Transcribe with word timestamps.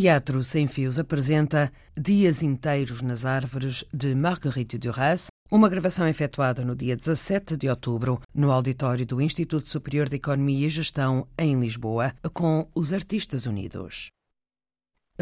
Teatro 0.00 0.44
Sem 0.44 0.68
Fios 0.68 0.96
apresenta 0.96 1.72
Dias 2.00 2.40
Inteiros 2.40 3.02
nas 3.02 3.24
Árvores 3.24 3.84
de 3.92 4.14
Marguerite 4.14 4.78
Duras, 4.78 5.26
uma 5.50 5.68
gravação 5.68 6.06
efetuada 6.06 6.64
no 6.64 6.76
dia 6.76 6.94
17 6.94 7.56
de 7.56 7.68
outubro 7.68 8.20
no 8.32 8.52
auditório 8.52 9.04
do 9.04 9.20
Instituto 9.20 9.68
Superior 9.68 10.08
de 10.08 10.14
Economia 10.14 10.68
e 10.68 10.70
Gestão 10.70 11.26
em 11.36 11.58
Lisboa, 11.58 12.14
com 12.32 12.68
os 12.76 12.92
Artistas 12.92 13.44
Unidos. 13.44 14.12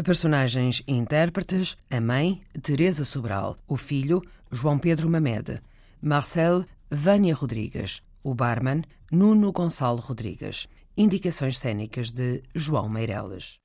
Personagens 0.03 0.83
e 0.85 0.93
intérpretes: 0.93 1.75
a 1.89 1.99
mãe, 1.99 2.43
Teresa 2.61 3.03
Sobral, 3.03 3.57
o 3.67 3.77
filho, 3.77 4.21
João 4.51 4.77
Pedro 4.77 5.09
Mamed, 5.09 5.59
Marcel, 5.99 6.63
Vânia 6.87 7.33
Rodrigues, 7.33 8.03
o 8.23 8.35
barman, 8.35 8.83
Nuno 9.11 9.51
Gonçalo 9.51 10.01
Rodrigues. 10.01 10.67
Indicações 10.95 11.57
cênicas 11.57 12.11
de 12.11 12.43
João 12.53 12.87
Meireles. 12.87 13.57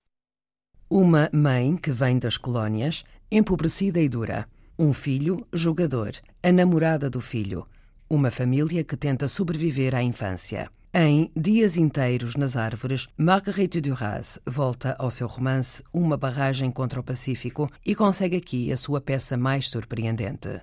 Uma 0.95 1.30
mãe 1.32 1.74
que 1.74 1.90
vem 1.90 2.18
das 2.18 2.36
colónias, 2.36 3.03
empobrecida 3.30 3.98
e 3.98 4.11
dura. 4.11 4.46
Um 4.79 4.93
filho, 4.93 5.46
jogador. 5.50 6.12
A 6.43 6.53
namorada 6.53 7.08
do 7.08 7.18
filho. 7.18 7.66
Uma 8.11 8.30
família 8.30 8.85
que 8.85 8.94
tenta 8.94 9.26
sobreviver 9.26 9.94
à 9.94 10.02
infância. 10.02 10.68
Em 10.93 11.30
Dias 11.35 11.79
Inteiros 11.79 12.36
nas 12.36 12.58
Árvores, 12.58 13.08
Marguerite 13.16 13.80
Duras 13.80 14.39
volta 14.46 14.94
ao 14.99 15.11
seu 15.11 15.26
romance 15.26 15.82
Uma 15.94 16.18
Barragem 16.18 16.71
contra 16.71 17.00
o 17.00 17.02
Pacífico 17.02 17.71
e 17.86 17.94
consegue 17.94 18.36
aqui 18.36 18.71
a 18.71 18.77
sua 18.77 19.00
peça 19.00 19.35
mais 19.35 19.71
surpreendente. 19.71 20.61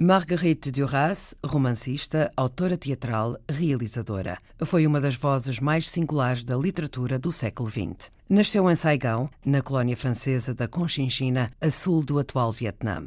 Marguerite 0.00 0.70
Duras, 0.70 1.34
romancista, 1.44 2.32
autora 2.34 2.78
teatral, 2.78 3.36
realizadora, 3.46 4.38
foi 4.64 4.86
uma 4.86 4.98
das 5.02 5.16
vozes 5.16 5.60
mais 5.60 5.86
singulares 5.86 6.46
da 6.46 6.56
literatura 6.56 7.18
do 7.18 7.30
século 7.30 7.68
XX. 7.68 8.10
Nasceu 8.26 8.70
em 8.70 8.74
Saigon, 8.74 9.28
na 9.44 9.60
colónia 9.60 9.94
francesa 9.94 10.54
da 10.54 10.66
Conchinchina, 10.66 11.50
a 11.60 11.70
sul 11.70 12.02
do 12.02 12.18
atual 12.18 12.50
Vietnã. 12.50 13.06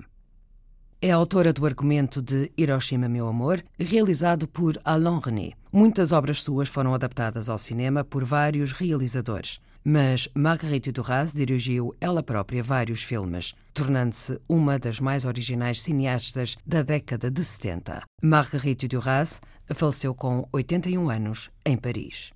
É 1.02 1.10
autora 1.10 1.52
do 1.52 1.66
argumento 1.66 2.22
de 2.22 2.52
Hiroshima, 2.56 3.10
meu 3.10 3.28
amor, 3.28 3.64
realizado 3.80 4.48
por 4.48 4.80
Alain 4.86 5.20
René. 5.20 5.54
Muitas 5.74 6.12
obras 6.12 6.44
suas 6.44 6.70
foram 6.70 6.94
adaptadas 6.94 7.50
ao 7.50 7.58
cinema 7.58 8.04
por 8.04 8.24
vários 8.24 8.72
realizadores 8.72 9.60
mas 9.86 10.28
Marguerite 10.34 10.92
Duras 10.92 11.32
dirigiu 11.32 11.96
ela 12.02 12.24
própria 12.24 12.64
vários 12.64 13.04
filmes, 13.04 13.54
tornando-se 13.72 14.42
uma 14.50 14.80
das 14.80 15.00
mais 15.00 15.26
originais 15.26 15.80
cineastas 15.80 16.58
da 16.66 16.82
década 16.82 17.30
de 17.30 17.44
70. 17.44 18.04
Marguerite 18.24 18.88
Duras 18.88 19.40
faleceu 19.72 20.16
com 20.16 20.50
81 20.52 21.08
anos 21.10 21.52
em 21.64 21.78
Paris. 21.78 22.32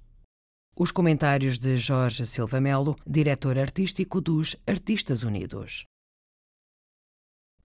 Os 0.77 0.91
comentários 0.91 1.57
de 1.57 1.75
Jorge 1.75 2.25
Silva 2.25 2.61
Melo, 2.61 2.95
diretor 3.05 3.57
artístico 3.57 4.21
dos 4.21 4.55
Artistas 4.67 5.23
Unidos. 5.23 5.85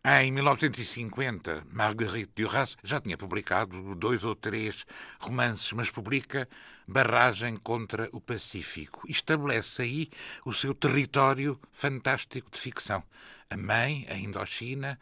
Em 0.07 0.31
1950, 0.33 1.67
Marguerite 1.73 2.31
Duras 2.37 2.77
já 2.85 3.01
tinha 3.01 3.17
publicado 3.17 3.95
dois 3.95 4.23
ou 4.23 4.37
três 4.37 4.85
romances, 5.19 5.73
mas 5.73 5.91
publica 5.91 6.47
Barragem 6.87 7.57
contra 7.57 8.11
o 8.13 8.21
Pacífico. 8.21 9.01
Estabelece 9.09 9.81
aí 9.81 10.11
o 10.45 10.53
seu 10.53 10.75
território 10.75 11.59
fantástico 11.73 12.51
de 12.51 12.61
ficção. 12.61 13.03
A 13.49 13.57
mãe, 13.57 14.07
a 14.11 14.15
Indochina, 14.19 15.01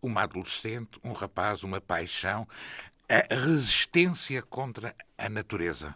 uma 0.00 0.22
adolescente, 0.22 0.96
um 1.02 1.12
rapaz, 1.12 1.64
uma 1.64 1.80
paixão, 1.80 2.46
a 3.08 3.34
resistência 3.34 4.42
contra 4.42 4.94
a 5.18 5.28
natureza. 5.28 5.92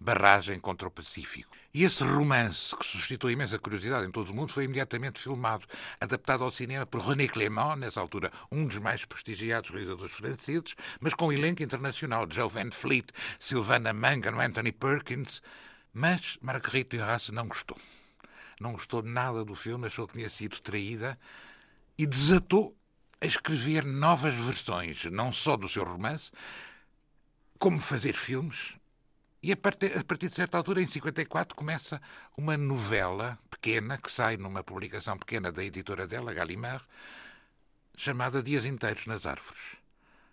Barragem 0.00 0.58
contra 0.58 0.88
o 0.88 0.90
Pacífico. 0.90 1.59
E 1.72 1.84
esse 1.84 2.02
romance, 2.02 2.74
que 2.74 2.84
suscitou 2.84 3.30
imensa 3.30 3.56
curiosidade 3.56 4.04
em 4.04 4.10
todo 4.10 4.30
o 4.30 4.34
mundo, 4.34 4.52
foi 4.52 4.64
imediatamente 4.64 5.20
filmado, 5.20 5.64
adaptado 6.00 6.42
ao 6.42 6.50
cinema 6.50 6.84
por 6.84 7.00
René 7.00 7.28
Clément, 7.28 7.76
nessa 7.76 8.00
altura 8.00 8.32
um 8.50 8.66
dos 8.66 8.78
mais 8.78 9.04
prestigiados 9.04 9.70
realizadores 9.70 10.10
franceses, 10.10 10.74
mas 11.00 11.14
com 11.14 11.28
um 11.28 11.32
elenco 11.32 11.62
internacional, 11.62 12.26
Joe 12.28 12.48
Van 12.48 12.72
Fleet, 12.72 13.06
Sylvana 13.38 13.92
Mangan, 13.92 14.36
Anthony 14.42 14.72
Perkins. 14.72 15.40
Mas 15.92 16.38
Marguerite 16.40 16.96
Duras 16.96 17.30
não 17.30 17.46
gostou. 17.46 17.76
Não 18.60 18.72
gostou 18.72 19.02
nada 19.02 19.44
do 19.44 19.54
filme, 19.54 19.86
achou 19.86 20.06
que 20.06 20.14
tinha 20.14 20.28
sido 20.28 20.60
traída 20.60 21.18
e 21.96 22.06
desatou 22.06 22.76
a 23.20 23.26
escrever 23.26 23.84
novas 23.84 24.34
versões, 24.34 25.04
não 25.06 25.32
só 25.32 25.56
do 25.56 25.68
seu 25.68 25.84
romance, 25.84 26.32
como 27.58 27.78
fazer 27.78 28.14
filmes 28.14 28.79
e 29.42 29.52
a 29.52 29.56
partir, 29.56 29.96
a 29.96 30.04
partir 30.04 30.28
de 30.28 30.34
certa 30.34 30.58
altura, 30.58 30.82
em 30.82 30.86
54, 30.86 31.56
começa 31.56 32.00
uma 32.36 32.56
novela 32.56 33.38
pequena, 33.50 33.96
que 33.96 34.10
sai 34.10 34.36
numa 34.36 34.62
publicação 34.62 35.16
pequena 35.16 35.50
da 35.50 35.64
editora 35.64 36.06
dela, 36.06 36.34
Gallimard, 36.34 36.84
chamada 37.96 38.42
Dias 38.42 38.66
Inteiros 38.66 39.06
nas 39.06 39.24
Árvores. 39.24 39.76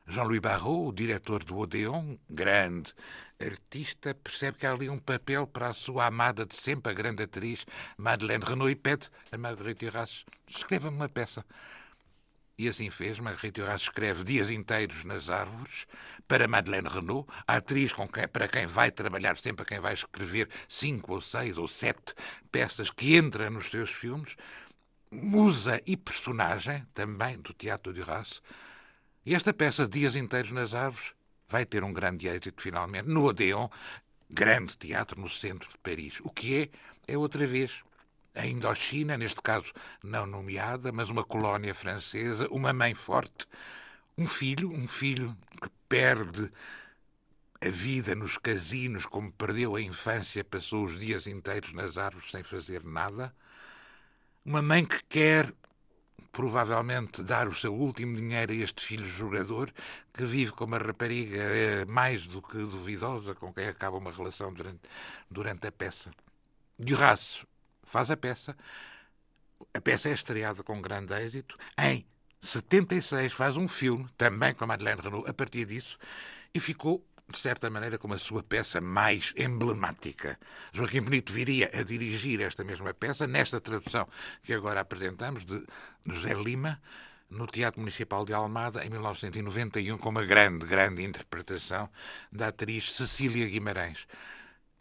Jean-Louis 0.10 0.40
Barrault, 0.40 0.90
o 0.90 0.94
diretor 0.94 1.44
do 1.44 1.58
Odeon, 1.58 2.18
grande 2.30 2.94
artista, 3.40 4.14
percebe 4.14 4.58
que 4.58 4.66
há 4.66 4.72
ali 4.72 4.90
um 4.90 4.98
papel 4.98 5.46
para 5.46 5.68
a 5.68 5.74
sua 5.74 6.06
amada 6.06 6.46
de 6.46 6.56
sempre, 6.56 6.92
a 6.92 6.96
grande 6.96 7.24
atriz 7.24 7.66
Madeleine 7.98 8.44
Renaud, 8.44 8.72
e 8.72 8.76
pede 8.76 9.10
a 9.32 9.38
Marguerite 9.38 9.86
Duras, 9.86 10.26
escreva-me 10.48 10.96
uma 10.96 11.10
peça. 11.10 11.46
E 12.58 12.68
assim 12.68 12.90
fez. 12.90 13.20
Marguerite 13.20 13.62
Duras 13.62 13.84
escreve 13.84 14.24
dias 14.24 14.50
inteiros 14.50 15.04
nas 15.04 15.30
árvores 15.30 15.86
para 16.28 16.48
Madeleine 16.48 16.90
Renaud, 16.90 17.28
a 17.48 17.58
atriz 17.58 17.94
quem, 17.94 18.28
para 18.28 18.48
quem 18.48 18.66
vai 18.66 18.90
trabalhar 18.90 19.38
sempre, 19.38 19.62
a 19.62 19.66
quem 19.66 19.80
vai 19.80 19.94
escrever 19.94 20.50
cinco 20.68 21.14
ou 21.14 21.22
seis 21.22 21.58
ou 21.58 21.68
sete 21.68 22.16
peças 22.52 22.90
que 22.90 23.16
entra 23.16 23.50
nos 23.50 23.70
seus 23.70 23.92
filmes. 23.92 24.36
Musa 25.12 25.82
e 25.86 25.96
personagem 25.96 26.86
também 26.94 27.38
do 27.40 27.54
Teatro 27.54 27.94
de 27.94 28.04
Duras. 28.04 28.42
E 29.24 29.36
esta 29.36 29.54
peça, 29.54 29.88
Dias 29.88 30.16
Inteiros 30.16 30.52
nas 30.52 30.74
Árvores, 30.74 31.14
vai 31.48 31.66
ter 31.66 31.84
um 31.84 31.94
grande 31.94 32.28
êxito 32.28 32.62
finalmente 32.62 33.08
no 33.08 33.24
Odeon, 33.24 33.70
grande 34.30 34.76
teatro 34.78 35.20
no 35.22 35.30
centro 35.30 35.70
de 35.70 35.78
Paris. 35.78 36.20
O 36.22 36.30
que 36.30 36.72
é, 37.08 37.14
é 37.14 37.18
outra 37.18 37.46
vez 37.46 37.84
a 38.38 38.46
Indochina, 38.46 39.18
neste 39.18 39.42
caso 39.42 39.74
não 40.04 40.26
nomeada, 40.28 40.92
mas 40.92 41.10
uma 41.10 41.24
colónia 41.24 41.74
francesa, 41.74 42.48
uma 42.52 42.72
mãe 42.72 42.94
forte, 42.94 43.48
um 44.18 44.28
filho, 44.28 44.72
um 44.72 44.88
filho 44.88 45.36
que 45.62 45.70
perde 45.90 46.52
a 47.60 47.70
vida 47.70 48.14
nos 48.14 48.38
casinos, 48.38 49.06
como 49.08 49.32
perdeu 49.32 49.76
a 49.76 49.82
infância, 49.82 50.44
passou 50.44 50.86
os 50.86 51.00
dias 51.00 51.26
inteiros 51.26 51.74
nas 51.74 51.98
árvores 51.98 52.30
sem 52.30 52.44
fazer 52.44 52.84
nada. 52.84 53.34
Uma 54.46 54.62
mãe 54.62 54.86
que 54.86 55.04
quer, 55.06 55.52
provavelmente, 56.32 57.24
dar 57.24 57.48
o 57.48 57.56
seu 57.56 57.74
último 57.74 58.16
dinheiro 58.16 58.54
a 58.54 58.56
este 58.56 58.86
filho 58.86 59.06
jogador, 59.06 59.74
que 60.14 60.24
vive 60.24 60.52
com 60.52 60.66
uma 60.66 60.78
rapariga 60.78 61.38
eh, 61.38 61.86
mais 61.86 62.28
do 62.28 62.42
que 62.42 62.58
duvidosa, 62.58 63.34
com 63.34 63.52
quem 63.52 63.68
acaba 63.68 63.98
uma 63.98 64.12
relação 64.12 64.54
durante, 64.54 64.82
durante 65.30 65.68
a 65.68 65.72
peça. 65.72 66.12
Duras 66.78 67.44
faz 67.88 68.12
a 68.12 68.18
peça. 68.18 68.56
A 69.74 69.82
peça 69.82 70.10
é 70.10 70.14
estreada 70.14 70.62
com 70.64 70.82
grande 70.82 71.14
êxito. 71.14 71.58
Em 71.80 72.06
76 72.42 73.34
faz 73.34 73.58
um 73.58 73.68
filme, 73.68 74.08
também 74.18 74.54
com 74.54 74.64
a 74.64 74.68
Madeleine 74.68 75.02
Renault, 75.02 75.30
a 75.30 75.34
partir 75.34 75.66
disso, 75.66 75.98
e 76.54 76.60
ficou, 76.60 77.04
de 77.30 77.38
certa 77.38 77.70
maneira, 77.70 77.98
como 77.98 78.14
a 78.14 78.18
sua 78.18 78.44
peça 78.44 78.80
mais 78.80 79.34
emblemática. 79.36 80.40
Joaquim 80.72 81.02
Benito 81.02 81.34
viria 81.34 81.70
a 81.74 81.82
dirigir 81.82 82.42
esta 82.42 82.64
mesma 82.64 82.94
peça, 82.94 83.26
nesta 83.26 83.60
tradução 83.60 84.08
que 84.44 84.54
agora 84.54 84.82
apresentamos, 84.82 85.44
de 85.44 85.66
José 86.08 86.34
Lima, 86.34 86.80
no 87.30 87.48
Teatro 87.48 87.82
Municipal 87.82 88.24
de 88.24 88.34
Almada, 88.34 88.86
em 88.86 88.90
1991, 88.90 89.98
com 89.98 90.10
uma 90.10 90.24
grande, 90.24 90.66
grande 90.66 91.04
interpretação 91.04 91.90
da 92.32 92.48
atriz 92.48 92.94
Cecília 92.94 93.48
Guimarães. 93.48 94.08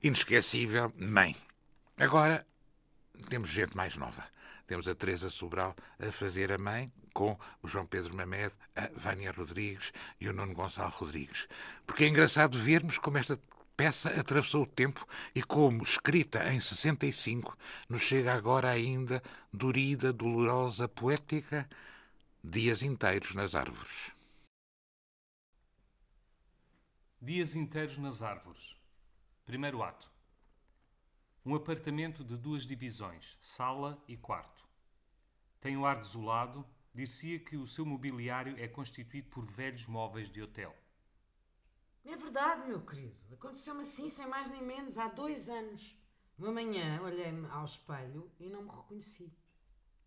Inesquecível, 0.02 0.92
mãe. 0.96 1.34
Agora, 1.96 2.46
temos 3.28 3.50
gente 3.50 3.76
mais 3.76 3.96
nova. 3.96 4.24
Temos 4.66 4.88
a 4.88 4.94
Teresa 4.94 5.30
Sobral 5.30 5.74
a 5.98 6.10
fazer 6.10 6.52
a 6.52 6.58
mãe, 6.58 6.92
com 7.14 7.38
o 7.62 7.68
João 7.68 7.86
Pedro 7.86 8.14
Mamed, 8.14 8.52
a 8.74 8.88
Vânia 8.94 9.32
Rodrigues 9.32 9.92
e 10.20 10.28
o 10.28 10.32
Nuno 10.32 10.52
Gonçalo 10.52 10.90
Rodrigues. 10.90 11.48
Porque 11.86 12.04
é 12.04 12.08
engraçado 12.08 12.58
vermos 12.58 12.98
como 12.98 13.16
esta 13.16 13.40
peça 13.76 14.08
atravessou 14.20 14.64
o 14.64 14.66
tempo 14.66 15.06
e 15.34 15.42
como, 15.42 15.82
escrita 15.82 16.52
em 16.52 16.58
65, 16.58 17.56
nos 17.88 18.02
chega 18.02 18.34
agora 18.34 18.70
ainda 18.70 19.22
dorida, 19.52 20.12
dolorosa, 20.12 20.88
poética, 20.88 21.68
dias 22.42 22.82
inteiros 22.82 23.34
nas 23.34 23.54
árvores. 23.54 24.12
Dias 27.20 27.54
inteiros 27.54 27.98
nas 27.98 28.22
árvores. 28.22 28.76
Primeiro 29.44 29.82
ato. 29.82 30.15
Um 31.46 31.54
apartamento 31.54 32.24
de 32.24 32.36
duas 32.36 32.66
divisões, 32.66 33.38
sala 33.40 34.02
e 34.08 34.16
quarto. 34.16 34.66
Tem 35.60 35.76
um 35.76 35.86
ar 35.86 35.94
desolado, 35.94 36.66
dir-se-ia 36.92 37.38
que 37.38 37.56
o 37.56 37.64
seu 37.64 37.86
mobiliário 37.86 38.58
é 38.58 38.66
constituído 38.66 39.28
por 39.28 39.46
velhos 39.46 39.86
móveis 39.86 40.28
de 40.28 40.42
hotel. 40.42 40.74
É 42.04 42.16
verdade, 42.16 42.66
meu 42.66 42.80
querido. 42.80 43.14
Aconteceu-me 43.32 43.82
assim, 43.82 44.08
sem 44.08 44.26
mais 44.26 44.50
nem 44.50 44.60
menos, 44.60 44.98
há 44.98 45.06
dois 45.06 45.48
anos. 45.48 45.96
Uma 46.36 46.50
manhã 46.50 47.00
olhei-me 47.00 47.46
ao 47.48 47.64
espelho 47.64 48.28
e 48.40 48.48
não 48.48 48.62
me 48.62 48.70
reconheci. 48.70 49.32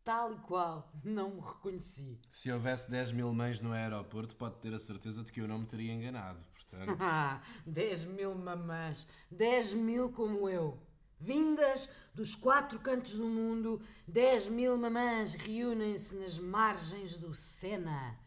Tal 0.03 0.33
e 0.33 0.39
qual, 0.39 0.91
não 1.05 1.35
me 1.35 1.39
reconheci. 1.41 2.19
Se 2.29 2.51
houvesse 2.51 2.91
10 2.91 3.13
mil 3.13 3.33
mães 3.33 3.61
no 3.61 3.71
aeroporto, 3.71 4.35
pode 4.35 4.57
ter 4.57 4.73
a 4.73 4.79
certeza 4.79 5.23
de 5.23 5.31
que 5.31 5.39
eu 5.39 5.47
não 5.47 5.59
me 5.59 5.65
teria 5.65 5.93
enganado. 5.93 6.43
Portanto, 6.53 6.97
Ah, 6.99 7.41
10 7.65 8.05
mil 8.07 8.35
mamãs, 8.35 9.07
10 9.31 9.75
mil 9.75 10.11
como 10.11 10.49
eu. 10.49 10.88
Vindas 11.19 11.89
dos 12.13 12.35
quatro 12.35 12.79
cantos 12.79 13.17
do 13.17 13.25
mundo, 13.27 13.81
10 14.07 14.49
mil 14.49 14.77
mamãs 14.77 15.33
reúnem-se 15.33 16.15
nas 16.15 16.39
margens 16.39 17.17
do 17.17 17.33
Sena. 17.33 18.17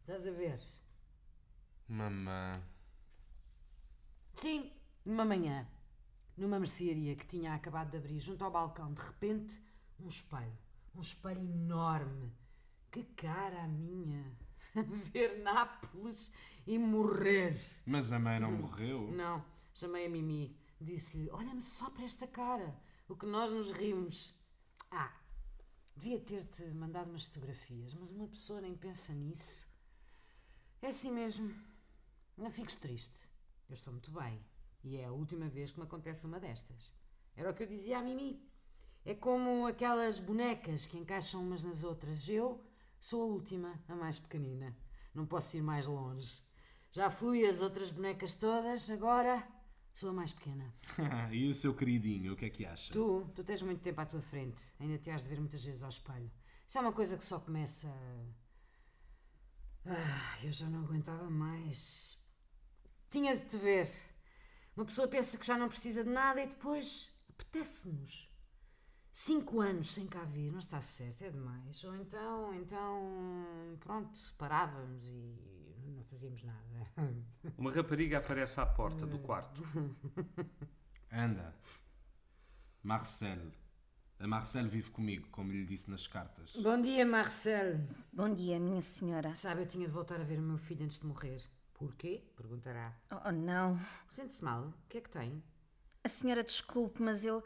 Estás 0.00 0.26
a 0.26 0.30
ver? 0.30 0.60
mamã. 1.90 2.62
Sim, 4.34 4.70
numa 5.04 5.24
manhã, 5.24 5.66
numa 6.36 6.58
mercearia 6.58 7.16
que 7.16 7.26
tinha 7.26 7.54
acabado 7.54 7.90
de 7.90 7.96
abrir 7.96 8.20
junto 8.20 8.44
ao 8.44 8.50
balcão, 8.50 8.92
de 8.92 9.00
repente, 9.00 9.60
um 9.98 10.06
espelho. 10.06 10.56
Um 10.94 11.00
espelho 11.00 11.40
enorme. 11.40 12.32
Que 12.90 13.02
cara 13.04 13.64
a 13.64 13.68
minha! 13.68 14.24
Ver 15.12 15.42
Nápoles 15.42 16.30
e 16.66 16.78
morrer. 16.78 17.56
Mas 17.84 18.12
a 18.12 18.18
mãe 18.18 18.38
não 18.38 18.52
morreu? 18.52 19.10
Não, 19.10 19.44
chamei 19.74 20.06
a 20.06 20.08
Mimi. 20.08 20.56
Disse-lhe: 20.80 21.30
Olha-me 21.30 21.60
só 21.60 21.90
para 21.90 22.04
esta 22.04 22.26
cara. 22.26 22.74
O 23.06 23.14
que 23.14 23.26
nós 23.26 23.50
nos 23.50 23.70
rimos. 23.70 24.34
Ah, 24.90 25.14
devia 25.94 26.18
ter-te 26.18 26.62
mandado 26.68 27.10
umas 27.10 27.26
fotografias, 27.26 27.92
mas 27.94 28.10
uma 28.10 28.26
pessoa 28.26 28.60
nem 28.60 28.74
pensa 28.74 29.12
nisso. 29.12 29.68
É 30.80 30.88
assim 30.88 31.12
mesmo. 31.12 31.54
Não 32.36 32.50
fiques 32.50 32.76
triste. 32.76 33.28
Eu 33.68 33.74
estou 33.74 33.92
muito 33.92 34.10
bem. 34.10 34.42
E 34.82 34.96
é 34.96 35.04
a 35.04 35.12
última 35.12 35.48
vez 35.48 35.70
que 35.70 35.78
me 35.78 35.84
acontece 35.84 36.24
uma 36.24 36.40
destas. 36.40 36.94
Era 37.36 37.50
o 37.50 37.54
que 37.54 37.64
eu 37.64 37.66
dizia 37.66 37.98
à 37.98 38.02
Mimi. 38.02 38.42
É 39.04 39.14
como 39.14 39.66
aquelas 39.66 40.18
bonecas 40.18 40.86
que 40.86 40.96
encaixam 40.96 41.42
umas 41.42 41.62
nas 41.62 41.84
outras. 41.84 42.26
Eu 42.26 42.64
sou 42.98 43.22
a 43.22 43.26
última, 43.26 43.78
a 43.86 43.94
mais 43.94 44.18
pequenina. 44.18 44.74
Não 45.14 45.26
posso 45.26 45.56
ir 45.56 45.62
mais 45.62 45.86
longe. 45.86 46.42
Já 46.90 47.10
fui 47.10 47.46
as 47.46 47.60
outras 47.60 47.90
bonecas 47.90 48.34
todas, 48.34 48.88
agora 48.88 49.46
sou 49.92 50.10
a 50.10 50.12
mais 50.12 50.32
pequena. 50.32 50.72
e 51.32 51.48
o 51.48 51.54
seu 51.54 51.74
queridinho, 51.74 52.32
o 52.32 52.36
que 52.36 52.46
é 52.46 52.50
que 52.50 52.64
acha? 52.64 52.92
Tu, 52.92 53.30
tu 53.34 53.44
tens 53.44 53.62
muito 53.62 53.80
tempo 53.80 54.00
à 54.00 54.06
tua 54.06 54.20
frente. 54.20 54.62
Ainda 54.78 54.98
te 54.98 55.10
has 55.10 55.22
de 55.22 55.28
ver 55.28 55.40
muitas 55.40 55.64
vezes 55.64 55.82
ao 55.82 55.88
espelho. 55.88 56.30
Isso 56.66 56.78
é 56.78 56.80
uma 56.80 56.92
coisa 56.92 57.16
que 57.16 57.24
só 57.24 57.40
começa. 57.40 57.88
Ah, 59.84 60.38
eu 60.42 60.52
já 60.52 60.68
não 60.68 60.84
aguentava 60.84 61.28
mais. 61.28 62.18
Tinha 63.10 63.36
de 63.36 63.44
te 63.44 63.56
ver. 63.56 63.90
Uma 64.76 64.84
pessoa 64.84 65.08
pensa 65.08 65.36
que 65.36 65.46
já 65.46 65.58
não 65.58 65.68
precisa 65.68 66.04
de 66.04 66.10
nada 66.10 66.40
e 66.40 66.46
depois 66.46 67.10
apetece-nos. 67.28 68.29
Cinco 69.12 69.60
anos 69.60 69.90
sem 69.90 70.06
cá 70.06 70.24
vir, 70.24 70.52
não 70.52 70.58
está 70.60 70.80
certo, 70.80 71.22
é 71.24 71.30
demais. 71.30 71.82
Ou 71.84 71.96
então, 71.96 72.54
então, 72.54 73.76
pronto, 73.80 74.18
parávamos 74.38 75.04
e 75.04 75.36
não 75.96 76.04
fazíamos 76.04 76.42
nada. 76.42 76.92
Uma 77.58 77.72
rapariga 77.72 78.18
aparece 78.18 78.60
à 78.60 78.66
porta 78.66 79.06
do 79.06 79.18
quarto. 79.18 79.62
Anda. 81.12 81.54
Marcel. 82.82 83.50
A 84.18 84.26
Marcel 84.26 84.68
vive 84.68 84.90
comigo, 84.90 85.28
como 85.30 85.50
lhe 85.50 85.64
disse 85.64 85.90
nas 85.90 86.06
cartas. 86.06 86.54
Bom 86.56 86.80
dia, 86.80 87.04
Marcel. 87.04 87.80
Bom 88.12 88.32
dia, 88.32 88.60
minha 88.60 88.82
senhora. 88.82 89.34
Sabe, 89.34 89.62
eu 89.62 89.66
tinha 89.66 89.86
de 89.86 89.92
voltar 89.92 90.20
a 90.20 90.24
ver 90.24 90.38
o 90.38 90.42
meu 90.42 90.58
filho 90.58 90.84
antes 90.84 91.00
de 91.00 91.06
morrer. 91.06 91.42
Porquê? 91.74 92.22
Perguntará. 92.36 92.94
Oh, 93.10 93.32
não. 93.32 93.80
Sente-se 94.08 94.44
mal? 94.44 94.68
O 94.68 94.88
que 94.88 94.98
é 94.98 95.00
que 95.00 95.08
tem? 95.10 95.42
A 96.04 96.08
senhora 96.08 96.44
desculpe, 96.44 97.02
mas 97.02 97.24
eu. 97.24 97.42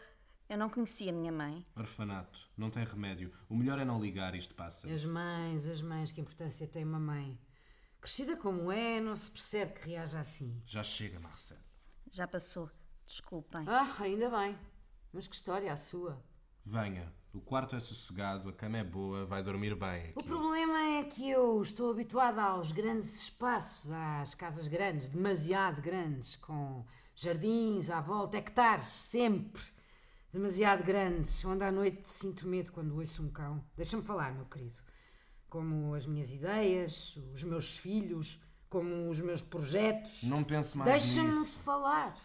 Eu 0.48 0.58
não 0.58 0.68
conhecia 0.68 1.10
a 1.10 1.14
minha 1.14 1.32
mãe. 1.32 1.64
Orfanato. 1.74 2.38
Não 2.56 2.70
tem 2.70 2.84
remédio. 2.84 3.32
O 3.48 3.56
melhor 3.56 3.78
é 3.78 3.84
não 3.84 4.00
ligar, 4.00 4.34
isto 4.34 4.54
passa. 4.54 4.92
As 4.92 5.04
mães, 5.04 5.66
as 5.66 5.80
mães, 5.80 6.10
que 6.12 6.20
importância 6.20 6.66
tem 6.66 6.84
uma 6.84 7.00
mãe? 7.00 7.38
Crescida 8.00 8.36
como 8.36 8.70
é, 8.70 9.00
não 9.00 9.16
se 9.16 9.30
percebe 9.30 9.72
que 9.72 9.88
reaja 9.88 10.20
assim. 10.20 10.62
Já 10.66 10.82
chega, 10.82 11.18
Marcel. 11.18 11.56
Já 12.10 12.28
passou. 12.28 12.70
Desculpem. 13.06 13.64
Ah, 13.66 13.96
ainda 14.00 14.28
bem. 14.30 14.58
Mas 15.12 15.26
que 15.26 15.34
história 15.34 15.72
a 15.72 15.76
sua? 15.76 16.22
Venha. 16.64 17.10
O 17.32 17.40
quarto 17.40 17.74
é 17.74 17.80
sossegado, 17.80 18.48
a 18.48 18.52
cama 18.52 18.78
é 18.78 18.84
boa, 18.84 19.26
vai 19.26 19.42
dormir 19.42 19.74
bem 19.74 20.12
O 20.14 20.20
aqui. 20.20 20.28
problema 20.28 20.78
é 20.98 21.04
que 21.04 21.28
eu 21.28 21.60
estou 21.60 21.90
habituada 21.90 22.40
aos 22.42 22.70
grandes 22.70 23.22
espaços, 23.24 23.90
às 23.90 24.34
casas 24.34 24.68
grandes, 24.68 25.08
demasiado 25.08 25.82
grandes, 25.82 26.36
com 26.36 26.84
jardins 27.14 27.90
à 27.90 28.00
volta, 28.00 28.36
hectares, 28.36 28.86
sempre. 28.86 29.60
Demasiado 30.34 30.82
grandes, 30.82 31.44
onde 31.44 31.62
à 31.62 31.70
noite 31.70 32.10
sinto 32.10 32.48
medo 32.48 32.72
quando 32.72 32.96
ouço 32.96 33.22
um 33.22 33.30
cão. 33.30 33.64
Deixa-me 33.76 34.02
falar, 34.02 34.34
meu 34.34 34.44
querido. 34.46 34.74
Como 35.48 35.94
as 35.94 36.06
minhas 36.06 36.32
ideias, 36.32 37.16
os 37.32 37.44
meus 37.44 37.78
filhos, 37.78 38.42
como 38.68 39.08
os 39.08 39.20
meus 39.20 39.40
projetos. 39.40 40.24
Não 40.24 40.42
pense 40.42 40.76
mais 40.76 40.90
Deixa-me 40.90 41.46
falar. 41.46 42.18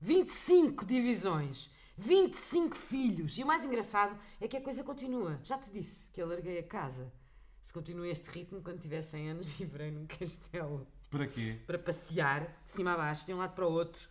25 0.00 0.86
divisões, 0.86 1.70
25 1.98 2.74
filhos. 2.74 3.36
E 3.36 3.44
o 3.44 3.46
mais 3.46 3.66
engraçado 3.66 4.18
é 4.40 4.48
que 4.48 4.56
a 4.56 4.62
coisa 4.62 4.82
continua. 4.82 5.38
Já 5.42 5.58
te 5.58 5.70
disse 5.70 6.10
que 6.10 6.22
eu 6.22 6.26
larguei 6.26 6.58
a 6.58 6.66
casa. 6.66 7.12
Se 7.60 7.70
continua 7.70 8.08
este 8.08 8.30
ritmo, 8.30 8.62
quando 8.62 8.80
tiver 8.80 9.02
100 9.02 9.30
anos, 9.32 9.44
viverei 9.60 9.90
num 9.90 10.06
castelo. 10.06 10.88
Para 11.10 11.26
quê? 11.26 11.60
Para 11.66 11.78
passear, 11.78 12.46
de 12.64 12.72
cima 12.72 12.94
a 12.94 12.96
baixo, 12.96 13.26
de 13.26 13.34
um 13.34 13.36
lado 13.36 13.54
para 13.54 13.68
o 13.68 13.72
outro. 13.72 14.08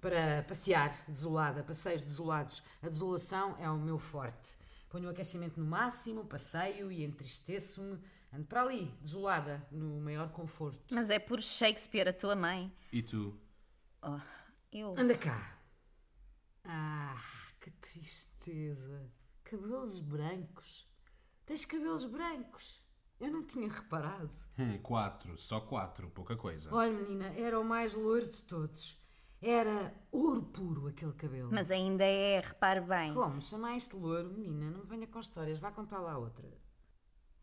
Para 0.00 0.44
passear, 0.46 0.94
desolada, 1.08 1.62
passeios 1.62 2.02
desolados. 2.02 2.62
A 2.82 2.88
desolação 2.88 3.56
é 3.58 3.68
o 3.70 3.78
meu 3.78 3.98
forte. 3.98 4.56
Ponho 4.88 5.08
o 5.08 5.10
aquecimento 5.10 5.58
no 5.58 5.66
máximo, 5.66 6.24
passeio 6.24 6.92
e 6.92 7.04
entristeço-me. 7.04 7.98
Ando 8.32 8.46
para 8.46 8.62
ali, 8.62 8.94
desolada, 9.00 9.66
no 9.70 10.00
maior 10.00 10.30
conforto. 10.30 10.94
Mas 10.94 11.10
é 11.10 11.18
por 11.18 11.42
Shakespeare, 11.42 12.08
a 12.08 12.12
tua 12.12 12.36
mãe. 12.36 12.72
E 12.92 13.02
tu? 13.02 13.38
Oh, 14.02 14.20
eu. 14.72 14.94
Anda 14.98 15.16
cá. 15.16 15.58
Ah, 16.64 17.22
que 17.60 17.70
tristeza. 17.70 19.10
Cabelos 19.44 20.00
brancos. 20.00 20.86
Tens 21.44 21.64
cabelos 21.64 22.04
brancos. 22.04 22.84
Eu 23.18 23.30
não 23.30 23.44
tinha 23.46 23.70
reparado. 23.70 24.30
Hum, 24.58 24.78
quatro. 24.82 25.38
Só 25.38 25.60
quatro. 25.60 26.10
Pouca 26.10 26.36
coisa. 26.36 26.74
Olha, 26.74 26.92
menina, 26.92 27.32
era 27.36 27.58
o 27.58 27.64
mais 27.64 27.94
loiro 27.94 28.30
de 28.30 28.42
todos. 28.42 28.98
Era 29.40 29.94
ouro 30.10 30.42
puro 30.42 30.86
aquele 30.86 31.12
cabelo. 31.12 31.50
Mas 31.52 31.70
ainda 31.70 32.04
é, 32.04 32.40
repare 32.40 32.80
bem. 32.80 33.12
Como? 33.14 33.40
Chamaste 33.40 33.94
loiro, 33.94 34.30
menina? 34.32 34.70
Não 34.70 34.80
me 34.80 34.86
venha 34.86 35.06
com 35.06 35.20
histórias. 35.20 35.58
Vá 35.58 35.70
contar 35.70 36.00
lá 36.00 36.16
outra. 36.18 36.46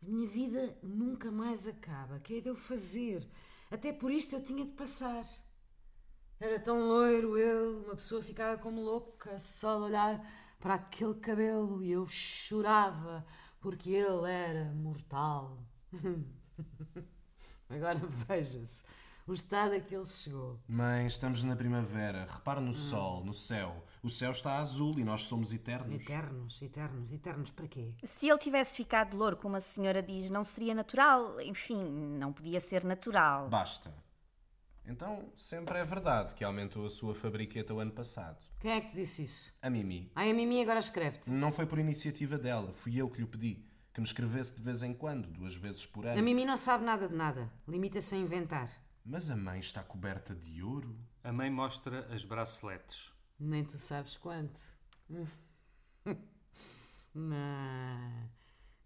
A 0.01 0.05
minha 0.05 0.27
vida 0.27 0.77
nunca 0.81 1.31
mais 1.31 1.67
acaba. 1.67 2.19
Que 2.19 2.37
é 2.37 2.41
de 2.41 2.49
eu 2.49 2.55
fazer? 2.55 3.29
Até 3.71 3.93
por 3.93 4.11
isto 4.11 4.35
eu 4.35 4.43
tinha 4.43 4.65
de 4.65 4.71
passar. 4.71 5.25
Era 6.39 6.59
tão 6.59 6.87
loiro 6.87 7.37
ele, 7.37 7.85
uma 7.85 7.95
pessoa 7.95 8.21
ficava 8.21 8.61
como 8.61 8.81
louca 8.81 9.39
só 9.39 9.77
de 9.77 9.83
olhar 9.85 10.29
para 10.59 10.73
aquele 10.73 11.13
cabelo 11.15 11.81
e 11.81 11.91
eu 11.91 12.05
chorava 12.05 13.25
porque 13.61 13.91
ele 13.91 14.29
era 14.29 14.73
mortal. 14.73 15.63
Agora 17.69 17.99
veja-se 18.27 18.83
o 19.25 19.33
estado 19.33 19.73
a 19.75 19.79
que 19.79 19.95
ele 19.95 20.05
chegou. 20.05 20.59
Mãe, 20.67 21.07
estamos 21.07 21.43
na 21.43 21.55
primavera. 21.55 22.27
Repara 22.29 22.59
no 22.59 22.73
sol, 22.73 23.23
no 23.23 23.33
céu. 23.33 23.83
O 24.01 24.09
céu 24.09 24.31
está 24.31 24.57
azul 24.57 24.99
e 24.99 25.03
nós 25.03 25.23
somos 25.23 25.53
eternos. 25.53 26.01
Eternos, 26.01 26.61
eternos, 26.61 27.11
eternos 27.11 27.51
para 27.51 27.67
quê? 27.67 27.89
Se 28.03 28.27
ele 28.27 28.39
tivesse 28.39 28.77
ficado 28.77 29.15
louro, 29.15 29.37
como 29.37 29.55
a 29.55 29.61
senhora 29.61 30.03
diz, 30.03 30.29
não 30.29 30.43
seria 30.43 30.75
natural. 30.75 31.39
Enfim, 31.41 31.83
não 32.19 32.33
podia 32.33 32.59
ser 32.59 32.83
natural. 32.83 33.47
Basta. 33.49 33.93
Então, 34.85 35.31
sempre 35.33 35.77
é 35.77 35.85
verdade 35.85 36.35
que 36.35 36.43
aumentou 36.43 36.85
a 36.85 36.89
sua 36.89 37.15
fabriqueta 37.15 37.73
o 37.73 37.79
ano 37.79 37.91
passado. 37.91 38.37
Quem 38.59 38.71
é 38.71 38.81
que 38.81 38.89
te 38.89 38.95
disse 38.95 39.23
isso? 39.23 39.53
A 39.61 39.69
Mimi. 39.69 40.11
Ai, 40.13 40.31
a 40.31 40.33
Mimi 40.33 40.61
agora 40.61 40.79
escreve-te. 40.79 41.31
Não 41.31 41.53
foi 41.53 41.65
por 41.65 41.79
iniciativa 41.79 42.37
dela, 42.37 42.73
fui 42.73 42.99
eu 42.99 43.09
que 43.09 43.21
lhe 43.21 43.27
pedi. 43.27 43.65
Que 43.93 44.01
me 44.01 44.07
escrevesse 44.07 44.55
de 44.55 44.61
vez 44.61 44.81
em 44.83 44.93
quando, 44.93 45.27
duas 45.27 45.55
vezes 45.55 45.85
por 45.85 46.05
ano. 46.05 46.19
A 46.19 46.21
Mimi 46.21 46.43
não 46.43 46.57
sabe 46.57 46.83
nada 46.83 47.07
de 47.07 47.15
nada. 47.15 47.49
Limita-se 47.65 48.15
a 48.15 48.17
inventar. 48.17 48.69
Mas 49.05 49.29
a 49.29 49.35
mãe 49.35 49.59
está 49.59 49.83
coberta 49.83 50.33
de 50.33 50.63
ouro. 50.63 50.97
A 51.23 51.31
mãe 51.31 51.49
mostra 51.49 52.07
as 52.13 52.23
braceletes. 52.23 53.11
Nem 53.39 53.63
tu 53.63 53.77
sabes 53.77 54.17
quanto. 54.17 54.59
Não, 57.15 58.29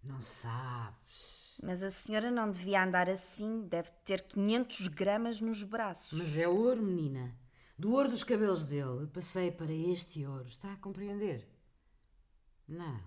não 0.02 0.20
sabes. 0.20 1.56
Mas 1.62 1.82
a 1.82 1.90
senhora 1.90 2.30
não 2.30 2.50
devia 2.50 2.84
andar 2.84 3.08
assim. 3.08 3.62
Deve 3.62 3.90
ter 4.04 4.20
500 4.20 4.88
gramas 4.88 5.40
nos 5.40 5.62
braços. 5.62 6.18
Mas 6.18 6.36
é 6.36 6.46
ouro, 6.46 6.82
menina. 6.82 7.34
Do 7.78 7.92
ouro 7.92 8.10
dos 8.10 8.22
cabelos 8.22 8.66
dele, 8.66 9.06
passei 9.06 9.50
para 9.50 9.72
este 9.72 10.26
ouro. 10.26 10.46
Está 10.46 10.74
a 10.74 10.76
compreender? 10.76 11.48
Não. 12.66 13.00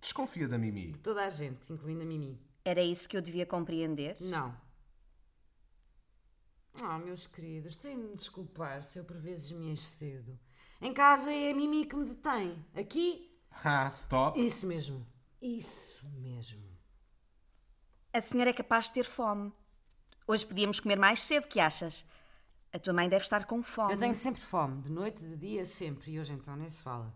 Desconfia 0.00 0.48
da 0.48 0.56
Mimi. 0.56 0.94
Toda 1.02 1.24
a 1.24 1.28
gente, 1.28 1.70
incluindo 1.70 2.02
a 2.02 2.06
Mimi. 2.06 2.40
Era 2.64 2.82
isso 2.82 3.08
que 3.08 3.16
eu 3.16 3.20
devia 3.20 3.44
compreender? 3.44 4.16
Não. 4.20 4.56
Ah, 6.82 6.98
meus 6.98 7.26
queridos, 7.26 7.76
tenho 7.76 8.00
de 8.00 8.08
me 8.08 8.16
desculpar 8.16 8.82
se 8.82 8.98
eu 8.98 9.04
por 9.04 9.16
vezes 9.16 9.50
me 9.52 9.72
excedo. 9.72 10.38
Em 10.80 10.92
casa 10.92 11.32
é 11.32 11.50
a 11.50 11.54
Mimi 11.54 11.86
que 11.86 11.96
me 11.96 12.04
detém. 12.06 12.64
Aqui, 12.74 13.30
Ah, 13.64 13.88
stop. 13.92 14.38
isso 14.38 14.66
mesmo. 14.66 15.06
Isso 15.40 16.06
mesmo. 16.18 16.62
A 18.12 18.20
senhora 18.20 18.50
é 18.50 18.52
capaz 18.52 18.86
de 18.86 18.94
ter 18.94 19.04
fome. 19.04 19.52
Hoje 20.26 20.44
podíamos 20.44 20.80
comer 20.80 20.98
mais 20.98 21.22
cedo, 21.22 21.46
que 21.48 21.60
achas? 21.60 22.04
A 22.72 22.78
tua 22.78 22.92
mãe 22.92 23.08
deve 23.08 23.22
estar 23.24 23.44
com 23.46 23.62
fome. 23.62 23.92
Eu 23.92 23.98
tenho 23.98 24.14
sempre 24.14 24.40
fome, 24.40 24.82
de 24.82 24.90
noite, 24.90 25.20
de 25.24 25.36
dia, 25.36 25.64
sempre. 25.64 26.12
E 26.12 26.20
hoje 26.20 26.32
então 26.32 26.56
nem 26.56 26.68
se 26.68 26.82
fala. 26.82 27.14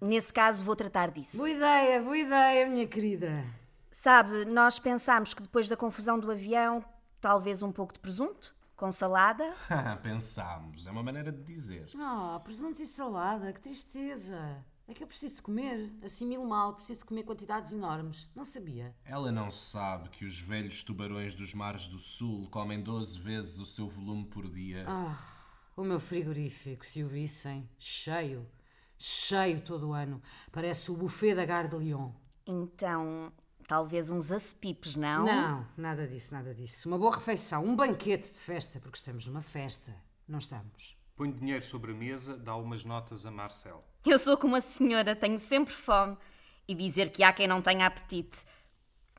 Nesse 0.00 0.32
caso, 0.32 0.64
vou 0.64 0.74
tratar 0.74 1.10
disso. 1.10 1.36
Boa 1.36 1.50
ideia, 1.50 2.00
boa 2.02 2.16
ideia, 2.16 2.66
minha 2.66 2.86
querida. 2.86 3.44
Sabe, 3.90 4.46
nós 4.46 4.78
pensámos 4.78 5.34
que 5.34 5.42
depois 5.42 5.68
da 5.68 5.76
confusão 5.76 6.18
do 6.18 6.30
avião, 6.30 6.82
talvez 7.20 7.62
um 7.62 7.72
pouco 7.72 7.92
de 7.92 7.98
presunto, 7.98 8.54
com 8.80 8.90
salada. 8.90 9.54
Ah, 9.68 9.94
Pensámos. 10.02 10.86
É 10.86 10.90
uma 10.90 11.02
maneira 11.02 11.30
de 11.30 11.42
dizer. 11.42 11.86
Ah, 11.98 12.40
presunto 12.42 12.80
e 12.80 12.86
salada, 12.86 13.52
que 13.52 13.60
tristeza. 13.60 14.64
É 14.88 14.94
que 14.94 15.02
eu 15.02 15.06
preciso 15.06 15.36
de 15.36 15.42
comer. 15.42 15.92
Assimilo 16.02 16.48
mal, 16.48 16.74
preciso 16.74 17.00
de 17.00 17.04
comer 17.04 17.24
quantidades 17.24 17.74
enormes. 17.74 18.26
Não 18.34 18.44
sabia. 18.44 18.96
Ela 19.04 19.30
não 19.30 19.50
sabe 19.50 20.08
que 20.08 20.24
os 20.24 20.40
velhos 20.40 20.82
tubarões 20.82 21.34
dos 21.34 21.52
mares 21.52 21.86
do 21.88 21.98
sul 21.98 22.48
comem 22.48 22.82
12 22.82 23.18
vezes 23.18 23.60
o 23.60 23.66
seu 23.66 23.86
volume 23.86 24.24
por 24.24 24.50
dia. 24.50 24.86
O 25.76 25.84
meu 25.84 26.00
frigorífico, 26.00 26.84
se 26.84 27.04
o 27.04 27.08
vissem, 27.08 27.68
cheio. 27.78 28.48
Cheio 28.98 29.60
todo 29.60 29.90
o 29.90 29.92
ano. 29.92 30.22
Parece 30.50 30.90
o 30.90 30.96
buffet 30.96 31.34
da 31.34 31.44
Gare 31.44 31.68
de 31.68 31.76
Lyon. 31.76 32.12
Então, 32.46 33.30
talvez 33.70 34.10
uns 34.10 34.32
acepipes, 34.32 34.96
não? 34.96 35.24
Não, 35.24 35.64
nada 35.76 36.04
disso, 36.04 36.34
nada 36.34 36.52
disso. 36.52 36.88
Uma 36.88 36.98
boa 36.98 37.14
refeição, 37.14 37.64
um 37.64 37.76
banquete 37.76 38.26
de 38.26 38.38
festa, 38.40 38.80
porque 38.80 38.98
estamos 38.98 39.28
numa 39.28 39.40
festa. 39.40 39.94
Não 40.26 40.40
estamos. 40.40 40.98
Põe 41.14 41.30
dinheiro 41.30 41.64
sobre 41.64 41.92
a 41.92 41.94
mesa, 41.94 42.36
dá 42.36 42.56
umas 42.56 42.84
notas 42.84 43.24
a 43.24 43.30
Marcel. 43.30 43.78
Eu 44.04 44.18
sou 44.18 44.36
como 44.36 44.56
a 44.56 44.60
senhora, 44.60 45.14
tenho 45.14 45.38
sempre 45.38 45.72
fome. 45.72 46.16
E 46.66 46.74
dizer 46.74 47.12
que 47.12 47.22
há 47.22 47.32
quem 47.32 47.46
não 47.46 47.62
tenha 47.62 47.86
apetite. 47.86 48.44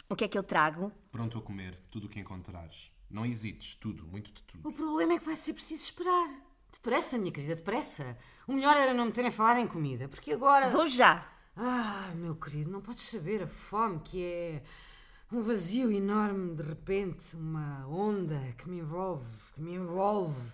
O 0.10 0.18
que 0.18 0.26
é 0.26 0.28
que 0.28 0.38
eu 0.38 0.44
trago? 0.44 0.92
Pronto 1.14 1.38
a 1.38 1.42
comer 1.42 1.80
tudo 1.90 2.08
o 2.08 2.10
que 2.10 2.20
encontrares. 2.20 2.92
Não 3.10 3.26
hesites, 3.26 3.76
tudo, 3.76 4.06
muito 4.06 4.34
de 4.34 4.44
tudo. 4.44 4.68
O 4.68 4.74
problema 4.74 5.14
é 5.14 5.18
que 5.18 5.26
vai 5.26 5.38
ser 5.38 5.54
preciso 5.54 5.84
esperar. 5.84 6.30
Depressa, 6.74 7.18
minha 7.18 7.32
querida, 7.32 7.56
depressa. 7.56 8.18
O 8.46 8.52
melhor 8.52 8.76
era 8.76 8.94
não 8.94 9.06
me 9.06 9.14
terem 9.14 9.32
falado 9.32 9.60
em 9.60 9.68
comida, 9.68 10.10
porque 10.10 10.34
agora. 10.34 10.70
Vou 10.70 10.90
já. 10.90 11.26
Ah, 11.56 12.12
meu 12.16 12.36
querido, 12.36 12.72
não 12.72 12.82
podes 12.82 13.04
saber 13.04 13.44
a 13.44 13.48
fome 13.48 14.00
que 14.00 14.24
é 14.24 14.64
um 15.32 15.42
vazio 15.42 15.92
enorme 15.92 16.56
de 16.56 16.64
repente, 16.64 17.36
uma 17.36 17.86
onda 17.88 18.40
que 18.58 18.70
me 18.70 18.80
envolve, 18.80 19.26
que 19.54 19.62
me 19.62 19.76
envolve, 19.76 20.52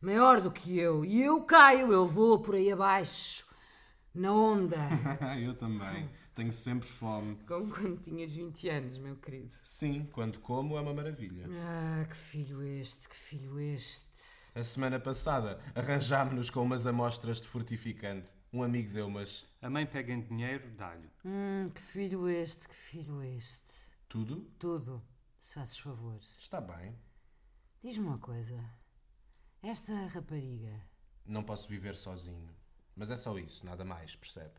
maior 0.00 0.40
do 0.40 0.50
que 0.50 0.78
eu. 0.78 1.04
E 1.04 1.22
eu 1.22 1.42
caio, 1.42 1.92
eu 1.92 2.06
vou 2.06 2.40
por 2.40 2.54
aí 2.54 2.70
abaixo, 2.72 3.46
na 4.14 4.32
onda. 4.32 4.76
Eu 5.40 5.54
também. 5.54 6.08
Tenho 6.34 6.52
sempre 6.52 6.88
fome. 6.88 7.36
Como 7.46 7.70
quando 7.70 8.00
tinhas 8.00 8.34
20 8.34 8.68
anos, 8.68 8.98
meu 8.98 9.16
querido. 9.16 9.54
Sim, 9.62 10.08
quando 10.12 10.38
como 10.40 10.78
é 10.78 10.80
uma 10.80 10.94
maravilha. 10.94 11.46
Ah, 11.50 12.06
que 12.08 12.16
filho 12.16 12.62
este, 12.62 13.08
que 13.08 13.16
filho 13.16 13.60
este. 13.60 14.08
A 14.54 14.62
semana 14.64 14.98
passada 14.98 15.60
arranjámos-nos 15.74 16.48
com 16.48 16.62
umas 16.62 16.86
amostras 16.86 17.40
de 17.40 17.48
fortificante. 17.48 18.32
Um 18.52 18.62
amigo 18.62 18.92
deu 18.92 19.06
umas. 19.06 19.46
A 19.62 19.70
mãe 19.70 19.86
pega 19.86 20.12
em 20.12 20.20
dinheiro, 20.20 20.70
dá-lhe. 20.72 21.10
Hum, 21.24 21.70
que 21.74 21.80
filho 21.80 22.28
este, 22.28 22.68
que 22.68 22.74
filho 22.74 23.22
este. 23.22 23.92
Tudo? 24.08 24.42
Tudo, 24.58 25.02
se 25.40 25.54
fazes 25.54 25.78
favor. 25.78 26.18
Está 26.38 26.60
bem. 26.60 26.94
Diz-me 27.82 28.06
uma 28.06 28.18
coisa. 28.18 28.62
Esta 29.62 29.94
rapariga, 30.06 30.84
Não 31.24 31.42
posso 31.42 31.68
viver 31.68 31.96
sozinho. 31.96 32.54
Mas 32.96 33.10
é 33.10 33.16
só 33.16 33.38
isso, 33.38 33.64
nada 33.64 33.84
mais, 33.84 34.14
percebe? 34.16 34.54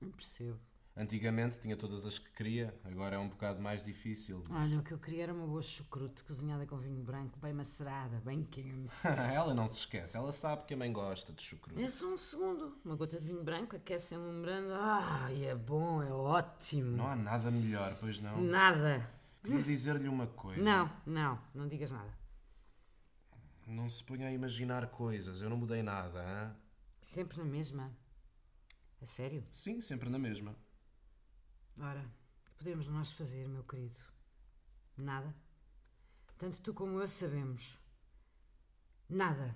não 0.00 0.10
percebo. 0.10 0.60
Antigamente 0.98 1.60
tinha 1.60 1.76
todas 1.76 2.06
as 2.06 2.18
que 2.18 2.30
queria, 2.30 2.74
agora 2.82 3.16
é 3.16 3.18
um 3.18 3.28
bocado 3.28 3.60
mais 3.60 3.84
difícil. 3.84 4.42
Olha, 4.48 4.78
o 4.78 4.82
que 4.82 4.92
eu 4.92 4.98
queria 4.98 5.24
era 5.24 5.34
uma 5.34 5.46
boa 5.46 5.60
chucrute 5.60 6.24
cozinhada 6.24 6.64
com 6.64 6.78
vinho 6.78 7.02
branco, 7.02 7.38
bem 7.38 7.52
macerada, 7.52 8.18
bem 8.24 8.42
quente. 8.42 8.90
ela 9.34 9.52
não 9.52 9.68
se 9.68 9.80
esquece, 9.80 10.16
ela 10.16 10.32
sabe 10.32 10.64
que 10.64 10.72
a 10.72 10.76
mãe 10.76 10.90
gosta 10.90 11.34
de 11.34 11.42
chucrute. 11.42 11.82
É 11.82 11.90
só 11.90 12.06
um 12.06 12.16
segundo. 12.16 12.78
Uma 12.82 12.96
gota 12.96 13.20
de 13.20 13.26
vinho 13.26 13.44
branco 13.44 13.76
aquece 13.76 14.14
em 14.14 14.18
lembrando. 14.18 14.72
Ah, 14.72 15.28
e 15.30 15.44
é 15.44 15.54
bom, 15.54 16.02
é 16.02 16.10
ótimo. 16.10 16.96
Não 16.96 17.06
há 17.06 17.14
nada 17.14 17.50
melhor, 17.50 17.94
pois 18.00 18.18
não? 18.18 18.40
Nada. 18.40 19.06
Queria 19.44 19.62
dizer-lhe 19.62 20.08
uma 20.08 20.26
coisa. 20.26 20.62
Não, 20.62 20.90
não, 21.04 21.38
não 21.54 21.68
digas 21.68 21.92
nada. 21.92 22.10
Não 23.66 23.90
se 23.90 24.02
ponha 24.02 24.28
a 24.28 24.32
imaginar 24.32 24.86
coisas, 24.88 25.42
eu 25.42 25.50
não 25.50 25.58
mudei 25.58 25.82
nada, 25.82 26.20
hã? 26.20 26.56
Sempre 27.02 27.36
na 27.36 27.44
mesma. 27.44 27.92
A 29.02 29.04
sério? 29.04 29.44
Sim, 29.50 29.82
sempre 29.82 30.08
na 30.08 30.18
mesma. 30.18 30.56
Ora, 31.78 32.10
que 32.44 32.52
podemos 32.52 32.86
nós 32.86 33.12
fazer, 33.12 33.46
meu 33.46 33.62
querido? 33.64 33.98
Nada. 34.96 35.34
Tanto 36.38 36.60
tu 36.60 36.72
como 36.72 37.00
eu 37.00 37.06
sabemos. 37.06 37.78
Nada. 39.08 39.54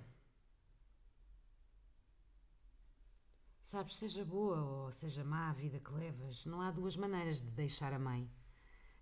Sabes, 3.61 3.95
seja 3.95 4.23
boa 4.25 4.61
ou 4.61 4.91
seja 4.91 5.23
má 5.23 5.49
a 5.49 5.53
vida 5.53 5.79
que 5.79 5.93
levas, 5.93 6.45
não 6.45 6.61
há 6.61 6.71
duas 6.71 6.95
maneiras 6.95 7.41
de 7.41 7.49
deixar 7.51 7.93
a 7.93 7.99
mãe. 7.99 8.29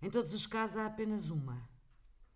Em 0.00 0.10
todos 0.10 0.32
os 0.32 0.46
casos 0.46 0.76
há 0.76 0.86
apenas 0.86 1.28
uma. 1.28 1.68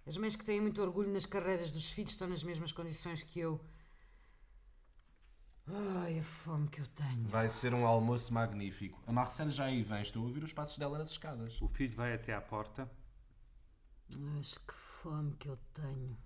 As 0.04 0.16
mães 0.18 0.36
que 0.36 0.44
têm 0.44 0.60
muito 0.60 0.82
orgulho 0.82 1.10
nas 1.10 1.24
carreiras 1.24 1.70
dos 1.70 1.90
filhos 1.90 2.12
estão 2.12 2.28
nas 2.28 2.42
mesmas 2.42 2.72
condições 2.72 3.22
que 3.22 3.40
eu. 3.40 3.64
Ai, 5.66 6.18
a 6.18 6.22
fome 6.22 6.68
que 6.68 6.80
eu 6.80 6.86
tenho. 6.88 7.26
Vai 7.28 7.48
ser 7.48 7.74
um 7.74 7.86
almoço 7.86 8.32
magnífico. 8.34 9.02
A 9.06 9.12
Marcela 9.12 9.50
já 9.50 9.64
aí 9.64 9.82
vem, 9.82 10.02
estou 10.02 10.22
a 10.22 10.26
ouvir 10.26 10.44
os 10.44 10.52
passos 10.52 10.76
dela 10.76 10.98
nas 10.98 11.10
escadas. 11.10 11.60
O 11.62 11.68
filho 11.68 11.96
vai 11.96 12.12
até 12.12 12.34
à 12.34 12.40
porta. 12.40 12.90
Mas 14.14 14.58
que 14.58 14.74
fome 14.74 15.34
que 15.36 15.48
eu 15.48 15.56
tenho. 15.72 16.18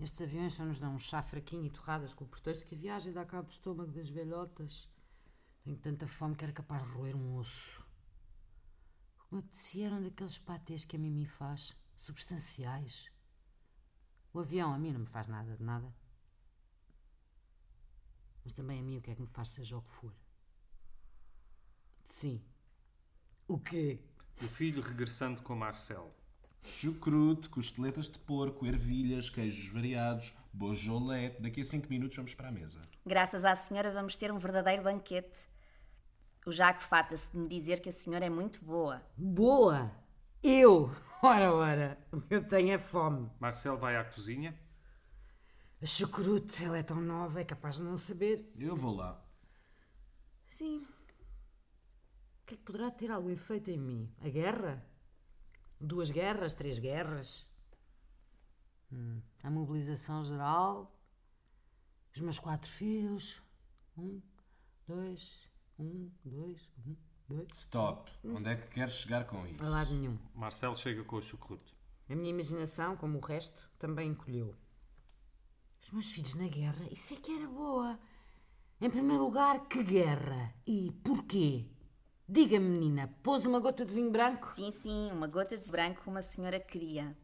Estes 0.00 0.22
aviões 0.22 0.54
só 0.54 0.64
nos 0.64 0.80
dão 0.80 0.94
um 0.94 0.98
chá 0.98 1.22
fraquinho 1.22 1.66
e 1.66 1.70
torradas 1.70 2.14
com 2.14 2.24
o 2.24 2.28
pretexto 2.28 2.66
que 2.66 2.74
a 2.74 2.78
viagem 2.78 3.12
dá 3.12 3.24
cabo 3.26 3.48
do 3.48 3.52
estômago 3.52 3.92
das 3.92 4.08
velhotas. 4.08 4.88
Tenho 5.62 5.76
tanta 5.76 6.06
fome 6.06 6.34
que 6.34 6.44
era 6.44 6.52
capaz 6.52 6.82
de 6.82 6.90
roer 6.92 7.14
um 7.14 7.36
osso. 7.36 7.84
O 9.18 9.24
que 9.28 9.34
me 9.34 9.40
apetecia 9.40 9.86
eram 9.86 10.02
daqueles 10.02 10.38
patês 10.38 10.84
que 10.84 10.96
a 10.96 10.98
Mimi 10.98 11.26
faz, 11.26 11.76
substanciais. 11.94 13.10
O 14.32 14.40
avião 14.40 14.72
a 14.72 14.78
mim 14.78 14.92
não 14.92 15.00
me 15.00 15.06
faz 15.06 15.26
nada 15.26 15.56
de 15.56 15.62
nada. 15.62 15.92
Mas 18.46 18.52
também 18.52 18.78
a 18.78 18.82
mim 18.82 18.98
o 18.98 19.00
que 19.00 19.10
é 19.10 19.14
que 19.16 19.20
me 19.20 19.26
faz 19.26 19.48
seja 19.48 19.76
o 19.76 19.82
que 19.82 19.90
for. 19.90 20.14
Sim. 22.08 22.40
O 23.48 23.58
quê? 23.58 23.98
O 24.40 24.46
filho 24.46 24.80
regressando 24.80 25.42
com 25.42 25.56
Marcel. 25.56 26.14
Chucrute, 26.62 27.48
costeletas 27.48 28.08
de 28.08 28.20
porco, 28.20 28.64
ervilhas, 28.64 29.28
queijos 29.28 29.66
variados, 29.72 30.32
bojolé. 30.52 31.30
Daqui 31.40 31.60
a 31.60 31.64
5 31.64 31.88
minutos 31.88 32.16
vamos 32.16 32.36
para 32.36 32.46
a 32.46 32.52
mesa. 32.52 32.80
Graças 33.04 33.44
à 33.44 33.52
senhora 33.56 33.90
vamos 33.90 34.16
ter 34.16 34.30
um 34.30 34.38
verdadeiro 34.38 34.84
banquete. 34.84 35.48
O 36.46 36.52
Jacques 36.52 36.86
farta-se 36.86 37.32
de 37.32 37.38
me 37.38 37.48
dizer 37.48 37.80
que 37.80 37.88
a 37.88 37.92
senhora 37.92 38.26
é 38.26 38.30
muito 38.30 38.64
boa. 38.64 39.02
Boa! 39.16 39.90
Eu! 40.40 40.88
Ora, 41.20 41.52
ora! 41.52 41.98
Eu 42.30 42.46
tenho 42.46 42.70
é 42.70 42.78
fome. 42.78 43.28
Marcel 43.40 43.76
vai 43.76 43.96
à 43.96 44.04
cozinha. 44.04 44.56
A 45.80 45.86
chucrute, 45.86 46.64
ela 46.64 46.78
é 46.78 46.82
tão 46.82 47.00
nova, 47.00 47.40
é 47.40 47.44
capaz 47.44 47.76
de 47.76 47.82
não 47.82 47.96
saber. 47.96 48.50
Eu 48.58 48.74
vou 48.74 48.96
lá. 48.96 49.22
Sim. 50.48 50.78
O 50.78 52.46
que 52.46 52.54
é 52.54 52.56
que 52.56 52.62
poderá 52.62 52.90
ter 52.90 53.10
algum 53.10 53.28
efeito 53.28 53.70
em 53.70 53.78
mim? 53.78 54.10
A 54.20 54.28
guerra? 54.28 54.82
Duas 55.78 56.10
guerras, 56.10 56.54
três 56.54 56.78
guerras? 56.78 57.46
Hum, 58.90 59.20
a 59.42 59.50
mobilização 59.50 60.24
geral? 60.24 60.98
Os 62.14 62.22
meus 62.22 62.38
quatro 62.38 62.70
filhos? 62.70 63.42
Um, 63.98 64.22
dois, 64.86 65.46
um, 65.78 66.10
dois, 66.24 66.70
um, 66.86 66.96
dois. 67.28 67.48
Stop. 67.54 68.10
Onde 68.24 68.48
é 68.48 68.56
que 68.56 68.68
queres 68.68 68.94
chegar 68.94 69.26
com 69.26 69.46
isso? 69.46 69.62
A 69.62 69.68
lado 69.68 69.92
nenhum. 69.94 70.18
Marcel 70.34 70.74
chega 70.74 71.04
com 71.04 71.16
o 71.16 71.22
chucrute. 71.22 71.76
A 72.08 72.14
minha 72.14 72.30
imaginação, 72.30 72.96
como 72.96 73.18
o 73.18 73.20
resto, 73.20 73.68
também 73.78 74.10
encolheu. 74.10 74.54
Os 75.86 75.92
meus 75.92 76.10
filhos 76.10 76.34
na 76.34 76.48
guerra, 76.48 76.84
isso 76.90 77.14
é 77.14 77.16
que 77.16 77.32
era 77.32 77.46
boa. 77.46 77.96
Em 78.80 78.90
primeiro 78.90 79.22
lugar, 79.22 79.68
que 79.68 79.84
guerra? 79.84 80.52
E 80.66 80.90
porquê? 81.04 81.64
Diga-me, 82.28 82.68
menina, 82.68 83.14
pôs 83.22 83.46
uma 83.46 83.60
gota 83.60 83.86
de 83.86 83.94
vinho 83.94 84.10
branco? 84.10 84.50
Sim, 84.50 84.72
sim, 84.72 85.12
uma 85.12 85.28
gota 85.28 85.56
de 85.56 85.70
branco 85.70 86.02
uma 86.10 86.22
senhora 86.22 86.58
queria. 86.58 87.16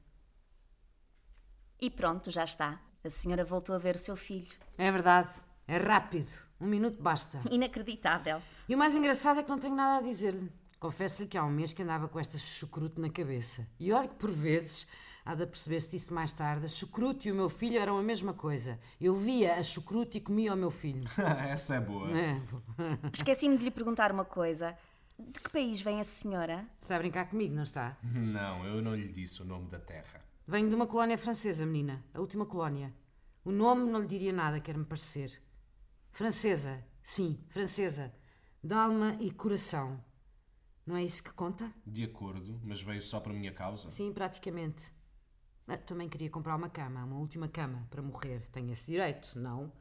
E 1.80 1.90
pronto, 1.90 2.30
já 2.30 2.44
está. 2.44 2.80
A 3.02 3.10
senhora 3.10 3.44
voltou 3.44 3.74
a 3.74 3.78
ver 3.78 3.96
o 3.96 3.98
seu 3.98 4.14
filho. 4.14 4.54
É 4.78 4.92
verdade, 4.92 5.34
é 5.66 5.76
rápido. 5.78 6.32
Um 6.60 6.68
minuto 6.68 7.02
basta. 7.02 7.42
Inacreditável. 7.50 8.40
E 8.68 8.76
o 8.76 8.78
mais 8.78 8.94
engraçado 8.94 9.40
é 9.40 9.42
que 9.42 9.50
não 9.50 9.58
tenho 9.58 9.74
nada 9.74 9.98
a 9.98 10.08
dizer-lhe. 10.08 10.52
Confesso-lhe 10.78 11.26
que 11.26 11.36
há 11.36 11.44
um 11.44 11.50
mês 11.50 11.72
que 11.72 11.82
andava 11.82 12.06
com 12.06 12.20
esta 12.20 12.38
chucrute 12.38 13.00
na 13.00 13.10
cabeça. 13.10 13.66
E 13.80 13.92
olha 13.92 14.06
que 14.06 14.14
por 14.14 14.30
vezes 14.30 14.86
Há 15.24 15.34
de 15.36 15.46
perceber-se 15.46 15.90
disso 15.90 16.12
mais 16.12 16.32
tarde. 16.32 16.64
A 16.64 16.68
chucrute 16.68 17.28
e 17.28 17.32
o 17.32 17.34
meu 17.34 17.48
filho 17.48 17.78
eram 17.78 17.96
a 17.96 18.02
mesma 18.02 18.34
coisa. 18.34 18.78
Eu 19.00 19.14
via 19.14 19.54
a 19.54 19.62
chucrute 19.62 20.18
e 20.18 20.20
comia 20.20 20.52
o 20.52 20.56
meu 20.56 20.70
filho. 20.70 21.08
Essa 21.48 21.76
é 21.76 21.80
boa. 21.80 22.10
É. 22.10 22.42
Esqueci-me 23.12 23.56
de 23.56 23.64
lhe 23.64 23.70
perguntar 23.70 24.10
uma 24.10 24.24
coisa. 24.24 24.76
De 25.18 25.40
que 25.40 25.50
país 25.50 25.80
vem 25.80 26.00
a 26.00 26.04
senhora? 26.04 26.66
Está 26.80 26.96
a 26.96 26.98
brincar 26.98 27.30
comigo, 27.30 27.54
não 27.54 27.62
está? 27.62 27.96
Não, 28.02 28.66
eu 28.66 28.82
não 28.82 28.96
lhe 28.96 29.08
disse 29.08 29.42
o 29.42 29.44
nome 29.44 29.68
da 29.68 29.78
terra. 29.78 30.20
Venho 30.46 30.68
de 30.68 30.74
uma 30.74 30.86
colónia 30.88 31.16
francesa, 31.16 31.64
menina. 31.64 32.04
A 32.12 32.20
última 32.20 32.44
colónia. 32.44 32.92
O 33.44 33.52
nome 33.52 33.88
não 33.88 34.00
lhe 34.00 34.08
diria 34.08 34.32
nada, 34.32 34.58
quer-me 34.58 34.84
parecer. 34.84 35.40
Francesa. 36.10 36.84
Sim, 37.00 37.38
francesa. 37.48 38.12
De 38.62 38.74
alma 38.74 39.16
e 39.20 39.30
coração. 39.30 40.02
Não 40.84 40.96
é 40.96 41.04
isso 41.04 41.22
que 41.22 41.32
conta? 41.32 41.72
De 41.86 42.02
acordo, 42.02 42.60
mas 42.64 42.82
veio 42.82 43.00
só 43.00 43.20
para 43.20 43.32
minha 43.32 43.52
causa? 43.52 43.88
Sim, 43.90 44.12
praticamente. 44.12 44.92
Mas 45.72 45.80
também 45.86 46.06
queria 46.06 46.28
comprar 46.28 46.54
uma 46.54 46.68
cama, 46.68 47.02
uma 47.02 47.16
última 47.16 47.48
cama, 47.48 47.86
para 47.88 48.02
morrer. 48.02 48.46
Tenho 48.52 48.70
esse 48.70 48.92
direito, 48.92 49.38
não? 49.38 49.72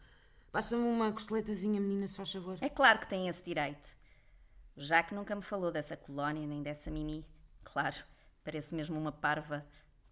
Passa-me 0.50 0.84
uma 0.84 1.12
costeletazinha, 1.12 1.82
menina, 1.82 2.08
se 2.08 2.16
faz 2.16 2.32
favor. 2.32 2.58
É 2.62 2.70
claro 2.70 3.00
que 3.00 3.10
tem 3.10 3.28
esse 3.28 3.44
direito. 3.44 3.94
Já 4.78 5.04
que 5.04 5.14
nunca 5.14 5.36
me 5.36 5.42
falou 5.42 5.70
dessa 5.70 5.98
colónia 5.98 6.48
nem 6.48 6.64
dessa 6.64 6.90
mimi. 6.90 7.26
Claro, 7.62 7.98
pareço 8.42 8.74
mesmo 8.74 8.98
uma 8.98 9.12
parva. 9.12 9.66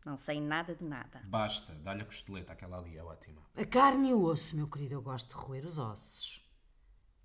Não 0.06 0.18
sei 0.18 0.42
nada 0.42 0.76
de 0.76 0.84
nada. 0.84 1.22
Basta, 1.24 1.74
dá-lhe 1.76 2.02
a 2.02 2.06
costeleta, 2.06 2.52
aquela 2.52 2.78
ali 2.78 2.98
é 2.98 3.04
ótima. 3.04 3.42
A 3.56 3.66
carne 3.66 4.10
e 4.10 4.14
o 4.14 4.24
osso, 4.24 4.58
meu 4.58 4.68
querido, 4.68 4.96
eu 4.96 5.02
gosto 5.02 5.30
de 5.30 5.46
roer 5.46 5.66
os 5.66 5.80
ossos. 5.80 6.46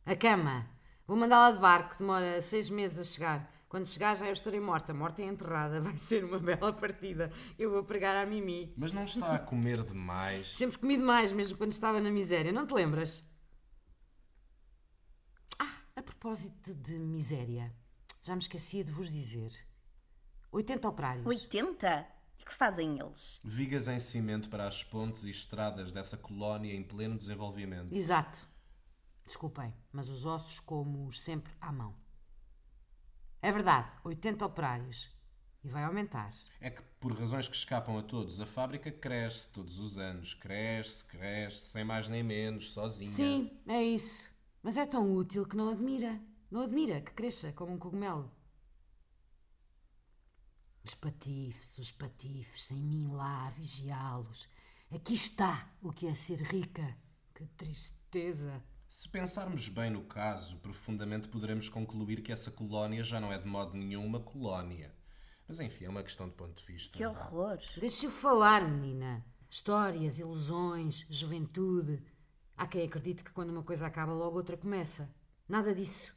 A 0.06 0.14
cama. 0.14 0.64
Vou 1.08 1.16
mandá-la 1.16 1.50
de 1.50 1.58
barco, 1.58 1.98
demora 1.98 2.40
seis 2.40 2.70
meses 2.70 3.00
a 3.00 3.02
chegar. 3.02 3.53
Quando 3.74 3.88
chegar 3.88 4.16
já 4.16 4.26
eu 4.26 4.32
estarei 4.32 4.60
morta, 4.60 4.94
morta 4.94 5.20
e 5.20 5.24
enterrada. 5.24 5.80
Vai 5.82 5.98
ser 5.98 6.24
uma 6.24 6.38
bela 6.38 6.72
partida. 6.72 7.32
Eu 7.58 7.72
vou 7.72 7.82
pregar 7.82 8.14
à 8.14 8.24
Mimi. 8.24 8.72
Mas 8.76 8.92
não 8.92 9.02
está 9.02 9.34
a 9.34 9.38
comer 9.40 9.82
demais? 9.82 10.50
Sempre 10.54 10.78
comi 10.78 10.96
demais, 10.96 11.32
mesmo 11.32 11.58
quando 11.58 11.72
estava 11.72 12.00
na 12.00 12.08
miséria, 12.08 12.52
não 12.52 12.68
te 12.68 12.72
lembras? 12.72 13.28
Ah, 15.58 15.76
a 15.96 16.02
propósito 16.04 16.72
de 16.72 16.96
miséria, 17.00 17.74
já 18.22 18.36
me 18.36 18.42
esquecia 18.42 18.84
de 18.84 18.92
vos 18.92 19.10
dizer. 19.10 19.50
80 20.52 20.88
operários. 20.88 21.26
80? 21.26 22.06
E 22.38 22.44
que 22.44 22.54
fazem 22.54 23.00
eles? 23.00 23.40
Vigas 23.42 23.88
em 23.88 23.98
cimento 23.98 24.48
para 24.48 24.68
as 24.68 24.84
pontes 24.84 25.24
e 25.24 25.30
estradas 25.30 25.90
dessa 25.90 26.16
colónia 26.16 26.72
em 26.72 26.84
pleno 26.84 27.18
desenvolvimento. 27.18 27.92
Exato. 27.92 28.38
Desculpem, 29.26 29.74
mas 29.90 30.08
os 30.10 30.24
ossos 30.24 30.60
como-os 30.60 31.20
sempre 31.20 31.52
à 31.60 31.72
mão. 31.72 32.03
É 33.44 33.52
verdade, 33.52 33.92
80 34.02 34.46
operários. 34.46 35.14
E 35.62 35.68
vai 35.68 35.84
aumentar. 35.84 36.34
É 36.62 36.70
que, 36.70 36.80
por 36.98 37.12
razões 37.12 37.46
que 37.46 37.54
escapam 37.54 37.98
a 37.98 38.02
todos, 38.02 38.40
a 38.40 38.46
fábrica 38.46 38.90
cresce 38.90 39.52
todos 39.52 39.78
os 39.78 39.98
anos. 39.98 40.32
Cresce, 40.32 41.04
cresce, 41.04 41.58
sem 41.58 41.84
mais 41.84 42.08
nem 42.08 42.22
menos, 42.22 42.72
sozinha. 42.72 43.12
Sim, 43.12 43.54
é 43.66 43.82
isso. 43.82 44.30
Mas 44.62 44.78
é 44.78 44.86
tão 44.86 45.12
útil 45.12 45.44
que 45.46 45.58
não 45.58 45.68
admira. 45.68 46.18
Não 46.50 46.62
admira 46.62 47.02
que 47.02 47.12
cresça 47.12 47.52
como 47.52 47.74
um 47.74 47.78
cogumelo. 47.78 48.32
Os 50.82 50.94
patifes, 50.94 51.76
os 51.76 51.92
patifes, 51.92 52.64
sem 52.64 52.78
mim 52.78 53.08
lá 53.12 53.48
a 53.48 53.50
vigiá-los. 53.50 54.48
Aqui 54.90 55.12
está 55.12 55.70
o 55.82 55.92
que 55.92 56.06
é 56.06 56.14
ser 56.14 56.40
rica. 56.40 56.96
Que 57.34 57.44
tristeza. 57.44 58.64
Se 58.96 59.08
pensarmos 59.08 59.68
bem 59.68 59.90
no 59.90 60.04
caso, 60.04 60.56
profundamente 60.58 61.26
poderemos 61.26 61.68
concluir 61.68 62.22
que 62.22 62.30
essa 62.30 62.48
colónia 62.48 63.02
já 63.02 63.18
não 63.18 63.32
é 63.32 63.36
de 63.36 63.44
modo 63.44 63.76
nenhum 63.76 64.06
uma 64.06 64.20
colónia. 64.20 64.94
Mas 65.48 65.58
enfim, 65.58 65.86
é 65.86 65.88
uma 65.88 66.04
questão 66.04 66.28
de 66.28 66.34
ponto 66.36 66.54
de 66.60 66.72
vista. 66.72 66.96
Que 66.96 67.04
horror! 67.04 67.58
Deixa-o 67.76 68.08
falar, 68.08 68.62
menina. 68.68 69.26
Histórias, 69.50 70.20
ilusões, 70.20 71.04
juventude. 71.10 72.04
Há 72.56 72.68
quem 72.68 72.84
acredite 72.84 73.24
que 73.24 73.32
quando 73.32 73.50
uma 73.50 73.64
coisa 73.64 73.84
acaba, 73.84 74.12
logo 74.12 74.36
outra 74.36 74.56
começa. 74.56 75.12
Nada 75.48 75.74
disso. 75.74 76.16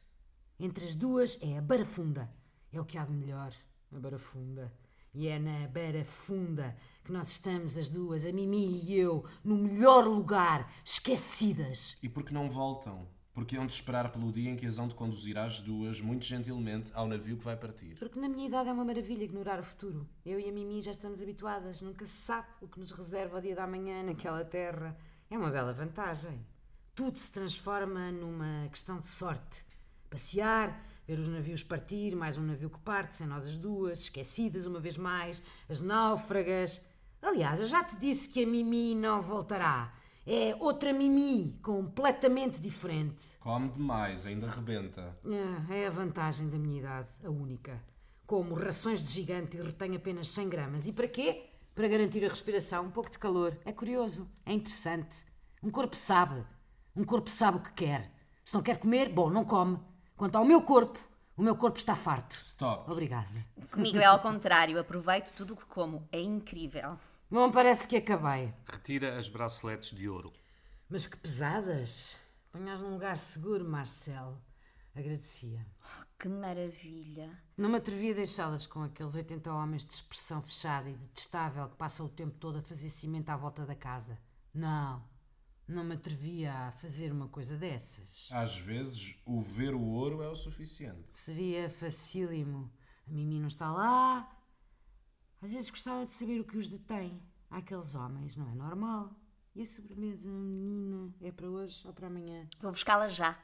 Entre 0.56 0.84
as 0.84 0.94
duas 0.94 1.36
é 1.42 1.58
a 1.58 1.60
barafunda. 1.60 2.32
É 2.72 2.80
o 2.80 2.84
que 2.84 2.96
há 2.96 3.04
de 3.04 3.12
melhor, 3.12 3.52
a 3.90 3.98
barafunda. 3.98 4.72
E 5.14 5.26
é 5.26 5.38
na 5.38 5.66
barafunda 5.68 6.76
que 7.04 7.12
nós 7.12 7.28
estamos 7.28 7.78
as 7.78 7.88
duas, 7.88 8.26
a 8.26 8.32
Mimi 8.32 8.82
e 8.84 8.94
eu, 8.94 9.24
no 9.42 9.56
melhor 9.56 10.06
lugar, 10.06 10.70
esquecidas. 10.84 11.96
E 12.02 12.08
por 12.08 12.22
que 12.22 12.34
não 12.34 12.50
voltam? 12.50 13.08
Porque 13.32 13.56
hão 13.56 13.66
de 13.66 13.72
esperar 13.72 14.10
pelo 14.10 14.32
dia 14.32 14.50
em 14.50 14.56
que 14.56 14.66
as 14.66 14.78
hão 14.78 14.88
de 14.88 14.94
conduzir 14.94 15.38
às 15.38 15.60
duas, 15.60 16.00
muito 16.00 16.24
gentilmente, 16.24 16.90
ao 16.92 17.06
navio 17.06 17.36
que 17.36 17.44
vai 17.44 17.56
partir. 17.56 17.96
Porque 17.96 18.18
na 18.18 18.28
minha 18.28 18.46
idade 18.46 18.68
é 18.68 18.72
uma 18.72 18.84
maravilha 18.84 19.24
ignorar 19.24 19.60
o 19.60 19.62
futuro. 19.62 20.08
Eu 20.26 20.40
e 20.40 20.48
a 20.48 20.52
Mimi 20.52 20.82
já 20.82 20.90
estamos 20.90 21.22
habituadas, 21.22 21.80
nunca 21.80 22.04
se 22.04 22.16
sabe 22.16 22.48
o 22.60 22.68
que 22.68 22.80
nos 22.80 22.90
reserva 22.90 23.38
o 23.38 23.40
dia 23.40 23.54
da 23.54 23.66
manhã 23.66 24.02
naquela 24.02 24.44
terra. 24.44 24.98
É 25.30 25.38
uma 25.38 25.50
bela 25.50 25.72
vantagem. 25.72 26.44
Tudo 26.94 27.16
se 27.16 27.30
transforma 27.30 28.10
numa 28.10 28.68
questão 28.70 28.98
de 28.98 29.06
sorte. 29.06 29.64
Passear, 30.10 30.84
ver 31.08 31.18
os 31.18 31.28
navios 31.28 31.62
partir, 31.62 32.14
mais 32.14 32.36
um 32.36 32.42
navio 32.42 32.68
que 32.68 32.78
parte, 32.80 33.16
sem 33.16 33.26
nós 33.26 33.46
as 33.46 33.56
duas, 33.56 34.00
esquecidas 34.00 34.66
uma 34.66 34.78
vez 34.78 34.98
mais, 34.98 35.42
as 35.66 35.80
náufragas. 35.80 36.82
Aliás, 37.22 37.60
eu 37.60 37.66
já 37.66 37.82
te 37.82 37.96
disse 37.96 38.28
que 38.28 38.44
a 38.44 38.46
Mimi 38.46 38.94
não 38.94 39.22
voltará. 39.22 39.94
É 40.26 40.54
outra 40.60 40.92
Mimi, 40.92 41.58
completamente 41.62 42.60
diferente. 42.60 43.38
Come 43.40 43.70
demais, 43.70 44.26
ainda 44.26 44.50
rebenta. 44.50 45.16
É, 45.70 45.78
é 45.78 45.86
a 45.86 45.90
vantagem 45.90 46.50
da 46.50 46.58
minha 46.58 46.80
idade, 46.80 47.08
a 47.24 47.30
única. 47.30 47.82
Como 48.26 48.54
rações 48.54 49.00
de 49.00 49.10
gigante 49.10 49.56
e 49.56 49.62
retém 49.62 49.96
apenas 49.96 50.28
100 50.28 50.48
gramas. 50.50 50.86
E 50.86 50.92
para 50.92 51.08
quê? 51.08 51.46
Para 51.74 51.88
garantir 51.88 52.22
a 52.22 52.28
respiração, 52.28 52.84
um 52.84 52.90
pouco 52.90 53.10
de 53.10 53.18
calor. 53.18 53.56
É 53.64 53.72
curioso, 53.72 54.30
é 54.44 54.52
interessante. 54.52 55.24
Um 55.62 55.70
corpo 55.70 55.96
sabe. 55.96 56.44
Um 56.94 57.02
corpo 57.02 57.30
sabe 57.30 57.56
o 57.56 57.62
que 57.62 57.72
quer. 57.72 58.12
Se 58.44 58.54
não 58.54 58.62
quer 58.62 58.78
comer, 58.78 59.08
bom, 59.08 59.30
não 59.30 59.46
come. 59.46 59.78
Quanto 60.18 60.34
ao 60.34 60.44
meu 60.44 60.60
corpo, 60.60 60.98
o 61.36 61.42
meu 61.42 61.54
corpo 61.54 61.78
está 61.78 61.94
farto. 61.94 62.32
Stop. 62.32 62.90
Obrigada. 62.90 63.46
Comigo 63.70 63.98
é 63.98 64.04
ao 64.04 64.18
contrário, 64.18 64.76
aproveito 64.76 65.32
tudo 65.32 65.54
o 65.54 65.56
que 65.56 65.64
como. 65.66 66.08
É 66.10 66.20
incrível. 66.20 66.98
Bom, 67.30 67.52
parece 67.52 67.86
que 67.86 67.94
acabei. 67.94 68.52
Retira 68.66 69.16
as 69.16 69.28
braceletes 69.28 69.96
de 69.96 70.08
ouro. 70.08 70.32
Mas 70.90 71.06
que 71.06 71.16
pesadas. 71.16 72.16
Ponhas 72.50 72.82
num 72.82 72.90
lugar 72.90 73.16
seguro, 73.16 73.64
Marcel. 73.64 74.36
Agradecia. 74.92 75.64
Que 76.18 76.28
maravilha! 76.28 77.30
Não 77.56 77.68
me 77.68 77.76
atrevi 77.76 78.10
a 78.10 78.14
deixá-las 78.14 78.66
com 78.66 78.82
aqueles 78.82 79.14
80 79.14 79.52
homens 79.52 79.84
de 79.84 79.92
expressão 79.92 80.42
fechada 80.42 80.90
e 80.90 80.96
detestável 80.96 81.68
que 81.68 81.76
passam 81.76 82.06
o 82.06 82.08
tempo 82.08 82.36
todo 82.40 82.58
a 82.58 82.62
fazer 82.62 82.90
cimento 82.90 83.30
à 83.30 83.36
volta 83.36 83.64
da 83.64 83.76
casa. 83.76 84.18
Não, 84.52 85.00
não 85.68 85.84
me 85.84 85.94
atrevia 85.94 86.52
a 86.52 86.72
fazer 86.72 87.12
uma 87.12 87.28
coisa 87.28 87.56
dessas. 87.56 88.30
Às 88.32 88.56
vezes, 88.56 89.20
o 89.26 89.42
ver 89.42 89.74
o 89.74 89.82
ouro 89.82 90.22
é 90.22 90.28
o 90.28 90.34
suficiente. 90.34 91.06
Seria 91.12 91.68
facílimo. 91.68 92.72
A 93.06 93.12
Mimi 93.12 93.38
não 93.38 93.48
está 93.48 93.70
lá. 93.70 94.34
Às 95.42 95.52
vezes 95.52 95.70
gostava 95.70 96.04
de 96.04 96.10
saber 96.10 96.40
o 96.40 96.44
que 96.44 96.56
os 96.56 96.68
detém. 96.68 97.22
Aqueles 97.50 97.94
homens, 97.94 98.34
não 98.34 98.48
é 98.50 98.54
normal. 98.54 99.14
E 99.54 99.62
a 99.62 99.66
sobremesa, 99.66 100.28
menina, 100.30 101.14
é 101.20 101.30
para 101.30 101.48
hoje 101.48 101.86
ou 101.86 101.92
para 101.92 102.06
amanhã? 102.06 102.46
Vou 102.60 102.70
buscá-la 102.70 103.08
já. 103.08 103.38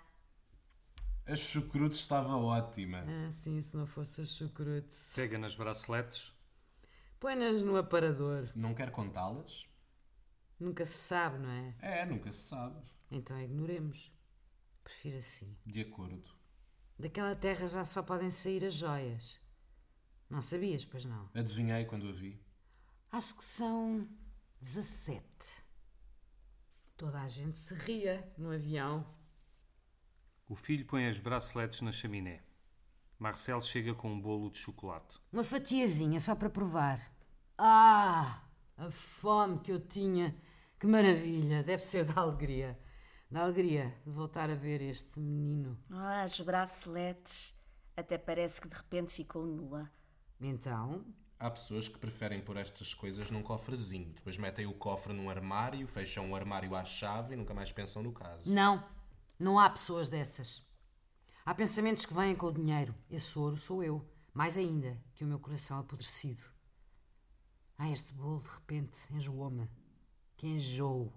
A 1.27 1.37
chucrute 1.37 1.97
estava 1.97 2.37
ótima. 2.37 3.05
Ah, 3.07 3.31
sim, 3.31 3.61
se 3.61 3.77
não 3.77 3.87
fosse 3.87 4.21
a 4.21 4.25
chucrute. 4.25 4.95
Pega 5.15 5.39
nas 5.39 5.57
braceletes. 5.57 6.33
Põe-nas 7.19 7.63
no 7.63 7.77
aparador. 7.77 8.51
Não 8.55 8.75
quer 8.75 8.91
contá-las? 8.91 9.67
Nunca 10.65 10.87
se 10.87 10.97
sabe, 10.97 11.39
não 11.39 11.51
é? 11.51 11.75
É, 11.83 12.07
nunca 12.07 12.33
se 12.33 12.39
sabe. 12.39 12.81
Então 13.11 13.39
ignoremos. 13.39 14.11
Prefiro 14.83 15.19
assim. 15.19 15.55
De 15.67 15.83
acordo. 15.83 16.25
Daquela 16.99 17.37
terra 17.37 17.69
já 17.69 17.85
só 17.85 18.03
podem 18.03 18.31
sair 18.31 18.65
as 18.65 18.73
joias. 18.73 19.39
Não 20.31 20.41
sabias, 20.41 20.83
pois 20.83 21.05
não? 21.05 21.29
Adivinhei 21.35 21.85
quando 21.85 22.09
a 22.09 22.13
vi. 22.13 22.43
Acho 23.13 23.37
que 23.37 23.45
são 23.45 24.09
17. 24.59 25.23
Toda 26.97 27.21
a 27.21 27.29
gente 27.29 27.59
se 27.59 27.75
ria 27.75 28.27
no 28.39 28.51
avião. 28.51 29.07
O 30.49 30.57
filho 30.57 30.87
põe 30.87 31.07
as 31.07 31.19
braceletes 31.19 31.83
na 31.83 31.93
chaminé. 31.93 32.43
Marcel 33.19 33.61
chega 33.61 33.95
com 33.95 34.11
um 34.11 34.19
bolo 34.19 34.51
de 34.51 34.61
chocolate. 34.61 35.21
Uma 35.31 35.45
fatiazinha 35.45 36.19
só 36.21 36.35
para 36.35 36.49
provar. 36.49 37.03
Ah! 37.59 38.41
A 38.79 38.91
fome 38.91 39.59
que 39.59 39.71
eu 39.71 39.79
tinha. 39.79 40.35
Que 40.85 40.91
maravilha! 40.91 41.63
Deve 41.63 41.83
ser 41.83 42.05
da 42.05 42.21
alegria. 42.21 42.79
Da 43.31 43.41
alegria 43.41 43.99
de 44.05 44.11
voltar 44.11 44.51
a 44.51 44.55
ver 44.55 44.83
este 44.83 45.19
menino. 45.19 45.83
Ah, 45.91 46.25
as 46.25 46.39
braceletes. 46.41 47.59
Até 47.97 48.19
parece 48.19 48.61
que 48.61 48.69
de 48.69 48.77
repente 48.77 49.11
ficou 49.15 49.47
nua. 49.47 49.91
Então, 50.39 51.03
Há 51.39 51.51
pessoas 51.51 51.89
que 51.89 51.99
preferem 51.99 52.43
pôr 52.43 52.59
estas 52.59 52.93
coisas 52.93 53.31
num 53.31 53.43
cofrezinho. 53.43 54.13
Depois 54.13 54.37
metem 54.37 54.67
o 54.67 54.75
cofre 54.75 55.15
num 55.15 55.31
armário, 55.31 55.89
fecham 55.89 56.31
o 56.31 56.37
armário 56.37 56.75
à 56.77 56.85
chave 56.85 57.33
e 57.33 57.37
nunca 57.39 57.55
mais 57.55 57.73
pensam 57.73 58.03
no 58.03 58.13
caso. 58.13 58.43
não. 58.53 58.85
Não 59.39 59.59
há 59.59 59.71
pessoas 59.71 60.11
dessas. 60.11 60.63
Há 61.47 61.55
pensamentos 61.55 62.05
que 62.05 62.13
vêm 62.13 62.37
com 62.37 62.49
o 62.49 62.53
dinheiro. 62.53 62.95
Esse 63.11 63.39
ouro 63.39 63.57
sou 63.57 63.83
eu. 63.83 64.07
Mais 64.35 64.59
ainda 64.59 65.03
que 65.15 65.25
o 65.25 65.27
meu 65.27 65.39
coração 65.39 65.79
apodrecido. 65.79 66.43
Ah, 67.79 67.89
este 67.89 68.13
bolo 68.13 68.43
de 68.43 68.51
repente 68.51 68.99
enjoou-me. 69.11 69.67
Que 70.45 70.49
enjoo. 70.51 71.11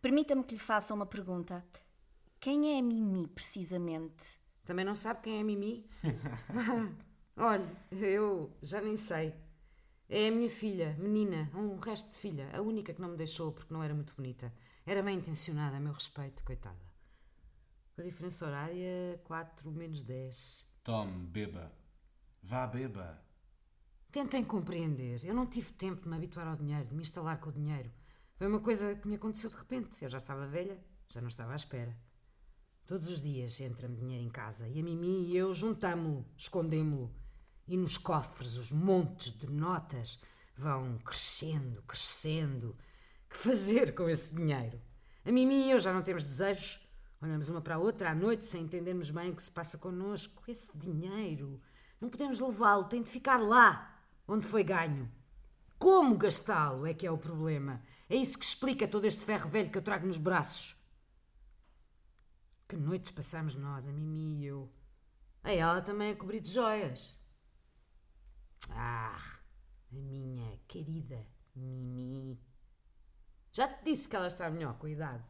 Permita-me 0.00 0.42
que 0.42 0.54
lhe 0.54 0.60
faça 0.60 0.94
uma 0.94 1.04
pergunta. 1.04 1.62
Quem 2.40 2.74
é 2.74 2.78
a 2.78 2.82
Mimi, 2.82 3.26
precisamente? 3.26 4.40
Também 4.64 4.82
não 4.82 4.94
sabe 4.94 5.20
quem 5.20 5.36
é 5.36 5.40
a 5.42 5.44
Mimi? 5.44 5.86
Olha, 7.36 7.70
eu 7.90 8.50
já 8.62 8.80
nem 8.80 8.96
sei. 8.96 9.34
É 10.08 10.28
a 10.28 10.30
minha 10.30 10.48
filha, 10.48 10.96
menina, 10.98 11.50
um 11.54 11.76
resto 11.76 12.08
de 12.12 12.16
filha, 12.16 12.48
a 12.56 12.62
única 12.62 12.94
que 12.94 13.00
não 13.02 13.10
me 13.10 13.18
deixou 13.18 13.52
porque 13.52 13.74
não 13.74 13.82
era 13.82 13.94
muito 13.94 14.14
bonita. 14.16 14.50
Era 14.86 15.02
bem 15.02 15.18
intencionada 15.18 15.76
a 15.76 15.80
meu 15.80 15.92
respeito, 15.92 16.42
coitada. 16.42 16.80
Com 17.94 18.00
a 18.00 18.04
diferença 18.04 18.46
horária, 18.46 19.20
4 19.24 19.70
menos 19.70 20.02
10. 20.02 20.66
Tome, 20.82 21.26
beba. 21.26 21.70
Vá, 22.42 22.66
beba. 22.66 23.22
Tentem 24.10 24.42
compreender. 24.42 25.22
Eu 25.26 25.34
não 25.34 25.44
tive 25.46 25.72
tempo 25.72 26.00
de 26.00 26.08
me 26.08 26.16
habituar 26.16 26.48
ao 26.48 26.56
dinheiro, 26.56 26.88
de 26.88 26.94
me 26.94 27.02
instalar 27.02 27.38
com 27.38 27.50
o 27.50 27.52
dinheiro. 27.52 27.92
Foi 28.36 28.46
uma 28.46 28.60
coisa 28.60 28.94
que 28.94 29.08
me 29.08 29.16
aconteceu 29.16 29.48
de 29.48 29.56
repente. 29.56 30.02
Eu 30.02 30.10
já 30.10 30.18
estava 30.18 30.46
velha, 30.46 30.78
já 31.08 31.22
não 31.22 31.28
estava 31.28 31.52
à 31.52 31.56
espera. 31.56 31.96
Todos 32.86 33.08
os 33.08 33.22
dias 33.22 33.58
entra-me 33.60 33.96
dinheiro 33.96 34.22
em 34.22 34.28
casa 34.28 34.68
e 34.68 34.78
a 34.78 34.82
Mimi 34.82 35.24
e 35.26 35.36
eu 35.36 35.54
juntamo-lo, 35.54 36.24
escondemo-lo. 36.36 37.10
E 37.66 37.76
nos 37.76 37.96
cofres 37.96 38.58
os 38.58 38.70
montes 38.70 39.32
de 39.32 39.50
notas 39.50 40.20
vão 40.54 40.98
crescendo, 40.98 41.82
crescendo. 41.82 42.76
Que 43.28 43.38
fazer 43.38 43.94
com 43.94 44.08
esse 44.08 44.32
dinheiro? 44.34 44.80
A 45.24 45.32
Mimi 45.32 45.66
e 45.66 45.70
eu 45.70 45.80
já 45.80 45.92
não 45.92 46.02
temos 46.02 46.22
desejos. 46.22 46.86
Olhamos 47.22 47.48
uma 47.48 47.62
para 47.62 47.76
a 47.76 47.78
outra 47.78 48.10
à 48.10 48.14
noite 48.14 48.44
sem 48.44 48.64
entendermos 48.64 49.10
bem 49.10 49.30
o 49.30 49.34
que 49.34 49.42
se 49.42 49.50
passa 49.50 49.78
connosco. 49.78 50.44
Esse 50.46 50.76
dinheiro. 50.76 51.58
Não 51.98 52.10
podemos 52.10 52.38
levá-lo, 52.38 52.84
tem 52.84 53.02
de 53.02 53.10
ficar 53.10 53.38
lá, 53.38 53.98
onde 54.28 54.46
foi 54.46 54.62
ganho. 54.62 55.10
Como 55.78 56.16
gastá-lo 56.18 56.86
é 56.86 56.92
que 56.92 57.06
é 57.06 57.10
o 57.10 57.18
problema. 57.18 57.82
É 58.08 58.16
isso 58.16 58.38
que 58.38 58.44
explica 58.44 58.86
todo 58.86 59.04
este 59.04 59.24
ferro 59.24 59.48
velho 59.48 59.70
que 59.70 59.78
eu 59.78 59.82
trago 59.82 60.06
nos 60.06 60.18
braços. 60.18 60.76
Que 62.68 62.76
noites 62.76 63.10
passamos 63.10 63.54
nós, 63.54 63.86
a 63.86 63.92
Mimi 63.92 64.40
e 64.40 64.46
eu. 64.46 64.72
A 65.42 65.52
ela 65.52 65.82
também 65.82 66.12
a 66.12 66.16
cobrir 66.16 66.40
de 66.40 66.50
joias. 66.50 67.18
Ah, 68.70 69.38
a 69.92 69.94
minha 69.94 70.58
querida 70.66 71.26
Mimi. 71.54 72.40
Já 73.52 73.66
te 73.66 73.84
disse 73.84 74.08
que 74.08 74.14
ela 74.14 74.26
está 74.26 74.50
melhor 74.50 74.76
com 74.78 74.86
a 74.86 74.90
idade. 74.90 75.24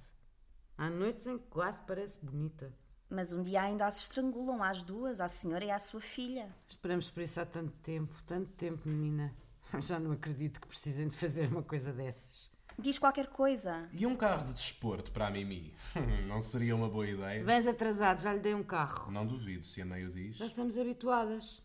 Há 0.77 0.91
noites 0.91 1.27
em 1.27 1.39
que 1.39 1.47
quase 1.47 1.81
parece 1.83 2.19
bonita. 2.25 2.75
Mas 3.09 3.33
um 3.33 3.43
dia 3.43 3.63
ainda 3.63 3.87
as 3.87 4.01
estrangulam 4.01 4.63
às 4.63 4.83
duas, 4.83 5.21
à 5.21 5.29
senhora 5.29 5.65
e 5.65 5.71
à 5.71 5.79
sua 5.79 6.01
filha. 6.01 6.55
Esperamos 6.67 7.09
por 7.09 7.23
isso 7.23 7.41
há 7.41 7.47
tanto 7.47 7.73
tempo, 7.79 8.15
tanto 8.25 8.51
tempo, 8.53 8.89
menina. 8.89 9.35
Já 9.79 9.99
não 9.99 10.13
acredito 10.13 10.61
que 10.61 10.67
precisem 10.67 11.09
de 11.09 11.15
fazer 11.15 11.49
uma 11.49 11.63
coisa 11.63 11.93
dessas. 11.93 12.56
Diz 12.79 12.99
qualquer 12.99 13.29
coisa. 13.29 13.89
E 13.93 14.07
um 14.07 14.15
carro 14.17 14.47
de 14.47 14.53
desporto 14.53 15.11
para 15.11 15.29
a 15.29 15.31
Mimi? 15.31 15.75
Não 16.29 16.41
seria 16.43 16.77
uma 16.77 16.89
boa 16.89 17.09
ideia? 17.09 17.43
Vens 17.43 17.67
atrasado, 17.67 18.21
já 18.21 18.35
lhe 18.35 18.41
dei 18.41 18.55
um 18.55 18.63
carro. 18.63 19.11
Não 19.11 19.27
duvido, 19.27 19.65
se 19.65 19.81
a 19.81 19.85
meio 19.85 20.13
diz. 20.13 20.37
Já 20.37 20.47
estamos 20.47 20.77
habituadas. 20.77 21.63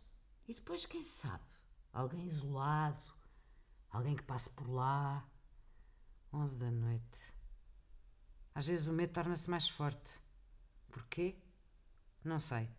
E 0.47 0.53
depois, 0.53 0.85
quem 0.85 1.03
sabe? 1.03 1.43
Alguém 1.91 2.25
isolado, 2.25 3.01
alguém 3.89 4.15
que 4.15 4.23
passe 4.23 4.49
por 4.51 4.69
lá. 4.69 5.27
Onze 6.33 6.57
da 6.57 6.71
noite. 6.71 7.21
Às 8.55 8.67
vezes 8.67 8.87
o 8.87 8.93
medo 8.93 9.11
torna-se 9.11 9.49
mais 9.49 9.67
forte. 9.67 10.19
Porquê? 10.89 11.35
Não 12.23 12.39
sei. 12.39 12.69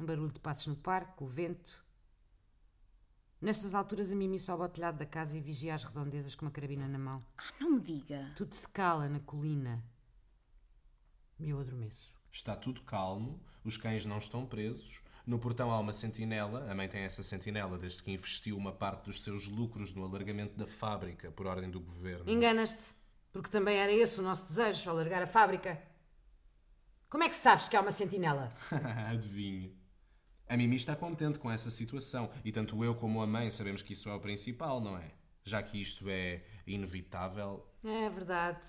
Um 0.00 0.06
barulho 0.06 0.32
de 0.32 0.40
passos 0.40 0.66
no 0.66 0.76
parque, 0.76 1.22
o 1.22 1.26
vento. 1.26 1.84
Nestas 3.40 3.72
alturas 3.72 4.10
a 4.10 4.16
Mimi 4.16 4.38
sobe 4.38 4.64
ao 4.64 4.68
telhado 4.68 4.98
da 4.98 5.06
casa 5.06 5.38
e 5.38 5.40
vigia 5.40 5.72
as 5.72 5.84
redondezas 5.84 6.34
com 6.34 6.44
uma 6.44 6.50
carabina 6.50 6.88
na 6.88 6.98
mão. 6.98 7.24
Ah, 7.36 7.52
não 7.60 7.70
me 7.70 7.80
diga. 7.80 8.32
Tudo 8.36 8.52
se 8.52 8.68
cala 8.68 9.08
na 9.08 9.20
colina. 9.20 9.84
Eu 11.38 11.60
adormeço. 11.60 12.16
Está 12.32 12.56
tudo 12.56 12.82
calmo, 12.82 13.40
os 13.64 13.76
cães 13.76 14.04
não 14.04 14.18
estão 14.18 14.44
presos. 14.44 15.02
No 15.24 15.38
portão 15.38 15.70
há 15.70 15.78
uma 15.78 15.92
sentinela, 15.92 16.68
a 16.68 16.74
mãe 16.74 16.88
tem 16.88 17.02
essa 17.02 17.22
sentinela 17.22 17.78
desde 17.78 18.02
que 18.02 18.10
investiu 18.10 18.56
uma 18.56 18.72
parte 18.72 19.04
dos 19.04 19.22
seus 19.22 19.46
lucros 19.46 19.94
no 19.94 20.04
alargamento 20.04 20.56
da 20.56 20.66
fábrica 20.66 21.30
por 21.30 21.46
ordem 21.46 21.70
do 21.70 21.78
governo. 21.78 22.28
Enganas-te, 22.28 22.90
porque 23.32 23.50
também 23.50 23.76
era 23.76 23.92
esse 23.92 24.18
o 24.18 24.22
nosso 24.22 24.48
desejo, 24.48 24.90
alargar 24.90 25.22
a 25.22 25.26
fábrica. 25.26 25.80
Como 27.08 27.22
é 27.22 27.28
que 27.28 27.36
sabes 27.36 27.68
que 27.68 27.76
há 27.76 27.80
uma 27.80 27.92
sentinela? 27.92 28.52
Adivinho. 29.12 29.77
A 30.48 30.56
Mimi 30.56 30.76
está 30.76 30.96
contente 30.96 31.38
com 31.38 31.50
essa 31.50 31.70
situação 31.70 32.30
e 32.42 32.50
tanto 32.50 32.82
eu 32.82 32.94
como 32.94 33.20
a 33.20 33.26
mãe 33.26 33.50
sabemos 33.50 33.82
que 33.82 33.92
isso 33.92 34.08
é 34.08 34.14
o 34.14 34.20
principal, 34.20 34.80
não 34.80 34.96
é? 34.96 35.12
Já 35.44 35.62
que 35.62 35.80
isto 35.80 36.08
é 36.08 36.42
inevitável. 36.66 37.66
É 37.84 38.08
verdade. 38.08 38.66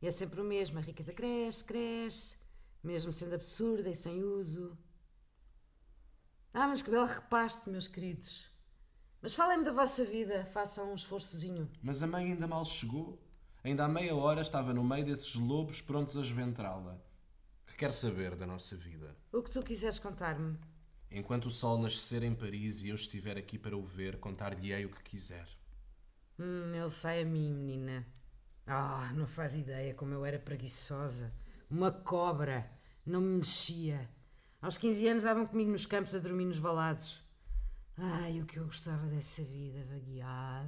E 0.00 0.06
é 0.06 0.10
sempre 0.10 0.40
o 0.40 0.44
mesmo. 0.44 0.78
A 0.78 0.82
riqueza 0.82 1.12
cresce, 1.12 1.64
cresce, 1.64 2.38
mesmo 2.82 3.12
sendo 3.12 3.34
absurda 3.34 3.90
e 3.90 3.94
sem 3.94 4.22
uso. 4.22 4.76
Ah, 6.54 6.66
mas 6.66 6.80
que 6.80 6.90
belo 6.90 7.04
repaste, 7.04 7.68
meus 7.68 7.86
queridos. 7.86 8.46
Mas 9.20 9.34
falem-me 9.34 9.64
da 9.64 9.72
vossa 9.72 10.02
vida, 10.02 10.46
façam 10.46 10.92
um 10.92 10.94
esforçozinho. 10.94 11.70
Mas 11.82 12.02
a 12.02 12.06
mãe 12.06 12.32
ainda 12.32 12.46
mal 12.46 12.64
chegou. 12.64 13.22
Ainda 13.62 13.84
há 13.84 13.88
meia 13.88 14.14
hora 14.14 14.40
estava 14.40 14.72
no 14.72 14.82
meio 14.82 15.04
desses 15.04 15.34
lobos 15.34 15.82
prontos 15.82 16.16
a 16.16 16.20
esventrá-la. 16.20 16.98
Que 17.66 17.76
quer 17.76 17.92
saber 17.92 18.34
da 18.34 18.46
nossa 18.46 18.76
vida? 18.76 19.14
O 19.30 19.42
que 19.42 19.50
tu 19.50 19.62
quiseres 19.62 19.98
contar-me. 19.98 20.56
Enquanto 21.10 21.46
o 21.46 21.50
sol 21.50 21.78
nascer 21.78 22.22
em 22.22 22.34
Paris 22.34 22.82
e 22.82 22.88
eu 22.88 22.94
estiver 22.94 23.36
aqui 23.38 23.58
para 23.58 23.76
o 23.76 23.82
ver, 23.82 24.18
contar-lhe-ei 24.18 24.84
o 24.84 24.90
que 24.90 25.02
quiser. 25.02 25.46
Hum, 26.38 26.74
ele 26.74 26.90
sai 26.90 27.22
a 27.22 27.24
mim, 27.24 27.52
menina. 27.52 28.06
Ah, 28.66 29.12
não 29.14 29.26
faz 29.26 29.54
ideia 29.54 29.94
como 29.94 30.12
eu 30.12 30.24
era 30.24 30.38
preguiçosa. 30.38 31.32
Uma 31.70 31.90
cobra. 31.90 32.70
Não 33.04 33.20
me 33.20 33.36
mexia. 33.36 34.10
Aos 34.60 34.76
15 34.76 35.08
anos 35.08 35.22
davam 35.22 35.46
comigo 35.46 35.70
nos 35.70 35.86
campos 35.86 36.14
a 36.14 36.18
dormir 36.18 36.44
nos 36.44 36.58
valados. 36.58 37.22
Ai, 37.96 38.40
o 38.40 38.46
que 38.46 38.58
eu 38.58 38.64
gostava 38.66 39.06
dessa 39.06 39.42
vida, 39.42 39.84
vaguear, 39.84 40.66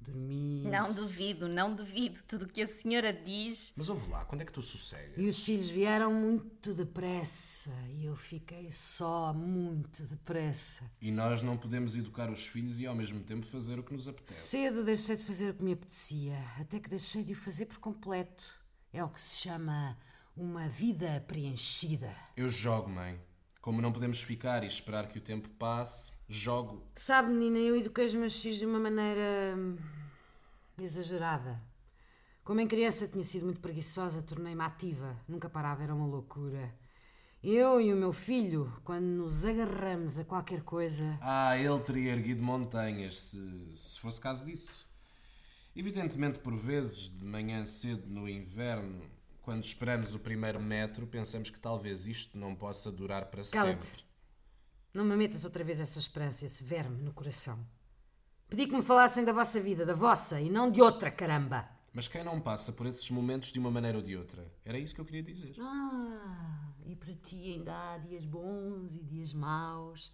dormir. 0.00 0.68
Não 0.68 0.92
duvido, 0.92 1.48
não 1.48 1.74
duvido. 1.74 2.20
Tudo 2.26 2.44
o 2.44 2.48
que 2.48 2.62
a 2.62 2.66
senhora 2.66 3.12
diz. 3.12 3.72
Mas 3.76 3.88
ouve 3.88 4.08
lá, 4.10 4.24
quando 4.24 4.42
é 4.42 4.44
que 4.44 4.52
tu 4.52 4.62
sossegas? 4.62 5.16
E 5.16 5.26
os 5.26 5.42
filhos 5.42 5.70
vieram 5.70 6.12
muito 6.12 6.74
depressa 6.74 7.72
e 7.94 8.06
eu 8.06 8.16
fiquei 8.16 8.70
só 8.70 9.32
muito 9.32 10.02
depressa. 10.04 10.90
E 11.00 11.10
nós 11.10 11.42
não 11.42 11.56
podemos 11.56 11.96
educar 11.96 12.30
os 12.30 12.46
filhos 12.46 12.80
e 12.80 12.86
ao 12.86 12.94
mesmo 12.94 13.20
tempo 13.20 13.46
fazer 13.46 13.78
o 13.78 13.82
que 13.82 13.92
nos 13.92 14.08
apetece. 14.08 14.48
Cedo 14.48 14.84
deixei 14.84 15.16
de 15.16 15.24
fazer 15.24 15.50
o 15.50 15.54
que 15.54 15.62
me 15.62 15.72
apetecia, 15.72 16.38
até 16.58 16.78
que 16.80 16.88
deixei 16.88 17.22
de 17.22 17.32
o 17.32 17.36
fazer 17.36 17.66
por 17.66 17.78
completo. 17.78 18.58
É 18.92 19.04
o 19.04 19.08
que 19.08 19.20
se 19.20 19.42
chama 19.42 19.98
uma 20.36 20.68
vida 20.68 21.22
preenchida. 21.26 22.14
Eu 22.36 22.48
jogo, 22.48 22.88
mãe. 22.88 23.20
Como 23.60 23.82
não 23.82 23.92
podemos 23.92 24.22
ficar 24.22 24.62
e 24.62 24.66
esperar 24.66 25.08
que 25.08 25.18
o 25.18 25.20
tempo 25.20 25.48
passe, 25.50 26.12
jogo. 26.28 26.82
Sabe, 26.94 27.30
menina, 27.30 27.58
eu 27.58 27.76
eduquei 27.76 28.04
os 28.04 28.14
meus 28.14 28.40
filhos 28.40 28.58
de 28.58 28.66
uma 28.66 28.78
maneira. 28.78 29.54
hum, 29.56 29.76
exagerada. 30.78 31.60
Como 32.44 32.60
em 32.60 32.66
criança 32.66 33.06
tinha 33.06 33.24
sido 33.24 33.44
muito 33.44 33.60
preguiçosa, 33.60 34.22
tornei-me 34.22 34.62
ativa. 34.62 35.16
Nunca 35.28 35.48
parava, 35.50 35.82
era 35.82 35.94
uma 35.94 36.06
loucura. 36.06 36.74
Eu 37.42 37.80
e 37.80 37.92
o 37.92 37.96
meu 37.96 38.12
filho, 38.12 38.72
quando 38.84 39.04
nos 39.04 39.44
agarramos 39.44 40.18
a 40.18 40.24
qualquer 40.24 40.62
coisa. 40.62 41.18
Ah, 41.20 41.56
ele 41.56 41.78
teria 41.80 42.12
erguido 42.12 42.42
montanhas 42.42 43.18
se, 43.18 43.70
se 43.74 44.00
fosse 44.00 44.20
caso 44.20 44.44
disso. 44.44 44.86
Evidentemente, 45.76 46.40
por 46.40 46.56
vezes, 46.56 47.10
de 47.10 47.24
manhã 47.24 47.64
cedo 47.64 48.08
no 48.08 48.28
inverno, 48.28 49.02
quando 49.42 49.62
esperamos 49.62 50.14
o 50.14 50.18
primeiro 50.18 50.60
metro, 50.60 51.06
pensamos 51.06 51.50
que 51.50 51.60
talvez 51.60 52.06
isto 52.06 52.36
não 52.36 52.54
possa 52.56 52.90
durar 52.90 53.26
para 53.26 53.44
sempre. 53.44 53.86
Não 54.92 55.04
me 55.04 55.16
metas 55.16 55.44
outra 55.44 55.62
vez 55.62 55.80
essa 55.80 55.98
esperança, 55.98 56.44
esse 56.44 56.64
verme 56.64 57.02
no 57.02 57.12
coração. 57.12 57.58
Pedi 58.48 58.66
que 58.66 58.74
me 58.74 58.82
falassem 58.82 59.24
da 59.24 59.32
vossa 59.32 59.60
vida, 59.60 59.84
da 59.84 59.94
vossa, 59.94 60.40
e 60.40 60.48
não 60.48 60.70
de 60.70 60.80
outra, 60.80 61.10
caramba! 61.10 61.68
Mas 61.92 62.08
quem 62.08 62.22
não 62.24 62.40
passa 62.40 62.72
por 62.72 62.86
esses 62.86 63.10
momentos 63.10 63.50
de 63.52 63.58
uma 63.58 63.70
maneira 63.70 63.98
ou 63.98 64.04
de 64.04 64.16
outra? 64.16 64.50
Era 64.64 64.78
isso 64.78 64.94
que 64.94 65.00
eu 65.00 65.04
queria 65.04 65.22
dizer. 65.22 65.54
Ah, 65.60 66.72
e 66.86 66.96
para 66.96 67.14
ti 67.14 67.54
ainda 67.54 67.74
há 67.74 67.98
dias 67.98 68.24
bons 68.24 68.96
e 68.96 69.02
dias 69.02 69.32
maus, 69.32 70.12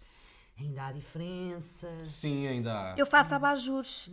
ainda 0.59 0.87
há 0.87 0.91
diferenças. 0.91 2.09
Sim, 2.09 2.47
ainda 2.47 2.93
há. 2.93 2.95
Eu 2.97 3.05
faço 3.05 3.35
abajures. 3.35 4.09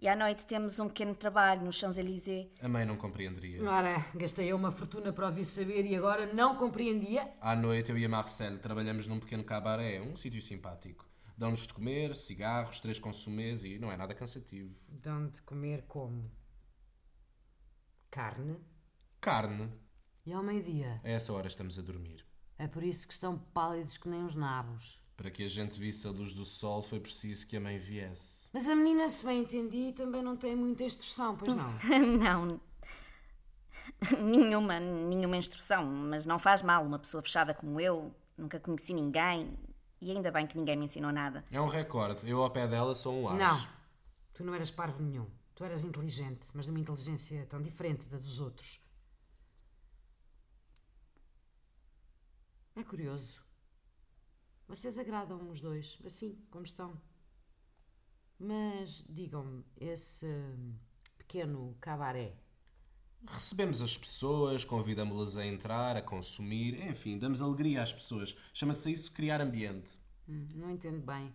E 0.00 0.06
à 0.06 0.14
noite 0.14 0.46
temos 0.46 0.78
um 0.78 0.86
pequeno 0.86 1.12
trabalho 1.12 1.64
nos 1.64 1.74
Champs-Élysées. 1.74 2.48
A 2.62 2.68
mãe 2.68 2.86
não 2.86 2.96
compreenderia. 2.96 3.68
Ora, 3.68 4.06
gastei 4.14 4.46
eu 4.52 4.56
uma 4.56 4.70
fortuna 4.70 5.12
para 5.12 5.26
ouvir 5.26 5.44
saber 5.44 5.84
e 5.84 5.96
agora 5.96 6.32
não 6.32 6.54
compreendia? 6.54 7.28
À 7.40 7.56
noite, 7.56 7.90
eu 7.90 7.98
e 7.98 8.04
a 8.04 8.08
Marcel 8.08 8.60
trabalhamos 8.60 9.08
num 9.08 9.18
pequeno 9.18 9.42
cabaré, 9.42 10.00
um 10.00 10.14
sítio 10.14 10.40
simpático. 10.40 11.04
Dão-nos 11.36 11.66
de 11.66 11.74
comer, 11.74 12.14
cigarros, 12.14 12.78
três 12.78 13.00
consumês 13.00 13.64
e 13.64 13.76
não 13.80 13.90
é 13.90 13.96
nada 13.96 14.14
cansativo. 14.14 14.72
Dão 14.88 15.26
de 15.26 15.42
comer 15.42 15.82
como? 15.88 16.30
Carne? 18.08 18.56
Carne. 19.20 19.68
E 20.24 20.32
ao 20.32 20.44
meio-dia? 20.44 21.00
A 21.02 21.08
essa 21.08 21.32
hora 21.32 21.48
estamos 21.48 21.76
a 21.76 21.82
dormir. 21.82 22.24
É 22.56 22.68
por 22.68 22.84
isso 22.84 23.04
que 23.04 23.12
estão 23.12 23.36
pálidos 23.36 23.96
que 23.98 24.08
nem 24.08 24.22
uns 24.22 24.36
nabos. 24.36 25.00
Para 25.16 25.30
que 25.30 25.42
a 25.42 25.48
gente 25.48 25.76
visse 25.76 26.06
a 26.06 26.10
luz 26.12 26.32
do 26.34 26.44
sol 26.44 26.82
foi 26.82 27.00
preciso 27.00 27.48
que 27.48 27.56
a 27.56 27.60
mãe 27.60 27.80
viesse. 27.80 28.37
Mas 28.52 28.68
a 28.68 28.74
menina, 28.74 29.08
se 29.08 29.24
bem 29.26 29.40
entendi, 29.40 29.92
também 29.92 30.22
não 30.22 30.36
tem 30.36 30.56
muita 30.56 30.84
instrução, 30.84 31.36
pois 31.36 31.54
não? 31.54 31.70
não. 32.18 32.60
Nenhuma, 34.20 34.78
nenhuma 34.80 35.36
instrução, 35.36 35.84
mas 35.84 36.24
não 36.24 36.38
faz 36.38 36.62
mal. 36.62 36.84
Uma 36.84 36.98
pessoa 36.98 37.22
fechada 37.22 37.52
como 37.52 37.80
eu, 37.80 38.14
nunca 38.36 38.58
conheci 38.58 38.94
ninguém 38.94 39.58
e 40.00 40.10
ainda 40.10 40.30
bem 40.30 40.46
que 40.46 40.56
ninguém 40.56 40.76
me 40.76 40.84
ensinou 40.84 41.12
nada. 41.12 41.44
É 41.50 41.60
um 41.60 41.66
recorde. 41.66 42.28
Eu 42.28 42.42
ao 42.42 42.50
pé 42.50 42.66
dela 42.66 42.94
sou 42.94 43.14
um 43.22 43.28
ar. 43.28 43.36
Não, 43.36 43.68
tu 44.32 44.44
não 44.44 44.54
eras 44.54 44.70
parvo 44.70 45.02
nenhum. 45.02 45.26
Tu 45.54 45.64
eras 45.64 45.82
inteligente, 45.82 46.48
mas 46.54 46.66
de 46.66 46.70
uma 46.70 46.78
inteligência 46.78 47.44
tão 47.46 47.60
diferente 47.60 48.08
da 48.08 48.16
dos 48.16 48.40
outros. 48.40 48.80
É 52.76 52.84
curioso. 52.84 53.42
Vocês 54.68 54.96
agradam-me 54.98 55.50
os 55.50 55.60
dois, 55.60 55.98
assim 56.04 56.38
como 56.50 56.62
estão. 56.62 56.96
Mas 58.38 59.04
digam-me, 59.08 59.64
esse 59.76 60.26
pequeno 61.16 61.76
cabaré. 61.80 62.36
Recebemos 63.26 63.82
as 63.82 63.98
pessoas, 63.98 64.64
convidamos-las 64.64 65.36
a 65.36 65.44
entrar, 65.44 65.96
a 65.96 66.02
consumir, 66.02 66.80
enfim, 66.88 67.18
damos 67.18 67.42
alegria 67.42 67.82
às 67.82 67.92
pessoas. 67.92 68.36
Chama-se 68.54 68.92
isso 68.92 69.12
criar 69.12 69.40
ambiente. 69.40 69.90
Hum, 70.28 70.46
não 70.54 70.70
entendo 70.70 71.04
bem. 71.04 71.34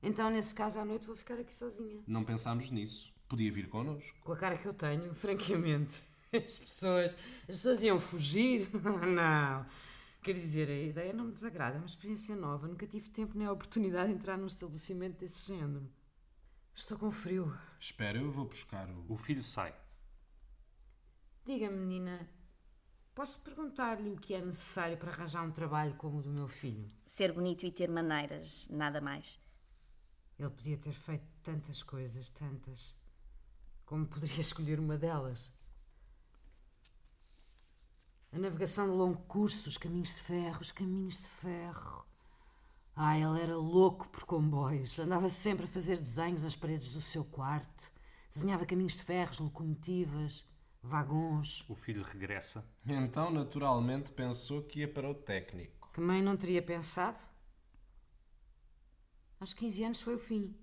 Então, 0.00 0.30
nesse 0.30 0.54
caso, 0.54 0.78
à 0.78 0.84
noite 0.84 1.06
vou 1.06 1.16
ficar 1.16 1.34
aqui 1.34 1.54
sozinha. 1.54 2.02
Não 2.06 2.24
pensámos 2.24 2.70
nisso. 2.70 3.12
Podia 3.28 3.50
vir 3.50 3.68
connosco. 3.68 4.18
Com 4.20 4.32
a 4.32 4.36
cara 4.36 4.56
que 4.56 4.66
eu 4.66 4.74
tenho, 4.74 5.14
francamente. 5.16 6.02
As 6.32 6.58
pessoas, 6.58 7.16
as 7.42 7.56
pessoas 7.56 7.82
iam 7.82 7.98
fugir? 7.98 8.70
não. 9.06 9.66
Quer 10.22 10.34
dizer, 10.34 10.68
a 10.68 10.82
ideia 10.82 11.12
não 11.12 11.26
me 11.26 11.32
desagrada, 11.32 11.76
é 11.76 11.78
uma 11.78 11.86
experiência 11.86 12.36
nova. 12.36 12.68
Nunca 12.68 12.86
tive 12.86 13.10
tempo 13.10 13.36
nem 13.36 13.46
a 13.46 13.52
oportunidade 13.52 14.08
de 14.08 14.14
entrar 14.14 14.38
num 14.38 14.46
estabelecimento 14.46 15.18
desse 15.18 15.48
género. 15.48 15.90
Estou 16.74 16.98
com 16.98 17.10
frio. 17.10 17.56
Espera, 17.78 18.18
eu 18.18 18.30
vou 18.30 18.46
buscar 18.46 18.88
o. 18.88 19.12
O 19.12 19.16
filho 19.16 19.42
sai. 19.42 19.74
Diga-me, 21.44 21.76
menina, 21.76 22.28
posso 23.14 23.40
perguntar-lhe 23.40 24.10
o 24.10 24.16
que 24.16 24.34
é 24.34 24.40
necessário 24.40 24.96
para 24.96 25.10
arranjar 25.10 25.44
um 25.44 25.50
trabalho 25.50 25.94
como 25.96 26.18
o 26.18 26.22
do 26.22 26.30
meu 26.30 26.48
filho? 26.48 26.88
Ser 27.04 27.32
bonito 27.32 27.66
e 27.66 27.70
ter 27.70 27.90
maneiras, 27.90 28.68
nada 28.70 29.00
mais. 29.00 29.40
Ele 30.38 30.50
podia 30.50 30.78
ter 30.78 30.92
feito 30.92 31.26
tantas 31.42 31.82
coisas, 31.82 32.28
tantas. 32.30 32.96
Como 33.84 34.06
poderia 34.06 34.40
escolher 34.40 34.80
uma 34.80 34.96
delas? 34.96 35.52
A 38.32 38.38
navegação 38.38 38.86
de 38.86 38.96
longo 38.96 39.20
curso, 39.24 39.68
os 39.68 39.76
caminhos 39.76 40.14
de 40.14 40.22
ferro, 40.22 40.60
os 40.62 40.72
caminhos 40.72 41.20
de 41.20 41.28
ferro. 41.28 42.06
Ah, 42.94 43.18
ele 43.18 43.40
era 43.40 43.56
louco 43.56 44.08
por 44.08 44.24
comboios. 44.24 44.98
Andava 44.98 45.28
sempre 45.28 45.64
a 45.64 45.68
fazer 45.68 45.98
desenhos 45.98 46.42
nas 46.42 46.56
paredes 46.56 46.92
do 46.92 47.00
seu 47.00 47.24
quarto. 47.24 47.92
Desenhava 48.30 48.66
caminhos 48.66 48.96
de 48.96 49.02
ferros, 49.02 49.38
locomotivas, 49.38 50.44
vagões. 50.82 51.64
O 51.68 51.74
filho 51.74 52.02
regressa. 52.02 52.64
Então, 52.86 53.30
naturalmente, 53.30 54.12
pensou 54.12 54.62
que 54.62 54.80
ia 54.80 54.92
para 54.92 55.10
o 55.10 55.14
técnico. 55.14 55.90
Que 55.92 56.00
mãe 56.00 56.22
não 56.22 56.36
teria 56.36 56.62
pensado? 56.62 57.18
Aos 59.40 59.52
15 59.54 59.84
anos 59.84 60.00
foi 60.00 60.14
o 60.14 60.18
fim. 60.18 60.54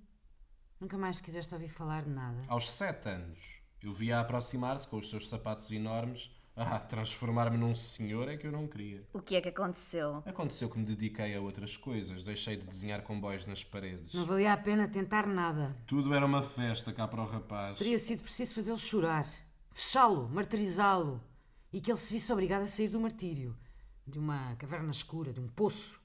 Nunca 0.79 0.97
mais 0.97 1.19
quiseste 1.19 1.53
ouvir 1.53 1.67
falar 1.67 2.03
de 2.03 2.09
nada. 2.09 2.39
Aos 2.47 2.71
sete 2.71 3.09
anos, 3.09 3.61
eu 3.81 3.93
via 3.93 4.19
aproximar-se 4.19 4.87
com 4.87 4.97
os 4.97 5.09
seus 5.09 5.27
sapatos 5.27 5.69
enormes. 5.71 6.31
Ah, 6.61 6.77
transformar-me 6.77 7.57
num 7.57 7.73
senhor 7.73 8.27
é 8.27 8.35
que 8.35 8.45
eu 8.45 8.51
não 8.51 8.67
queria. 8.67 9.01
O 9.13 9.21
que 9.21 9.37
é 9.37 9.41
que 9.41 9.47
aconteceu? 9.47 10.21
Aconteceu 10.25 10.69
que 10.69 10.77
me 10.77 10.83
dediquei 10.83 11.33
a 11.33 11.39
outras 11.39 11.77
coisas. 11.77 12.25
Deixei 12.25 12.57
de 12.57 12.65
desenhar 12.65 13.01
comboios 13.01 13.45
nas 13.45 13.63
paredes. 13.63 14.13
Não 14.13 14.25
valia 14.25 14.51
a 14.51 14.57
pena 14.57 14.85
tentar 14.85 15.25
nada. 15.25 15.73
Tudo 15.87 16.13
era 16.13 16.25
uma 16.25 16.43
festa 16.43 16.91
cá 16.91 17.07
para 17.07 17.21
o 17.21 17.25
rapaz. 17.25 17.77
Teria 17.77 17.97
sido 17.97 18.23
preciso 18.23 18.53
fazê-lo 18.55 18.77
chorar, 18.77 19.25
fechá-lo, 19.71 20.27
martirizá-lo 20.27 21.23
e 21.71 21.79
que 21.79 21.89
ele 21.89 21.97
se 21.97 22.11
visse 22.11 22.33
obrigado 22.33 22.63
a 22.63 22.67
sair 22.67 22.89
do 22.89 22.99
martírio, 22.99 23.57
de 24.05 24.19
uma 24.19 24.53
caverna 24.57 24.91
escura, 24.91 25.31
de 25.31 25.39
um 25.39 25.47
poço, 25.47 25.97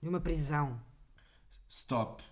de 0.00 0.08
uma 0.08 0.20
prisão. 0.20 0.80
Stop. 1.68 2.22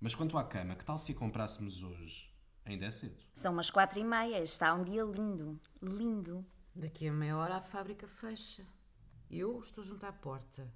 Mas 0.00 0.14
quanto 0.14 0.38
à 0.38 0.44
cama, 0.44 0.74
que 0.74 0.86
tal 0.86 0.98
se 0.98 1.12
a 1.12 1.14
comprássemos 1.14 1.82
hoje? 1.82 2.32
Ainda 2.64 2.86
é 2.86 2.90
cedo. 2.90 3.16
São 3.34 3.52
umas 3.52 3.70
quatro 3.70 3.98
e 3.98 4.04
meia. 4.04 4.42
Está 4.42 4.72
um 4.72 4.84
dia 4.84 5.02
lindo. 5.02 5.60
Lindo. 5.82 6.46
Daqui 6.74 7.06
a 7.06 7.12
meia 7.12 7.36
hora 7.36 7.56
a 7.56 7.60
fábrica 7.60 8.08
fecha. 8.08 8.66
Eu 9.30 9.60
estou 9.60 9.84
junto 9.84 10.06
à 10.06 10.12
porta. 10.12 10.72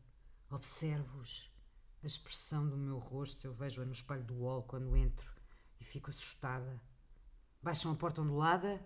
Observo-os. 0.50 1.50
A 2.02 2.06
expressão 2.06 2.68
do 2.68 2.76
meu 2.76 2.98
rosto 2.98 3.46
eu 3.46 3.52
vejo-a 3.52 3.84
no 3.84 3.92
espelho 3.92 4.22
do 4.22 4.42
hall 4.42 4.62
quando 4.62 4.94
entro 4.94 5.32
e 5.80 5.84
fico 5.84 6.10
assustada. 6.10 6.80
Baixam 7.62 7.92
a 7.92 7.96
porta 7.96 8.20
ondulada, 8.20 8.80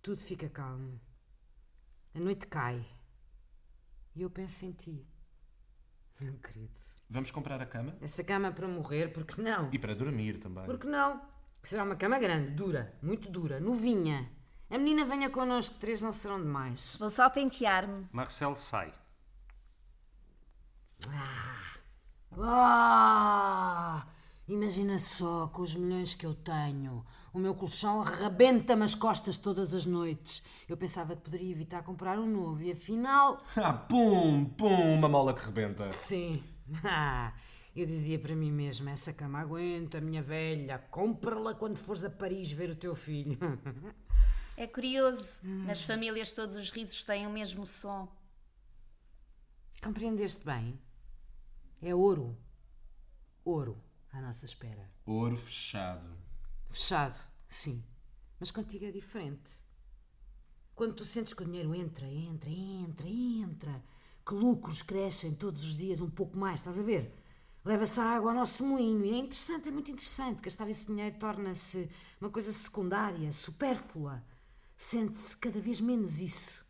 tudo 0.00 0.22
fica 0.22 0.48
calmo. 0.48 0.98
A 2.14 2.18
noite 2.18 2.46
cai. 2.46 2.84
E 4.16 4.22
eu 4.22 4.30
penso 4.30 4.64
em 4.64 4.72
ti. 4.72 5.06
Meu 6.18 6.38
querido. 6.38 6.80
Vamos 7.10 7.30
comprar 7.30 7.60
a 7.60 7.66
cama? 7.66 7.94
Essa 8.00 8.24
cama 8.24 8.48
é 8.48 8.50
para 8.50 8.66
morrer, 8.66 9.12
porque 9.12 9.40
não? 9.40 9.70
E 9.70 9.78
para 9.78 9.94
dormir 9.94 10.38
também. 10.38 10.64
Porque 10.64 10.86
não? 10.86 11.22
Será 11.62 11.84
uma 11.84 11.94
cama 11.94 12.18
grande, 12.18 12.50
dura, 12.52 12.98
muito 13.02 13.30
dura, 13.30 13.60
novinha. 13.60 14.30
A 14.72 14.78
menina 14.78 15.04
venha 15.04 15.28
connosco, 15.28 15.74
três 15.78 16.00
não 16.00 16.12
serão 16.12 16.40
demais. 16.40 16.96
Vou 16.98 17.10
só 17.10 17.28
pentear-me. 17.28 18.06
Marcelo 18.10 18.56
sai. 18.56 18.90
Ah! 22.40 24.06
Imagina 24.48 24.98
só, 24.98 25.48
com 25.48 25.60
os 25.60 25.74
milhões 25.74 26.14
que 26.14 26.24
eu 26.24 26.34
tenho, 26.34 27.04
o 27.34 27.38
meu 27.38 27.54
colchão 27.54 28.00
arrebenta-me 28.00 28.82
as 28.82 28.94
costas 28.94 29.36
todas 29.36 29.74
as 29.74 29.84
noites. 29.84 30.42
Eu 30.66 30.78
pensava 30.78 31.14
que 31.14 31.20
poderia 31.20 31.50
evitar 31.50 31.82
comprar 31.82 32.18
um 32.18 32.26
novo 32.26 32.62
e 32.62 32.72
afinal. 32.72 33.44
Ah, 33.54 33.74
pum, 33.74 34.46
pum, 34.56 34.94
uma 34.94 35.08
mola 35.08 35.34
que 35.34 35.44
rebenta. 35.44 35.92
Sim. 35.92 36.42
Ah, 36.82 37.34
eu 37.76 37.84
dizia 37.84 38.18
para 38.18 38.34
mim 38.34 38.50
mesma: 38.50 38.90
essa 38.90 39.12
cama 39.12 39.40
aguenta, 39.40 40.00
minha 40.00 40.22
velha, 40.22 40.78
compra-la 40.90 41.54
quando 41.54 41.76
fores 41.76 42.04
a 42.04 42.10
Paris 42.10 42.52
ver 42.52 42.70
o 42.70 42.76
teu 42.76 42.94
filho. 42.94 43.38
É 44.56 44.66
curioso. 44.66 45.40
Nas 45.42 45.80
famílias 45.80 46.32
todos 46.32 46.56
os 46.56 46.70
risos 46.70 47.04
têm 47.04 47.26
o 47.26 47.30
mesmo 47.30 47.66
som. 47.66 48.08
Compreendeste 49.82 50.44
bem? 50.44 50.80
É 51.80 51.94
ouro. 51.94 52.36
Ouro 53.44 53.82
à 54.12 54.20
nossa 54.20 54.44
espera. 54.44 54.88
Ouro 55.04 55.36
fechado. 55.36 56.16
Fechado, 56.70 57.18
sim. 57.48 57.82
Mas 58.38 58.50
contigo 58.50 58.84
é 58.84 58.90
diferente. 58.90 59.50
Quando 60.74 60.94
tu 60.94 61.04
sentes 61.04 61.34
que 61.34 61.42
o 61.42 61.46
dinheiro 61.46 61.74
entra, 61.74 62.06
entra, 62.06 62.48
entra, 62.48 63.08
entra, 63.08 63.84
que 64.24 64.34
lucros 64.34 64.82
crescem 64.82 65.34
todos 65.34 65.64
os 65.64 65.76
dias 65.76 66.00
um 66.00 66.10
pouco 66.10 66.36
mais, 66.36 66.60
estás 66.60 66.78
a 66.78 66.82
ver? 66.82 67.12
Leva-se 67.64 68.00
a 68.00 68.04
água 68.04 68.30
ao 68.30 68.36
nosso 68.36 68.64
moinho 68.64 69.04
e 69.04 69.12
é 69.12 69.16
interessante, 69.16 69.68
é 69.68 69.72
muito 69.72 69.90
interessante. 69.90 70.42
Gastar 70.42 70.68
esse 70.68 70.86
dinheiro 70.86 71.16
torna-se 71.18 71.88
uma 72.20 72.30
coisa 72.30 72.52
secundária, 72.52 73.30
supérflua. 73.32 74.22
Sente-se 74.82 75.36
cada 75.36 75.60
vez 75.60 75.80
menos 75.80 76.20
isso. 76.20 76.66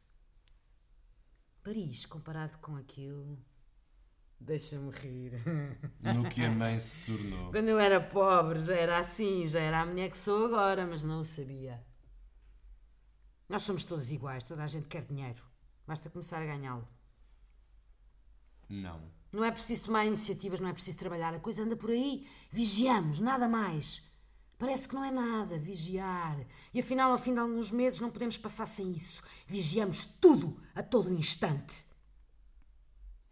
Paris, 1.64 2.04
comparado 2.04 2.58
com 2.58 2.76
aquilo. 2.76 3.38
Deixa-me 4.38 4.90
rir. 4.90 5.32
No 5.98 6.28
que 6.28 6.44
a 6.44 6.50
mãe 6.50 6.78
se 6.78 6.94
tornou. 7.06 7.50
Quando 7.50 7.68
eu 7.68 7.80
era 7.80 7.98
pobre 8.02 8.58
já 8.58 8.74
era 8.74 8.98
assim, 8.98 9.46
já 9.46 9.60
era 9.60 9.80
a 9.80 9.86
mulher 9.86 10.10
que 10.10 10.18
sou 10.18 10.44
agora, 10.44 10.86
mas 10.86 11.02
não 11.02 11.20
o 11.20 11.24
sabia. 11.24 11.82
Nós 13.48 13.62
somos 13.62 13.82
todos 13.82 14.12
iguais, 14.12 14.44
toda 14.44 14.62
a 14.62 14.66
gente 14.66 14.88
quer 14.88 15.06
dinheiro. 15.06 15.42
Basta 15.86 16.10
começar 16.10 16.42
a 16.42 16.46
ganhá-lo. 16.46 16.86
Não. 18.68 19.00
Não 19.32 19.42
é 19.42 19.50
preciso 19.50 19.86
tomar 19.86 20.04
iniciativas, 20.04 20.60
não 20.60 20.68
é 20.68 20.74
preciso 20.74 20.98
trabalhar, 20.98 21.32
a 21.32 21.40
coisa 21.40 21.62
anda 21.62 21.76
por 21.76 21.90
aí. 21.90 22.28
Vigiamos, 22.50 23.20
nada 23.20 23.48
mais. 23.48 24.06
Parece 24.62 24.86
que 24.86 24.94
não 24.94 25.04
é 25.04 25.10
nada, 25.10 25.58
vigiar. 25.58 26.38
E 26.72 26.78
afinal, 26.78 27.10
ao 27.10 27.18
fim 27.18 27.34
de 27.34 27.40
alguns 27.40 27.72
meses, 27.72 27.98
não 27.98 28.12
podemos 28.12 28.38
passar 28.38 28.64
sem 28.64 28.92
isso. 28.92 29.20
Vigiamos 29.44 30.04
tudo, 30.04 30.56
a 30.72 30.80
todo 30.80 31.12
instante. 31.12 31.84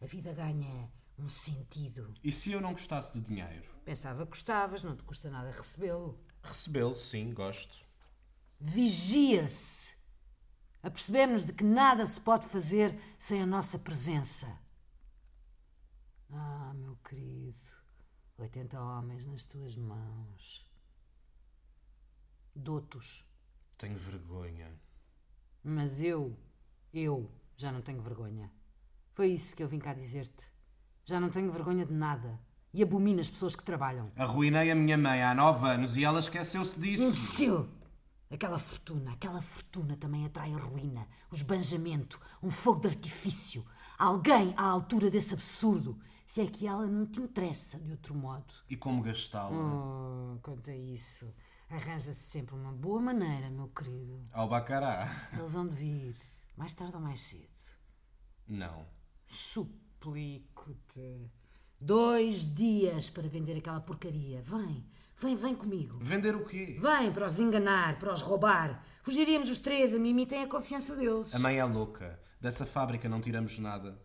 A 0.01 0.07
vida 0.07 0.33
ganha 0.33 0.91
um 1.17 1.29
sentido. 1.29 2.13
E 2.25 2.33
se 2.33 2.51
eu 2.51 2.61
não 2.61 2.73
gostasse 2.73 3.17
de 3.17 3.25
dinheiro? 3.25 3.71
Pensava 3.85 4.25
que 4.25 4.31
gostavas, 4.31 4.83
não 4.83 4.97
te 4.97 5.05
custa 5.05 5.31
nada 5.31 5.53
recebê-lo. 5.53 6.19
Recebê-lo, 6.43 6.97
sim, 6.97 7.33
gosto. 7.33 7.79
Vigia-se. 8.59 9.95
A 10.83 10.91
percebermos 10.91 11.45
de 11.45 11.53
que 11.53 11.63
nada 11.63 12.05
se 12.07 12.21
pode 12.21 12.49
fazer 12.49 13.01
sem 13.17 13.41
a 13.41 13.47
nossa 13.47 13.79
presença. 13.79 14.59
Ah, 16.33 16.73
meu 16.75 16.97
querido, 17.09 17.61
80 18.37 18.81
homens 18.81 19.25
nas 19.27 19.45
tuas 19.45 19.77
mãos. 19.77 20.69
Dotos. 22.55 23.25
Tenho 23.79 23.99
vergonha. 23.99 24.71
Mas 25.63 26.01
eu, 26.01 26.37
eu 26.93 27.31
já 27.57 27.71
não 27.71 27.81
tenho 27.81 28.01
vergonha. 28.03 28.51
Foi 29.15 29.29
isso 29.29 29.55
que 29.55 29.63
eu 29.63 29.69
vim 29.69 29.79
cá 29.79 29.93
dizer-te. 29.95 30.47
Já 31.05 31.21
não 31.21 31.31
tenho 31.31 31.51
vergonha 31.51 31.85
de 31.85 31.93
nada. 31.93 32.41
E 32.73 32.83
abomino 32.83 33.21
as 33.21 33.29
pessoas 33.29 33.57
que 33.57 33.65
trabalham. 33.65 34.11
Arruinei 34.17 34.71
a 34.71 34.75
minha 34.75 34.97
mãe 34.97 35.23
há 35.23 35.35
nove 35.35 35.67
anos 35.69 35.97
e 35.97 36.05
ela 36.05 36.21
esqueceu-se 36.21 36.79
disso. 36.79 37.03
Imbecil! 37.03 37.69
Aquela 38.31 38.59
fortuna, 38.61 39.13
aquela 39.13 39.43
fortuna 39.43 39.97
também 39.97 40.25
atrai 40.25 40.55
a 40.55 40.59
ruína, 40.59 41.09
o 41.33 41.35
esbanjamento, 41.35 42.21
um 42.41 42.51
fogo 42.51 42.81
de 42.81 42.89
artifício. 42.89 43.67
Alguém 43.99 44.55
à 44.57 44.63
altura 44.63 45.11
desse 45.11 45.35
absurdo. 45.35 45.99
Se 46.25 46.41
é 46.41 46.47
que 46.47 46.65
ela 46.65 46.87
não 46.87 47.07
te 47.07 47.21
interessa 47.21 47.77
de 47.81 47.91
outro 47.91 48.15
modo. 48.15 48.55
E 48.69 48.77
como 48.77 49.03
gastá-la? 49.03 49.51
Oh, 49.51 50.39
quanto 50.41 50.71
a 50.71 50.77
isso, 50.77 51.35
arranja-se 51.71 52.31
sempre 52.31 52.55
uma 52.55 52.73
boa 52.73 53.01
maneira, 53.01 53.49
meu 53.49 53.69
querido. 53.69 54.23
Ao 54.33 54.49
bacará? 54.49 55.09
Eles 55.33 55.53
vão 55.53 55.67
de 55.67 55.75
vir, 55.75 56.17
mais 56.57 56.73
tarde 56.73 56.95
ou 56.95 57.01
mais 57.01 57.21
cedo. 57.21 57.49
Não. 58.47 58.87
Suplico-te. 59.27 61.31
Dois 61.81 62.45
dias 62.55 63.09
para 63.09 63.29
vender 63.29 63.57
aquela 63.57 63.81
porcaria. 63.81 64.43
Vem, 64.43 64.85
vem, 65.17 65.37
vem 65.37 65.55
comigo. 65.55 65.99
Vender 66.03 66.35
o 66.35 66.45
quê? 66.45 66.77
Vem 66.79 67.13
para 67.13 67.27
os 67.27 67.39
enganar, 67.39 67.99
para 67.99 68.13
os 68.13 68.21
roubar. 68.21 68.85
Fugiríamos 69.03 69.49
os 69.49 69.59
três, 69.59 69.95
a 69.95 69.99
Mimi 69.99 70.27
tem 70.27 70.43
a 70.43 70.49
confiança 70.49 70.95
deles. 70.97 71.35
A 71.35 71.39
mãe 71.39 71.59
é 71.59 71.65
louca. 71.65 72.21
Dessa 72.41 72.67
fábrica 72.67 73.09
não 73.09 73.21
tiramos 73.21 73.59
nada. 73.59 73.99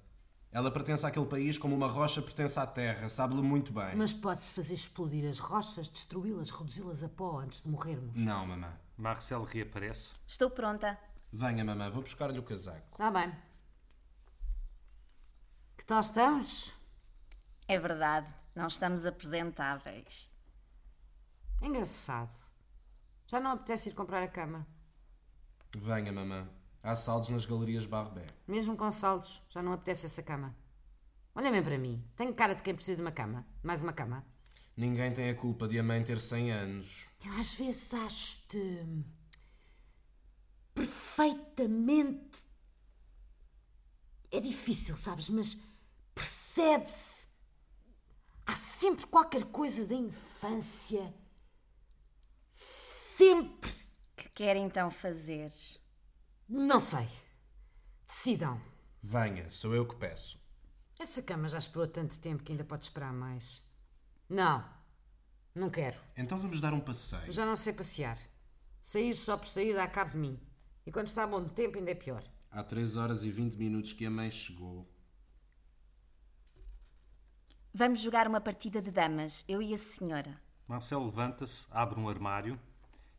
Ela 0.55 0.71
pertence 0.71 1.05
àquele 1.05 1.25
país 1.25 1.57
como 1.57 1.75
uma 1.75 1.85
rocha 1.85 2.21
pertence 2.21 2.57
à 2.57 2.65
terra, 2.65 3.09
sabe-lhe 3.09 3.41
muito 3.41 3.73
bem. 3.73 3.93
Mas 3.93 4.13
pode-se 4.13 4.53
fazer 4.53 4.73
explodir 4.73 5.27
as 5.27 5.37
rochas, 5.37 5.89
destruí-las, 5.89 6.49
reduzi-las 6.49 7.03
a 7.03 7.09
pó 7.09 7.39
antes 7.39 7.61
de 7.61 7.67
morrermos. 7.67 8.17
Não, 8.17 8.47
mamã. 8.47 8.73
Marcel 8.97 9.43
reaparece. 9.43 10.15
Estou 10.25 10.49
pronta. 10.49 10.97
Venha, 11.33 11.61
mamã, 11.65 11.89
vou 11.89 12.01
buscar-lhe 12.01 12.39
o 12.39 12.43
casaco. 12.43 12.87
Está 12.93 13.11
bem. 13.11 13.35
Que 15.77 15.83
tal 15.83 15.99
estamos? 15.99 16.71
É 17.67 17.77
verdade, 17.77 18.33
não 18.55 18.67
estamos 18.67 19.05
apresentáveis. 19.05 20.31
Engraçado. 21.61 22.39
Já 23.27 23.41
não 23.41 23.51
apetece 23.51 23.89
ir 23.89 23.93
comprar 23.93 24.23
a 24.23 24.27
cama. 24.29 24.65
Venha, 25.75 26.13
mamã. 26.13 26.47
Há 26.85 26.95
saldos 26.95 27.29
nas 27.29 27.47
galerias 27.47 27.87
Barbé. 27.87 28.27
Mesmo 28.47 28.77
com 28.77 28.91
saldos, 28.91 29.41
já 29.49 29.59
não 29.59 29.73
apetece 29.73 30.05
essa 30.05 30.21
cama. 30.21 30.55
Olha 31.33 31.49
bem 31.49 31.63
para 31.63 31.79
mim. 31.79 32.07
Tenho 32.15 32.31
cara 32.31 32.53
de 32.53 32.61
quem 32.61 32.75
precisa 32.75 32.97
de 32.97 33.01
uma 33.01 33.11
cama. 33.11 33.43
Mais 33.63 33.81
uma 33.81 33.91
cama. 33.91 34.23
Ninguém 34.77 35.11
tem 35.11 35.31
a 35.31 35.35
culpa 35.35 35.67
de 35.67 35.79
a 35.79 35.83
mãe 35.83 36.03
ter 36.03 36.21
100 36.21 36.51
anos. 36.51 37.07
Eu 37.25 37.33
às 37.39 37.55
vezes 37.55 37.91
acho-te. 37.91 38.85
perfeitamente. 40.75 42.37
É 44.29 44.39
difícil, 44.39 44.95
sabes? 44.95 45.27
Mas 45.31 45.57
percebe-se. 46.13 47.27
Há 48.45 48.53
sempre 48.53 49.07
qualquer 49.07 49.45
coisa 49.45 49.87
da 49.87 49.95
infância. 49.95 51.11
Sempre. 52.53 53.73
Que 54.15 54.29
quer 54.29 54.55
então 54.55 54.91
fazer? 54.91 55.51
Não 56.47 56.79
sei. 56.79 57.07
Decidam. 58.07 58.61
Venha, 59.01 59.49
sou 59.49 59.75
eu 59.75 59.87
que 59.87 59.95
peço. 59.95 60.39
Essa 60.99 61.21
cama 61.21 61.47
já 61.47 61.57
esperou 61.57 61.87
tanto 61.87 62.19
tempo 62.19 62.43
que 62.43 62.51
ainda 62.51 62.63
pode 62.63 62.83
esperar 62.85 63.11
mais. 63.11 63.63
Não. 64.29 64.63
Não 65.53 65.69
quero. 65.69 65.99
Então 66.15 66.37
vamos 66.39 66.61
dar 66.61 66.73
um 66.73 66.79
passeio. 66.79 67.31
Já 67.31 67.45
não 67.45 67.55
sei 67.55 67.73
passear. 67.73 68.19
Sair 68.81 69.15
só 69.15 69.37
por 69.37 69.47
sair 69.47 69.73
dá 69.73 69.87
cabo 69.87 70.11
de 70.11 70.17
mim. 70.17 70.39
E 70.85 70.91
quando 70.91 71.07
está 71.07 71.25
bom 71.25 71.43
de 71.43 71.49
tempo 71.51 71.77
ainda 71.77 71.91
é 71.91 71.95
pior. 71.95 72.23
Há 72.51 72.63
3 72.63 72.95
horas 72.95 73.23
e 73.23 73.31
20 73.31 73.55
minutos 73.55 73.93
que 73.93 74.05
a 74.05 74.11
mãe 74.11 74.29
chegou. 74.29 74.87
Vamos 77.73 77.99
jogar 77.99 78.27
uma 78.27 78.39
partida 78.39 78.81
de 78.81 78.91
damas, 78.91 79.43
eu 79.47 79.61
e 79.61 79.73
a 79.73 79.77
senhora. 79.77 80.39
Marcel 80.67 81.03
levanta-se, 81.03 81.67
abre 81.71 81.99
um 81.99 82.07
armário, 82.07 82.59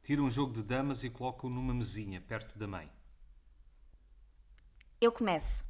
tira 0.03 0.23
um 0.23 0.31
jogo 0.31 0.55
de 0.55 0.63
damas 0.63 1.05
e 1.05 1.11
coloca-o 1.11 1.51
numa 1.51 1.75
mesinha, 1.75 2.21
perto 2.21 2.59
da 2.59 2.67
mãe. 2.67 2.91
Eu 4.99 5.13
começo. 5.13 5.63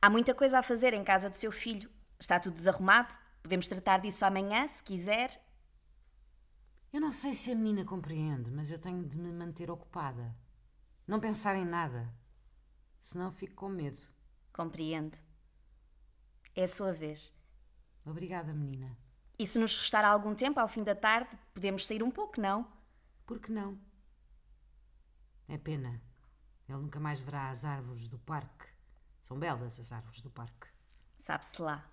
Há 0.00 0.10
muita 0.10 0.34
coisa 0.34 0.58
a 0.58 0.62
fazer 0.62 0.92
em 0.92 1.02
casa 1.02 1.30
do 1.30 1.36
seu 1.36 1.50
filho. 1.50 1.90
Está 2.20 2.38
tudo 2.38 2.56
desarrumado. 2.56 3.14
Podemos 3.42 3.66
tratar 3.66 4.00
disso 4.00 4.24
amanhã, 4.24 4.68
se 4.68 4.82
quiser. 4.82 5.42
Eu 6.92 7.00
não 7.00 7.10
sei 7.10 7.32
se 7.32 7.50
a 7.50 7.54
menina 7.54 7.86
compreende, 7.86 8.50
mas 8.50 8.70
eu 8.70 8.78
tenho 8.78 9.02
de 9.02 9.16
me 9.16 9.32
manter 9.32 9.70
ocupada. 9.70 10.36
Não 11.06 11.18
pensar 11.18 11.56
em 11.56 11.64
nada. 11.64 12.12
Senão 13.00 13.30
fico 13.30 13.54
com 13.54 13.70
medo. 13.70 14.02
Compreendo. 14.52 15.16
É 16.54 16.64
a 16.64 16.68
sua 16.68 16.92
vez. 16.92 17.32
Obrigada, 18.04 18.52
menina. 18.52 18.94
E 19.38 19.46
se 19.46 19.58
nos 19.58 19.74
restar 19.74 20.04
algum 20.04 20.34
tempo 20.34 20.60
ao 20.60 20.68
fim 20.68 20.84
da 20.84 20.94
tarde, 20.94 21.38
podemos 21.54 21.86
sair 21.86 22.02
um 22.02 22.10
pouco, 22.10 22.38
não? 22.38 22.70
Por 23.24 23.40
que 23.40 23.50
não? 23.50 23.80
É 25.48 25.56
pena. 25.56 26.11
Ele 26.72 26.80
nunca 26.80 26.98
mais 26.98 27.20
verá 27.20 27.50
as 27.50 27.66
árvores 27.66 28.08
do 28.08 28.18
parque. 28.18 28.66
São 29.22 29.38
belas 29.38 29.78
as 29.78 29.92
árvores 29.92 30.22
do 30.22 30.30
parque. 30.30 30.68
Sabe-se 31.18 31.60
lá. 31.60 31.86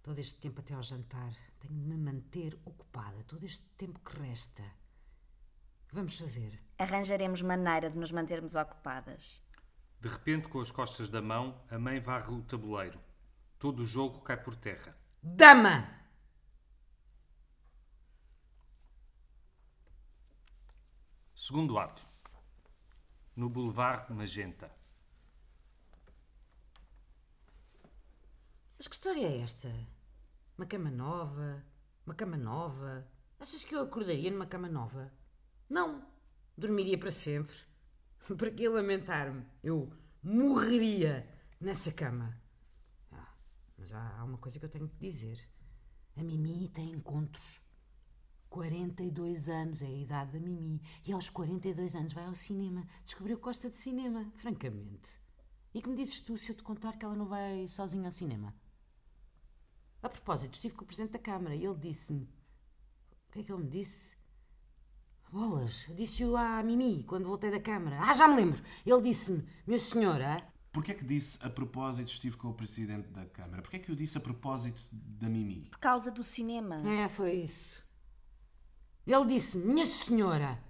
Todo 0.00 0.20
este 0.20 0.40
tempo 0.40 0.60
até 0.60 0.74
ao 0.74 0.82
jantar, 0.82 1.34
tenho 1.58 1.74
de 1.74 1.80
me 1.80 1.96
manter 1.96 2.56
ocupada. 2.64 3.24
Todo 3.24 3.44
este 3.44 3.64
tempo 3.76 3.98
que 3.98 4.16
resta. 4.20 4.62
O 4.62 5.88
que 5.88 5.94
vamos 5.96 6.16
fazer? 6.16 6.62
Arranjaremos 6.78 7.42
maneira 7.42 7.90
de 7.90 7.98
nos 7.98 8.12
mantermos 8.12 8.54
ocupadas. 8.54 9.42
De 10.00 10.08
repente, 10.08 10.46
com 10.46 10.60
as 10.60 10.70
costas 10.70 11.08
da 11.08 11.20
mão, 11.20 11.60
a 11.68 11.78
mãe 11.80 11.98
varre 11.98 12.32
o 12.32 12.42
tabuleiro. 12.42 13.00
Todo 13.58 13.80
o 13.80 13.86
jogo 13.86 14.20
cai 14.20 14.40
por 14.40 14.54
terra. 14.54 14.96
Dama! 15.20 15.98
Segundo 21.34 21.76
ato. 21.76 22.17
No 23.38 23.48
Boulevard 23.48 24.12
Magenta. 24.12 24.68
Mas 28.76 28.88
que 28.88 28.96
história 28.96 29.28
é 29.28 29.40
esta? 29.42 29.72
Uma 30.56 30.66
cama 30.66 30.90
nova? 30.90 31.64
Uma 32.04 32.16
cama 32.16 32.36
nova? 32.36 33.06
Achas 33.38 33.64
que 33.64 33.76
eu 33.76 33.82
acordaria 33.82 34.28
numa 34.32 34.44
cama 34.44 34.68
nova? 34.68 35.12
Não. 35.70 36.04
Dormiria 36.56 36.98
para 36.98 37.12
sempre. 37.12 37.54
Para 38.36 38.50
que 38.50 38.68
lamentar-me? 38.68 39.46
Eu 39.62 39.88
morreria 40.20 41.24
nessa 41.60 41.92
cama. 41.92 42.36
Ah, 43.12 43.34
mas 43.78 43.92
há, 43.92 44.24
uma 44.24 44.38
coisa 44.38 44.58
que 44.58 44.64
eu 44.64 44.68
tenho 44.68 44.88
que 44.88 44.98
dizer. 44.98 45.48
A 46.16 46.24
Mimi 46.24 46.66
tem 46.70 46.90
encontros. 46.90 47.60
42 48.48 49.48
anos 49.48 49.82
é 49.82 49.86
a 49.86 49.90
idade 49.90 50.32
da 50.32 50.40
Mimi. 50.40 50.80
E 51.06 51.12
aos 51.12 51.28
42 51.30 51.94
anos 51.94 52.12
vai 52.12 52.24
ao 52.24 52.34
cinema. 52.34 52.86
Descobriu 53.04 53.36
que 53.36 53.44
gosta 53.44 53.68
de 53.68 53.76
cinema, 53.76 54.30
francamente. 54.36 55.20
E 55.74 55.82
que 55.82 55.88
me 55.88 55.96
dizes 55.96 56.20
tu 56.20 56.36
se 56.36 56.50
eu 56.50 56.56
te 56.56 56.62
contar 56.62 56.96
que 56.96 57.04
ela 57.04 57.14
não 57.14 57.26
vai 57.26 57.68
sozinha 57.68 58.06
ao 58.06 58.12
cinema? 58.12 58.54
A 60.02 60.08
propósito, 60.08 60.54
estive 60.54 60.74
com 60.74 60.84
o 60.84 60.86
Presidente 60.86 61.12
da 61.12 61.18
Câmara 61.18 61.54
e 61.54 61.64
ele 61.64 61.76
disse-me. 61.76 62.22
O 63.28 63.32
que 63.32 63.40
é 63.40 63.42
que 63.42 63.52
ele 63.52 63.64
me 63.64 63.68
disse? 63.68 64.16
Bolas, 65.30 65.90
disse-o 65.94 66.36
à 66.36 66.62
Mimi 66.62 67.04
quando 67.04 67.26
voltei 67.26 67.50
da 67.50 67.60
Câmara. 67.60 68.00
Ah, 68.00 68.14
já 68.14 68.26
me 68.26 68.36
lembro! 68.36 68.62
Ele 68.86 69.02
disse-me, 69.02 69.46
minha 69.66 69.78
senhora. 69.78 70.42
Porquê 70.72 70.92
é 70.92 70.94
que 70.94 71.04
disse 71.04 71.38
a 71.44 71.50
propósito 71.50 72.08
estive 72.08 72.36
com 72.36 72.48
o 72.48 72.54
Presidente 72.54 73.08
da 73.08 73.26
Câmara? 73.26 73.60
Porquê 73.60 73.76
é 73.76 73.80
que 73.80 73.90
eu 73.90 73.96
disse 73.96 74.16
a 74.16 74.20
propósito 74.20 74.80
da 74.90 75.28
Mimi? 75.28 75.68
Por 75.70 75.78
causa 75.78 76.10
do 76.10 76.22
cinema. 76.22 76.76
É, 76.88 77.08
foi 77.08 77.32
isso. 77.32 77.87
Ele 79.08 79.24
disse-me, 79.24 79.64
minha 79.64 79.86
senhora. 79.86 80.62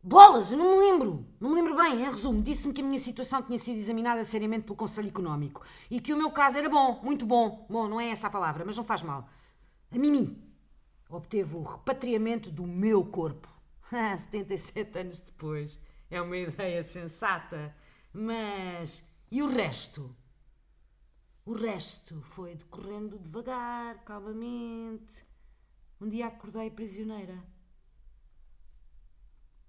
Bolas, 0.00 0.52
eu 0.52 0.56
não 0.56 0.78
me 0.78 0.78
lembro. 0.78 1.26
Não 1.40 1.50
me 1.50 1.56
lembro 1.56 1.76
bem, 1.76 2.02
em 2.04 2.08
resumo. 2.08 2.40
Disse-me 2.40 2.72
que 2.72 2.80
a 2.80 2.84
minha 2.84 3.00
situação 3.00 3.42
tinha 3.42 3.58
sido 3.58 3.76
examinada 3.76 4.22
seriamente 4.22 4.62
pelo 4.62 4.76
Conselho 4.76 5.08
Económico 5.08 5.62
e 5.90 6.00
que 6.00 6.14
o 6.14 6.16
meu 6.16 6.30
caso 6.30 6.56
era 6.56 6.68
bom, 6.68 7.00
muito 7.02 7.26
bom. 7.26 7.66
Bom, 7.68 7.88
não 7.88 8.00
é 8.00 8.10
essa 8.10 8.28
a 8.28 8.30
palavra, 8.30 8.64
mas 8.64 8.76
não 8.76 8.84
faz 8.84 9.02
mal. 9.02 9.28
A 9.90 9.98
Mimi 9.98 10.40
obteve 11.08 11.56
o 11.56 11.62
repatriamento 11.62 12.50
do 12.50 12.64
meu 12.64 13.04
corpo. 13.04 13.48
Ah, 13.92 14.16
77 14.16 15.00
anos 15.00 15.18
depois. 15.18 15.80
É 16.08 16.22
uma 16.22 16.36
ideia 16.36 16.80
sensata. 16.84 17.74
Mas. 18.12 19.04
E 19.32 19.42
o 19.42 19.48
resto? 19.48 20.14
O 21.44 21.52
resto 21.54 22.22
foi 22.22 22.54
decorrendo 22.54 23.18
devagar, 23.18 24.04
calmamente. 24.04 25.24
Um 26.00 26.08
dia 26.08 26.28
acordei 26.28 26.70
prisioneira. 26.70 27.44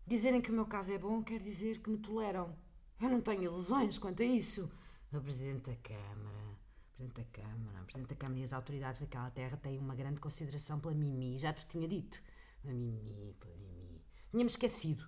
Dizerem 0.08 0.42
que 0.42 0.50
o 0.50 0.54
meu 0.54 0.66
caso 0.66 0.94
é 0.94 0.98
bom 0.98 1.22
quer 1.22 1.42
dizer 1.42 1.82
que 1.82 1.90
me 1.90 1.98
toleram. 1.98 2.56
Eu 3.02 3.10
não 3.10 3.20
tenho 3.20 3.44
ilusões 3.44 3.98
quanto 3.98 4.24
a 4.24 4.26
isso. 4.26 4.72
O 5.12 5.20
Presidente 5.20 5.70
da 5.70 5.76
Câmara, 5.76 6.58
Presidente 6.96 7.16
da 7.18 7.26
Câmara, 7.32 7.84
Presidente 7.84 8.10
da 8.10 8.16
Câmara 8.16 8.40
e 8.40 8.44
as 8.44 8.54
autoridades 8.54 9.02
daquela 9.02 9.30
terra 9.30 9.58
têm 9.58 9.78
uma 9.78 9.94
grande 9.94 10.22
consideração 10.22 10.80
pela 10.80 10.94
Mimi. 10.94 11.38
Já 11.38 11.52
te 11.52 11.68
tinha 11.68 11.86
dito. 11.86 12.22
A 12.64 12.72
Mimi, 12.72 13.36
pela 13.38 13.58
Mimi. 13.58 14.02
Tinha-me 14.30 14.50
esquecido 14.50 15.06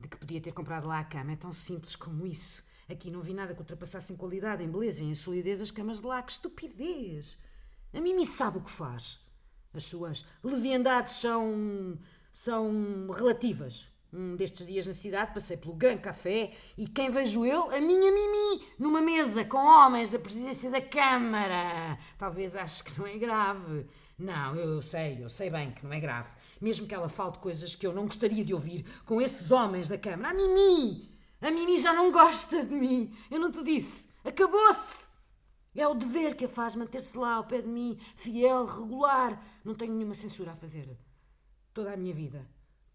de 0.00 0.08
que 0.08 0.16
podia 0.16 0.40
ter 0.40 0.52
comprado 0.52 0.88
lá 0.88 0.98
a 0.98 1.04
cama. 1.04 1.32
É 1.32 1.36
tão 1.36 1.52
simples 1.52 1.94
como 1.94 2.26
isso. 2.26 2.66
Aqui 2.88 3.12
não 3.12 3.22
vi 3.22 3.32
nada 3.32 3.54
que 3.54 3.60
ultrapassasse 3.60 4.12
em 4.12 4.16
qualidade, 4.16 4.64
em 4.64 4.70
beleza 4.70 5.04
e 5.04 5.06
em 5.06 5.14
solidez 5.14 5.60
as 5.60 5.70
camas 5.70 6.00
de 6.00 6.06
lá. 6.06 6.20
Que 6.20 6.32
estupidez! 6.32 7.38
A 7.92 8.00
Mimi 8.00 8.26
sabe 8.26 8.58
o 8.58 8.62
que 8.62 8.70
faz. 8.70 9.27
As 9.78 9.84
suas 9.84 10.24
leviandades 10.42 11.14
são. 11.14 11.96
são 12.32 13.08
relativas. 13.10 13.88
Um 14.12 14.34
destes 14.36 14.66
dias 14.66 14.86
na 14.86 14.94
cidade 14.94 15.32
passei 15.32 15.56
pelo 15.56 15.74
Gran 15.74 15.98
Café 15.98 16.52
e 16.76 16.88
quem 16.88 17.10
vejo 17.10 17.44
eu? 17.44 17.70
A 17.70 17.78
minha 17.78 18.10
Mimi, 18.10 18.66
numa 18.78 19.00
mesa 19.00 19.44
com 19.44 19.58
homens 19.58 20.10
da 20.10 20.18
presidência 20.18 20.68
da 20.68 20.80
Câmara. 20.80 21.96
Talvez 22.18 22.56
ache 22.56 22.82
que 22.82 22.98
não 22.98 23.06
é 23.06 23.18
grave. 23.18 23.86
Não, 24.18 24.56
eu 24.56 24.82
sei, 24.82 25.22
eu 25.22 25.28
sei 25.28 25.48
bem 25.48 25.70
que 25.70 25.84
não 25.84 25.92
é 25.92 26.00
grave. 26.00 26.30
Mesmo 26.60 26.88
que 26.88 26.94
ela 26.94 27.08
fale 27.08 27.32
de 27.32 27.38
coisas 27.38 27.76
que 27.76 27.86
eu 27.86 27.92
não 27.92 28.06
gostaria 28.06 28.44
de 28.44 28.52
ouvir 28.52 28.84
com 29.04 29.20
esses 29.20 29.52
homens 29.52 29.88
da 29.88 29.98
Câmara. 29.98 30.30
A 30.30 30.34
Mimi! 30.34 31.08
A 31.40 31.50
Mimi 31.52 31.78
já 31.78 31.92
não 31.92 32.10
gosta 32.10 32.66
de 32.66 32.74
mim. 32.74 33.14
Eu 33.30 33.38
não 33.38 33.52
te 33.52 33.62
disse. 33.62 34.08
Acabou-se! 34.24 35.07
É 35.78 35.86
o 35.86 35.94
dever 35.94 36.34
que 36.34 36.44
a 36.44 36.48
faz 36.48 36.74
manter-se 36.74 37.16
lá 37.16 37.34
ao 37.34 37.44
pé 37.44 37.62
de 37.62 37.68
mim, 37.68 37.96
fiel, 38.16 38.64
regular. 38.64 39.40
Não 39.64 39.76
tenho 39.76 39.94
nenhuma 39.94 40.12
censura 40.12 40.50
a 40.50 40.56
fazer. 40.56 40.98
Toda 41.72 41.92
a 41.92 41.96
minha 41.96 42.12
vida. 42.12 42.44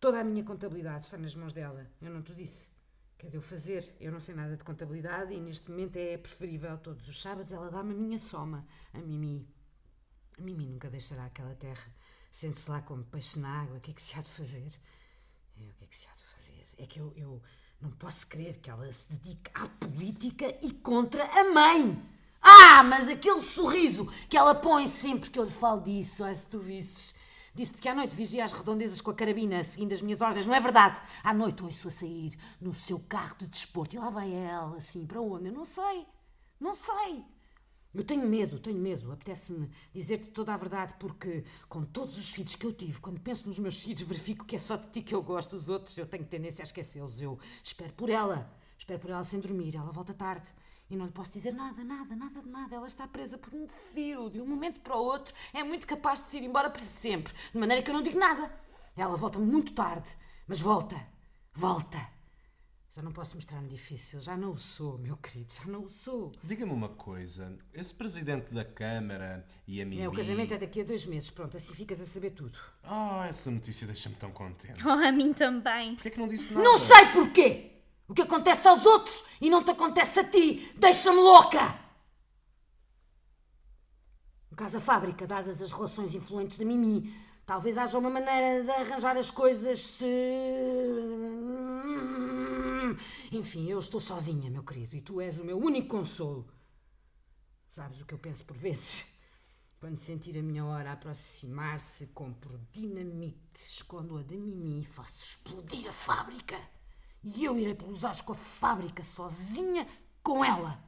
Toda 0.02 0.20
a 0.20 0.24
minha 0.24 0.44
contabilidade 0.44 1.06
está 1.06 1.18
nas 1.18 1.34
mãos 1.34 1.54
dela. 1.54 1.90
Eu 2.02 2.12
não 2.12 2.22
te 2.22 2.36
disse. 2.36 2.72
Que 3.18 3.28
é 3.28 3.30
de 3.30 3.38
eu 3.38 3.42
fazer. 3.42 3.96
Eu 4.02 4.12
não 4.12 4.20
sei 4.20 4.36
nada 4.36 4.58
de 4.58 4.66
contabilidade 4.66 5.34
e 5.34 5.40
neste 5.40 5.72
momento 5.72 5.96
é 5.96 6.18
preferível. 6.18 6.78
Todos 6.78 7.08
os 7.08 7.22
sábados 7.22 7.54
ela 7.54 7.72
dá-me 7.72 7.94
a 7.94 7.98
minha 7.98 8.20
soma. 8.20 8.68
A 8.94 9.00
Mimi. 9.00 9.48
A 10.38 10.42
Mimi 10.42 10.66
nunca 10.66 10.90
deixará 10.90 11.24
aquela 11.24 11.56
terra. 11.56 11.90
Sente-se 12.30 12.70
lá 12.70 12.82
como 12.82 13.06
peixe 13.06 13.40
na 13.40 13.62
água. 13.62 13.78
O 13.78 13.80
que 13.80 13.92
é 13.92 13.94
que 13.94 14.02
se 14.02 14.14
há 14.20 14.22
de 14.22 14.30
fazer? 14.30 14.74
É, 15.56 15.70
o 15.70 15.74
que 15.76 15.86
é 15.86 15.88
que 15.88 15.96
se 15.96 16.06
há 16.10 16.14
de 16.14 16.24
fazer? 16.24 16.66
É 16.78 16.86
que 16.86 17.00
eu, 17.00 17.14
eu 17.16 17.42
não 17.80 17.92
posso 17.92 18.28
crer 18.28 18.58
que 18.58 18.70
ela 18.70 18.92
se 18.92 19.10
dedique 19.10 19.50
à 19.54 19.70
política 19.70 20.54
e 20.62 20.70
contra 20.74 21.24
a 21.24 21.46
mãe. 21.54 22.13
Ah, 22.66 22.82
mas 22.82 23.10
aquele 23.10 23.42
sorriso 23.42 24.08
que 24.30 24.38
ela 24.38 24.56
põe 24.56 24.88
sempre 24.88 25.30
que 25.30 25.38
eu 25.38 25.44
lhe 25.44 25.52
falo 25.52 25.82
disso, 25.82 26.24
ai, 26.24 26.34
se 26.34 26.48
tu 26.48 26.60
visses. 26.60 27.14
Disse-te 27.54 27.82
que 27.82 27.90
à 27.90 27.94
noite 27.94 28.16
vigia 28.16 28.46
as 28.46 28.54
redondezas 28.54 29.02
com 29.02 29.12
a 29.12 29.14
carabina, 29.14 29.62
seguindo 29.62 29.92
as 29.92 30.02
minhas 30.02 30.22
ordens, 30.22 30.46
não 30.46 30.56
é 30.56 30.62
verdade? 30.62 31.02
À 31.22 31.34
noite 31.34 31.62
ouço 31.62 31.90
a 31.90 31.92
sair 31.92 32.40
no 32.62 32.74
seu 32.74 33.00
carro 33.00 33.36
de 33.38 33.48
desporto 33.48 33.98
e 33.98 34.00
lá 34.00 34.10
vai 34.10 34.32
ela, 34.32 34.78
assim, 34.78 35.06
para 35.06 35.20
onde? 35.20 35.48
Eu 35.50 35.52
não 35.52 35.66
sei, 35.66 36.06
não 36.58 36.74
sei. 36.74 37.26
Eu 37.94 38.06
tenho 38.06 38.26
medo, 38.26 38.58
tenho 38.58 38.80
medo. 38.80 39.12
Apetece-me 39.12 39.70
dizer-te 39.94 40.32
toda 40.32 40.54
a 40.54 40.58
verdade, 40.58 40.94
porque 40.98 41.44
com 41.68 41.84
todos 41.84 42.18
os 42.18 42.32
filhos 42.32 42.56
que 42.56 42.66
eu 42.66 42.72
tive, 42.72 42.98
quando 43.02 43.20
penso 43.20 43.46
nos 43.46 43.60
meus 43.60 43.84
filhos, 43.84 44.04
verifico 44.04 44.46
que 44.46 44.56
é 44.56 44.60
só 44.60 44.78
de 44.78 44.88
ti 44.88 45.02
que 45.02 45.14
eu 45.14 45.22
gosto. 45.22 45.54
Os 45.58 45.68
outros 45.68 45.98
eu 45.98 46.06
tenho 46.06 46.24
tendência 46.24 46.64
a 46.64 46.66
esquecê-los. 46.66 47.22
Eu 47.22 47.38
espero 47.62 47.92
por 47.92 48.10
ela, 48.10 48.50
espero 48.78 49.02
por 49.02 49.10
ela 49.10 49.24
sem 49.26 49.42
dormir. 49.42 49.76
Ela 49.76 49.92
volta 49.92 50.14
tarde. 50.14 50.50
E 50.90 50.96
não 50.96 51.06
lhe 51.06 51.12
posso 51.12 51.32
dizer 51.32 51.54
nada, 51.54 51.84
nada, 51.84 52.16
nada 52.16 52.42
de 52.42 52.50
nada. 52.50 52.76
Ela 52.76 52.88
está 52.88 53.08
presa 53.08 53.38
por 53.38 53.54
um 53.54 53.68
fio. 53.68 54.30
De 54.30 54.40
um 54.40 54.46
momento 54.46 54.80
para 54.82 54.96
o 54.96 55.04
outro 55.04 55.34
é 55.54 55.64
muito 55.64 55.88
capaz 55.88 56.22
de 56.22 56.28
se 56.28 56.38
ir 56.38 56.44
embora 56.44 56.70
para 56.70 56.84
sempre. 56.84 57.34
De 57.52 57.58
maneira 57.58 57.82
que 57.82 57.90
eu 57.90 57.96
não 57.96 58.04
digo 58.04 58.20
nada. 58.20 58.52
Ela 58.96 59.16
volta 59.16 59.40
muito 59.40 59.74
tarde. 59.74 60.10
Mas 60.48 60.60
volta. 60.60 60.96
Volta. 61.54 62.14
Já 62.96 63.02
não 63.02 63.12
posso 63.12 63.36
mostrar-me 63.36 63.68
difícil. 63.68 64.22
Já 64.22 64.38
não 64.38 64.52
o 64.52 64.58
sou, 64.58 65.00
meu 65.00 65.18
querido. 65.18 65.52
Já 65.52 65.66
não 65.66 65.86
o 65.86 65.90
sou. 65.90 66.32
Diga-me 66.44 66.72
uma 66.72 66.90
coisa. 66.90 67.58
Esse 67.74 67.92
presidente 67.92 68.54
da 68.54 68.64
Câmara 68.64 69.48
e 69.66 69.82
a 69.82 69.86
Mimi... 69.86 70.04
É, 70.04 70.08
o 70.08 70.12
casamento 70.12 70.54
é 70.54 70.60
daqui 70.60 70.82
a 70.82 70.84
dois 70.84 71.08
meses. 71.08 71.32
Pronto, 71.32 71.58
assim 71.58 71.74
ficas 71.74 72.00
a 72.00 72.06
saber 72.06 72.32
tudo. 72.32 72.56
Ah, 72.84 73.26
essa 73.28 73.50
notícia 73.50 73.88
deixa-me 73.88 74.16
tão 74.16 74.32
contente. 74.32 74.80
Oh, 74.86 74.90
a 74.92 75.12
mim 75.12 75.34
também. 75.34 75.96
Porquê 75.96 76.10
é 76.10 76.12
que 76.12 76.20
não 76.20 76.28
disse 76.28 76.54
nada? 76.54 76.64
Não 76.64 76.78
sei 76.78 77.06
porquê! 77.12 77.73
O 78.08 78.14
que 78.14 78.22
acontece 78.22 78.68
aos 78.68 78.86
outros 78.86 79.24
e 79.40 79.50
não 79.50 79.64
te 79.64 79.72
acontece 79.72 80.20
a 80.20 80.30
ti 80.30 80.74
deixa-me 80.78 81.20
louca! 81.20 81.80
No 84.52 84.58
caso 84.58 84.74
da 84.74 84.80
fábrica, 84.80 85.26
dadas 85.26 85.62
as 85.62 85.72
relações 85.72 86.14
influentes 86.14 86.60
da 86.60 86.66
Mimi, 86.66 87.12
talvez 87.44 87.76
haja 87.76 87.98
uma 87.98 88.10
maneira 88.10 88.64
de 88.64 88.70
arranjar 88.70 89.18
as 89.18 89.32
coisas 89.32 89.80
se. 89.80 90.06
Enfim, 93.32 93.68
eu 93.68 93.80
estou 93.80 94.00
sozinha, 94.00 94.52
meu 94.52 94.64
querido, 94.64 94.96
e 94.96 95.02
tu 95.02 95.20
és 95.20 95.40
o 95.40 95.44
meu 95.44 95.58
único 95.58 95.88
consolo. 95.88 96.48
Sabes 97.68 98.02
o 98.02 98.06
que 98.06 98.14
eu 98.14 98.20
penso 98.20 98.46
por 98.46 98.56
vezes? 98.56 99.06
Quando 99.80 99.98
sentir 99.98 100.38
a 100.38 100.44
minha 100.44 100.64
hora 100.64 100.92
aproximar-se, 100.92 102.08
compro 102.08 102.60
dinamite, 102.72 103.66
escondo-a 103.66 104.22
da 104.22 104.36
Mimi 104.36 104.82
e 104.82 104.86
faço 104.86 105.26
explodir 105.26 105.90
a 105.90 105.92
fábrica. 105.92 106.62
E 107.24 107.46
eu 107.46 107.58
irei 107.58 107.74
pelos 107.74 108.04
ares 108.04 108.22
com 108.22 108.34
a 108.34 108.36
fábrica 108.36 109.02
sozinha 109.02 109.88
com 110.22 110.44
ela. 110.44 110.84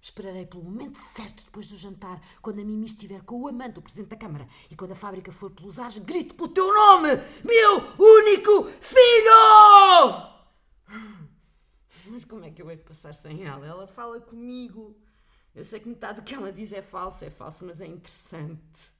Esperarei 0.00 0.46
pelo 0.46 0.64
momento 0.64 0.98
certo 0.98 1.44
depois 1.44 1.68
do 1.68 1.76
jantar, 1.76 2.22
quando 2.40 2.60
a 2.60 2.64
Mimi 2.64 2.86
estiver 2.86 3.22
com 3.22 3.42
o 3.42 3.48
amante, 3.48 3.78
o 3.78 3.82
presidente 3.82 4.08
da 4.08 4.16
Câmara, 4.16 4.48
e 4.70 4.76
quando 4.76 4.92
a 4.92 4.96
fábrica 4.96 5.30
for 5.30 5.50
pelos 5.50 5.78
ares, 5.78 5.98
grito 5.98 6.34
pelo 6.34 6.48
teu 6.48 6.72
nome, 6.72 7.08
meu 7.44 7.82
único 7.98 8.64
filho! 8.64 10.30
Mas 12.06 12.24
como 12.24 12.44
é 12.44 12.50
que 12.50 12.62
eu 12.62 12.70
hei 12.70 12.76
de 12.76 12.82
passar 12.82 13.12
sem 13.12 13.44
ela? 13.44 13.66
Ela 13.66 13.86
fala 13.86 14.20
comigo. 14.20 14.96
Eu 15.54 15.64
sei 15.64 15.80
que 15.80 15.88
metade 15.88 16.20
do 16.20 16.24
que 16.24 16.34
ela 16.34 16.52
diz 16.52 16.72
é 16.72 16.80
falso, 16.80 17.24
é 17.24 17.30
falso, 17.30 17.64
mas 17.64 17.80
é 17.80 17.86
interessante. 17.86 18.92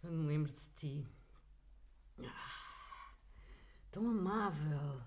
Quando 0.00 0.14
me 0.14 0.28
lembro 0.28 0.52
de 0.52 0.66
ti. 0.76 1.06
Ah, 2.24 3.14
tão 3.90 4.08
amável. 4.08 5.00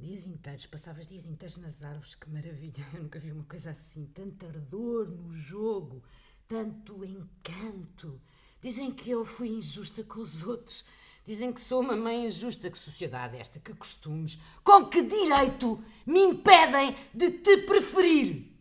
Dias 0.00 0.24
inteiros, 0.24 0.64
passavas 0.64 1.06
dias 1.06 1.26
inteiros 1.26 1.58
nas 1.58 1.84
árvores, 1.84 2.14
que 2.14 2.30
maravilha! 2.30 2.86
Eu 2.94 3.02
nunca 3.02 3.18
vi 3.18 3.30
uma 3.30 3.44
coisa 3.44 3.70
assim. 3.70 4.06
Tanto 4.06 4.46
ardor 4.46 5.10
no 5.10 5.30
jogo, 5.30 6.02
tanto 6.48 7.04
encanto. 7.04 8.18
Dizem 8.62 8.90
que 8.92 9.10
eu 9.10 9.26
fui 9.26 9.48
injusta 9.48 10.02
com 10.02 10.20
os 10.20 10.42
outros. 10.42 10.86
Dizem 11.26 11.52
que 11.52 11.60
sou 11.60 11.82
uma 11.82 11.94
mãe 11.94 12.24
injusta. 12.24 12.70
Que 12.70 12.78
sociedade 12.78 13.36
é 13.36 13.40
esta? 13.40 13.60
Que 13.60 13.74
costumes? 13.74 14.40
Com 14.64 14.86
que 14.88 15.02
direito 15.02 15.84
me 16.06 16.20
impedem 16.20 16.96
de 17.12 17.32
te 17.32 17.58
preferir? 17.58 18.58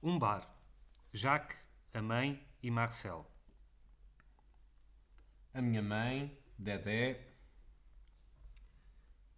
Um 0.00 0.16
bar. 0.16 0.48
Jacques, 1.12 1.58
a 1.92 2.00
mãe 2.00 2.40
e 2.62 2.70
Marcel. 2.70 3.26
A 5.52 5.60
minha 5.60 5.82
mãe, 5.82 6.38
Dedé, 6.56 7.31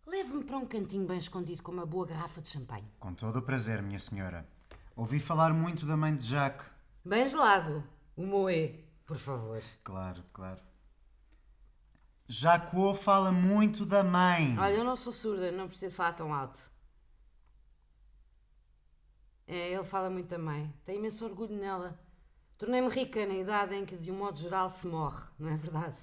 Leve-me 0.07 0.44
para 0.44 0.59
um 0.59 0.66
cantinho 0.66 1.07
bem 1.07 1.16
escondido 1.16 1.62
com 1.62 1.72
uma 1.72 1.86
boa 1.86 2.07
garrafa 2.07 2.40
de 2.40 2.50
champanhe. 2.50 2.84
Com 3.00 3.14
todo 3.14 3.38
o 3.38 3.42
prazer, 3.42 3.82
minha 3.82 3.98
senhora. 3.98 4.46
Ouvi 4.94 5.18
falar 5.18 5.52
muito 5.52 5.86
da 5.86 5.96
mãe 5.96 6.14
de 6.14 6.24
Jacques. 6.24 6.70
Bem 7.05 7.26
gelado. 7.26 7.82
O 8.14 8.26
moé, 8.26 8.80
por 9.07 9.16
favor. 9.16 9.62
Claro, 9.82 10.22
claro. 10.32 10.61
Jacques 12.28 13.00
fala 13.00 13.32
muito 13.32 13.84
da 13.84 14.05
mãe. 14.05 14.59
Olha, 14.59 14.74
eu 14.74 14.84
não 14.84 14.94
sou 14.94 15.12
surda, 15.12 15.50
não 15.50 15.68
preciso 15.68 15.94
falar 15.94 16.12
tão 16.12 16.32
alto. 16.32 16.70
É, 19.46 19.72
ele 19.72 19.84
fala 19.84 20.09
muito 20.09 20.28
também. 20.28 20.72
Tenho 20.84 20.98
imenso 20.98 21.24
orgulho 21.24 21.55
nela. 21.57 21.98
Tornei-me 22.57 22.88
rica 22.88 23.26
na 23.26 23.34
idade 23.34 23.74
em 23.74 23.84
que, 23.84 23.96
de 23.96 24.11
um 24.11 24.16
modo 24.16 24.38
geral, 24.38 24.68
se 24.68 24.86
morre, 24.86 25.24
não 25.38 25.48
é 25.48 25.57
verdade? 25.57 25.98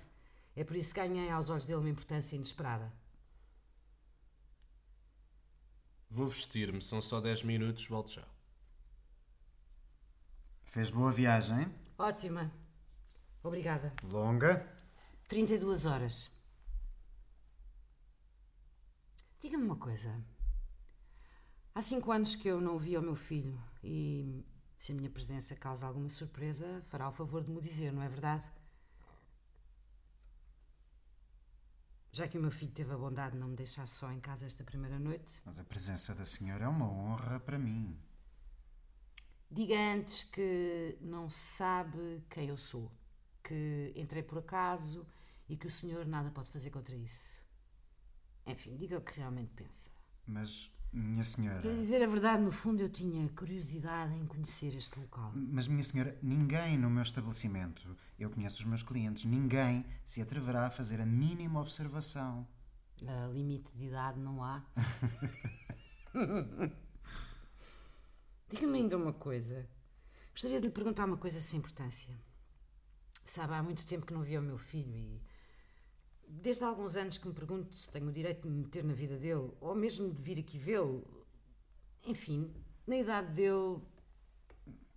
É 0.56 0.64
por 0.64 0.76
isso 0.76 0.93
que 0.93 0.99
ganhei 0.99 1.30
aos 1.30 1.49
olhos 1.49 1.66
dele 1.66 1.80
uma 1.80 1.89
importância 1.89 2.36
inesperada. 2.36 2.91
Vou 6.12 6.28
vestir-me. 6.28 6.82
São 6.82 7.01
só 7.01 7.20
10 7.20 7.43
minutos, 7.43 7.88
volto 7.88 8.12
já. 8.12 8.28
Fez 10.66 10.91
boa 10.91 11.12
viagem? 11.12 11.74
Ótima. 11.97 12.51
Obrigada. 13.43 13.93
Longa? 14.03 14.66
32 15.28 15.86
horas. 15.86 16.30
Diga-me 19.39 19.64
uma 19.64 19.76
coisa. 19.76 20.14
Há 21.74 21.82
cinco 21.82 22.12
anos 22.12 22.36
que 22.36 22.47
eu 22.47 22.59
não 22.59 22.78
vi 22.78 22.97
o 22.97 23.01
meu 23.01 23.16
filho 23.16 23.57
e 23.84 24.45
se 24.78 24.91
a 24.91 24.95
minha 24.95 25.09
presença 25.09 25.55
causa 25.55 25.88
alguma 25.88 26.09
surpresa, 26.09 26.84
fará 26.88 27.07
o 27.07 27.12
favor 27.12 27.43
de 27.43 27.49
me 27.49 27.62
dizer, 27.62 27.91
não 27.93 28.03
é 28.03 28.09
verdade? 28.09 28.47
Já 32.12 32.28
que 32.28 32.38
o 32.38 32.41
meu 32.41 32.51
filho 32.51 32.72
teve 32.72 32.91
a 32.93 32.97
bondade 32.97 33.34
de 33.34 33.39
não 33.39 33.47
me 33.47 33.55
deixar 33.55 33.88
só 33.88 34.12
em 34.12 34.20
casa 34.20 34.45
esta 34.45 34.64
primeira 34.64 34.99
noite, 34.99 35.41
Mas 35.45 35.59
a 35.59 35.64
presença 35.64 36.14
da 36.14 36.26
senhora 36.26 36.66
é 36.66 36.68
uma 36.68 36.86
honra 36.89 37.39
para 37.39 37.57
mim. 37.57 37.97
diga 39.49 39.76
antes 39.93 40.24
que 40.24 40.97
não 41.01 41.30
sabe 41.30 42.22
quem 42.30 42.47
eu 42.49 42.57
sou, 42.57 42.91
que 43.43 43.93
entrei 43.95 44.24
por 44.24 44.39
acaso 44.39 45.05
e 45.47 45.55
que 45.57 45.68
o 45.68 45.72
senhor 45.72 46.05
nada 46.05 46.30
pode 46.32 46.49
fazer 46.49 46.70
contra 46.70 46.95
isso. 46.95 47.41
Enfim, 48.45 48.76
diga 48.76 48.97
o 48.97 49.01
que 49.01 49.18
realmente 49.18 49.51
pensa. 49.53 49.89
Mas, 50.26 50.72
minha 50.92 51.24
senhora. 51.24 51.62
Para 51.62 51.74
dizer 51.74 52.04
a 52.04 52.08
verdade, 52.08 52.44
no 52.44 52.52
fundo 52.52 52.82
eu 52.82 52.89
tinha 52.89 53.28
curiosidade 53.30 54.14
em 54.16 54.26
conhecer 54.26 54.76
este 54.76 55.00
local. 55.00 55.32
Mas, 55.34 55.68
minha 55.68 55.84
senhora, 55.84 56.18
ninguém 56.22 56.78
no 56.78 56.89
meu 56.89 57.04
estabelecimento, 57.04 57.96
eu 58.20 58.30
conheço 58.30 58.60
os 58.60 58.66
meus 58.66 58.84
clientes, 58.84 59.26
ninguém 59.26 59.86
se 60.04 60.22
atreverá 60.22 60.68
a 60.68 60.72
fazer 60.72 61.00
a 61.00 61.06
mínima 61.06 61.62
observação. 61.62 62.48
A 63.08 63.28
limite 63.28 63.72
de 63.76 63.86
idade 63.86 64.20
não 64.20 64.44
há. 64.44 64.64
Diga-me 68.50 68.80
ainda 68.80 68.98
uma 68.98 69.14
coisa. 69.14 69.68
Gostaria 70.32 70.60
de 70.60 70.68
lhe 70.68 70.74
perguntar 70.74 71.06
uma 71.06 71.18
coisa 71.18 71.39
sem 71.39 71.60
importância. 71.60 72.14
Sabe, 73.26 73.54
há 73.54 73.64
muito 73.64 73.88
tempo 73.88 74.06
que 74.06 74.14
não 74.14 74.22
via 74.22 74.39
o 74.39 74.44
meu 74.44 74.58
filho 74.58 74.96
e. 74.96 75.22
Desde 76.34 76.64
há 76.64 76.68
alguns 76.68 76.96
anos 76.96 77.18
que 77.18 77.28
me 77.28 77.34
pergunto 77.34 77.76
se 77.76 77.92
tenho 77.92 78.08
o 78.08 78.12
direito 78.12 78.44
de 78.44 78.50
me 78.50 78.64
meter 78.64 78.84
na 78.84 78.94
vida 78.94 79.18
dele, 79.18 79.52
ou 79.60 79.76
mesmo 79.76 80.14
de 80.14 80.22
vir 80.22 80.40
aqui 80.40 80.58
vê-lo. 80.58 81.06
Enfim, 82.06 82.50
na 82.88 82.96
idade 82.96 83.34
dele. 83.34 83.82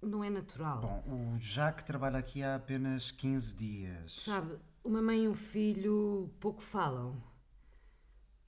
não 0.01 0.22
é 0.22 0.30
natural. 0.30 0.80
Bom, 0.80 1.35
o 1.35 1.41
Jacques 1.41 1.85
trabalha 1.85 2.18
aqui 2.18 2.43
há 2.43 2.55
apenas 2.55 3.11
15 3.11 3.57
dias. 3.57 4.22
Sabe, 4.22 4.57
uma 4.85 5.03
mãe 5.03 5.24
e 5.24 5.28
um 5.28 5.35
filho 5.35 6.30
pouco 6.39 6.62
falam. 6.62 7.20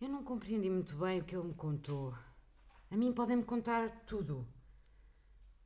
Eu 0.00 0.08
não 0.08 0.22
compreendi 0.22 0.70
muito 0.70 0.96
bem 0.96 1.20
o 1.20 1.24
que 1.24 1.34
ele 1.34 1.48
me 1.48 1.54
contou. 1.54 2.14
A 2.90 2.96
mim 2.96 3.12
podem-me 3.12 3.42
contar 3.42 4.04
tudo. 4.06 4.46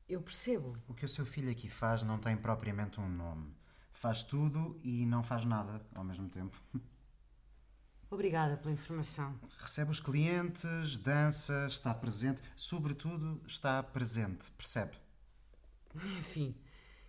Eu 0.09 0.23
percebo. 0.23 0.77
O 0.89 0.95
que 0.95 1.05
o 1.05 1.09
seu 1.09 1.27
filho 1.27 1.51
aqui 1.51 1.69
faz 1.69 2.03
não 2.03 2.19
tem 2.19 2.37
propriamente 2.37 2.99
um 2.99 3.09
nome. 3.09 3.55
Faz 3.93 4.23
tudo 4.23 4.81
e 4.83 5.05
não 5.05 5.23
faz 5.23 5.45
nada 5.45 5.85
ao 5.95 6.03
mesmo 6.03 6.29
tempo. 6.29 6.61
Obrigada 8.11 8.57
pela 8.57 8.73
informação. 8.73 9.39
Recebe 9.59 9.93
os 9.93 10.01
clientes, 10.01 10.99
dança, 10.99 11.67
está 11.69 11.95
presente, 11.95 12.43
sobretudo 12.57 13.41
está 13.47 13.81
presente, 13.85 14.51
percebe? 14.59 14.97
Enfim, 16.19 16.57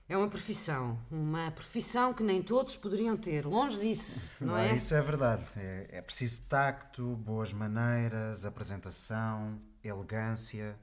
é 0.07 0.15
uma 0.15 0.29
profissão. 0.29 0.99
Uma 1.09 1.49
profissão 1.51 2.13
que 2.13 2.21
nem 2.21 2.43
todos 2.43 2.77
poderiam 2.77 3.17
ter. 3.17 3.47
Longe 3.47 3.79
disso, 3.79 4.35
não 4.45 4.55
é? 4.55 4.75
Isso 4.75 4.93
é 4.93 5.01
verdade. 5.01 5.45
É, 5.55 5.87
é 5.89 6.01
preciso 6.01 6.41
tacto, 6.47 7.15
boas 7.15 7.51
maneiras, 7.51 8.45
apresentação, 8.45 9.59
elegância, 9.83 10.77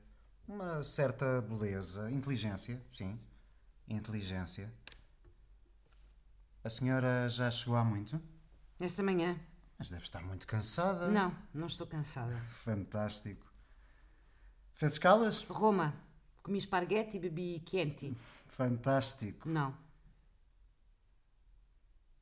uma 0.49 0.83
certa 0.83 1.41
beleza, 1.43 2.11
inteligência, 2.11 2.83
sim, 2.91 3.17
inteligência. 3.87 4.73
A 6.65 6.69
senhora 6.69 7.29
já 7.29 7.49
chegou 7.53 7.77
há 7.77 7.85
muito? 7.85 8.21
Esta 8.81 9.03
manhã. 9.03 9.39
Mas 9.79 9.91
deve 9.91 10.03
estar 10.03 10.23
muito 10.23 10.47
cansada. 10.47 11.09
Não, 11.09 11.37
não 11.55 11.69
estou 11.69 11.87
cansada. 11.87 12.35
Fantástico. 12.65 13.47
Fez 14.73 14.93
escalas? 14.93 15.43
Roma. 15.45 15.95
Comi 16.43 16.59
esparguete 16.59 17.17
e 17.17 17.21
bebi 17.21 17.61
quente. 17.61 18.17
Fantástico. 18.47 19.49
Não. 19.49 19.77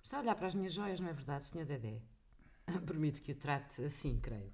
Está 0.02 0.18
a 0.18 0.20
olhar 0.20 0.34
para 0.34 0.46
as 0.46 0.54
minhas 0.54 0.72
joias, 0.72 1.00
não 1.00 1.08
é 1.08 1.12
verdade, 1.12 1.46
Sr. 1.46 1.64
Dedé? 1.64 2.00
Permito 2.86 3.22
que 3.22 3.32
o 3.32 3.34
trate 3.34 3.84
assim, 3.84 4.20
creio. 4.20 4.52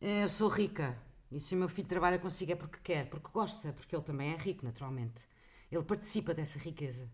Eu 0.00 0.28
sou 0.28 0.48
rica. 0.48 1.00
E 1.30 1.38
se 1.38 1.54
o 1.54 1.58
meu 1.58 1.68
filho 1.68 1.88
trabalha 1.88 2.18
consigo 2.18 2.52
é 2.52 2.56
porque 2.56 2.78
quer, 2.82 3.08
porque 3.08 3.30
gosta, 3.32 3.72
porque 3.72 3.94
ele 3.94 4.02
também 4.02 4.32
é 4.32 4.36
rico, 4.36 4.64
naturalmente. 4.64 5.28
Ele 5.70 5.82
participa 5.82 6.34
dessa 6.34 6.58
riqueza. 6.58 7.10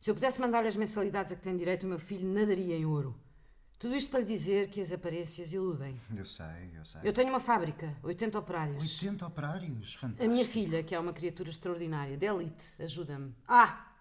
Se 0.00 0.10
eu 0.10 0.14
pudesse 0.14 0.40
mandar-lhe 0.40 0.68
as 0.68 0.76
mensalidades 0.76 1.32
a 1.32 1.36
que 1.36 1.42
tem 1.42 1.56
direito, 1.56 1.84
o 1.84 1.88
meu 1.88 1.98
filho 1.98 2.26
nadaria 2.26 2.76
em 2.76 2.86
ouro. 2.86 3.18
Tudo 3.82 3.96
isto 3.96 4.12
para 4.12 4.22
dizer 4.22 4.70
que 4.70 4.80
as 4.80 4.92
aparências 4.92 5.52
iludem. 5.52 6.00
Eu 6.16 6.24
sei, 6.24 6.70
eu 6.78 6.84
sei. 6.84 7.00
Eu 7.02 7.12
tenho 7.12 7.30
uma 7.30 7.40
fábrica, 7.40 7.92
80 8.04 8.38
operários. 8.38 8.80
80 8.80 9.26
operários, 9.26 9.94
fantástico. 9.94 10.24
A 10.24 10.28
minha 10.28 10.44
filha, 10.44 10.84
que 10.84 10.94
é 10.94 11.00
uma 11.00 11.12
criatura 11.12 11.50
extraordinária, 11.50 12.16
de 12.16 12.24
elite, 12.24 12.64
ajuda-me. 12.78 13.34
Ah! 13.48 13.92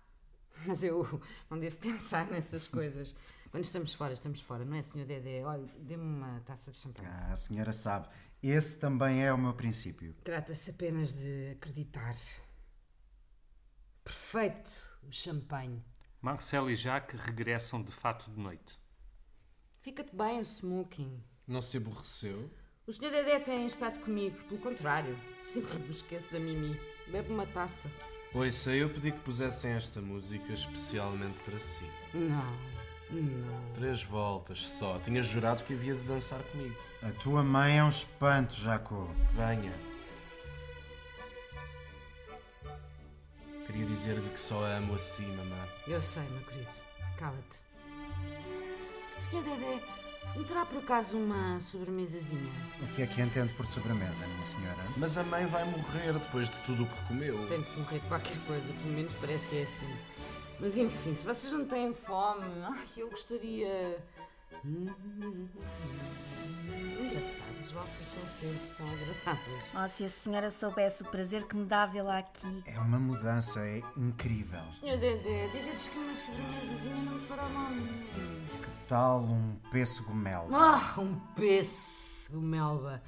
Mas 0.68 0.84
eu 0.84 1.20
não 1.50 1.58
devo 1.58 1.78
pensar 1.78 2.28
nessas 2.28 2.68
coisas. 2.68 3.16
Quando 3.50 3.64
estamos 3.64 3.96
fora, 3.96 4.14
estamos 4.14 4.40
fora, 4.42 4.64
não 4.64 4.78
é, 4.78 4.84
Sr. 4.84 5.04
Dedé? 5.04 5.44
Olha, 5.44 5.68
dê-me 5.80 6.04
uma 6.04 6.42
taça 6.42 6.70
de 6.70 6.78
champanhe. 6.78 7.10
Ah, 7.10 7.32
a 7.32 7.36
senhora 7.36 7.74
sabe. 7.74 8.08
Esse 8.44 8.78
também 8.78 9.24
é 9.24 9.34
o 9.34 9.38
meu 9.38 9.56
princípio. 9.56 10.14
Trata-se 10.24 10.70
apenas 10.70 11.12
de 11.12 11.54
acreditar. 11.54 12.16
Perfeito, 14.04 14.70
o 15.02 15.12
champanhe. 15.12 15.84
Marcel 16.22 16.70
e 16.70 16.76
Jacques 16.76 17.20
regressam 17.20 17.82
de 17.82 17.92
fato 17.92 18.30
de 18.30 18.40
noite. 18.40 18.80
Fica-te 19.82 20.16
bem 20.16 20.40
o 20.40 20.46
smoking. 20.46 21.24
Não 21.48 21.60
se 21.60 21.78
aborreceu? 21.78 22.52
O 22.86 22.92
Sr. 22.92 23.10
Dedé 23.10 23.40
tem 23.40 23.66
estado 23.66 24.00
comigo, 24.00 24.38
pelo 24.44 24.62
contrário. 24.62 25.18
Sempre 25.44 25.80
me 25.80 25.90
esqueço 25.90 26.32
da 26.32 26.40
Mimi. 26.40 26.80
Bebe 27.08 27.34
uma 27.34 27.48
taça. 27.48 27.90
Ouça, 28.32 28.72
eu 28.76 28.92
pedi 28.92 29.12
que 29.12 29.20
pusessem 29.22 29.72
esta 29.72 30.00
música 30.00 30.54
especialmente 30.54 31.42
para 31.42 31.58
si. 31.58 31.84
Não, 32.14 32.58
não. 33.10 33.68
Três 33.74 34.04
voltas 34.04 34.70
só. 34.70 35.00
Tinha 35.00 35.22
jurado 35.24 35.64
que 35.64 35.74
havia 35.74 35.96
de 35.96 36.04
dançar 36.04 36.44
comigo. 36.44 36.76
A 37.02 37.12
tua 37.14 37.44
mãe 37.44 37.80
é 37.80 37.84
um 37.84 37.90
espanto, 37.90 38.54
Jaco. 38.54 39.10
Venha. 39.34 39.74
Queria 43.66 43.86
dizer-lhe 43.88 44.30
que 44.30 44.40
só 44.40 44.64
a 44.64 44.78
amo 44.78 44.94
assim, 44.94 45.26
mamã. 45.36 45.68
Eu 45.88 46.02
sei, 46.04 46.24
meu 46.30 46.42
querido. 46.42 46.70
Cala-te. 47.18 47.71
Sr. 49.32 49.44
Dedé, 49.44 49.80
me 50.36 50.44
terá 50.44 50.66
por 50.66 50.80
acaso 50.80 51.18
uma 51.18 51.58
sobremesazinha? 51.62 52.52
O 52.82 52.88
que 52.88 53.02
é 53.02 53.08
que 53.08 53.22
entende 53.22 53.54
por 53.54 53.66
sobremesa, 53.66 54.28
minha 54.28 54.44
senhora? 54.44 54.84
Mas 54.98 55.18
a 55.18 55.24
mãe 55.24 55.46
vai 55.46 55.64
morrer 55.64 56.12
depois 56.12 56.50
de 56.50 56.58
tudo 56.66 56.84
o 56.84 56.86
que 56.86 57.08
comeu. 57.08 57.48
Tem 57.48 57.62
de 57.62 57.68
se 57.68 57.80
morrer 57.80 58.00
de 58.00 58.08
qualquer 58.10 58.38
coisa, 58.46 58.66
pelo 58.66 58.94
menos 58.94 59.14
parece 59.22 59.48
que 59.48 59.60
é 59.60 59.64
assim. 59.64 59.88
Mas 60.60 60.76
enfim, 60.76 61.16
se 61.16 61.26
vocês 61.26 61.54
não 61.54 61.66
têm 61.66 61.94
fome, 61.94 62.44
ai, 62.62 62.86
eu 62.98 63.10
gostaria. 63.10 64.04
Engraçado, 67.00 67.60
as 67.62 67.72
valsas 67.72 68.06
são 68.06 68.28
sempre 68.28 68.68
tão 68.78 68.88
agradáveis. 68.88 69.66
Oh, 69.74 69.88
se 69.88 70.04
a 70.04 70.10
senhora 70.10 70.50
soubesse 70.50 71.04
o 71.04 71.06
prazer 71.06 71.48
que 71.48 71.56
me 71.56 71.66
dá 71.66 71.86
vê-la 71.86 72.20
aqui. 72.20 72.64
É 72.66 72.80
uma 72.80 73.00
mudança, 73.00 73.60
é 73.60 73.82
incrível. 73.98 74.62
Senhor 74.80 74.98
Dedé, 74.98 75.48
diga-lhes 75.48 75.88
que 75.88 75.98
uma 75.98 76.16
sobremesazinha 76.16 76.96
não 76.96 77.14
me 77.14 77.20
fará 77.28 77.50
mal 77.50 77.70
nenhum. 77.72 78.46
Que 78.62 78.88
tal 78.88 79.22
um 79.22 79.56
pêssego 79.72 80.14
mel? 80.14 80.48
Ah, 80.54 80.96
um 81.00 81.16
pêssego 81.36 82.40
melba. 82.40 83.02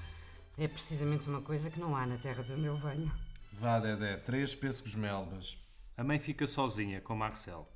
É 0.57 0.67
precisamente 0.67 1.29
uma 1.29 1.41
coisa 1.41 1.69
que 1.69 1.79
não 1.79 1.95
há 1.95 2.05
na 2.05 2.17
terra 2.17 2.43
de 2.43 2.53
onde 2.53 2.65
eu 2.65 2.77
venho. 2.77 3.11
Vá, 3.53 3.79
Dedé, 3.79 4.17
três 4.17 4.55
pêssegos 4.55 4.95
melbas. 4.95 5.57
A 5.95 6.03
mãe 6.03 6.19
fica 6.19 6.47
sozinha 6.47 6.99
com 6.99 7.15
Marcel. 7.15 7.67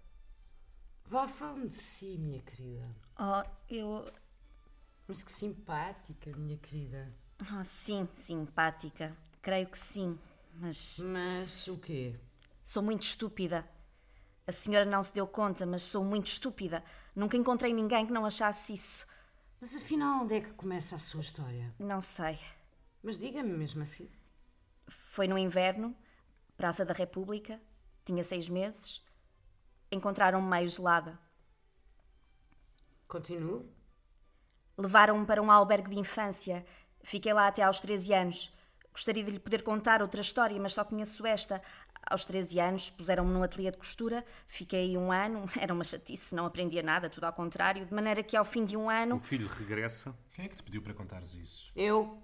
Vá, 1.07 1.27
fale-me 1.27 1.69
de 1.69 1.75
si, 1.75 2.17
minha 2.17 2.41
querida. 2.41 2.85
Oh, 3.17 3.43
eu. 3.69 4.11
Mas 5.07 5.23
que 5.23 5.31
simpática, 5.31 6.35
minha 6.35 6.57
querida. 6.57 7.13
Oh, 7.41 7.63
sim, 7.63 8.07
simpática. 8.13 9.15
Creio 9.41 9.67
que 9.67 9.77
sim. 9.79 10.19
Mas 10.53 10.99
Mas 10.99 11.67
o 11.67 11.77
quê? 11.77 12.19
sou 12.63 12.83
muito 12.83 13.03
estúpida. 13.03 13.65
A 14.45 14.51
senhora 14.51 14.85
não 14.85 15.01
se 15.01 15.13
deu 15.13 15.27
conta, 15.27 15.65
mas 15.65 15.83
sou 15.83 16.03
muito 16.03 16.27
estúpida. 16.27 16.83
Nunca 17.15 17.37
encontrei 17.37 17.73
ninguém 17.73 18.05
que 18.05 18.11
não 18.13 18.25
achasse 18.25 18.73
isso. 18.73 19.07
Mas 19.61 19.75
afinal, 19.75 20.23
onde 20.23 20.35
é 20.35 20.41
que 20.41 20.51
começa 20.53 20.95
a 20.95 20.99
sua 20.99 21.21
história? 21.21 21.73
Não 21.79 22.01
sei. 22.01 22.37
Mas 23.01 23.17
diga-me 23.17 23.53
mesmo 23.57 23.81
assim. 23.81 24.09
Foi 24.87 25.27
no 25.27 25.37
inverno, 25.37 25.95
Praça 26.57 26.83
da 26.83 26.93
República, 26.93 27.61
tinha 28.05 28.23
seis 28.23 28.49
meses. 28.49 29.01
Encontraram-me 29.91 30.47
meio 30.47 30.67
gelada. 30.67 31.17
Continuo? 33.07 33.65
Levaram-me 34.77 35.25
para 35.25 35.41
um 35.41 35.49
albergue 35.49 35.91
de 35.91 35.99
infância. 35.99 36.65
Fiquei 37.03 37.33
lá 37.33 37.47
até 37.47 37.63
aos 37.63 37.79
13 37.79 38.13
anos. 38.13 38.53
Gostaria 38.91 39.23
de 39.23 39.31
lhe 39.31 39.39
poder 39.39 39.63
contar 39.63 40.01
outra 40.01 40.21
história, 40.21 40.59
mas 40.59 40.73
só 40.73 40.83
conheço 40.83 41.25
esta. 41.25 41.61
Aos 42.09 42.25
13 42.25 42.59
anos 42.59 42.89
puseram-me 42.89 43.31
num 43.31 43.43
ateliê 43.43 43.71
de 43.71 43.77
costura. 43.77 44.25
Fiquei 44.45 44.81
aí 44.89 44.97
um 44.97 45.11
ano. 45.11 45.45
Era 45.59 45.73
uma 45.73 45.83
chatice, 45.83 46.35
não 46.35 46.45
aprendia 46.45 46.83
nada, 46.83 47.09
tudo 47.09 47.23
ao 47.25 47.33
contrário. 47.33 47.85
De 47.85 47.93
maneira 47.93 48.21
que 48.23 48.35
ao 48.35 48.45
fim 48.45 48.65
de 48.65 48.75
um 48.75 48.85
O 48.85 48.89
ano. 48.89 49.19
filho 49.19 49.47
regressa. 49.47 50.13
Quem 50.33 50.45
é 50.45 50.47
que 50.47 50.55
te 50.55 50.63
pediu 50.63 50.81
para 50.81 50.93
contares 50.93 51.33
isso? 51.35 51.71
Eu. 51.75 52.21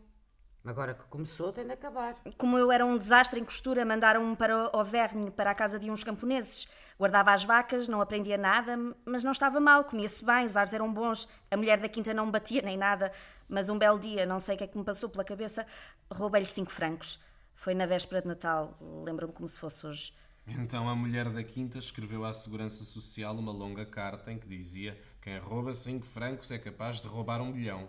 Agora 0.66 0.94
que 0.94 1.04
começou, 1.06 1.52
tem 1.52 1.66
de 1.66 1.74
acabar. 1.74 2.16
Como 2.38 2.58
eu 2.58 2.72
era 2.72 2.86
um 2.86 2.96
desastre 2.96 3.40
em 3.40 3.44
costura, 3.44 3.84
mandaram-me 3.84 4.34
para 4.36 4.70
Auvergne, 4.74 5.30
para 5.30 5.52
a 5.52 5.56
casa 5.56 5.78
de 5.78 5.92
uns 5.92 6.04
camponeses. 6.06 6.68
Guardava 7.00 7.32
as 7.32 7.44
vacas, 7.44 7.88
não 7.88 8.02
aprendia 8.02 8.38
nada, 8.38 8.78
mas 9.06 9.24
não 9.24 9.32
estava 9.32 9.60
mal, 9.60 9.84
comia-se 9.84 10.24
bem, 10.24 10.46
os 10.46 10.56
ares 10.56 10.74
eram 10.74 10.94
bons. 10.94 11.28
A 11.50 11.58
mulher 11.58 11.80
da 11.80 11.90
quinta 11.90 12.14
não 12.14 12.26
me 12.26 12.32
batia 12.32 12.62
nem 12.62 12.78
nada, 12.78 13.12
mas 13.48 13.70
um 13.70 13.78
belo 13.78 14.00
dia, 14.00 14.26
não 14.26 14.40
sei 14.40 14.56
o 14.56 14.58
que 14.58 14.64
é 14.64 14.68
que 14.68 14.78
me 14.78 14.84
passou 14.84 15.10
pela 15.10 15.24
cabeça, 15.24 15.66
roubei-lhe 16.12 16.46
cinco 16.46 16.72
francos. 16.72 17.20
Foi 17.56 17.74
na 17.74 17.86
véspera 17.86 18.22
de 18.22 18.28
Natal, 18.28 18.78
lembro-me 19.06 19.34
como 19.34 19.48
se 19.48 19.58
fosse 19.58 19.86
hoje. 19.86 20.14
Então 20.46 20.90
a 20.90 20.96
mulher 20.96 21.30
da 21.30 21.42
quinta 21.42 21.78
escreveu 21.78 22.26
à 22.26 22.34
Segurança 22.34 22.84
Social 22.84 23.34
uma 23.36 23.52
longa 23.52 23.86
carta 23.86 24.32
em 24.32 24.38
que 24.38 24.48
dizia 24.48 25.00
quem 25.22 25.38
rouba 25.40 25.74
cinco 25.74 26.06
francos 26.06 26.52
é 26.52 26.58
capaz 26.58 27.00
de 27.00 27.08
roubar 27.08 27.42
um 27.42 27.52
bilhão. 27.52 27.88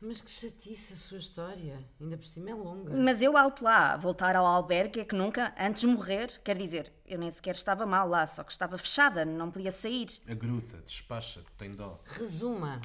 Mas 0.00 0.20
que 0.20 0.30
chatice 0.30 0.92
a 0.92 0.96
sua 0.96 1.18
história. 1.18 1.82
Ainda 2.00 2.16
por 2.18 2.26
cima 2.26 2.50
é 2.50 2.54
longa. 2.54 2.94
Mas 2.94 3.22
eu 3.22 3.36
alto 3.36 3.64
lá, 3.64 3.96
voltar 3.96 4.36
ao 4.36 4.44
albergue 4.44 5.00
é 5.00 5.04
que 5.04 5.14
nunca, 5.14 5.54
antes 5.58 5.80
de 5.80 5.86
morrer, 5.86 6.40
quer 6.44 6.56
dizer, 6.56 6.92
eu 7.06 7.18
nem 7.18 7.30
sequer 7.30 7.54
estava 7.54 7.86
mal 7.86 8.06
lá, 8.08 8.26
só 8.26 8.44
que 8.44 8.52
estava 8.52 8.76
fechada, 8.76 9.24
não 9.24 9.50
podia 9.50 9.72
sair. 9.72 10.08
A 10.28 10.34
gruta, 10.34 10.76
despacha-te, 10.78 11.50
tem 11.56 11.74
dó. 11.74 11.98
Resuma. 12.04 12.80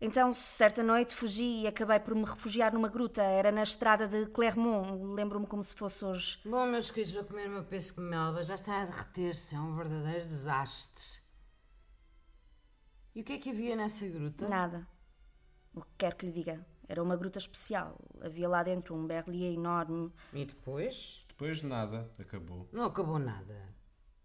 Então, 0.00 0.34
certa 0.34 0.82
noite, 0.82 1.14
fugi 1.14 1.62
e 1.62 1.66
acabei 1.66 2.00
por 2.00 2.14
me 2.14 2.24
refugiar 2.24 2.72
numa 2.72 2.88
gruta. 2.88 3.22
Era 3.22 3.52
na 3.52 3.62
estrada 3.62 4.08
de 4.08 4.26
Clermont. 4.26 5.00
Lembro-me 5.14 5.46
como 5.46 5.62
se 5.62 5.76
fosse 5.76 6.04
hoje. 6.04 6.40
Bom, 6.44 6.66
meus 6.66 6.90
queridos, 6.90 7.14
vou 7.14 7.22
comer 7.22 7.46
o 7.46 7.52
meu 7.52 7.64
pêssego 7.64 8.00
de 8.00 8.08
melba. 8.08 8.42
Já 8.42 8.56
está 8.56 8.82
a 8.82 8.84
derreter-se. 8.84 9.54
É 9.54 9.60
um 9.60 9.76
verdadeiro 9.76 10.24
desastre. 10.24 11.22
E 13.14 13.20
o 13.20 13.24
que 13.24 13.34
é 13.34 13.38
que 13.38 13.50
havia 13.50 13.76
nessa 13.76 14.04
gruta? 14.08 14.48
Nada. 14.48 14.88
O 15.74 15.80
que 15.80 15.90
quer 15.98 16.14
que 16.14 16.26
lhe 16.26 16.32
diga. 16.32 16.64
Era 16.88 17.02
uma 17.02 17.16
gruta 17.16 17.38
especial. 17.38 17.98
Havia 18.20 18.48
lá 18.48 18.62
dentro 18.62 18.94
um 18.94 19.06
berlier 19.06 19.54
enorme. 19.54 20.12
E 20.32 20.44
depois? 20.44 21.24
Depois 21.28 21.62
nada, 21.62 22.10
acabou. 22.18 22.68
Não 22.72 22.84
acabou 22.84 23.18
nada. 23.18 23.74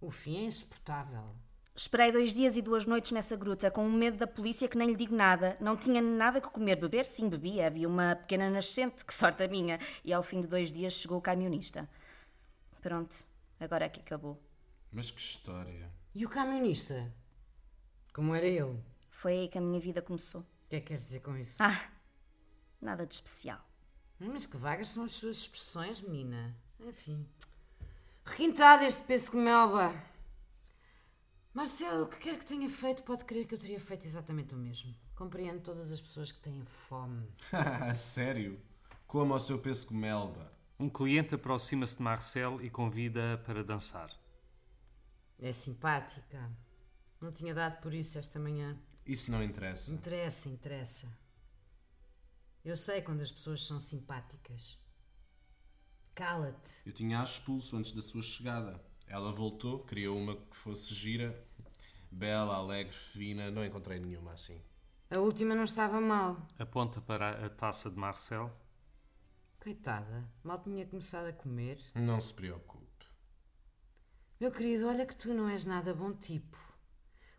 O 0.02 0.12
fim 0.12 0.38
é 0.38 0.44
insuportável. 0.44 1.36
Esperei 1.74 2.12
dois 2.12 2.34
dias 2.34 2.58
e 2.58 2.62
duas 2.62 2.86
noites 2.86 3.12
nessa 3.12 3.36
gruta, 3.36 3.70
com 3.70 3.88
o 3.88 3.92
medo 3.92 4.18
da 4.18 4.26
polícia 4.26 4.68
que 4.68 4.78
nem 4.78 4.90
lhe 4.90 4.96
digo 4.96 5.16
nada. 5.16 5.56
Não 5.62 5.78
tinha 5.78 6.02
nada 6.02 6.42
que 6.42 6.50
comer. 6.50 6.76
Beber, 6.76 7.06
sim, 7.06 7.30
bebia. 7.30 7.68
Havia 7.68 7.88
uma 7.88 8.16
pequena 8.16 8.50
nascente, 8.50 9.06
que 9.06 9.14
sorte 9.14 9.44
a 9.44 9.48
minha. 9.48 9.80
E 10.04 10.12
ao 10.12 10.24
fim 10.24 10.42
de 10.42 10.48
dois 10.48 10.72
dias 10.72 10.94
chegou 10.94 11.20
o 11.20 11.22
camionista. 11.22 11.88
Pronto, 12.82 13.16
agora 13.60 13.86
é 13.86 13.90
que 13.90 14.00
acabou. 14.00 14.42
Mas 14.92 15.12
que 15.12 15.22
história. 15.22 15.92
E 16.16 16.26
o 16.26 16.30
camionista? 16.30 17.14
Como 18.12 18.34
era 18.34 18.48
ele? 18.48 18.80
Foi 19.12 19.34
aí 19.34 19.48
que 19.48 19.58
a 19.58 19.62
minha 19.62 19.80
vida 19.80 20.02
começou. 20.02 20.44
O 20.68 20.70
que 20.70 20.76
é 20.76 20.80
que 20.82 20.88
quer 20.88 20.98
dizer 20.98 21.22
com 21.22 21.38
isso? 21.38 21.64
Ah, 21.64 21.90
nada 22.82 23.08
de 23.08 23.14
especial. 23.14 23.66
Mas 24.20 24.46
que 24.46 24.58
vagas 24.58 24.90
são 24.90 25.06
as 25.06 25.14
suas 25.14 25.38
expressões, 25.38 26.02
menina. 26.02 26.54
Enfim. 26.82 27.26
Requintado 28.26 28.84
este 28.84 29.06
pêssego 29.06 29.38
melba. 29.38 29.94
Marcelo, 31.54 32.04
o 32.04 32.08
que 32.08 32.18
quer 32.18 32.38
que 32.38 32.46
tenha 32.46 32.68
feito, 32.68 33.04
pode 33.04 33.24
crer 33.24 33.48
que 33.48 33.56
eu 33.56 33.58
teria 33.58 33.80
feito 33.80 34.06
exatamente 34.06 34.54
o 34.54 34.58
mesmo. 34.58 34.94
Compreendo 35.16 35.62
todas 35.62 35.90
as 35.90 36.02
pessoas 36.02 36.34
que 36.34 36.40
têm 36.42 36.62
fome. 36.66 37.26
Sério? 37.96 38.60
Como 39.08 39.34
ao 39.34 39.40
seu 39.40 39.60
pêssego 39.60 39.96
melba. 39.96 40.52
Um 40.78 40.90
cliente 40.90 41.34
aproxima-se 41.34 41.96
de 41.96 42.04
Marcel 42.04 42.62
e 42.62 42.70
convida 42.70 43.42
para 43.46 43.64
dançar. 43.64 44.12
É 45.40 45.54
simpática. 45.54 46.52
Não 47.22 47.32
tinha 47.32 47.54
dado 47.54 47.80
por 47.80 47.94
isso 47.94 48.20
esta 48.20 48.38
manhã. 48.38 48.78
Isso 49.08 49.32
não 49.32 49.42
interessa. 49.42 49.94
Interessa, 49.94 50.50
interessa. 50.50 51.08
Eu 52.64 52.76
sei 52.76 53.02
quando 53.02 53.22
as 53.22 53.32
pessoas 53.32 53.66
são 53.66 53.80
simpáticas. 53.80 54.78
Cala-te. 56.14 56.74
Eu 56.86 56.92
tinha 56.92 57.22
a 57.22 57.24
expulso 57.24 57.78
antes 57.78 57.94
da 57.94 58.02
sua 58.02 58.22
chegada. 58.22 58.84
Ela 59.08 59.32
voltou, 59.32 59.80
criou 59.86 60.18
uma 60.18 60.36
que 60.36 60.58
fosse 60.58 60.94
gira, 60.94 61.42
bela, 62.12 62.56
alegre, 62.56 62.94
fina. 62.94 63.50
Não 63.50 63.64
encontrei 63.64 63.98
nenhuma 63.98 64.34
assim. 64.34 64.62
A 65.10 65.20
última 65.20 65.56
não 65.56 65.64
estava 65.64 66.02
mal. 66.02 66.46
Aponta 66.60 67.00
para 67.00 67.46
a 67.46 67.50
taça 67.50 67.90
de 67.90 67.96
Marcel. 67.96 68.52
Coitada, 69.58 70.30
mal 70.44 70.62
tinha 70.62 70.86
começado 70.86 71.28
a 71.28 71.34
comer. 71.34 71.80
Não 71.96 72.20
se 72.20 72.34
preocupe. 72.34 72.86
Meu 74.38 74.52
querido, 74.52 74.88
olha 74.88 75.06
que 75.06 75.16
tu 75.16 75.34
não 75.34 75.48
és 75.48 75.64
nada 75.64 75.94
bom 75.94 76.14
tipo. 76.14 76.67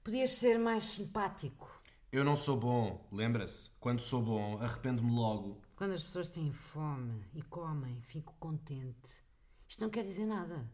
Podias 0.09 0.31
ser 0.31 0.59
mais 0.59 0.85
simpático. 0.85 1.71
Eu 2.11 2.25
não 2.25 2.35
sou 2.35 2.59
bom, 2.59 3.07
lembra-se? 3.13 3.69
Quando 3.79 4.01
sou 4.01 4.23
bom, 4.23 4.57
arrependo-me 4.59 5.11
logo. 5.11 5.61
Quando 5.77 5.93
as 5.93 6.03
pessoas 6.03 6.31
têm 6.31 6.51
fome 6.51 7.27
e 7.35 7.43
comem, 7.43 8.01
fico 8.01 8.35
contente. 8.41 9.11
Isto 9.69 9.83
não 9.83 9.91
quer 9.91 10.03
dizer 10.03 10.25
nada. 10.25 10.67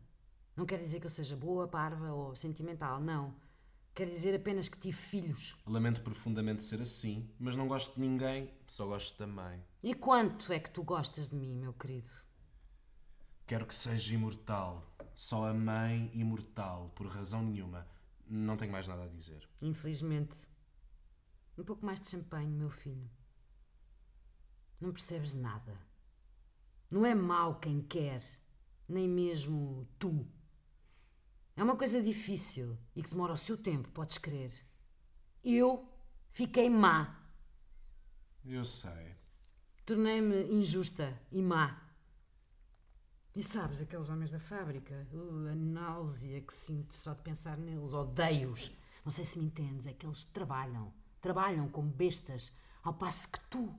Não 0.54 0.64
quer 0.64 0.78
dizer 0.78 1.00
que 1.00 1.06
eu 1.06 1.10
seja 1.10 1.34
boa, 1.34 1.66
parva 1.66 2.12
ou 2.12 2.36
sentimental, 2.36 3.00
não. 3.00 3.34
Quer 3.92 4.08
dizer 4.08 4.36
apenas 4.36 4.68
que 4.68 4.78
tive 4.78 4.96
filhos. 4.96 5.56
Lamento 5.66 6.02
profundamente 6.02 6.62
ser 6.62 6.80
assim, 6.80 7.28
mas 7.36 7.56
não 7.56 7.66
gosto 7.66 7.96
de 7.96 8.02
ninguém, 8.02 8.54
só 8.68 8.86
gosto 8.86 9.18
da 9.18 9.26
mãe. 9.26 9.60
E 9.82 9.94
quanto 9.94 10.52
é 10.52 10.60
que 10.60 10.70
tu 10.70 10.84
gostas 10.84 11.30
de 11.30 11.34
mim, 11.34 11.56
meu 11.56 11.72
querido? 11.72 12.08
Quero 13.48 13.66
que 13.66 13.74
seja 13.74 14.14
imortal. 14.14 14.94
Só 15.12 15.48
a 15.48 15.52
mãe 15.52 16.08
imortal, 16.14 16.92
por 16.94 17.08
razão 17.08 17.42
nenhuma. 17.42 17.84
Não 18.26 18.56
tenho 18.56 18.72
mais 18.72 18.86
nada 18.86 19.04
a 19.04 19.08
dizer. 19.08 19.48
Infelizmente. 19.60 20.48
Um 21.56 21.64
pouco 21.64 21.84
mais 21.84 22.00
de 22.00 22.08
champanhe, 22.08 22.50
meu 22.50 22.70
filho. 22.70 23.08
Não 24.80 24.92
percebes 24.92 25.34
nada. 25.34 25.78
Não 26.90 27.06
é 27.06 27.14
mau 27.14 27.58
quem 27.60 27.80
quer, 27.80 28.22
nem 28.88 29.08
mesmo 29.08 29.88
tu. 29.98 30.26
É 31.56 31.62
uma 31.62 31.76
coisa 31.76 32.02
difícil 32.02 32.76
e 32.94 33.02
que 33.02 33.10
demora 33.10 33.32
o 33.32 33.38
seu 33.38 33.56
tempo, 33.56 33.88
podes 33.90 34.18
crer. 34.18 34.52
Eu 35.42 35.88
fiquei 36.30 36.68
má. 36.68 37.20
Eu 38.44 38.64
sei. 38.64 39.16
Tornei-me 39.86 40.44
injusta 40.52 41.20
e 41.30 41.40
má. 41.40 41.83
E 43.34 43.42
sabes, 43.42 43.80
aqueles 43.80 44.08
homens 44.08 44.30
da 44.30 44.38
fábrica, 44.38 45.08
uh, 45.12 45.48
a 45.48 45.54
náusea 45.56 46.40
que 46.40 46.54
sinto 46.54 46.94
só 46.94 47.14
de 47.14 47.22
pensar 47.22 47.58
neles, 47.58 47.92
odeio-os. 47.92 48.70
Não 49.04 49.10
sei 49.10 49.24
se 49.24 49.38
me 49.38 49.44
entendes, 49.44 49.88
é 49.88 49.92
que 49.92 50.06
eles 50.06 50.22
trabalham, 50.22 50.94
trabalham 51.20 51.68
como 51.68 51.90
bestas, 51.90 52.52
ao 52.82 52.94
passo 52.94 53.28
que 53.28 53.40
tu, 53.50 53.74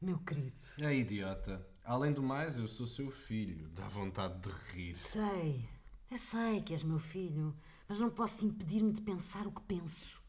meu 0.00 0.18
querido. 0.18 0.56
É 0.80 0.92
idiota. 0.94 1.64
Além 1.84 2.12
do 2.12 2.22
mais, 2.22 2.58
eu 2.58 2.66
sou 2.66 2.86
seu 2.86 3.08
filho. 3.08 3.68
Dá 3.68 3.86
vontade 3.88 4.40
de 4.40 4.50
rir. 4.72 4.96
Sei, 4.96 5.68
eu 6.10 6.16
sei 6.16 6.60
que 6.60 6.72
és 6.72 6.82
meu 6.82 6.98
filho, 6.98 7.56
mas 7.88 8.00
não 8.00 8.10
posso 8.10 8.44
impedir-me 8.44 8.92
de 8.92 9.00
pensar 9.00 9.46
o 9.46 9.52
que 9.52 9.62
penso. 9.62 10.20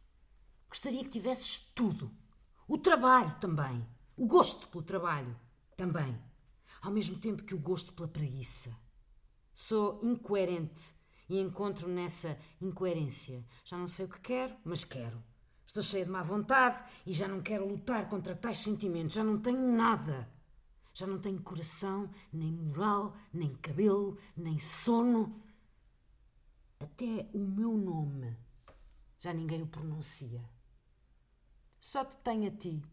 Gostaria 0.69 1.03
que 1.03 1.09
tivesses 1.09 1.57
tudo. 1.73 2.11
O 2.67 2.77
trabalho 2.77 3.35
também. 3.39 3.83
O 4.15 4.27
gosto 4.27 4.67
pelo 4.67 4.83
trabalho 4.83 5.35
também. 5.75 6.19
Ao 6.83 6.91
mesmo 6.91 7.17
tempo 7.17 7.43
que 7.43 7.55
o 7.55 7.59
gosto 7.59 7.93
pela 7.93 8.09
preguiça. 8.09 8.77
Sou 9.53 10.01
incoerente 10.03 10.83
e 11.29 11.39
encontro 11.39 11.87
nessa 11.87 12.37
incoerência. 12.61 13.43
Já 13.63 13.77
não 13.77 13.87
sei 13.87 14.05
o 14.05 14.09
que 14.09 14.19
quero, 14.19 14.53
mas 14.65 14.83
quero. 14.83 15.23
Estou 15.65 15.81
cheia 15.81 16.03
de 16.03 16.11
má 16.11 16.21
vontade 16.21 16.83
e 17.05 17.13
já 17.13 17.25
não 17.25 17.41
quero 17.41 17.67
lutar 17.67 18.09
contra 18.09 18.35
tais 18.35 18.57
sentimentos. 18.57 19.15
Já 19.15 19.23
não 19.23 19.39
tenho 19.39 19.75
nada. 19.75 20.29
Já 20.93 21.07
não 21.07 21.17
tenho 21.17 21.41
coração, 21.41 22.11
nem 22.31 22.51
moral, 22.51 23.15
nem 23.33 23.55
cabelo, 23.55 24.17
nem 24.35 24.59
sono. 24.59 25.41
Até 26.79 27.29
o 27.33 27.39
meu 27.39 27.77
nome 27.77 28.37
já 29.23 29.33
ninguém 29.33 29.61
o 29.61 29.67
pronuncia. 29.67 30.43
Só 31.79 32.03
te 32.03 32.17
tenho 32.17 32.49
a 32.49 32.51
ti. 32.51 32.83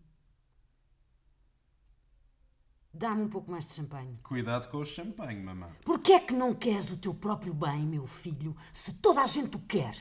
Dá-me 2.93 3.23
um 3.23 3.29
pouco 3.29 3.51
mais 3.51 3.67
de 3.67 3.75
champanhe. 3.75 4.15
Cuidado 4.23 4.69
com 4.69 4.79
o 4.79 4.85
champanhe, 4.85 5.41
mamã. 5.41 5.71
Porquê 5.85 6.13
é 6.13 6.21
que 6.21 6.35
não 6.35 6.55
queres 6.55 6.91
o 6.91 6.97
teu 6.97 7.15
próprio 7.15 7.55
bem, 7.55 7.87
meu 7.87 8.07
filho, 8.07 8.57
se 8.73 8.95
toda 8.95 9.23
a 9.23 9.27
gente 9.27 9.57
o 9.57 9.61
quer? 9.61 9.97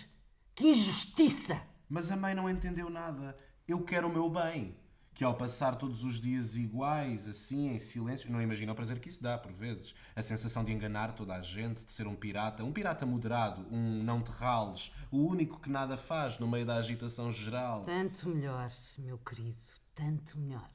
Que 0.56 0.70
injustiça! 0.70 1.62
Mas 1.88 2.12
a 2.12 2.18
mãe 2.18 2.34
não 2.34 2.50
entendeu 2.50 2.90
nada. 2.90 3.38
Eu 3.68 3.84
quero 3.84 4.08
o 4.08 4.12
meu 4.12 4.30
bem. 4.30 4.76
Que 5.14 5.24
ao 5.24 5.36
passar 5.36 5.76
todos 5.76 6.04
os 6.04 6.20
dias 6.20 6.56
iguais, 6.56 7.28
assim, 7.28 7.74
em 7.74 7.78
silêncio, 7.78 8.32
não 8.32 8.42
imagina 8.42 8.72
o 8.72 8.76
prazer 8.76 9.00
que 9.00 9.10
isso 9.10 9.22
dá, 9.22 9.38
por 9.38 9.52
vezes. 9.52 9.94
A 10.16 10.22
sensação 10.22 10.64
de 10.64 10.72
enganar 10.72 11.12
toda 11.12 11.36
a 11.36 11.42
gente, 11.42 11.84
de 11.84 11.92
ser 11.92 12.08
um 12.08 12.16
pirata, 12.16 12.64
um 12.64 12.72
pirata 12.72 13.06
moderado, 13.06 13.68
um 13.70 14.02
não 14.02 14.22
terrales, 14.22 14.92
o 15.12 15.18
único 15.18 15.60
que 15.60 15.70
nada 15.70 15.98
faz 15.98 16.40
no 16.40 16.48
meio 16.48 16.66
da 16.66 16.76
agitação 16.76 17.32
geral. 17.32 17.84
Tanto 17.84 18.30
melhor, 18.30 18.72
meu 18.98 19.18
querido, 19.18 19.60
tanto 19.94 20.40
melhor. 20.40 20.70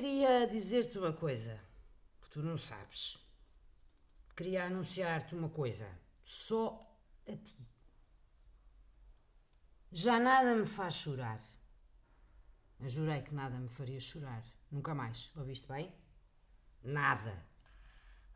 Queria 0.00 0.46
dizer-te 0.46 0.96
uma 0.96 1.12
coisa, 1.12 1.58
que 2.22 2.30
tu 2.30 2.40
não 2.40 2.56
sabes. 2.56 3.18
Queria 4.36 4.66
anunciar-te 4.66 5.34
uma 5.34 5.48
coisa, 5.48 5.88
só 6.22 6.88
a 7.26 7.32
ti. 7.32 7.68
Já 9.90 10.20
nada 10.20 10.54
me 10.54 10.66
faz 10.66 10.94
chorar. 10.94 11.40
Eu 12.78 12.88
jurei 12.88 13.22
que 13.22 13.34
nada 13.34 13.58
me 13.58 13.68
faria 13.68 13.98
chorar. 13.98 14.44
Nunca 14.70 14.94
mais. 14.94 15.32
Ouviste 15.34 15.66
bem? 15.66 15.92
Nada. 16.84 17.36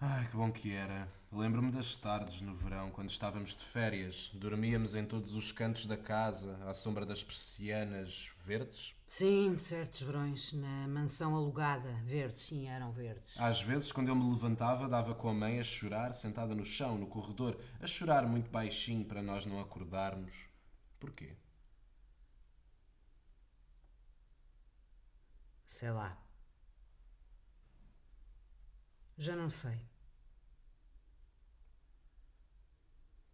Ai, 0.01 0.27
que 0.29 0.37
bom 0.37 0.51
que 0.51 0.75
era. 0.75 1.09
Lembro-me 1.31 1.71
das 1.71 1.95
tardes 1.95 2.41
no 2.41 2.57
verão, 2.57 2.91
quando 2.91 3.09
estávamos 3.09 3.55
de 3.55 3.65
férias. 3.65 4.33
Dormíamos 4.35 4.97
em 4.97 5.07
todos 5.07 5.37
os 5.37 5.53
cantos 5.53 5.87
da 5.87 5.97
casa, 5.97 6.59
à 6.69 6.75
sombra 6.75 7.07
das 7.07 7.23
persianas 7.23 8.33
verdes. 8.45 8.97
Sim, 9.15 9.59
certos 9.59 10.01
verões, 10.01 10.55
na 10.55 10.89
mansão 10.89 11.37
alugada. 11.37 11.93
Verdes, 12.03 12.41
sim, 12.45 12.67
eram 12.67 12.91
verdes. 12.93 13.39
Às 13.39 13.61
vezes, 13.61 13.93
quando 13.93 14.09
eu 14.09 14.17
me 14.17 14.33
levantava, 14.33 14.89
dava 14.89 15.15
com 15.15 15.29
a 15.29 15.35
mãe 15.35 15.61
a 15.61 15.63
chorar, 15.63 16.15
sentada 16.15 16.55
no 16.55 16.65
chão, 16.65 16.97
no 16.97 17.07
corredor, 17.07 17.61
a 17.79 17.87
chorar 17.87 18.27
muito 18.27 18.51
baixinho 18.51 19.05
para 19.05 19.23
nós 19.23 19.45
não 19.45 19.61
acordarmos. 19.61 20.47
Porquê? 20.99 21.37
Sei 25.67 25.91
lá. 25.91 26.17
Já 29.19 29.37
não 29.37 29.51
sei. 29.51 29.79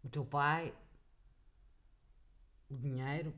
O 0.03 0.09
teu 0.09 0.25
pai 0.25 0.75
o 2.69 2.77
dinheiro, 2.77 3.33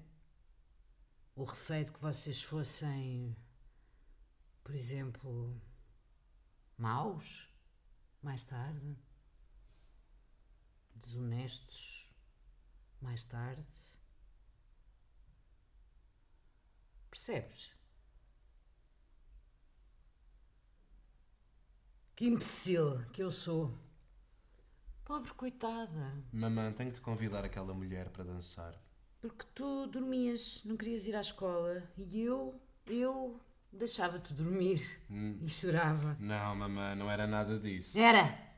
o 1.36 1.44
receio 1.44 1.86
de 1.86 1.92
que 1.92 2.00
vocês 2.00 2.44
fossem, 2.44 3.36
por 4.64 4.76
exemplo, 4.76 5.62
maus 6.78 7.50
mais 8.22 8.44
tarde, 8.44 8.98
desonestos 10.96 12.12
mais 13.02 13.24
tarde. 13.24 13.66
Percebes? 17.10 17.72
Que 22.16 22.28
imbecil 22.28 23.04
que 23.12 23.24
eu 23.24 23.32
sou. 23.32 23.78
Pobre 25.04 25.34
coitada. 25.34 26.24
Mamãe, 26.32 26.72
tenho 26.74 26.92
que 26.92 27.00
te 27.00 27.02
convidar 27.02 27.44
aquela 27.44 27.74
mulher 27.74 28.10
para 28.10 28.24
dançar. 28.24 28.81
Porque 29.22 29.46
tu 29.54 29.86
dormias, 29.86 30.62
não 30.66 30.76
querias 30.76 31.06
ir 31.06 31.16
à 31.16 31.20
escola. 31.22 31.84
E 31.96 32.24
eu, 32.24 32.60
eu 32.88 33.40
deixava-te 33.72 34.34
dormir. 34.34 34.84
E 35.42 35.48
chorava. 35.48 36.18
Não, 36.20 36.56
mamãe, 36.56 36.96
não 36.96 37.10
era 37.10 37.28
nada 37.28 37.60
disso. 37.60 38.00
Era! 38.00 38.50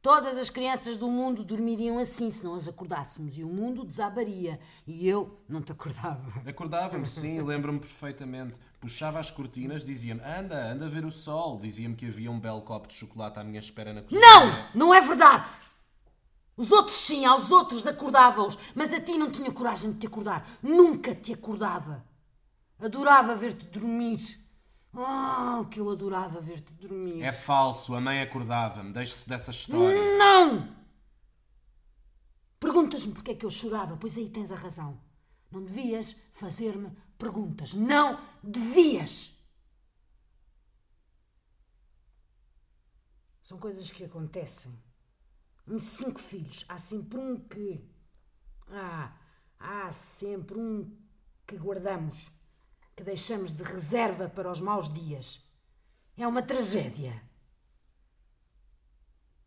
Todas 0.00 0.36
as 0.36 0.50
crianças 0.50 0.96
do 0.96 1.08
mundo 1.08 1.42
dormiriam 1.42 1.98
assim 1.98 2.30
se 2.30 2.44
não 2.44 2.54
as 2.54 2.68
acordássemos. 2.68 3.38
E 3.38 3.42
o 3.42 3.48
mundo 3.48 3.84
desabaria. 3.84 4.60
E 4.86 5.08
eu 5.08 5.40
não 5.48 5.60
te 5.62 5.72
acordava. 5.72 6.48
Acordava-me, 6.48 7.06
sim, 7.06 7.40
lembro-me 7.40 7.80
perfeitamente. 7.80 8.58
Puxava 8.78 9.18
as 9.18 9.30
cortinas, 9.30 9.82
dizia-me: 9.82 10.20
anda, 10.20 10.70
anda 10.70 10.86
a 10.86 10.88
ver 10.90 11.04
o 11.04 11.10
sol. 11.10 11.58
Dizia-me 11.58 11.96
que 11.96 12.06
havia 12.06 12.30
um 12.30 12.38
belo 12.38 12.62
copo 12.62 12.86
de 12.86 12.94
chocolate 12.94 13.40
à 13.40 13.42
minha 13.42 13.58
espera 13.58 13.92
na 13.94 14.02
cozinha. 14.02 14.20
Não! 14.20 14.68
Não 14.74 14.94
é 14.94 15.00
verdade! 15.00 15.48
Os 16.56 16.70
outros 16.70 16.96
sim, 16.96 17.24
aos 17.24 17.50
outros 17.50 17.86
acordava-os, 17.86 18.56
mas 18.74 18.94
a 18.94 19.00
ti 19.00 19.18
não 19.18 19.30
tinha 19.30 19.52
coragem 19.52 19.92
de 19.92 19.98
te 19.98 20.06
acordar. 20.06 20.48
Nunca 20.62 21.14
te 21.14 21.32
acordava. 21.32 22.04
Adorava 22.78 23.34
ver-te 23.34 23.66
dormir. 23.66 24.40
Oh, 24.92 25.64
que 25.64 25.80
eu 25.80 25.90
adorava 25.90 26.40
ver-te 26.40 26.72
dormir. 26.74 27.22
É 27.22 27.32
falso, 27.32 27.94
a 27.94 28.00
mãe 28.00 28.20
acordava-me. 28.22 28.92
Deixe-se 28.92 29.28
dessa 29.28 29.50
história. 29.50 30.16
Não! 30.16 30.68
Perguntas-me 32.60 33.12
porque 33.12 33.32
é 33.32 33.34
que 33.34 33.44
eu 33.44 33.50
chorava, 33.50 33.96
pois 33.96 34.16
aí 34.16 34.30
tens 34.30 34.52
a 34.52 34.54
razão. 34.54 35.00
Não 35.50 35.64
devias 35.64 36.16
fazer-me 36.32 36.90
perguntas. 37.18 37.74
Não 37.74 38.20
devias! 38.42 39.34
São 43.42 43.58
coisas 43.58 43.90
que 43.90 44.04
acontecem. 44.04 44.72
Cinco 45.78 46.20
filhos 46.20 46.64
há 46.68 46.78
sempre 46.78 47.18
um 47.18 47.38
que. 47.38 47.88
Ah, 48.68 49.12
há 49.58 49.90
sempre 49.92 50.58
um 50.58 50.94
que 51.46 51.56
guardamos, 51.56 52.30
que 52.94 53.02
deixamos 53.02 53.52
de 53.52 53.62
reserva 53.62 54.28
para 54.28 54.50
os 54.50 54.60
maus 54.60 54.92
dias. 54.92 55.42
É 56.16 56.26
uma 56.26 56.42
tragédia. 56.42 57.22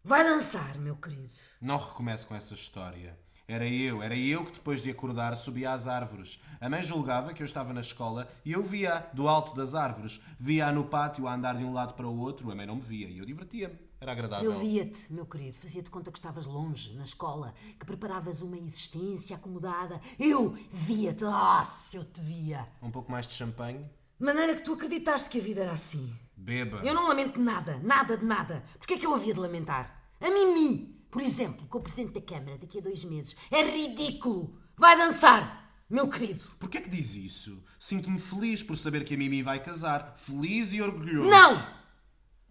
Vai 0.04 0.24
dançar, 0.24 0.78
meu 0.78 0.96
querido. 0.96 1.34
Não 1.62 1.78
recomece 1.78 2.26
com 2.26 2.36
essa 2.36 2.54
história. 2.54 3.18
Era 3.48 3.66
eu, 3.66 4.04
era 4.04 4.16
eu 4.16 4.46
que 4.46 4.54
depois 4.54 4.82
de 4.82 4.90
acordar 4.90 5.36
subia 5.38 5.72
às 5.72 5.88
árvores. 5.88 6.42
A 6.60 6.70
mãe 6.70 6.84
julgava 6.84 7.34
que 7.34 7.42
eu 7.42 7.46
estava 7.46 7.72
na 7.72 7.80
escola 7.80 8.30
e 8.44 8.52
eu 8.52 8.62
via 8.62 9.10
do 9.14 9.28
alto 9.30 9.56
das 9.56 9.74
árvores. 9.74 10.20
Via-a 10.38 10.72
no 10.74 10.86
pátio 10.86 11.28
a 11.28 11.34
andar 11.34 11.56
de 11.56 11.64
um 11.64 11.72
lado 11.72 11.94
para 11.94 12.08
o 12.08 12.20
outro, 12.20 12.52
a 12.52 12.56
mãe 12.56 12.66
não 12.66 12.76
me 12.76 12.82
via 12.82 13.08
e 13.08 13.20
eu 13.20 13.26
divertia-me. 13.26 13.87
Era 14.00 14.12
agradável. 14.12 14.52
Eu 14.52 14.60
via-te, 14.60 15.12
meu 15.12 15.26
querido, 15.26 15.58
fazia-te 15.58 15.90
conta 15.90 16.12
que 16.12 16.20
estavas 16.20 16.46
longe, 16.46 16.94
na 16.96 17.04
escola, 17.04 17.54
que 17.80 17.86
preparavas 17.86 18.42
uma 18.42 18.58
existência 18.58 19.36
acomodada. 19.36 20.00
Eu 20.20 20.56
via-te, 20.72 21.26
ah, 21.26 21.64
se 21.66 21.98
eu 21.98 22.04
te 22.04 22.22
via. 22.22 22.68
Um 22.82 22.92
pouco 22.92 23.12
mais 23.12 23.26
de 23.26 23.34
champanhe? 23.34 23.90
De 24.20 24.26
maneira 24.26 24.56
que 24.56 24.62
tu 24.62 24.74
acreditaste 24.74 25.30
que 25.30 25.40
a 25.40 25.42
vida 25.42 25.62
era 25.62 25.72
assim. 25.72 26.14
Beba. 26.36 26.78
Eu 26.84 26.94
não 26.94 27.08
lamento 27.08 27.40
nada, 27.40 27.80
nada 27.80 28.16
de 28.16 28.26
nada. 28.26 28.64
Porquê 28.78 28.94
é 28.94 28.98
que 28.98 29.06
eu 29.06 29.14
havia 29.16 29.34
de 29.34 29.40
lamentar? 29.40 30.12
A 30.22 30.30
Mimi, 30.30 31.04
por 31.10 31.22
exemplo, 31.22 31.66
com 31.68 31.80
o 31.80 31.82
Presidente 31.82 32.14
da 32.14 32.22
Câmara 32.22 32.58
daqui 32.58 32.78
a 32.78 32.82
dois 32.82 33.04
meses. 33.04 33.36
É 33.50 33.64
ridículo. 33.64 34.60
Vai 34.76 34.96
dançar, 34.96 35.84
meu 35.90 36.08
querido. 36.08 36.46
Porquê 36.60 36.78
é 36.78 36.82
que 36.82 36.90
diz 36.90 37.16
isso? 37.16 37.64
Sinto-me 37.80 38.20
feliz 38.20 38.62
por 38.62 38.78
saber 38.78 39.04
que 39.04 39.16
a 39.16 39.18
Mimi 39.18 39.42
vai 39.42 39.64
casar. 39.64 40.16
Feliz 40.20 40.72
e 40.72 40.82
orgulhoso. 40.82 41.28
Não! 41.30 41.68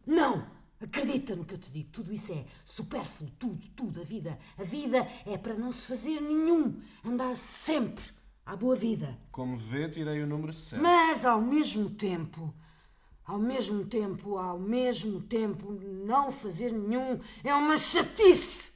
Não! 0.04 0.55
Acredita 0.80 1.34
no 1.34 1.44
que 1.44 1.54
eu 1.54 1.58
te 1.58 1.72
digo. 1.72 1.90
Tudo 1.90 2.12
isso 2.12 2.32
é 2.32 2.44
supérfluo. 2.64 3.30
Tudo, 3.38 3.66
tudo. 3.70 4.00
A 4.00 4.04
vida. 4.04 4.38
A 4.58 4.62
vida 4.62 4.98
é 5.24 5.38
para 5.38 5.54
não 5.54 5.72
se 5.72 5.86
fazer 5.86 6.20
nenhum. 6.20 6.80
Andar 7.04 7.34
sempre 7.36 8.04
à 8.44 8.54
boa 8.54 8.76
vida. 8.76 9.18
Como 9.32 9.56
vê, 9.56 9.88
tirei 9.88 10.22
o 10.22 10.26
número 10.26 10.52
7. 10.52 10.80
Mas 10.80 11.24
ao 11.24 11.40
mesmo 11.40 11.90
tempo, 11.90 12.54
ao 13.24 13.38
mesmo 13.38 13.86
tempo, 13.86 14.36
ao 14.36 14.58
mesmo 14.58 15.20
tempo, 15.22 15.72
não 15.72 16.30
fazer 16.30 16.72
nenhum 16.72 17.18
é 17.42 17.54
uma 17.54 17.78
chatice. 17.78 18.72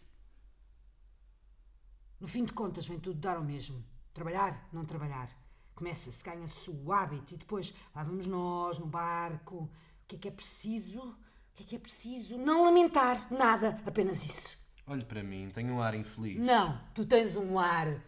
No 2.19 2.27
fim 2.27 2.45
de 2.45 2.53
contas, 2.53 2.87
vem 2.87 2.99
tudo 2.99 3.19
dar 3.19 3.37
ao 3.37 3.45
mesmo. 3.45 3.85
Trabalhar, 4.13 4.69
não 4.73 4.85
trabalhar. 4.85 5.31
Começa-se, 5.75 6.23
ganha-se 6.25 6.71
o 6.71 6.93
hábito 6.93 7.35
e 7.35 7.39
depois 7.39 7.73
lá 7.95 8.03
vamos 8.03 8.27
nós 8.27 8.79
no 8.79 8.87
barco. 8.87 9.57
O 9.57 9.71
que 10.09 10.17
é 10.17 10.19
que 10.19 10.29
é 10.29 10.31
preciso? 10.31 11.17
O 11.53 11.57
que 11.57 11.63
é 11.63 11.67
que 11.67 11.77
é 11.77 11.79
preciso? 11.79 12.39
Não 12.39 12.65
lamentar 12.65 13.33
nada, 13.33 13.81
apenas 13.85 14.25
isso. 14.25 14.59
Olhe 14.87 15.05
para 15.05 15.23
mim, 15.23 15.51
tenho 15.51 15.75
um 15.75 15.83
ar 15.83 15.95
infeliz. 15.95 16.39
Não, 16.39 16.81
tu 16.95 17.05
tens 17.05 17.37
um 17.37 17.59
ar. 17.59 18.03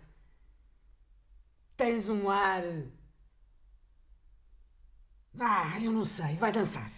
Tens 1.77 2.09
um 2.09 2.29
ar. 2.31 2.63
Ah, 5.39 5.81
eu 5.81 5.93
não 5.93 6.05
sei, 6.05 6.35
vai 6.37 6.53
dançar. 6.53 6.91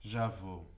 Já 0.00 0.28
vou. 0.28 0.70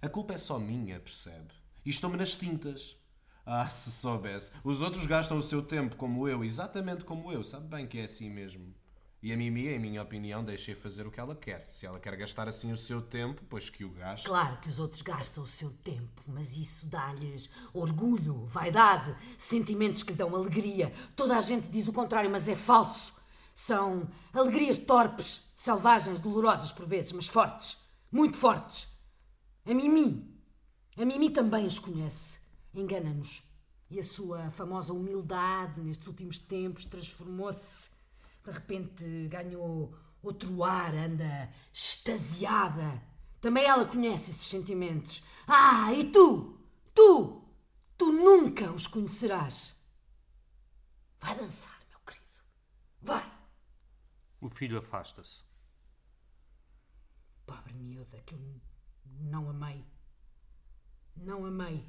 A 0.00 0.08
culpa 0.08 0.34
é 0.34 0.38
só 0.38 0.58
minha, 0.58 1.00
percebe? 1.00 1.52
E 1.84 1.90
estou-me 1.90 2.16
nas 2.16 2.34
tintas. 2.34 2.96
Ah, 3.44 3.68
se 3.70 3.90
soubesse. 3.90 4.52
Os 4.62 4.82
outros 4.82 5.06
gastam 5.06 5.38
o 5.38 5.42
seu 5.42 5.62
tempo 5.62 5.96
como 5.96 6.28
eu, 6.28 6.44
exatamente 6.44 7.04
como 7.04 7.32
eu. 7.32 7.42
Sabe 7.42 7.66
bem 7.66 7.86
que 7.86 7.98
é 7.98 8.04
assim 8.04 8.30
mesmo. 8.30 8.74
E 9.20 9.32
a 9.32 9.36
Mimi, 9.36 9.66
em 9.66 9.80
minha 9.80 10.00
opinião, 10.00 10.44
deixei 10.44 10.76
fazer 10.76 11.04
o 11.04 11.10
que 11.10 11.18
ela 11.18 11.34
quer. 11.34 11.64
Se 11.68 11.84
ela 11.84 11.98
quer 11.98 12.16
gastar 12.16 12.46
assim 12.46 12.70
o 12.70 12.76
seu 12.76 13.02
tempo, 13.02 13.42
pois 13.48 13.68
que 13.68 13.84
o 13.84 13.90
gaste. 13.90 14.28
Claro 14.28 14.58
que 14.58 14.68
os 14.68 14.78
outros 14.78 15.02
gastam 15.02 15.42
o 15.42 15.46
seu 15.46 15.70
tempo, 15.70 16.22
mas 16.28 16.56
isso 16.56 16.86
dá-lhes 16.86 17.50
orgulho, 17.74 18.46
vaidade, 18.46 19.16
sentimentos 19.36 20.04
que 20.04 20.12
dão 20.12 20.36
alegria. 20.36 20.92
Toda 21.16 21.36
a 21.36 21.40
gente 21.40 21.66
diz 21.66 21.88
o 21.88 21.92
contrário, 21.92 22.30
mas 22.30 22.46
é 22.46 22.54
falso. 22.54 23.14
São 23.52 24.08
alegrias 24.32 24.78
torpes, 24.78 25.42
selvagens, 25.56 26.20
dolorosas 26.20 26.70
por 26.70 26.86
vezes, 26.86 27.10
mas 27.10 27.26
fortes. 27.26 27.76
Muito 28.12 28.36
fortes. 28.36 28.86
A 29.66 29.74
Mimi. 29.74 30.32
A 30.96 31.04
Mimi 31.04 31.30
também 31.30 31.66
as 31.66 31.80
conhece. 31.80 32.38
Engana-nos. 32.72 33.42
E 33.90 33.98
a 33.98 34.04
sua 34.04 34.48
famosa 34.52 34.92
humildade 34.92 35.80
nestes 35.80 36.06
últimos 36.06 36.38
tempos 36.38 36.84
transformou-se. 36.84 37.90
De 38.48 38.54
repente 38.54 39.28
ganhou 39.28 39.94
outro 40.22 40.64
ar, 40.64 40.94
anda 40.94 41.52
extasiada. 41.70 43.02
Também 43.42 43.64
ela 43.64 43.84
conhece 43.84 44.30
esses 44.30 44.46
sentimentos. 44.46 45.22
Ah, 45.46 45.92
e 45.92 46.10
tu? 46.10 46.58
Tu? 46.94 47.44
Tu 47.98 48.10
nunca 48.10 48.72
os 48.72 48.86
conhecerás. 48.86 49.78
Vai 51.20 51.36
dançar, 51.36 51.78
meu 51.90 52.00
querido. 52.00 52.42
Vai. 53.02 53.30
O 54.40 54.48
filho 54.48 54.78
afasta-se. 54.78 55.42
Pobre 57.44 57.74
miúda 57.74 58.18
que 58.22 58.34
eu 58.34 58.60
não 59.04 59.50
amei. 59.50 59.84
Não 61.14 61.44
amei. 61.44 61.86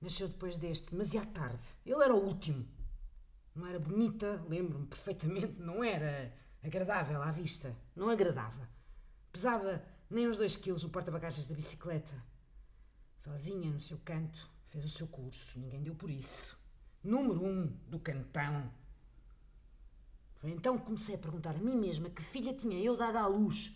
Nasceu 0.00 0.28
depois 0.28 0.56
deste, 0.56 0.90
demasiado 0.92 1.32
tarde. 1.34 1.64
Ele 1.84 2.02
era 2.02 2.14
o 2.14 2.24
último. 2.24 2.66
Não 3.56 3.66
era 3.66 3.78
bonita, 3.80 4.44
lembro-me 4.50 4.86
perfeitamente, 4.86 5.58
não 5.58 5.82
era 5.82 6.30
agradável 6.62 7.22
à 7.22 7.32
vista. 7.32 7.74
Não 7.96 8.10
agradava. 8.10 8.68
Pesava 9.32 9.82
nem 10.10 10.28
uns 10.28 10.36
dois 10.36 10.56
quilos 10.56 10.82
no 10.82 10.90
porta-bagagens 10.90 11.46
da 11.46 11.54
bicicleta. 11.54 12.14
Sozinha 13.18 13.70
no 13.70 13.80
seu 13.80 13.98
canto, 14.04 14.50
fez 14.66 14.84
o 14.84 14.90
seu 14.90 15.06
curso. 15.06 15.58
Ninguém 15.58 15.82
deu 15.82 15.94
por 15.94 16.10
isso. 16.10 16.58
Número 17.02 17.42
um 17.42 17.66
do 17.88 17.98
cantão. 17.98 18.70
Foi 20.34 20.50
então 20.50 20.78
que 20.78 20.84
comecei 20.84 21.14
a 21.14 21.18
perguntar 21.18 21.56
a 21.56 21.58
mim 21.58 21.76
mesma 21.76 22.10
que 22.10 22.22
filha 22.22 22.52
tinha 22.52 22.78
eu 22.78 22.94
dado 22.94 23.16
à 23.16 23.26
luz. 23.26 23.74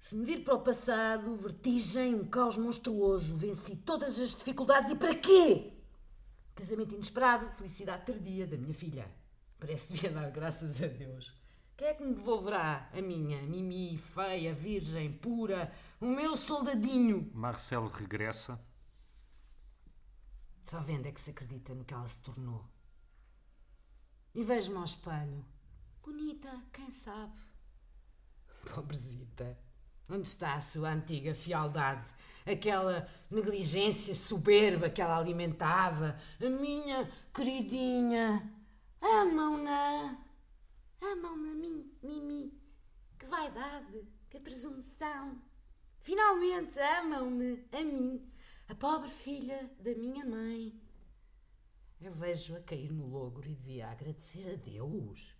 Se 0.00 0.16
me 0.16 0.24
vir 0.24 0.42
para 0.42 0.54
o 0.54 0.62
passado, 0.62 1.36
vertigem, 1.36 2.16
um 2.16 2.26
caos 2.26 2.58
monstruoso, 2.58 3.36
venci 3.36 3.76
todas 3.76 4.18
as 4.18 4.30
dificuldades 4.30 4.90
e 4.90 4.96
para 4.96 5.14
quê? 5.14 5.79
Casamento 6.54 6.94
inesperado, 6.94 7.50
felicidade 7.52 8.06
tardia 8.06 8.46
da 8.46 8.56
minha 8.56 8.74
filha. 8.74 9.10
Parece 9.58 9.86
que 9.86 9.92
devia 9.94 10.10
dar 10.10 10.30
graças 10.30 10.82
a 10.82 10.86
Deus. 10.86 11.34
Quem 11.76 11.88
é 11.88 11.94
que 11.94 12.02
me 12.02 12.14
devolverá 12.14 12.90
a 12.92 13.00
minha, 13.00 13.42
Mimi, 13.42 13.96
feia, 13.96 14.52
virgem, 14.52 15.12
pura, 15.12 15.72
o 15.98 16.06
meu 16.06 16.36
soldadinho? 16.36 17.30
Marcelo 17.32 17.88
regressa. 17.88 18.60
Só 20.68 20.80
vendo 20.80 21.06
é 21.06 21.12
que 21.12 21.20
se 21.20 21.30
acredita 21.30 21.74
no 21.74 21.84
que 21.84 21.94
ela 21.94 22.06
se 22.06 22.18
tornou. 22.18 22.64
E 24.34 24.44
vejo-me 24.44 24.76
ao 24.76 24.84
espelho. 24.84 25.44
Bonita, 26.02 26.62
quem 26.72 26.90
sabe? 26.90 27.40
Pobrezita. 28.74 29.58
Onde 30.10 30.26
está 30.26 30.54
a 30.54 30.60
sua 30.60 30.90
antiga 30.90 31.34
fialdade? 31.36 32.08
Aquela 32.44 33.08
negligência 33.30 34.12
soberba 34.12 34.90
que 34.90 35.00
ela 35.00 35.16
alimentava? 35.16 36.18
A 36.44 36.50
minha 36.50 37.08
queridinha. 37.32 38.52
Amam-na. 39.00 40.18
Amam-me 41.00 41.50
a 41.50 41.54
mim, 41.54 41.92
Mimi. 42.02 42.60
Que 43.16 43.26
vaidade, 43.26 44.04
que 44.28 44.40
presunção. 44.40 45.40
Finalmente 46.00 46.80
amam-me 46.80 47.64
a 47.70 47.84
mim, 47.84 48.32
a 48.68 48.74
pobre 48.74 49.10
filha 49.10 49.70
da 49.78 49.94
minha 49.94 50.24
mãe. 50.24 50.74
Eu 52.00 52.12
vejo-a 52.12 52.60
cair 52.60 52.90
no 52.90 53.06
logro 53.06 53.46
e 53.46 53.54
devia 53.54 53.88
agradecer 53.88 54.54
a 54.54 54.56
Deus. 54.56 55.36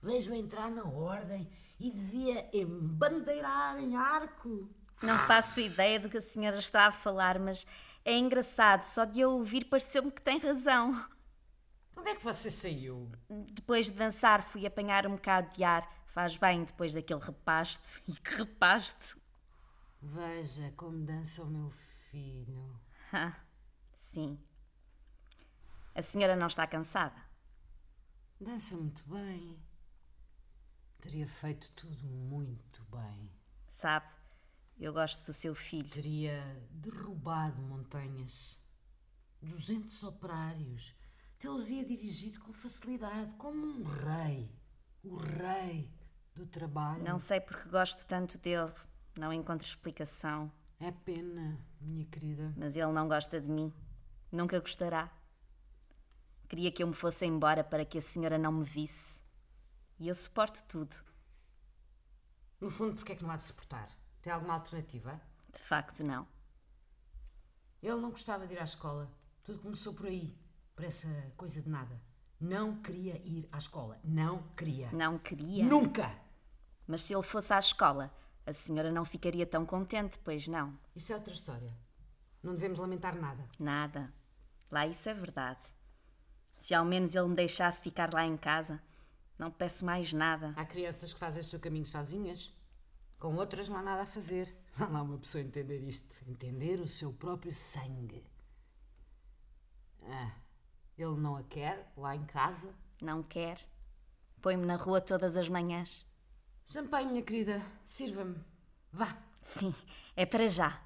Vejo-a 0.00 0.36
entrar 0.36 0.70
na 0.70 0.84
ordem 0.84 1.50
e 1.84 1.90
devia 1.90 2.48
embandeirar 2.50 3.78
em 3.78 3.94
arco. 3.94 4.70
Não 5.02 5.18
faço 5.18 5.60
ideia 5.60 6.00
do 6.00 6.08
que 6.08 6.16
a 6.16 6.22
senhora 6.22 6.58
está 6.58 6.86
a 6.86 6.90
falar, 6.90 7.38
mas 7.38 7.66
é 8.02 8.16
engraçado. 8.16 8.84
Só 8.84 9.04
de 9.04 9.20
eu 9.20 9.32
ouvir 9.32 9.66
pareceu-me 9.66 10.10
que 10.10 10.22
tem 10.22 10.38
razão. 10.38 11.06
Onde 11.94 12.08
é 12.08 12.14
que 12.14 12.24
você 12.24 12.50
saiu? 12.50 13.12
Depois 13.28 13.84
de 13.86 13.92
dançar, 13.92 14.42
fui 14.42 14.64
apanhar 14.64 15.06
um 15.06 15.16
bocado 15.16 15.54
de 15.54 15.62
ar. 15.62 15.86
Faz 16.06 16.38
bem 16.38 16.64
depois 16.64 16.94
daquele 16.94 17.20
repasto. 17.20 17.86
E 18.08 18.14
que 18.14 18.34
repasto! 18.36 19.20
Veja 20.00 20.72
como 20.78 21.04
dança 21.04 21.42
o 21.42 21.46
meu 21.46 21.70
filho. 22.10 22.80
Ah, 23.12 23.34
sim. 23.94 24.38
A 25.94 26.00
senhora 26.00 26.34
não 26.34 26.46
está 26.46 26.66
cansada? 26.66 27.20
Dança 28.40 28.74
muito 28.74 29.02
bem. 29.06 29.58
Teria 31.04 31.28
feito 31.28 31.70
tudo 31.72 32.02
muito 32.06 32.82
bem. 32.84 33.30
Sabe, 33.68 34.06
eu 34.80 34.90
gosto 34.90 35.26
do 35.26 35.34
seu 35.34 35.54
filho. 35.54 35.90
Teria 35.90 36.42
derrubado 36.70 37.60
montanhas. 37.60 38.58
Duzentos 39.42 40.02
operários. 40.02 40.94
Tê-los 41.38 41.68
ia 41.68 41.84
dirigido 41.84 42.40
com 42.40 42.54
facilidade, 42.54 43.30
como 43.36 43.66
um 43.66 43.82
rei. 43.82 44.50
O 45.02 45.16
rei 45.16 45.92
do 46.34 46.46
trabalho. 46.46 47.04
Não 47.04 47.18
sei 47.18 47.38
porque 47.38 47.68
gosto 47.68 48.06
tanto 48.06 48.38
dele. 48.38 48.72
Não 49.14 49.30
encontro 49.30 49.66
explicação. 49.66 50.50
É 50.80 50.90
pena, 50.90 51.60
minha 51.82 52.06
querida. 52.06 52.50
Mas 52.56 52.78
ele 52.78 52.92
não 52.92 53.06
gosta 53.06 53.38
de 53.38 53.46
mim. 53.46 53.70
Nunca 54.32 54.58
gostará. 54.58 55.12
Queria 56.48 56.72
que 56.72 56.82
eu 56.82 56.86
me 56.86 56.94
fosse 56.94 57.26
embora 57.26 57.62
para 57.62 57.84
que 57.84 57.98
a 57.98 58.00
senhora 58.00 58.38
não 58.38 58.52
me 58.52 58.64
visse. 58.64 59.22
E 59.98 60.08
eu 60.08 60.14
suporto 60.14 60.62
tudo. 60.64 60.96
No 62.60 62.70
fundo, 62.70 62.94
porquê 62.94 63.12
é 63.12 63.16
que 63.16 63.22
não 63.22 63.30
há 63.30 63.36
de 63.36 63.44
suportar? 63.44 63.88
Tem 64.22 64.32
alguma 64.32 64.54
alternativa? 64.54 65.20
De 65.52 65.60
facto, 65.60 66.02
não. 66.02 66.26
Ele 67.82 68.00
não 68.00 68.10
gostava 68.10 68.46
de 68.46 68.54
ir 68.54 68.60
à 68.60 68.64
escola. 68.64 69.10
Tudo 69.44 69.58
começou 69.58 69.94
por 69.94 70.06
aí. 70.06 70.36
Por 70.74 70.84
essa 70.84 71.08
coisa 71.36 71.60
de 71.60 71.68
nada. 71.68 72.00
Não 72.40 72.80
queria 72.80 73.20
ir 73.26 73.48
à 73.52 73.58
escola. 73.58 74.00
Não 74.02 74.42
queria. 74.56 74.90
Não 74.92 75.18
queria? 75.18 75.64
Nunca! 75.64 76.18
Mas 76.86 77.02
se 77.02 77.14
ele 77.14 77.22
fosse 77.22 77.52
à 77.52 77.58
escola, 77.58 78.12
a 78.46 78.52
senhora 78.52 78.90
não 78.90 79.04
ficaria 79.04 79.46
tão 79.46 79.64
contente, 79.64 80.18
pois 80.18 80.48
não? 80.48 80.78
Isso 80.94 81.12
é 81.12 81.16
outra 81.16 81.32
história. 81.32 81.74
Não 82.42 82.54
devemos 82.54 82.78
lamentar 82.78 83.16
nada. 83.16 83.48
Nada. 83.58 84.12
Lá 84.70 84.86
isso 84.86 85.08
é 85.08 85.14
verdade. 85.14 85.60
Se 86.58 86.74
ao 86.74 86.84
menos 86.84 87.14
ele 87.14 87.28
me 87.28 87.36
deixasse 87.36 87.82
ficar 87.82 88.12
lá 88.12 88.24
em 88.24 88.36
casa, 88.36 88.82
não 89.38 89.50
peço 89.50 89.84
mais 89.84 90.12
nada. 90.12 90.52
Há 90.56 90.64
crianças 90.64 91.12
que 91.12 91.18
fazem 91.18 91.40
o 91.40 91.44
seu 91.44 91.58
caminho 91.58 91.86
sozinhas. 91.86 92.52
Com 93.18 93.36
outras 93.36 93.68
não 93.68 93.76
há 93.76 93.82
nada 93.82 94.02
a 94.02 94.06
fazer. 94.06 94.54
Vá 94.76 94.86
lá 94.88 95.02
uma 95.02 95.18
pessoa 95.18 95.42
entender 95.42 95.80
isto. 95.80 96.28
Entender 96.28 96.80
o 96.80 96.88
seu 96.88 97.12
próprio 97.12 97.54
sangue. 97.54 98.24
Ah, 100.02 100.32
ele 100.98 101.16
não 101.16 101.36
a 101.36 101.42
quer 101.42 101.90
lá 101.96 102.14
em 102.14 102.24
casa? 102.24 102.74
Não 103.00 103.22
quer. 103.22 103.58
Põe-me 104.40 104.66
na 104.66 104.76
rua 104.76 105.00
todas 105.00 105.36
as 105.36 105.48
manhãs. 105.48 106.06
Champanhe, 106.66 107.08
minha 107.08 107.22
querida. 107.22 107.62
Sirva-me. 107.84 108.36
Vá. 108.92 109.16
Sim, 109.40 109.74
é 110.16 110.24
para 110.24 110.48
já. 110.48 110.80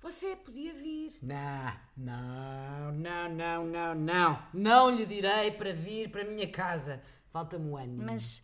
Você 0.00 0.36
podia 0.36 0.72
vir. 0.72 1.18
Não, 1.20 1.72
não, 1.96 2.92
não, 2.92 3.28
não, 3.28 3.66
não, 3.66 3.94
não. 3.94 4.48
Não 4.52 4.90
lhe 4.90 5.04
direi 5.04 5.50
para 5.50 5.72
vir 5.72 6.10
para 6.10 6.22
a 6.22 6.24
minha 6.24 6.48
casa. 6.48 7.02
Falta-me 7.36 7.68
um 7.68 7.76
ano. 7.76 8.02
Mas 8.02 8.42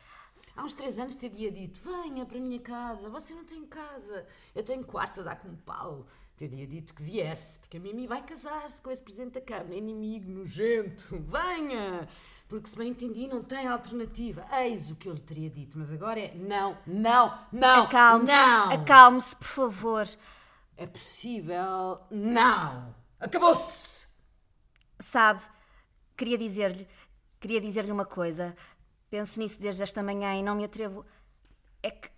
Há 0.55 0.65
uns 0.65 0.75
três 0.75 0.99
anos 0.99 1.15
teria 1.15 1.51
dito: 1.51 1.81
venha 1.81 2.27
para 2.27 2.37
a 2.37 2.41
minha 2.41 2.61
casa. 2.61 3.09
Você 3.09 3.33
não 3.33 3.43
tem 3.43 3.65
casa. 3.65 4.27
Eu 4.55 4.63
tenho 4.63 4.85
quartos 4.85 5.21
a 5.21 5.23
dar 5.23 5.37
com 5.37 5.57
pau. 5.57 6.07
Teria 6.37 6.67
dito 6.67 6.93
que 6.93 7.03
viesse, 7.03 7.59
porque 7.59 7.79
a 7.79 7.81
Mimi 7.81 8.07
vai 8.07 8.23
casar-se 8.23 8.83
com 8.83 8.91
esse 8.91 9.03
presidente 9.03 9.33
da 9.33 9.41
Câmara. 9.41 9.75
Inimigo 9.75 10.31
nojento. 10.31 11.19
Venha! 11.21 12.07
Porque, 12.47 12.69
se 12.69 12.77
bem 12.77 12.89
entendi, 12.89 13.27
não 13.27 13.43
tem 13.43 13.67
alternativa. 13.67 14.45
Eis 14.53 14.91
o 14.91 14.97
que 14.97 15.09
eu 15.09 15.15
lhe 15.15 15.21
teria 15.21 15.49
dito. 15.49 15.79
Mas 15.79 15.91
agora 15.91 16.21
é: 16.21 16.35
não, 16.35 16.77
não, 16.87 17.39
não. 17.51 17.85
acalme-se. 17.85 18.33
Não! 18.33 18.73
Acalme-se, 18.73 19.37
por 19.37 19.49
favor. 19.49 20.07
É 20.77 20.87
possível. 20.87 21.99
Não! 22.11 22.95
Acabou-se! 23.19 24.07
Sabe, 24.99 25.43
queria 26.15 26.37
dizer-lhe, 26.37 26.87
queria 27.41 27.61
dizer-lhe 27.61 27.91
uma 27.91 28.05
coisa. 28.05 28.55
Penso 29.13 29.39
nisso 29.39 29.61
desde 29.61 29.83
esta 29.83 30.03
manhã 30.03 30.35
e 30.35 30.43
não 30.43 30.55
me 30.55 30.65
atrevo. 30.65 31.05
É 31.83 31.91
que, 31.91 32.09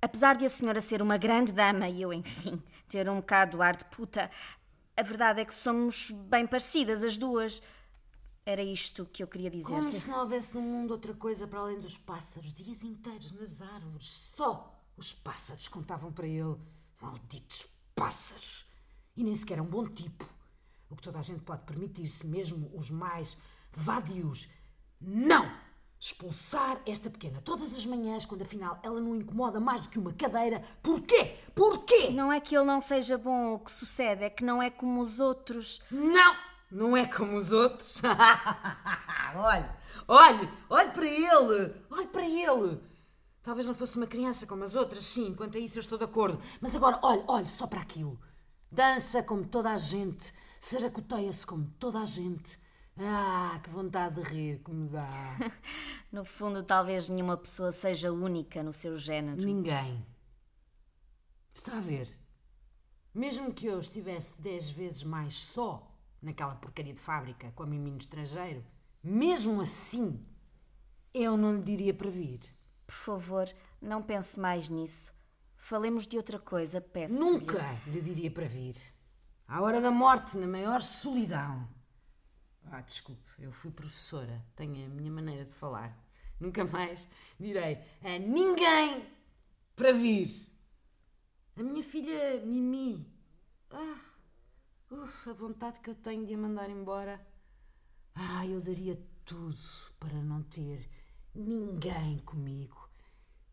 apesar 0.00 0.34
de 0.34 0.44
a 0.44 0.48
senhora 0.48 0.80
ser 0.80 1.00
uma 1.00 1.16
grande 1.16 1.52
dama 1.52 1.88
e 1.88 2.02
eu, 2.02 2.12
enfim, 2.12 2.60
ter 2.88 3.08
um 3.08 3.20
bocado 3.20 3.58
do 3.58 3.62
ar 3.62 3.76
de 3.76 3.84
puta, 3.84 4.28
a 4.96 5.02
verdade 5.04 5.40
é 5.40 5.44
que 5.44 5.54
somos 5.54 6.10
bem 6.10 6.44
parecidas 6.44 7.04
as 7.04 7.16
duas. 7.16 7.62
Era 8.44 8.60
isto 8.60 9.06
que 9.06 9.22
eu 9.22 9.28
queria 9.28 9.52
Como 9.52 9.62
dizer-lhe. 9.62 9.92
se 9.92 10.08
não 10.10 10.18
houvesse 10.18 10.52
no 10.52 10.60
mundo 10.60 10.90
outra 10.90 11.14
coisa 11.14 11.46
para 11.46 11.60
além 11.60 11.78
dos 11.78 11.96
pássaros, 11.96 12.52
dias 12.52 12.82
inteiros 12.82 13.30
nas 13.30 13.62
árvores. 13.62 14.08
Só 14.08 14.84
os 14.96 15.12
pássaros 15.12 15.68
contavam 15.68 16.12
para 16.12 16.26
ele. 16.26 16.56
Malditos 17.00 17.68
pássaros! 17.94 18.66
E 19.16 19.22
nem 19.22 19.36
sequer 19.36 19.58
é 19.58 19.62
um 19.62 19.66
bom 19.66 19.86
tipo. 19.86 20.28
O 20.90 20.96
que 20.96 21.02
toda 21.02 21.20
a 21.20 21.22
gente 21.22 21.42
pode 21.44 21.62
permitir-se, 21.62 22.26
mesmo 22.26 22.68
os 22.74 22.90
mais 22.90 23.38
vadios. 23.70 24.48
Não! 25.00 25.61
Expulsar 26.04 26.82
esta 26.84 27.08
pequena 27.08 27.40
todas 27.42 27.76
as 27.76 27.86
manhãs, 27.86 28.26
quando 28.26 28.42
afinal 28.42 28.76
ela 28.82 29.00
não 29.00 29.14
incomoda 29.14 29.60
mais 29.60 29.82
do 29.82 29.88
que 29.88 30.00
uma 30.00 30.12
cadeira. 30.12 30.60
Porquê? 30.82 31.36
Porquê? 31.54 32.10
Não 32.10 32.32
é 32.32 32.40
que 32.40 32.56
ele 32.56 32.64
não 32.64 32.80
seja 32.80 33.16
bom, 33.16 33.54
o 33.54 33.60
que 33.60 33.70
sucede 33.70 34.24
é 34.24 34.28
que 34.28 34.44
não 34.44 34.60
é 34.60 34.68
como 34.68 35.00
os 35.00 35.20
outros. 35.20 35.80
Não! 35.92 36.34
Não 36.68 36.96
é 36.96 37.06
como 37.06 37.36
os 37.36 37.52
outros. 37.52 38.02
olhe, 39.36 39.70
olhe, 40.08 40.50
olhe 40.68 40.90
para 40.90 41.06
ele. 41.06 41.74
Olhe 41.88 42.06
para 42.08 42.28
ele. 42.28 42.80
Talvez 43.40 43.64
não 43.64 43.74
fosse 43.74 43.96
uma 43.96 44.08
criança 44.08 44.44
como 44.44 44.64
as 44.64 44.74
outras, 44.74 45.04
sim, 45.04 45.32
quanto 45.36 45.56
a 45.56 45.60
isso 45.60 45.78
eu 45.78 45.82
estou 45.82 45.98
de 45.98 46.04
acordo. 46.04 46.42
Mas 46.60 46.74
agora, 46.74 46.98
olhe, 47.00 47.22
olhe 47.28 47.48
só 47.48 47.68
para 47.68 47.80
aquilo. 47.80 48.18
Dança 48.68 49.22
como 49.22 49.46
toda 49.46 49.70
a 49.70 49.78
gente. 49.78 50.34
Saracoteia-se 50.58 51.46
como 51.46 51.72
toda 51.78 52.00
a 52.00 52.06
gente. 52.06 52.58
Ah, 52.98 53.58
que 53.62 53.70
vontade 53.70 54.16
de 54.16 54.22
rir 54.22 54.58
que 54.62 54.70
me 54.70 54.88
dá. 54.88 55.08
No 56.12 56.26
fundo, 56.26 56.62
talvez 56.62 57.08
nenhuma 57.08 57.38
pessoa 57.38 57.72
seja 57.72 58.12
única 58.12 58.62
no 58.62 58.70
seu 58.70 58.98
género. 58.98 59.40
Ninguém. 59.40 60.04
Está 61.54 61.78
a 61.78 61.80
ver? 61.80 62.06
Mesmo 63.14 63.50
que 63.50 63.64
eu 63.64 63.78
estivesse 63.78 64.38
dez 64.38 64.68
vezes 64.68 65.04
mais 65.04 65.40
só 65.40 65.90
naquela 66.20 66.54
porcaria 66.54 66.92
de 66.92 67.00
fábrica 67.00 67.50
com 67.52 67.62
a 67.62 67.66
Mimi 67.66 67.90
no 67.90 67.96
estrangeiro, 67.96 68.62
mesmo 69.02 69.62
assim, 69.62 70.22
eu 71.14 71.34
não 71.34 71.56
lhe 71.56 71.62
diria 71.62 71.94
para 71.94 72.10
vir. 72.10 72.40
Por 72.86 72.94
favor, 72.94 73.48
não 73.80 74.02
pense 74.02 74.38
mais 74.38 74.68
nisso. 74.68 75.12
Falemos 75.56 76.06
de 76.06 76.18
outra 76.18 76.38
coisa, 76.38 76.78
peço. 76.78 77.14
Nunca 77.14 77.62
lhe 77.86 78.02
diria 78.02 78.30
para 78.30 78.46
vir. 78.46 78.76
À 79.48 79.62
hora 79.62 79.80
da 79.80 79.90
morte, 79.90 80.36
na 80.36 80.46
maior 80.46 80.82
solidão. 80.82 81.66
Ah, 82.70 82.80
desculpe, 82.80 83.30
eu 83.38 83.52
fui 83.52 83.70
professora, 83.70 84.42
tenho 84.56 84.86
a 84.86 84.88
minha 84.88 85.10
maneira 85.10 85.44
de 85.44 85.52
falar. 85.52 85.96
Nunca 86.40 86.64
mais 86.64 87.06
direi 87.38 87.78
a 88.02 88.18
ninguém 88.18 89.06
para 89.76 89.92
vir. 89.92 90.48
A 91.56 91.62
minha 91.62 91.82
filha 91.82 92.40
Mimi. 92.44 93.06
Ah, 93.70 94.00
uf, 94.90 95.28
a 95.30 95.32
vontade 95.32 95.80
que 95.80 95.90
eu 95.90 95.94
tenho 95.94 96.26
de 96.26 96.34
a 96.34 96.38
mandar 96.38 96.70
embora. 96.70 97.24
Ah, 98.14 98.46
eu 98.46 98.60
daria 98.60 98.98
tudo 99.24 99.56
para 100.00 100.14
não 100.22 100.42
ter 100.42 100.88
ninguém 101.34 102.18
comigo. 102.20 102.88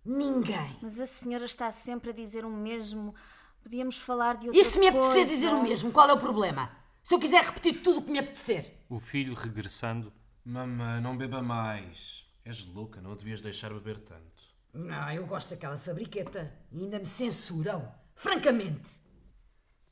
Ninguém. 0.03 0.77
Mas 0.81 0.99
a 0.99 1.05
senhora 1.05 1.45
está 1.45 1.69
sempre 1.71 2.09
a 2.09 2.13
dizer 2.13 2.45
o 2.45 2.49
mesmo. 2.49 3.13
Podíamos 3.61 3.97
falar 3.97 4.37
de 4.37 4.47
outra 4.47 4.59
E 4.61 4.63
se 4.65 4.79
me 4.79 4.89
coisa. 4.91 5.07
apetecer 5.07 5.27
dizer 5.27 5.53
o 5.53 5.61
mesmo, 5.61 5.91
qual 5.91 6.09
é 6.09 6.13
o 6.13 6.19
problema? 6.19 6.71
Se 7.03 7.13
eu 7.13 7.19
quiser 7.19 7.43
repetir 7.43 7.81
tudo 7.83 7.99
o 7.99 8.03
que 8.03 8.11
me 8.11 8.19
apetecer. 8.19 8.78
O 8.89 8.99
filho 8.99 9.35
regressando. 9.35 10.11
Mamãe, 10.43 10.99
não 10.99 11.15
beba 11.15 11.43
mais. 11.43 12.25
És 12.43 12.65
louca, 12.65 12.99
não 12.99 13.11
a 13.11 13.15
devias 13.15 13.39
deixar 13.39 13.71
beber 13.71 13.99
tanto. 13.99 14.43
Não, 14.73 15.11
eu 15.11 15.27
gosto 15.27 15.51
daquela 15.51 15.77
fabriqueta. 15.77 16.51
E 16.71 16.81
ainda 16.81 16.97
me 16.97 17.05
censuram. 17.05 17.87
Francamente. 18.15 18.89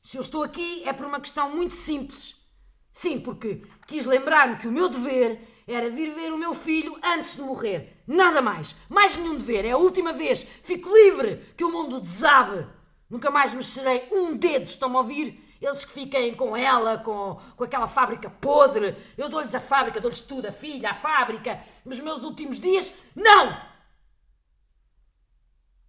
Se 0.02 0.16
eu 0.16 0.20
estou 0.20 0.42
aqui 0.42 0.82
é 0.82 0.92
por 0.92 1.06
uma 1.06 1.20
questão 1.20 1.54
muito 1.54 1.76
simples. 1.76 2.44
Sim, 2.92 3.20
porque 3.20 3.62
quis 3.86 4.04
lembrar-me 4.04 4.56
que 4.56 4.66
o 4.66 4.72
meu 4.72 4.88
dever 4.88 5.46
era 5.64 5.88
vir 5.88 6.12
ver 6.12 6.32
o 6.32 6.38
meu 6.38 6.52
filho 6.52 6.98
antes 7.00 7.36
de 7.36 7.42
morrer. 7.42 8.02
Nada 8.04 8.42
mais. 8.42 8.74
Mais 8.88 9.16
nenhum 9.16 9.36
dever. 9.36 9.64
É 9.64 9.70
a 9.70 9.78
última 9.78 10.12
vez. 10.12 10.42
Fico 10.64 10.92
livre 10.92 11.36
que 11.56 11.62
o 11.62 11.70
mundo 11.70 12.00
desabe. 12.00 12.66
Nunca 13.08 13.30
mais 13.30 13.54
mexerei 13.54 14.08
um 14.10 14.36
dedo. 14.36 14.64
Estão-me 14.64 14.96
a 14.96 14.98
ouvir? 14.98 15.47
Eles 15.60 15.84
que 15.84 15.92
fiquem 15.92 16.34
com 16.34 16.56
ela, 16.56 16.98
com, 16.98 17.40
com 17.56 17.64
aquela 17.64 17.88
fábrica 17.88 18.30
podre. 18.30 18.96
Eu 19.16 19.28
dou-lhes 19.28 19.54
a 19.54 19.60
fábrica, 19.60 20.00
dou-lhes 20.00 20.20
tudo, 20.20 20.46
a 20.46 20.52
filha, 20.52 20.90
a 20.90 20.94
fábrica. 20.94 21.60
Nos 21.84 22.00
meus 22.00 22.22
últimos 22.22 22.60
dias, 22.60 22.96
não! 23.14 23.60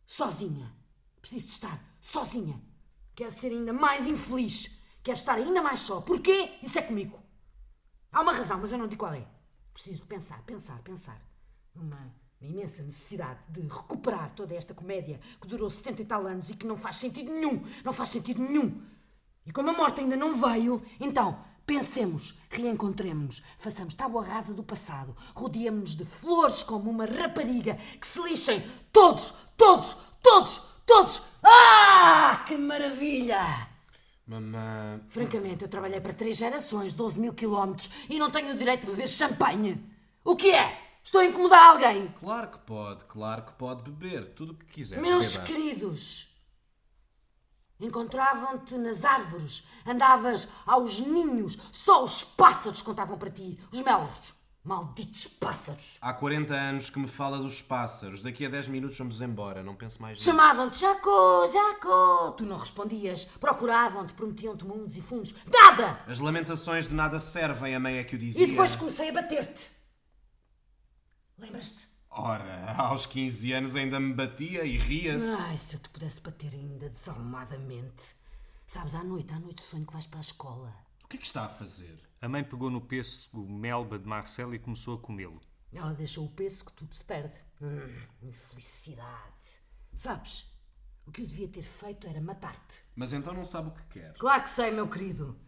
Sozinha. 0.07 0.73
Preciso 1.21 1.49
estar 1.49 1.79
sozinha. 2.01 2.59
Quero 3.15 3.31
ser 3.31 3.49
ainda 3.49 3.71
mais 3.71 4.07
infeliz. 4.07 4.71
Quero 5.03 5.17
estar 5.17 5.35
ainda 5.35 5.61
mais 5.61 5.81
só. 5.81 6.01
Porquê? 6.01 6.57
Isso 6.63 6.79
é 6.79 6.81
comigo. 6.81 7.19
Há 8.11 8.21
uma 8.21 8.33
razão, 8.33 8.59
mas 8.59 8.71
eu 8.71 8.77
não 8.77 8.87
digo 8.87 8.99
qual 8.99 9.13
é. 9.13 9.27
Preciso 9.73 10.03
pensar, 10.05 10.41
pensar, 10.43 10.81
pensar. 10.81 11.21
Uma, 11.75 12.11
uma 12.41 12.49
imensa 12.49 12.81
necessidade 12.81 13.39
de 13.49 13.61
recuperar 13.61 14.33
toda 14.33 14.55
esta 14.55 14.73
comédia 14.73 15.19
que 15.39 15.47
durou 15.47 15.69
70 15.69 16.01
e 16.01 16.05
tal 16.05 16.25
anos 16.25 16.49
e 16.49 16.55
que 16.55 16.65
não 16.65 16.75
faz 16.75 16.95
sentido 16.95 17.31
nenhum. 17.31 17.63
Não 17.83 17.93
faz 17.93 18.09
sentido 18.09 18.41
nenhum. 18.41 18.81
E 19.49 19.51
como 19.51 19.71
a 19.71 19.73
morte 19.73 19.99
ainda 20.01 20.15
não 20.15 20.35
veio, 20.35 20.79
então 20.99 21.43
pensemos, 21.65 22.37
reencontremos-nos, 22.51 23.41
façamos 23.57 23.95
tábua 23.95 24.23
rasa 24.23 24.53
do 24.53 24.61
passado, 24.61 25.17
rodeemos-nos 25.33 25.95
de 25.95 26.05
flores 26.05 26.61
como 26.61 26.87
uma 26.91 27.07
rapariga, 27.07 27.73
que 27.99 28.05
se 28.05 28.21
lixem 28.21 28.63
todos, 28.93 29.33
todos, 29.57 29.97
todos, 30.21 30.61
todos. 30.85 31.23
Ah, 31.41 32.43
que 32.47 32.55
maravilha! 32.57 33.41
Mamãe. 34.27 35.01
Francamente, 35.09 35.63
eu 35.63 35.67
trabalhei 35.67 35.99
para 35.99 36.13
três 36.13 36.37
gerações, 36.37 36.93
12 36.93 37.19
mil 37.19 37.33
quilómetros, 37.33 37.89
e 38.07 38.19
não 38.19 38.29
tenho 38.29 38.53
o 38.53 38.57
direito 38.57 38.81
de 38.81 38.91
beber 38.91 39.09
champanhe. 39.09 39.83
O 40.23 40.35
que 40.35 40.51
é? 40.51 40.79
Estou 41.03 41.21
a 41.21 41.25
incomodar 41.25 41.71
alguém? 41.71 42.13
Claro 42.19 42.51
que 42.51 42.59
pode, 42.59 43.03
claro 43.05 43.41
que 43.41 43.53
pode 43.53 43.81
beber. 43.81 44.27
Tudo 44.35 44.53
o 44.53 44.55
que 44.55 44.67
quiser. 44.67 45.01
Meus 45.01 45.37
beba. 45.37 45.45
queridos, 45.47 46.28
encontravam-te 47.79 48.77
nas 48.77 49.05
árvores, 49.05 49.63
andavas 49.85 50.47
aos 50.65 50.99
ninhos, 50.99 51.57
só 51.71 52.03
os 52.03 52.23
pássaros 52.23 52.81
contavam 52.81 53.17
para 53.17 53.29
ti, 53.29 53.59
os 53.71 53.81
melos. 53.81 54.37
Malditos 54.61 55.25
pássaros. 55.25 55.97
Há 56.01 56.13
40 56.13 56.53
anos 56.53 56.89
que 56.89 56.99
me 56.99 57.07
fala 57.07 57.37
dos 57.37 57.61
pássaros. 57.61 58.21
Daqui 58.21 58.45
a 58.45 58.49
10 58.49 58.67
minutos 58.67 58.97
vamos 58.97 59.21
embora. 59.21 59.63
Não 59.63 59.73
pense 59.73 59.99
mais 60.01 60.17
nisso. 60.17 60.29
Chamavam-te 60.29 60.79
Jacó, 60.79 61.47
Jacó. 61.47 62.31
Tu 62.31 62.45
não 62.45 62.57
respondias. 62.57 63.23
Procuravam-te, 63.23 64.13
prometiam-te 64.13 64.65
mundos 64.65 64.97
e 64.97 65.01
fundos. 65.01 65.33
Nada! 65.47 66.03
As 66.05 66.19
lamentações 66.19 66.89
de 66.89 66.93
nada 66.93 67.17
servem, 67.19 67.73
a 67.73 67.79
mãe 67.79 67.97
é 67.97 68.03
que 68.03 68.15
o 68.15 68.19
dizia. 68.19 68.43
E 68.43 68.47
depois 68.47 68.75
comecei 68.75 69.09
a 69.09 69.13
bater-te. 69.13 69.71
Lembras-te? 71.37 71.88
Ora, 72.21 72.73
aos 72.75 73.05
15 73.05 73.53
anos 73.53 73.75
ainda 73.77 73.97
me 73.97 74.13
batia 74.13 74.65
e 74.65 74.77
ria-se. 74.77 75.25
Ai, 75.25 75.57
se 75.57 75.75
eu 75.75 75.79
te 75.79 75.89
pudesse 75.89 76.19
bater 76.19 76.53
ainda 76.53 76.89
desalmadamente. 76.89 78.13
Sabes, 78.67 78.93
à 78.93 79.01
noite, 79.01 79.33
à 79.33 79.39
noite 79.39 79.63
sonho 79.63 79.85
que 79.85 79.93
vais 79.93 80.05
para 80.05 80.19
a 80.19 80.21
escola. 80.21 80.75
O 81.05 81.07
que 81.07 81.15
é 81.15 81.19
que 81.19 81.25
está 81.25 81.45
a 81.45 81.49
fazer? 81.49 81.97
A 82.21 82.27
mãe 82.27 82.43
pegou 82.43 82.69
no 82.69 82.81
pêssego 82.81 83.49
melba 83.49 83.97
de 83.97 84.05
Marcelo 84.05 84.53
e 84.53 84.59
começou 84.59 84.95
a 84.95 84.99
comê-lo. 84.99 85.39
Ela 85.71 85.93
deixou 85.93 86.25
o 86.25 86.29
peso 86.29 86.65
que 86.65 86.73
tudo 86.73 86.93
se 86.93 87.05
perde. 87.05 87.35
Hum, 87.61 87.95
infelicidade. 88.21 89.61
Sabes, 89.93 90.53
o 91.07 91.11
que 91.11 91.21
eu 91.21 91.25
devia 91.25 91.47
ter 91.47 91.63
feito 91.63 92.05
era 92.05 92.19
matar-te. 92.19 92.83
Mas 92.97 93.13
então 93.13 93.33
não 93.33 93.45
sabe 93.45 93.69
o 93.69 93.71
que 93.71 93.99
quer. 93.99 94.13
Claro 94.17 94.43
que 94.43 94.49
sei, 94.49 94.71
meu 94.71 94.89
querido. 94.89 95.39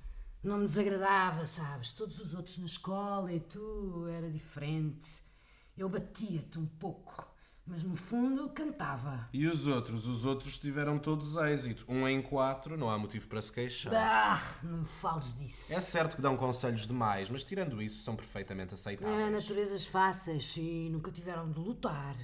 Não 0.42 0.58
me 0.58 0.66
desagradava, 0.66 1.46
sabes? 1.46 1.92
Todos 1.92 2.18
os 2.20 2.34
outros 2.34 2.58
na 2.60 2.66
escola 2.66 3.32
e 3.34 3.42
tu 3.42 4.08
era 4.08 4.32
diferente. 4.32 5.30
Eu 5.78 5.90
batia-te 5.90 6.60
um 6.60 6.66
pouco, 6.66 7.28
mas 7.66 7.84
no 7.84 7.96
fundo 7.96 8.50
cantava. 8.50 9.30
E 9.34 9.48
os 9.48 9.66
outros? 9.68 10.06
Os 10.06 10.26
outros 10.26 10.60
tiveram 10.60 11.00
todos 11.00 11.36
êxito. 11.38 11.86
Um 11.88 12.08
em 12.08 12.22
quatro, 12.22 12.78
não 12.78 12.90
há 12.90 12.98
motivo 12.98 13.28
para 13.28 13.42
se 13.42 13.52
queixar. 13.52 13.94
Ah, 13.96 14.42
não 14.64 14.80
me 14.80 14.86
fales 14.86 15.38
disso. 15.38 15.74
É 15.74 15.80
certo 15.82 16.16
que 16.16 16.22
dão 16.22 16.36
conselhos 16.38 16.86
demais, 16.86 17.30
mas 17.30 17.44
tirando 17.44 17.82
isso, 17.82 18.04
são 18.04 18.16
perfeitamente 18.16 18.72
É, 18.72 18.74
aceitáveis. 18.74 19.32
naturezas 19.32 19.86
fáceis, 19.86 20.46
sim, 20.46 20.90
nunca 20.90 21.12
tiveram 21.12 21.50
de 21.50 21.60
lutar 21.60 22.16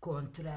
contra 0.00 0.52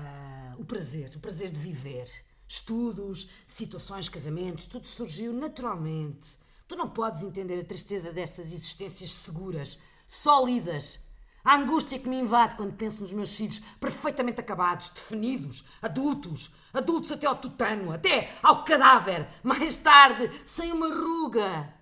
o 0.57 0.65
prazer, 0.65 1.11
o 1.15 1.19
prazer 1.19 1.51
de 1.51 1.59
viver. 1.59 2.09
Estudos, 2.47 3.29
situações, 3.45 4.09
casamentos, 4.09 4.65
tudo 4.65 4.87
surgiu 4.87 5.31
naturalmente. 5.33 6.37
Tu 6.67 6.75
não 6.75 6.89
podes 6.89 7.21
entender 7.23 7.59
a 7.59 7.63
tristeza 7.65 8.11
dessas 8.11 8.51
existências 8.51 9.11
seguras, 9.11 9.79
sólidas. 10.07 11.07
A 11.43 11.55
angústia 11.55 11.99
que 11.99 12.09
me 12.09 12.19
invade 12.19 12.55
quando 12.55 12.75
penso 12.75 13.01
nos 13.01 13.13
meus 13.13 13.35
filhos 13.35 13.59
perfeitamente 13.79 14.41
acabados, 14.41 14.89
definidos, 14.89 15.63
adultos, 15.81 16.53
adultos 16.73 17.11
até 17.11 17.27
ao 17.27 17.39
tutano, 17.39 17.91
até 17.91 18.37
ao 18.43 18.63
cadáver, 18.63 19.27
mais 19.43 19.75
tarde, 19.77 20.29
sem 20.45 20.71
uma 20.71 20.87
ruga. 20.87 21.73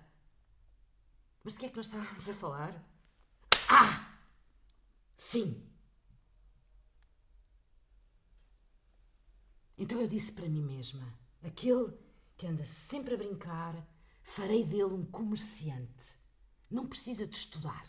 Mas 1.42 1.54
de 1.54 1.60
que 1.60 1.66
é 1.66 1.68
que 1.68 1.76
nós 1.76 1.86
estávamos 1.86 2.28
a 2.28 2.34
falar? 2.34 2.84
Ah! 3.68 4.08
Sim. 5.16 5.68
Então 9.76 10.00
eu 10.00 10.06
disse 10.06 10.32
para 10.32 10.48
mim 10.48 10.62
mesma: 10.62 11.02
aquele 11.42 11.92
que 12.36 12.46
anda 12.46 12.64
sempre 12.64 13.14
a 13.14 13.18
brincar, 13.18 13.74
farei 14.22 14.64
dele 14.64 14.84
um 14.84 15.04
comerciante. 15.04 16.18
Não 16.70 16.86
precisa 16.86 17.26
de 17.26 17.36
estudar. 17.36 17.86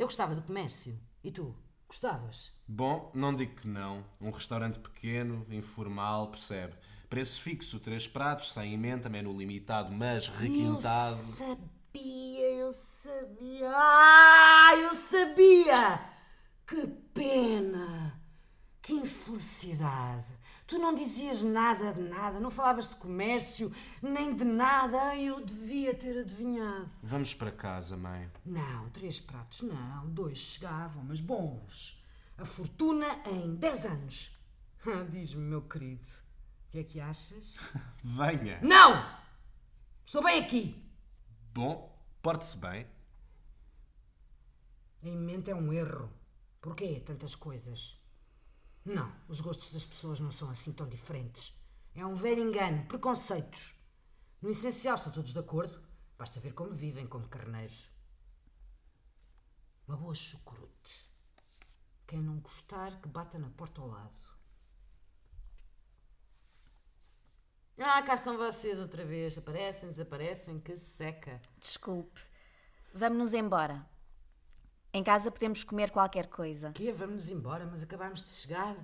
Eu 0.00 0.06
gostava 0.06 0.34
do 0.34 0.40
comércio. 0.40 0.98
E 1.22 1.30
tu? 1.30 1.54
Gostavas? 1.86 2.52
Bom, 2.66 3.12
não 3.14 3.36
digo 3.36 3.54
que 3.56 3.68
não. 3.68 4.02
Um 4.18 4.30
restaurante 4.30 4.78
pequeno, 4.78 5.46
informal, 5.50 6.30
percebe? 6.30 6.72
Preço 7.10 7.42
fixo, 7.42 7.78
três 7.78 8.08
pratos, 8.08 8.50
sem 8.50 8.72
emenda, 8.72 9.10
menu 9.10 9.36
limitado, 9.36 9.92
mas 9.92 10.26
requintado. 10.26 11.18
Eu 11.18 11.34
sabia, 11.34 12.50
eu 12.50 12.72
sabia. 12.72 13.72
Ah, 13.74 14.70
eu 14.74 14.94
sabia! 14.94 16.00
Que 16.66 16.86
pena! 17.12 18.18
Que 18.80 18.94
infelicidade! 18.94 20.28
Tu 20.70 20.78
não 20.78 20.94
dizias 20.94 21.42
nada 21.42 21.92
de 21.92 22.00
nada, 22.00 22.38
não 22.38 22.48
falavas 22.48 22.88
de 22.88 22.94
comércio, 22.94 23.72
nem 24.00 24.32
de 24.36 24.44
nada. 24.44 25.16
Eu 25.16 25.44
devia 25.44 25.92
ter 25.92 26.20
adivinhado. 26.20 26.88
Vamos 27.02 27.34
para 27.34 27.50
casa, 27.50 27.96
mãe. 27.96 28.30
Não, 28.46 28.88
três 28.90 29.18
pratos 29.18 29.62
não, 29.62 30.08
dois 30.08 30.38
chegavam, 30.38 31.02
mas 31.02 31.18
bons. 31.18 32.00
A 32.38 32.46
fortuna 32.46 33.04
em 33.26 33.56
dez 33.56 33.84
anos. 33.84 34.36
Ah, 34.86 35.04
Diz-me, 35.10 35.42
meu 35.42 35.60
querido, 35.60 36.06
o 36.06 36.70
que 36.70 36.78
é 36.78 36.84
que 36.84 37.00
achas? 37.00 37.60
Venha. 38.02 38.58
Não! 38.62 39.04
Estou 40.06 40.22
bem 40.22 40.42
aqui. 40.42 40.82
Bom, 41.52 42.00
porte-se 42.22 42.56
bem. 42.56 42.86
Em 45.02 45.14
mente 45.18 45.50
é 45.50 45.54
um 45.54 45.70
erro. 45.70 46.10
Porquê 46.62 47.02
tantas 47.04 47.34
coisas? 47.34 47.99
Não, 48.84 49.12
os 49.28 49.40
gostos 49.40 49.72
das 49.72 49.84
pessoas 49.84 50.20
não 50.20 50.30
são 50.30 50.50
assim 50.50 50.72
tão 50.72 50.88
diferentes. 50.88 51.54
É 51.94 52.04
um 52.04 52.14
velho 52.14 52.42
engano, 52.42 52.86
preconceitos. 52.86 53.74
No 54.40 54.50
essencial 54.50 54.94
estão 54.94 55.12
todos 55.12 55.32
de 55.32 55.38
acordo. 55.38 55.80
Basta 56.16 56.40
ver 56.40 56.54
como 56.54 56.72
vivem 56.72 57.06
como 57.06 57.28
carneiros. 57.28 57.90
Uma 59.86 59.96
boa 59.96 60.14
chucrute. 60.14 61.06
Quem 62.06 62.22
não 62.22 62.40
gostar, 62.40 63.00
que 63.00 63.08
bata 63.08 63.38
na 63.38 63.50
porta 63.50 63.80
ao 63.80 63.88
lado. 63.88 64.20
Ah, 67.78 68.02
cá 68.02 68.14
estão 68.14 68.36
vocês 68.36 68.78
outra 68.78 69.04
vez. 69.04 69.38
Aparecem, 69.38 69.88
desaparecem, 69.88 70.60
que 70.60 70.76
seca. 70.76 71.40
Desculpe. 71.58 72.20
Vamos-nos 72.92 73.34
embora. 73.34 73.86
Em 74.92 75.04
casa 75.04 75.30
podemos 75.30 75.62
comer 75.62 75.90
qualquer 75.90 76.26
coisa. 76.26 76.72
Quê? 76.72 76.92
Vamos 76.92 77.30
embora, 77.30 77.64
mas 77.64 77.82
acabámos 77.82 78.22
de 78.24 78.30
chegar. 78.30 78.76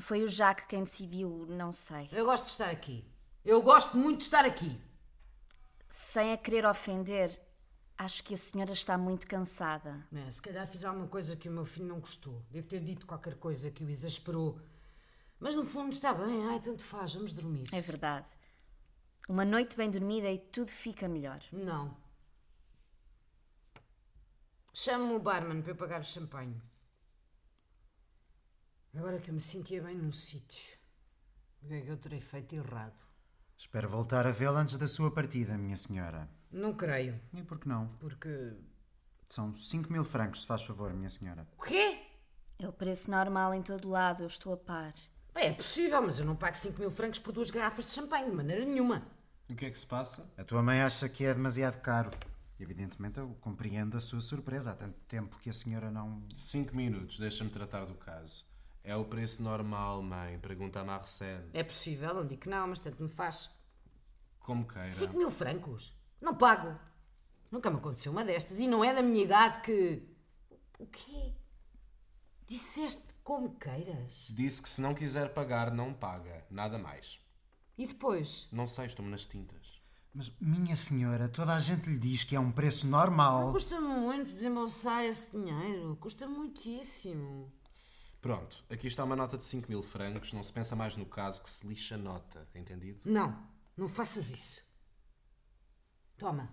Foi 0.00 0.22
o 0.22 0.28
Jacques 0.28 0.66
quem 0.66 0.82
decidiu, 0.82 1.46
não 1.48 1.72
sei. 1.72 2.08
Eu 2.10 2.24
gosto 2.24 2.44
de 2.44 2.50
estar 2.50 2.70
aqui. 2.70 3.04
Eu 3.44 3.62
gosto 3.62 3.96
muito 3.96 4.18
de 4.18 4.24
estar 4.24 4.44
aqui. 4.44 4.80
Sem 5.88 6.32
a 6.32 6.36
querer 6.36 6.66
ofender, 6.66 7.40
acho 7.96 8.24
que 8.24 8.34
a 8.34 8.36
senhora 8.36 8.72
está 8.72 8.98
muito 8.98 9.28
cansada. 9.28 10.04
É, 10.12 10.28
se 10.28 10.42
calhar 10.42 10.66
fiz 10.66 10.84
alguma 10.84 11.06
coisa 11.06 11.36
que 11.36 11.48
o 11.48 11.52
meu 11.52 11.64
filho 11.64 11.86
não 11.86 12.00
gostou. 12.00 12.42
Devo 12.50 12.66
ter 12.66 12.80
dito 12.80 13.06
qualquer 13.06 13.36
coisa 13.36 13.70
que 13.70 13.84
o 13.84 13.88
exasperou. 13.88 14.58
Mas 15.38 15.54
no 15.54 15.62
fundo 15.62 15.92
está 15.92 16.12
bem. 16.12 16.46
Ai, 16.48 16.58
tanto 16.58 16.82
faz. 16.82 17.14
Vamos 17.14 17.32
dormir. 17.32 17.68
É 17.72 17.80
verdade. 17.80 18.26
Uma 19.28 19.44
noite 19.44 19.76
bem 19.76 19.90
dormida 19.90 20.28
e 20.28 20.38
tudo 20.38 20.68
fica 20.68 21.06
melhor. 21.06 21.40
Não. 21.52 21.96
Chame-me 24.76 25.14
o 25.14 25.20
barman 25.20 25.62
para 25.62 25.70
eu 25.70 25.76
pagar 25.76 26.00
o 26.00 26.04
champanhe. 26.04 26.60
Agora 28.92 29.20
que 29.20 29.30
eu 29.30 29.34
me 29.34 29.40
sentia 29.40 29.80
bem 29.80 29.94
num 29.96 30.10
sítio, 30.12 30.76
o 31.62 31.68
que 31.68 31.74
é 31.74 31.80
que 31.82 31.88
eu 31.88 31.96
terei 31.96 32.20
feito 32.20 32.54
errado? 32.56 33.00
Espero 33.56 33.88
voltar 33.88 34.26
a 34.26 34.32
vê-la 34.32 34.60
antes 34.60 34.76
da 34.76 34.88
sua 34.88 35.12
partida, 35.12 35.56
minha 35.56 35.76
senhora. 35.76 36.28
Não 36.50 36.74
creio, 36.74 37.20
E 37.32 37.42
por 37.42 37.58
que 37.60 37.68
não? 37.68 37.86
porque. 38.00 38.52
São 39.28 39.56
5 39.56 39.92
mil 39.92 40.04
francos, 40.04 40.40
se 40.42 40.46
faz 40.46 40.62
favor, 40.64 40.92
minha 40.92 41.08
senhora. 41.08 41.46
O 41.56 41.62
quê? 41.62 42.02
É 42.58 42.68
o 42.68 42.72
preço 42.72 43.10
normal 43.10 43.54
em 43.54 43.62
todo 43.62 43.88
lado, 43.88 44.22
eu 44.22 44.26
estou 44.28 44.52
a 44.52 44.56
par. 44.56 44.92
Bem, 45.32 45.48
é 45.48 45.52
possível, 45.52 46.02
mas 46.02 46.18
eu 46.18 46.24
não 46.24 46.36
pago 46.36 46.56
5 46.56 46.78
mil 46.80 46.90
francos 46.90 47.18
por 47.20 47.32
duas 47.32 47.50
garrafas 47.50 47.86
de 47.86 47.92
champanhe, 47.92 48.26
de 48.30 48.36
maneira 48.36 48.64
nenhuma. 48.64 49.06
O 49.48 49.54
que 49.54 49.66
é 49.66 49.70
que 49.70 49.78
se 49.78 49.86
passa? 49.86 50.28
A 50.36 50.44
tua 50.44 50.62
mãe 50.62 50.80
acha 50.82 51.08
que 51.08 51.24
é 51.24 51.32
demasiado 51.32 51.80
caro. 51.80 52.10
Evidentemente, 52.58 53.18
eu 53.18 53.36
compreendo 53.40 53.96
a 53.96 54.00
sua 54.00 54.20
surpresa. 54.20 54.70
Há 54.72 54.74
tanto 54.74 54.98
tempo 55.08 55.38
que 55.38 55.50
a 55.50 55.54
senhora 55.54 55.90
não. 55.90 56.22
Cinco 56.36 56.74
minutos, 56.76 57.18
deixa-me 57.18 57.50
tratar 57.50 57.84
do 57.84 57.94
caso. 57.94 58.46
É 58.82 58.94
o 58.94 59.04
preço 59.04 59.42
normal, 59.42 60.02
mãe. 60.02 60.38
Pergunta 60.38 60.80
a 60.80 60.84
Marcel. 60.84 61.42
É 61.52 61.62
possível, 61.62 62.14
não 62.14 62.26
digo 62.26 62.42
que 62.42 62.48
não, 62.48 62.68
mas 62.68 62.78
tanto 62.78 63.02
me 63.02 63.08
faz. 63.08 63.50
Como 64.40 64.66
queira. 64.66 64.92
5 64.92 65.16
mil 65.16 65.30
francos? 65.30 65.96
Não 66.20 66.34
pago. 66.34 66.78
Nunca 67.50 67.70
me 67.70 67.78
aconteceu 67.78 68.12
uma 68.12 68.24
destas 68.24 68.58
e 68.60 68.66
não 68.66 68.84
é 68.84 68.92
da 68.92 69.02
minha 69.02 69.24
idade 69.24 69.62
que. 69.62 70.06
O 70.78 70.86
quê? 70.86 71.32
Disseste 72.46 73.14
como 73.22 73.56
queiras. 73.56 74.28
Disse 74.34 74.60
que 74.60 74.68
se 74.68 74.82
não 74.82 74.94
quiser 74.94 75.32
pagar, 75.32 75.70
não 75.72 75.94
paga. 75.94 76.44
Nada 76.50 76.76
mais. 76.76 77.18
E 77.78 77.86
depois? 77.86 78.46
Não 78.52 78.66
sei, 78.66 78.84
estou-me 78.84 79.10
nas 79.10 79.24
tintas. 79.24 79.63
Mas, 80.14 80.30
minha 80.40 80.76
senhora, 80.76 81.28
toda 81.28 81.52
a 81.54 81.58
gente 81.58 81.90
lhe 81.90 81.98
diz 81.98 82.22
que 82.22 82.36
é 82.36 82.40
um 82.40 82.52
preço 82.52 82.86
normal. 82.86 83.50
Custa-me 83.50 83.88
muito 83.96 84.30
desembolsar 84.30 85.02
esse 85.02 85.36
dinheiro. 85.36 85.96
Custa 85.96 86.28
muitíssimo. 86.28 87.52
Pronto, 88.22 88.64
aqui 88.70 88.86
está 88.86 89.02
uma 89.02 89.16
nota 89.16 89.36
de 89.36 89.44
5 89.44 89.68
mil 89.68 89.82
francos. 89.82 90.32
Não 90.32 90.44
se 90.44 90.52
pensa 90.52 90.76
mais 90.76 90.96
no 90.96 91.04
caso 91.04 91.42
que 91.42 91.50
se 91.50 91.66
lixa 91.66 91.96
a 91.96 91.98
nota. 91.98 92.46
Entendido? 92.54 93.00
Não, 93.04 93.36
não 93.76 93.88
faças 93.88 94.30
isso. 94.30 94.62
Toma. 96.16 96.48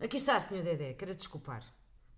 Aqui 0.00 0.16
está, 0.16 0.38
Sr. 0.40 0.64
Dedé. 0.64 0.94
Quero 0.94 1.14
desculpar. 1.14 1.64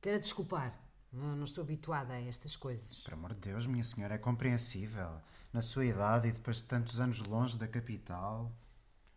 Quero 0.00 0.18
desculpar. 0.18 0.80
Eu 1.12 1.20
não 1.36 1.44
estou 1.44 1.62
habituada 1.62 2.14
a 2.14 2.20
estas 2.22 2.56
coisas. 2.56 3.02
Por 3.02 3.12
amor 3.12 3.34
de 3.34 3.40
Deus, 3.40 3.66
minha 3.66 3.84
senhora, 3.84 4.14
é 4.14 4.18
compreensível. 4.18 5.20
Na 5.52 5.60
sua 5.60 5.84
idade 5.84 6.28
e 6.28 6.32
depois 6.32 6.56
de 6.56 6.64
tantos 6.64 6.98
anos 6.98 7.20
longe 7.20 7.58
da 7.58 7.68
capital. 7.68 8.50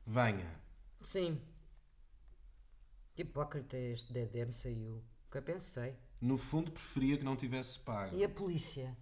Venha. 0.06 0.65
Sim. 1.06 1.40
Que 3.14 3.22
hipócrita 3.22 3.78
este 3.78 4.12
Dedé 4.12 4.44
me 4.44 4.54
saiu. 4.54 5.04
Nunca 5.26 5.40
pensei. 5.40 5.96
No 6.20 6.36
fundo, 6.36 6.72
preferia 6.72 7.18
que 7.18 7.24
não 7.24 7.36
tivesse 7.36 7.80
pago. 7.80 8.16
E 8.16 8.24
a 8.24 8.30
polícia? 8.30 8.98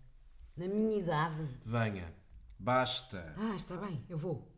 Na 0.57 0.67
minha 0.67 0.99
idade? 0.99 1.61
Venha. 1.65 2.13
Basta. 2.59 3.33
Ah, 3.37 3.55
está 3.55 3.77
bem, 3.77 4.05
eu 4.09 4.17
vou. 4.17 4.51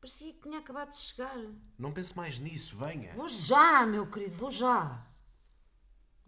Parecia 0.00 0.32
que 0.32 0.42
tinha 0.42 0.60
acabado 0.60 0.90
de 0.90 0.96
chegar. 0.96 1.36
Não 1.76 1.92
pense 1.92 2.16
mais 2.16 2.38
nisso. 2.38 2.76
Venha. 2.78 3.12
Vou 3.14 3.26
já, 3.26 3.84
meu 3.84 4.08
querido, 4.08 4.36
vou 4.36 4.50
já. 4.50 5.04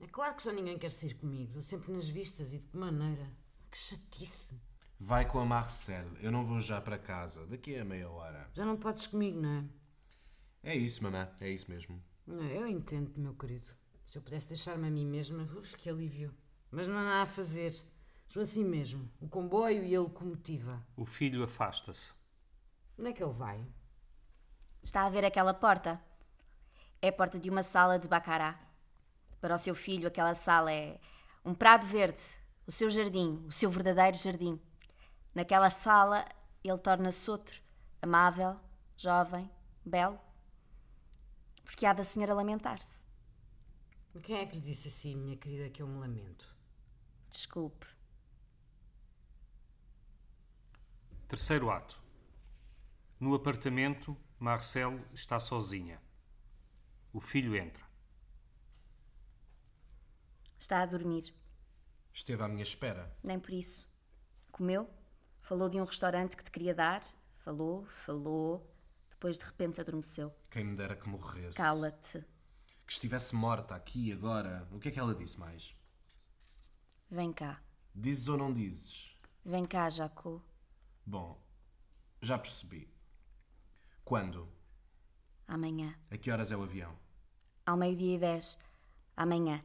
É 0.00 0.08
claro 0.08 0.34
que 0.34 0.42
já 0.42 0.52
ninguém 0.52 0.76
quer 0.76 0.90
sair 0.90 1.14
comigo. 1.14 1.62
Sempre 1.62 1.92
nas 1.92 2.08
vistas 2.08 2.52
e 2.52 2.58
de 2.58 2.66
que 2.66 2.76
maneira. 2.76 3.30
Que 3.70 3.78
chatice. 3.78 4.60
Vai 5.04 5.26
com 5.26 5.40
a 5.40 5.44
Marcel. 5.44 6.06
Eu 6.20 6.30
não 6.30 6.44
vou 6.44 6.60
já 6.60 6.80
para 6.80 6.96
casa. 6.96 7.44
Daqui 7.46 7.76
a 7.76 7.84
meia 7.84 8.08
hora. 8.08 8.48
Já 8.54 8.64
não 8.64 8.76
podes 8.76 9.08
comigo, 9.08 9.40
não 9.40 9.68
é? 10.62 10.70
É 10.70 10.76
isso, 10.76 11.02
mamã. 11.02 11.28
É 11.40 11.50
isso 11.50 11.68
mesmo. 11.68 12.00
Não, 12.24 12.44
eu 12.44 12.68
entendo, 12.68 13.12
meu 13.16 13.34
querido. 13.34 13.66
Se 14.06 14.16
eu 14.16 14.22
pudesse 14.22 14.46
deixar-me 14.46 14.86
a 14.86 14.90
mim 14.90 15.04
mesma, 15.04 15.42
uf, 15.58 15.76
que 15.76 15.90
alívio. 15.90 16.32
Mas 16.70 16.86
não 16.86 16.96
há 16.96 17.02
nada 17.02 17.22
a 17.22 17.26
fazer. 17.26 17.74
Sou 18.28 18.40
assim 18.40 18.64
mesmo. 18.64 19.10
O 19.20 19.28
comboio 19.28 19.82
e 19.82 19.94
a 19.94 20.00
locomotiva. 20.00 20.80
O 20.96 21.04
filho 21.04 21.42
afasta-se. 21.42 22.12
Onde 22.96 23.10
é 23.10 23.12
que 23.12 23.24
ele 23.24 23.32
vai? 23.32 23.66
Está 24.84 25.04
a 25.04 25.10
ver 25.10 25.24
aquela 25.24 25.52
porta? 25.52 26.00
É 27.02 27.08
a 27.08 27.12
porta 27.12 27.40
de 27.40 27.50
uma 27.50 27.64
sala 27.64 27.98
de 27.98 28.06
bacará. 28.06 28.56
Para 29.40 29.56
o 29.56 29.58
seu 29.58 29.74
filho, 29.74 30.06
aquela 30.06 30.32
sala 30.32 30.72
é 30.72 31.00
um 31.44 31.52
prado 31.54 31.88
verde, 31.88 32.22
o 32.68 32.70
seu 32.70 32.88
jardim, 32.88 33.44
o 33.48 33.50
seu 33.50 33.68
verdadeiro 33.68 34.16
jardim. 34.16 34.60
Naquela 35.34 35.70
sala, 35.70 36.26
ele 36.62 36.78
torna-se 36.78 37.30
outro, 37.30 37.62
amável, 38.00 38.60
jovem, 38.96 39.50
belo. 39.84 40.18
Porque 41.64 41.86
há 41.86 41.92
da 41.92 42.04
senhora 42.04 42.34
lamentar-se. 42.34 43.04
Quem 44.22 44.36
é 44.36 44.46
que 44.46 44.56
lhe 44.56 44.60
disse 44.60 44.88
assim, 44.88 45.16
minha 45.16 45.36
querida, 45.36 45.70
que 45.70 45.80
eu 45.80 45.86
me 45.86 45.98
lamento? 45.98 46.54
Desculpe. 47.30 47.86
Terceiro 51.26 51.70
ato. 51.70 51.98
No 53.18 53.34
apartamento, 53.34 54.14
Marcel 54.38 55.00
está 55.14 55.40
sozinha. 55.40 55.98
O 57.10 57.20
filho 57.20 57.56
entra. 57.56 57.82
Está 60.58 60.82
a 60.82 60.86
dormir. 60.86 61.34
Esteve 62.12 62.42
à 62.42 62.48
minha 62.48 62.62
espera. 62.62 63.16
Nem 63.22 63.40
por 63.40 63.52
isso. 63.52 63.90
Comeu, 64.50 64.88
falou 65.52 65.68
de 65.68 65.78
um 65.78 65.84
restaurante 65.84 66.34
que 66.34 66.42
te 66.42 66.50
queria 66.50 66.74
dar, 66.74 67.04
falou, 67.36 67.84
falou, 67.84 68.74
depois 69.10 69.36
de 69.36 69.44
repente 69.44 69.78
adormeceu. 69.78 70.34
Quem 70.50 70.64
me 70.64 70.74
dera 70.74 70.96
que 70.96 71.06
morresse. 71.06 71.58
Cala-te. 71.58 72.24
Que 72.86 72.92
estivesse 72.94 73.34
morta 73.34 73.74
aqui, 73.74 74.10
agora. 74.10 74.66
O 74.72 74.78
que 74.78 74.88
é 74.88 74.90
que 74.90 74.98
ela 74.98 75.14
disse 75.14 75.38
mais? 75.38 75.76
Vem 77.10 77.30
cá. 77.34 77.62
Dizes 77.94 78.28
ou 78.28 78.38
não 78.38 78.50
dizes? 78.50 79.14
Vem 79.44 79.66
cá, 79.66 79.90
Jaco. 79.90 80.42
Bom, 81.04 81.38
já 82.22 82.38
percebi. 82.38 82.90
Quando? 84.06 84.48
Amanhã. 85.46 85.94
A 86.10 86.16
que 86.16 86.30
horas 86.30 86.50
é 86.50 86.56
o 86.56 86.62
avião? 86.62 86.98
Ao 87.66 87.76
meio-dia 87.76 88.14
e 88.14 88.18
dez. 88.18 88.56
Amanhã. 89.14 89.62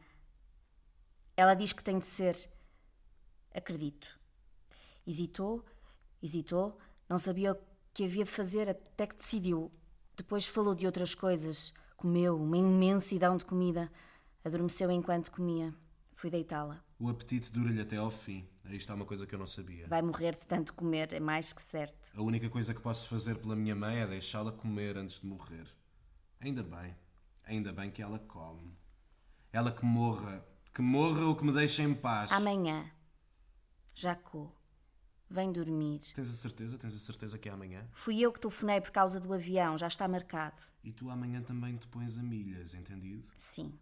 Ela 1.38 1.54
diz 1.54 1.72
que 1.72 1.82
tem 1.82 1.98
de 1.98 2.08
ser. 2.08 2.36
Acredito. 3.56 4.20
Hesitou, 5.08 5.64
hesitou, 6.28 6.78
não 7.10 7.18
sabia 7.18 7.54
o 7.54 7.58
que 7.94 8.06
havia 8.06 8.24
de 8.24 8.30
fazer 8.30 8.70
até 8.70 9.08
que 9.08 9.16
decidiu. 9.16 9.72
Depois 10.16 10.46
falou 10.46 10.76
de 10.76 10.86
outras 10.86 11.16
coisas. 11.16 11.74
Comeu 11.96 12.36
uma 12.36 12.58
imensidão 12.58 13.38
de 13.38 13.46
comida. 13.46 13.92
Adormeceu 14.44 14.92
enquanto 14.92 15.32
comia. 15.32 15.74
Fui 16.14 16.30
deitá-la. 16.30 16.84
O 17.00 17.10
apetite 17.10 17.52
dura-lhe 17.52 17.82
até 17.82 17.98
ao 17.98 18.10
fim. 18.10 18.48
Aí 18.66 18.76
está 18.76 18.94
uma 18.94 19.06
coisa 19.06 19.26
que 19.26 19.34
eu 19.34 19.40
não 19.40 19.48
sabia. 19.48 19.88
Vai 19.88 20.02
morrer 20.02 20.36
de 20.36 20.46
tanto 20.46 20.74
comer, 20.74 21.14
é 21.14 21.20
mais 21.20 21.54
que 21.54 21.62
certo. 21.62 22.12
A 22.16 22.22
única 22.22 22.50
coisa 22.50 22.74
que 22.74 22.82
posso 22.82 23.08
fazer 23.08 23.38
pela 23.38 23.56
minha 23.56 23.76
mãe 23.76 24.00
é 24.00 24.08
deixá-la 24.08 24.52
comer 24.52 24.98
antes 24.98 25.22
de 25.22 25.28
morrer. 25.28 25.68
Ainda 26.42 26.64
bem. 26.64 26.96
Ainda 27.46 27.72
bem 27.72 27.90
que 27.90 28.02
ela 28.02 28.20
come. 28.20 28.76
Ela 29.54 29.72
que 29.72 29.86
morra. 29.86 30.46
Que 30.74 30.82
morra 30.82 31.26
ou 31.26 31.36
que 31.36 31.46
me 31.46 31.52
deixe 31.52 31.82
em 31.82 31.94
paz. 31.94 32.32
Amanhã. 32.32 32.92
Jaco. 33.96 34.52
Vem 35.30 35.52
dormir. 35.52 36.00
Tens 36.16 36.30
a 36.30 36.36
certeza? 36.36 36.78
Tens 36.78 36.96
a 36.96 37.00
certeza 37.00 37.38
que 37.38 37.50
é 37.50 37.52
amanhã? 37.52 37.86
Fui 37.92 38.20
eu 38.22 38.32
que 38.32 38.40
telefonei 38.40 38.80
por 38.80 38.92
causa 38.92 39.20
do 39.20 39.34
avião, 39.34 39.78
já 39.78 39.88
está 39.88 40.08
marcado. 40.08 40.62
E 40.84 40.92
tu 40.92 41.10
amanhã 41.10 41.42
também 41.42 41.76
te 41.76 41.86
pões 41.88 42.18
a 42.18 42.24
milhas, 42.24 42.74
entendido? 42.74 43.28
Sim. 43.36 43.78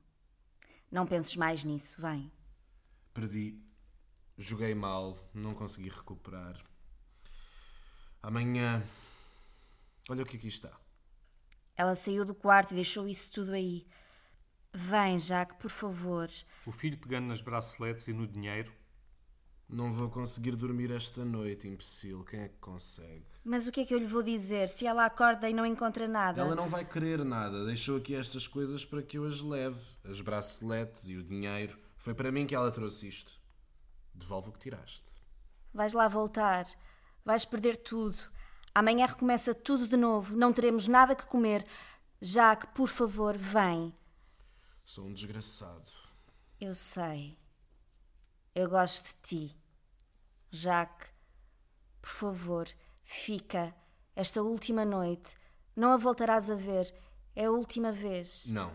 Não 0.91 1.05
penses 1.05 1.35
mais 1.35 1.63
nisso, 1.63 2.01
vem. 2.01 2.31
Perdi. 3.13 3.61
Joguei 4.37 4.73
mal. 4.73 5.17
Não 5.33 5.53
consegui 5.53 5.89
recuperar. 5.89 6.59
Amanhã. 8.23 8.83
Olha 10.09 10.23
o 10.23 10.25
que 10.25 10.37
aqui 10.37 10.47
está. 10.47 10.71
Ela 11.77 11.95
saiu 11.95 12.25
do 12.25 12.33
quarto 12.33 12.71
e 12.71 12.75
deixou 12.75 13.07
isso 13.07 13.31
tudo 13.31 13.51
aí. 13.51 13.85
Vem, 14.73 15.17
Jaque, 15.19 15.55
por 15.55 15.69
favor. 15.69 16.29
O 16.65 16.71
filho 16.71 16.97
pegando 16.97 17.27
nas 17.27 17.41
braceletes 17.41 18.07
e 18.07 18.13
no 18.13 18.27
dinheiro. 18.27 18.73
Não 19.67 19.91
vou 19.91 20.09
conseguir 20.09 20.55
dormir 20.55 20.91
esta 20.91 21.25
noite, 21.25 21.67
imbecil. 21.67 22.23
Quem 22.23 22.41
é 22.41 22.47
que 22.49 22.57
consegue? 22.59 23.25
Mas 23.43 23.67
o 23.67 23.71
que 23.71 23.81
é 23.81 23.85
que 23.85 23.93
eu 23.93 23.97
lhe 23.97 24.05
vou 24.05 24.21
dizer 24.21 24.69
se 24.69 24.85
ela 24.85 25.05
acorda 25.05 25.49
e 25.49 25.53
não 25.53 25.65
encontra 25.65 26.07
nada? 26.07 26.41
Ela 26.41 26.55
não 26.55 26.69
vai 26.69 26.85
querer 26.85 27.25
nada. 27.25 27.65
Deixou 27.65 27.97
aqui 27.97 28.15
estas 28.15 28.47
coisas 28.47 28.85
para 28.85 29.01
que 29.01 29.17
eu 29.17 29.25
as 29.25 29.41
leve. 29.41 29.79
As 30.03 30.21
braceletes 30.21 31.09
e 31.09 31.15
o 31.15 31.23
dinheiro. 31.23 31.77
Foi 31.97 32.13
para 32.13 32.31
mim 32.31 32.45
que 32.45 32.53
ela 32.53 32.71
trouxe 32.71 33.07
isto. 33.07 33.31
Devolve 34.13 34.49
o 34.49 34.51
que 34.51 34.59
tiraste. 34.59 35.03
Vais 35.73 35.93
lá 35.93 36.07
voltar. 36.07 36.65
Vais 37.25 37.43
perder 37.43 37.77
tudo. 37.77 38.17
Amanhã 38.73 39.07
recomeça 39.07 39.53
tudo 39.53 39.87
de 39.87 39.97
novo. 39.97 40.35
Não 40.37 40.53
teremos 40.53 40.87
nada 40.87 41.15
que 41.15 41.25
comer. 41.25 41.65
Jaque, 42.21 42.67
por 42.67 42.87
favor, 42.87 43.35
vem. 43.35 43.93
Sou 44.85 45.05
um 45.05 45.13
desgraçado. 45.13 45.89
Eu 46.61 46.75
sei. 46.75 47.35
Eu 48.55 48.69
gosto 48.69 49.07
de 49.07 49.49
ti. 49.49 49.55
Jaque, 50.49 51.07
por 52.01 52.09
favor, 52.09 52.69
fica. 53.03 53.75
Esta 54.15 54.41
última 54.41 54.85
noite, 54.85 55.35
não 55.75 55.91
a 55.91 55.97
voltarás 55.97 56.49
a 56.49 56.55
ver. 56.55 56.89
É 57.35 57.47
a 57.47 57.51
última 57.51 57.91
vez. 57.91 58.45
Não. 58.47 58.71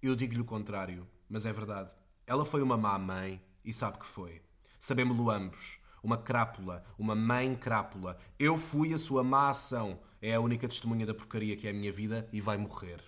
Eu 0.00 0.16
digo-lhe 0.16 0.40
o 0.40 0.46
contrário, 0.46 1.06
mas 1.28 1.44
é 1.44 1.52
verdade. 1.52 1.94
Ela 2.26 2.46
foi 2.46 2.62
uma 2.62 2.78
má 2.78 2.98
mãe 2.98 3.38
e 3.62 3.70
sabe 3.70 3.98
que 3.98 4.06
foi. 4.06 4.40
Sabemos-lo 4.80 5.30
ambos. 5.30 5.78
Uma 6.02 6.16
crápula, 6.16 6.82
uma 6.98 7.14
mãe 7.14 7.54
crápula. 7.54 8.18
Eu 8.38 8.56
fui 8.56 8.94
a 8.94 8.98
sua 8.98 9.22
má 9.22 9.50
ação. 9.50 10.00
É 10.22 10.32
a 10.32 10.40
única 10.40 10.66
testemunha 10.66 11.04
da 11.04 11.12
porcaria 11.12 11.54
que 11.54 11.66
é 11.66 11.70
a 11.70 11.74
minha 11.74 11.92
vida 11.92 12.26
e 12.32 12.40
vai 12.40 12.56
morrer. 12.56 13.04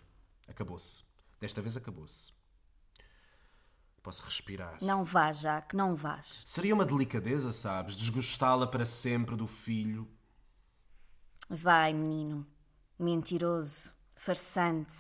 Acabou-se. 0.47 1.05
Desta 1.41 1.63
vez 1.63 1.79
acabou-se. 1.79 2.36
Posso 4.07 4.23
respirar. 4.23 4.79
Não 4.81 5.03
vás, 5.03 5.41
Jacques, 5.41 5.77
não 5.77 5.97
vás. 5.97 6.45
Seria 6.47 6.73
uma 6.73 6.87
delicadeza, 6.87 7.51
sabes? 7.51 7.97
Desgostá-la 7.97 8.65
para 8.65 8.87
sempre 8.87 9.35
do 9.35 9.49
filho. 9.49 10.09
Vai, 11.51 11.93
menino. 11.93 12.47
Mentiroso. 12.97 13.91
Farsante. 14.15 14.97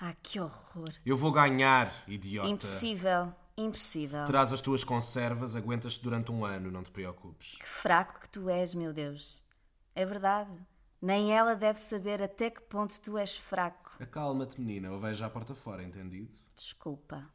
Ah, 0.00 0.14
que 0.22 0.38
horror. 0.38 0.92
Eu 1.04 1.16
vou 1.16 1.32
ganhar, 1.32 1.92
idiota. 2.06 2.48
Impossível. 2.48 3.34
Impossível. 3.56 4.24
Traz 4.24 4.52
as 4.52 4.60
tuas 4.60 4.84
conservas, 4.84 5.56
aguentas-te 5.56 6.00
durante 6.00 6.30
um 6.30 6.44
ano, 6.44 6.70
não 6.70 6.84
te 6.84 6.92
preocupes. 6.92 7.56
Que 7.58 7.66
fraco 7.66 8.20
que 8.20 8.28
tu 8.28 8.48
és, 8.48 8.72
meu 8.72 8.92
Deus. 8.92 9.42
É 9.96 10.06
verdade. 10.06 10.64
Nem 11.00 11.36
ela 11.36 11.56
deve 11.56 11.80
saber 11.80 12.22
até 12.22 12.50
que 12.50 12.60
ponto 12.60 13.00
tu 13.00 13.18
és 13.18 13.36
fraco. 13.36 13.96
Acalma-te, 13.98 14.60
menina, 14.60 14.86
eu 14.86 15.00
vejo 15.00 15.24
à 15.24 15.28
porta 15.28 15.56
fora, 15.56 15.82
entendido? 15.82 16.30
Desculpa. 16.54 17.28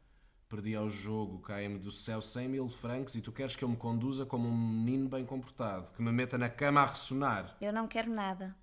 Perdi 0.48 0.74
ao 0.74 0.88
jogo, 0.88 1.40
caem-me 1.40 1.78
do 1.78 1.90
céu 1.90 2.22
cem 2.22 2.48
mil 2.48 2.70
francos 2.70 3.14
e 3.14 3.20
tu 3.20 3.30
queres 3.30 3.54
que 3.54 3.62
eu 3.62 3.68
me 3.68 3.76
conduza 3.76 4.24
como 4.24 4.48
um 4.48 4.56
menino 4.56 5.06
bem 5.06 5.26
comportado, 5.26 5.92
que 5.92 6.00
me 6.00 6.10
meta 6.10 6.38
na 6.38 6.48
cama 6.48 6.80
a 6.80 6.86
ressonar. 6.86 7.54
Eu 7.60 7.70
não 7.70 7.86
quero 7.86 8.10
nada. 8.10 8.56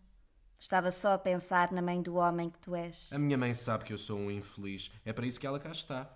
Estava 0.58 0.90
só 0.90 1.14
a 1.14 1.18
pensar 1.20 1.72
na 1.72 1.84
mãe 1.84 2.02
do 2.02 2.16
homem 2.16 2.50
que 2.50 2.60
tu 2.60 2.76
és. 2.76 3.14
A 3.14 3.20
minha 3.20 3.38
mãe 3.38 3.54
sabe 3.54 3.84
que 3.84 3.94
eu 3.94 4.00
sou 4.00 4.18
um 4.18 4.32
infeliz. 4.32 4.92
É 5.06 5.14
para 5.14 5.28
isso 5.28 5.40
que 5.40 5.46
ela 5.46 5.60
cá 5.60 5.70
está. 5.70 6.12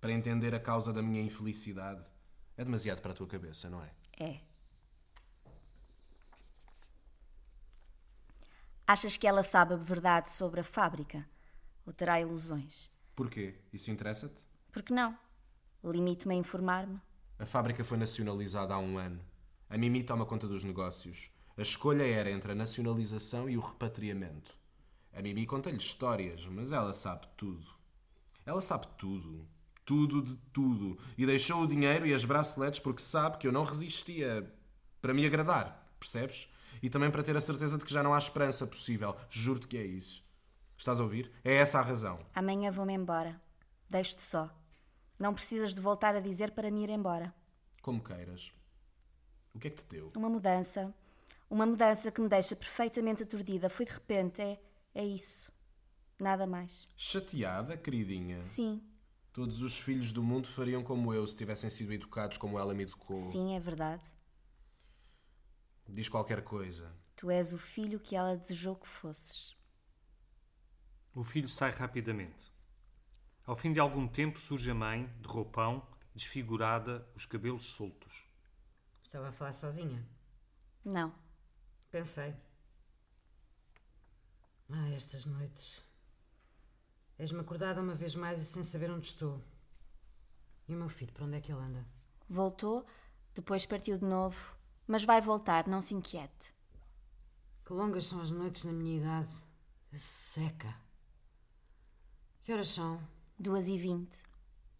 Para 0.00 0.10
entender 0.10 0.56
a 0.56 0.58
causa 0.58 0.92
da 0.92 1.00
minha 1.00 1.22
infelicidade. 1.22 2.04
É 2.56 2.64
demasiado 2.64 3.00
para 3.00 3.12
a 3.12 3.14
tua 3.14 3.28
cabeça, 3.28 3.70
não 3.70 3.80
é? 3.80 3.90
É. 4.18 4.40
Achas 8.84 9.16
que 9.16 9.28
ela 9.28 9.44
sabe 9.44 9.74
a 9.74 9.76
verdade 9.76 10.32
sobre 10.32 10.58
a 10.58 10.64
fábrica? 10.64 11.24
Ou 11.86 11.92
terá 11.92 12.20
ilusões? 12.20 12.90
Porquê? 13.14 13.54
Isso 13.72 13.88
interessa-te? 13.88 14.51
Por 14.72 14.82
que 14.82 14.94
não? 14.94 15.14
Limito-me 15.84 16.34
a 16.34 16.38
informar-me. 16.38 16.98
A 17.38 17.44
fábrica 17.44 17.84
foi 17.84 17.98
nacionalizada 17.98 18.72
há 18.72 18.78
um 18.78 18.96
ano. 18.96 19.20
A 19.68 19.76
Mimi 19.76 20.02
toma 20.02 20.24
conta 20.24 20.48
dos 20.48 20.64
negócios. 20.64 21.30
A 21.58 21.60
escolha 21.60 22.04
era 22.04 22.30
entre 22.30 22.52
a 22.52 22.54
nacionalização 22.54 23.50
e 23.50 23.58
o 23.58 23.60
repatriamento. 23.60 24.56
A 25.12 25.20
Mimi 25.20 25.44
conta-lhe 25.44 25.76
histórias, 25.76 26.46
mas 26.46 26.72
ela 26.72 26.94
sabe 26.94 27.26
tudo. 27.36 27.66
Ela 28.46 28.62
sabe 28.62 28.86
tudo. 28.96 29.46
Tudo 29.84 30.22
de 30.22 30.36
tudo. 30.54 30.98
E 31.18 31.26
deixou 31.26 31.62
o 31.62 31.66
dinheiro 31.66 32.06
e 32.06 32.14
as 32.14 32.24
braceletes 32.24 32.80
porque 32.80 33.02
sabe 33.02 33.36
que 33.36 33.46
eu 33.46 33.52
não 33.52 33.64
resistia 33.64 34.50
para 35.02 35.12
me 35.12 35.26
agradar, 35.26 35.86
percebes? 36.00 36.48
E 36.82 36.88
também 36.88 37.10
para 37.10 37.22
ter 37.22 37.36
a 37.36 37.40
certeza 37.40 37.76
de 37.76 37.84
que 37.84 37.92
já 37.92 38.02
não 38.02 38.14
há 38.14 38.18
esperança 38.18 38.66
possível. 38.66 39.14
Juro-te 39.28 39.66
que 39.66 39.76
é 39.76 39.84
isso. 39.84 40.24
Estás 40.78 40.98
a 40.98 41.02
ouvir? 41.02 41.30
É 41.44 41.56
essa 41.56 41.78
a 41.78 41.82
razão. 41.82 42.18
Amanhã 42.34 42.70
vou-me 42.70 42.94
embora. 42.94 43.38
Deixo-te 43.90 44.22
só. 44.22 44.50
Não 45.18 45.34
precisas 45.34 45.74
de 45.74 45.80
voltar 45.80 46.14
a 46.14 46.20
dizer 46.20 46.52
para 46.52 46.70
me 46.70 46.82
ir 46.84 46.90
embora. 46.90 47.34
Como 47.80 48.02
queiras. 48.02 48.52
O 49.54 49.58
que 49.58 49.68
é 49.68 49.70
que 49.70 49.82
te 49.82 49.86
deu? 49.86 50.08
Uma 50.16 50.28
mudança. 50.28 50.94
Uma 51.50 51.66
mudança 51.66 52.10
que 52.10 52.20
me 52.20 52.28
deixa 52.28 52.56
perfeitamente 52.56 53.22
aturdida. 53.22 53.68
Foi 53.68 53.84
de 53.84 53.92
repente. 53.92 54.40
É, 54.40 54.58
é 54.94 55.04
isso. 55.04 55.52
Nada 56.18 56.46
mais. 56.46 56.88
Chateada, 56.96 57.76
queridinha? 57.76 58.40
Sim. 58.40 58.82
Todos 59.32 59.62
os 59.62 59.78
filhos 59.78 60.12
do 60.12 60.22
mundo 60.22 60.46
fariam 60.46 60.82
como 60.82 61.12
eu 61.12 61.26
se 61.26 61.36
tivessem 61.36 61.70
sido 61.70 61.92
educados 61.92 62.36
como 62.36 62.58
ela 62.58 62.74
me 62.74 62.82
educou. 62.82 63.16
Sim, 63.16 63.56
é 63.56 63.60
verdade. 63.60 64.02
Diz 65.88 66.08
qualquer 66.08 66.42
coisa. 66.42 66.94
Tu 67.16 67.30
és 67.30 67.52
o 67.52 67.58
filho 67.58 67.98
que 67.98 68.14
ela 68.14 68.36
desejou 68.36 68.76
que 68.76 68.86
fosses. 68.86 69.56
O 71.14 71.22
filho 71.22 71.48
sai 71.48 71.70
rapidamente. 71.70 72.51
Ao 73.44 73.56
fim 73.56 73.72
de 73.72 73.80
algum 73.80 74.06
tempo 74.06 74.38
surge 74.38 74.70
a 74.70 74.74
mãe, 74.74 75.06
de 75.20 75.26
roupão, 75.26 75.84
desfigurada, 76.14 77.06
os 77.14 77.26
cabelos 77.26 77.64
soltos. 77.64 78.24
Estava 79.02 79.28
a 79.28 79.32
falar 79.32 79.52
sozinha. 79.52 80.06
Não. 80.84 81.12
Pensei. 81.90 82.34
Ah, 84.70 84.88
estas 84.90 85.26
noites. 85.26 85.82
És-me 87.18 87.40
acordada 87.40 87.80
uma 87.80 87.94
vez 87.94 88.14
mais 88.14 88.40
e 88.40 88.44
sem 88.44 88.62
saber 88.62 88.90
onde 88.90 89.06
estou. 89.06 89.42
E 90.68 90.74
o 90.74 90.78
meu 90.78 90.88
filho, 90.88 91.12
para 91.12 91.24
onde 91.24 91.36
é 91.36 91.40
que 91.40 91.52
ele 91.52 91.60
anda? 91.60 91.86
Voltou, 92.28 92.86
depois 93.34 93.66
partiu 93.66 93.98
de 93.98 94.04
novo, 94.04 94.56
mas 94.86 95.04
vai 95.04 95.20
voltar, 95.20 95.66
não 95.66 95.80
se 95.80 95.94
inquiete. 95.94 96.54
Que 97.64 97.72
longas 97.72 98.06
são 98.06 98.20
as 98.20 98.30
noites 98.30 98.64
na 98.64 98.72
minha 98.72 98.98
idade. 98.98 99.32
Seca. 99.94 100.74
Que 102.44 102.52
horas 102.52 102.70
são? 102.70 103.00
Duas 103.42 103.66
e 103.66 103.76
vinte. 103.76 104.22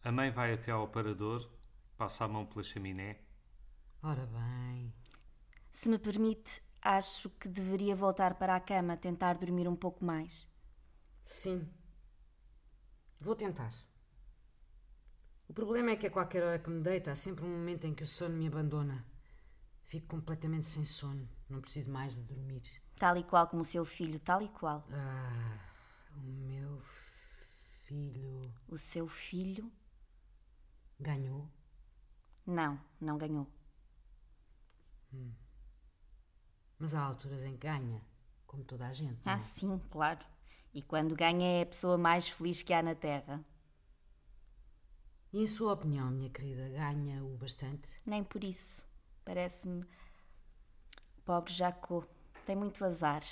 A 0.05 0.13
mãe 0.13 0.31
vai 0.31 0.55
até 0.55 0.71
ao 0.71 0.85
aparador, 0.85 1.51
passa 1.97 2.25
a 2.25 2.29
mão 2.29 2.47
pela 2.47 2.63
chaminé. 2.63 3.19
Ora 4.01 4.25
bem. 4.25 4.95
Se 5.73 5.91
me 5.91 5.99
permite, 5.99 6.63
acho 6.81 7.29
que 7.29 7.49
deveria 7.49 7.97
voltar 7.97 8.35
para 8.35 8.55
a 8.55 8.61
cama, 8.61 8.97
tentar 8.97 9.35
dormir 9.37 9.67
um 9.67 9.75
pouco 9.75 10.05
mais. 10.05 10.49
Sim. 11.25 11.69
Vou 13.21 13.35
tentar. 13.35 13.75
O 15.49 15.53
problema 15.53 15.91
é 15.91 15.97
que 15.97 16.07
a 16.07 16.11
qualquer 16.13 16.45
hora 16.45 16.61
que 16.61 16.71
me 16.71 16.85
deito 16.85 17.11
há 17.11 17.17
sempre 17.17 17.45
um 17.45 17.51
momento 17.51 17.89
em 17.89 17.93
que 17.93 18.05
o 18.05 18.07
sono 18.07 18.37
me 18.37 18.47
abandona. 18.47 19.05
Fico 19.83 20.07
completamente 20.07 20.69
sem 20.69 20.85
sono. 20.85 21.29
Não 21.51 21.61
preciso 21.61 21.91
mais 21.91 22.15
de 22.15 22.23
dormir. 22.23 22.63
Tal 22.95 23.17
e 23.17 23.25
qual 23.25 23.49
como 23.49 23.63
o 23.63 23.65
seu 23.65 23.85
filho, 23.85 24.21
tal 24.21 24.41
e 24.41 24.49
qual. 24.49 24.87
Ah, 24.89 25.59
o 26.17 26.21
meu 26.21 26.79
filho 26.79 27.02
O 28.69 28.79
seu 28.79 29.07
filho? 29.07 29.71
ganhou. 30.99 31.49
Não, 32.47 32.81
não 33.01 33.19
ganhou. 33.19 33.47
Mas 36.79 36.95
há 36.95 37.01
alturas 37.03 37.43
em 37.45 37.53
que 37.53 37.67
ganha, 37.67 38.01
como 38.47 38.65
toda 38.65 38.87
a 38.87 38.93
gente. 38.93 39.25
não 39.27 39.33
Ah, 39.33 39.37
é? 39.37 39.39
sim, 39.39 39.79
claro. 39.91 40.25
E 40.73 40.81
quando 40.81 41.15
ganha 41.17 41.59
é 41.59 41.63
a 41.63 41.67
pessoa 41.67 41.99
mais 41.99 42.29
feliz 42.29 42.63
que 42.63 42.73
há 42.73 42.83
na 42.83 42.95
Terra. 42.95 43.45
E 45.33 45.43
em 45.43 45.47
sua 45.47 45.73
opinião, 45.73 46.11
minha 46.11 46.31
querida, 46.31 46.69
ganha 46.69 47.25
o 47.25 47.37
bastante? 47.37 47.91
Nem 48.07 48.23
por 48.23 48.45
isso. 48.45 48.87
Parece-me. 49.25 49.85
Pobre 51.25 51.53
Jacó. 51.53 52.05
Tem 52.47 52.55
muito 52.57 52.85
azar. 52.85 53.23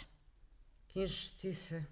Que 0.89 1.03
injustiça. 1.03 1.89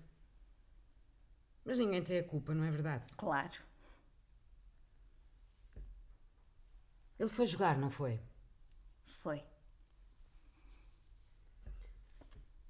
Mas 1.69 1.77
ninguém 1.77 2.03
tem 2.03 2.21
a 2.21 2.25
culpa, 2.25 2.55
não 2.55 2.65
é 2.65 2.71
verdade? 2.71 3.13
Claro. 3.15 3.53
Ele 7.19 7.29
foi 7.29 7.45
jogar, 7.45 7.77
não 7.77 7.91
foi? 7.91 8.19
Foi. 9.05 9.45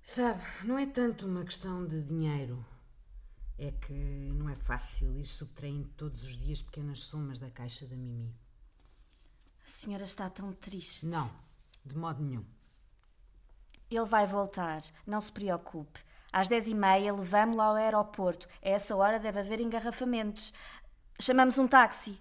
Sabe, 0.03 0.43
não 0.65 0.77
é 0.77 0.85
tanto 0.85 1.29
uma 1.29 1.45
questão 1.45 1.87
de 1.87 2.03
dinheiro. 2.03 2.67
É 3.57 3.71
que 3.71 3.93
não 3.93 4.49
é 4.49 4.57
fácil 4.57 5.17
ir 5.17 5.27
subtraindo 5.27 5.89
todos 5.91 6.25
os 6.25 6.37
dias 6.37 6.61
pequenas 6.61 7.05
somas 7.05 7.39
da 7.39 7.53
caixa 7.53 7.87
da 7.87 7.95
Mimi. 7.95 8.35
A 9.65 9.69
senhora 9.69 10.03
está 10.03 10.29
tão 10.29 10.53
triste. 10.53 11.07
Não, 11.07 11.33
de 11.85 11.97
modo 11.97 12.21
nenhum. 12.21 12.45
Ele 13.89 14.07
vai 14.07 14.27
voltar. 14.27 14.83
Não 15.07 15.21
se 15.21 15.31
preocupe. 15.31 16.03
Às 16.39 16.47
dez 16.47 16.69
e 16.69 16.75
meia 16.75 17.13
levamo-lo 17.13 17.61
ao 17.61 17.75
aeroporto. 17.75 18.47
A 18.63 18.69
essa 18.69 18.95
hora 18.95 19.19
deve 19.19 19.41
haver 19.41 19.59
engarrafamentos. 19.59 20.55
Chamamos 21.21 21.59
um 21.59 21.67
táxi. 21.67 22.17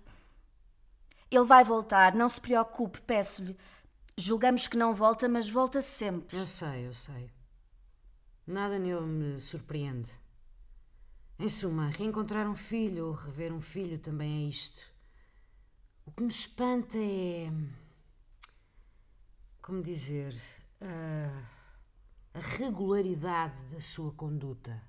Ele 1.30 1.45
vai 1.45 1.64
voltar. 1.64 2.15
Não 2.15 2.27
se 2.27 2.41
preocupe, 2.41 2.99
peço-lhe. 3.02 3.56
Julgamos 4.18 4.65
que 4.65 4.76
não 4.76 4.91
volta, 4.91 5.30
mas 5.30 5.48
volta 5.48 5.84
sempre. 5.84 6.35
Eu 6.35 6.48
sei, 6.48 6.88
eu 6.88 6.95
sei. 6.95 7.31
Nada 8.48 8.80
nele 8.80 9.02
me 9.02 9.39
surpreende. 9.39 10.11
Em 11.38 11.48
suma, 11.48 11.89
reencontrar 11.89 12.49
um 12.49 12.56
filho 12.56 13.10
ou 13.10 13.14
rever 13.14 13.53
um 13.53 13.61
filho 13.61 13.99
também 13.99 14.48
é 14.48 14.49
isto. 14.49 14.81
O 16.07 16.11
que 16.11 16.23
me 16.23 16.30
espanta 16.30 16.98
é. 16.98 17.52
Como 19.61 19.84
dizer. 19.84 20.35
a, 20.81 21.57
a 22.38 22.40
regularidade 22.40 23.60
da 23.72 23.82
sua 23.82 24.12
conduta. 24.12 24.80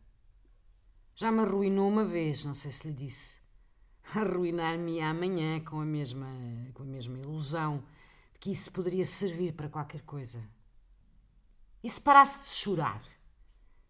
Já 1.15 1.33
me 1.33 1.41
arruinou 1.41 1.89
uma 1.89 2.05
vez, 2.05 2.45
não 2.45 2.53
sei 2.53 2.71
se 2.71 2.87
lhe 2.87 2.93
disse. 2.93 3.39
Arruinar-me 4.15 5.01
amanhã 5.01 5.59
com 5.61 5.81
a 5.81 5.85
mesma, 5.85 6.29
com 6.75 6.83
a 6.83 6.87
mesma 6.87 7.17
ilusão 7.17 7.83
de 8.35 8.39
que 8.39 8.51
isso 8.51 8.71
poderia 8.71 9.05
servir 9.05 9.55
para 9.55 9.71
qualquer 9.71 10.03
coisa. 10.03 10.47
E 11.83 11.89
se 11.89 11.99
parasse 11.99 12.51
de 12.51 12.55
chorar? 12.55 13.03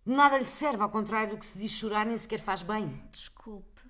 Nada 0.07 0.39
lhe 0.39 0.45
serve, 0.45 0.81
ao 0.81 0.91
contrário 0.91 1.31
do 1.31 1.39
que 1.39 1.45
se 1.45 1.59
diz 1.59 1.73
chorar, 1.73 2.07
nem 2.07 2.17
sequer 2.17 2.41
faz 2.41 2.63
bem. 2.63 3.05
Desculpe. 3.11 3.83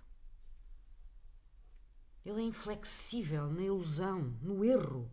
Ele 2.24 2.40
é 2.40 2.44
inflexível 2.44 3.48
na 3.50 3.62
ilusão, 3.62 4.34
no 4.40 4.64
erro. 4.64 5.12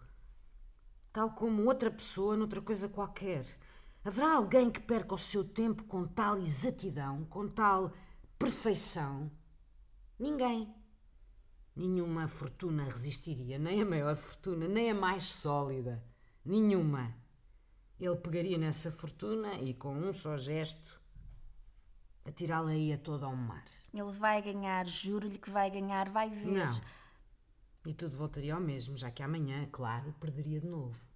Tal 1.11 1.32
como 1.32 1.65
outra 1.65 1.91
pessoa 1.91 2.38
noutra 2.38 2.61
coisa 2.61 2.88
qualquer. 2.88 3.45
Haverá 4.06 4.36
alguém 4.36 4.69
que 4.69 4.80
perca 4.80 5.15
o 5.15 5.18
seu 5.18 5.44
tempo 5.44 5.84
com 5.86 6.06
tal 6.06 6.38
exatidão, 6.38 7.26
com 7.26 7.48
tal 7.48 7.91
perfeição? 8.38 9.32
Ninguém. 10.19 10.72
Nenhuma 11.76 12.27
fortuna 12.27 12.84
resistiria, 12.84 13.57
nem 13.57 13.82
a 13.82 13.86
maior 13.86 14.15
fortuna, 14.15 14.68
nem 14.68 14.91
a 14.91 14.94
mais 14.94 15.26
sólida. 15.26 16.06
Nenhuma. 16.45 17.15
Ele 17.99 18.15
pegaria 18.18 18.60
nessa 18.60 18.91
fortuna 18.91 19.56
e, 19.56 19.73
com 19.73 19.95
um 19.98 20.14
só 20.14 20.38
gesto, 20.38 21.02
atirá-la-ia 22.26 22.99
toda 22.99 23.26
ao 23.26 23.36
mar. 23.36 23.65
Ele 23.91 24.11
vai 24.11 24.40
ganhar, 24.40 24.86
juro-lhe 24.86 25.40
que 25.40 25.49
vai 25.49 25.72
ganhar, 25.72 26.10
vai 26.10 26.30
ver. 26.30 26.45
Não. 26.45 26.82
E 27.88 27.91
tudo 27.91 28.15
voltaria 28.15 28.53
ao 28.53 28.61
mesmo, 28.61 28.95
já 28.95 29.10
que 29.10 29.23
amanhã, 29.23 29.68
claro, 29.72 30.14
perderia 30.19 30.61
de 30.61 30.68
novo. 30.68 31.14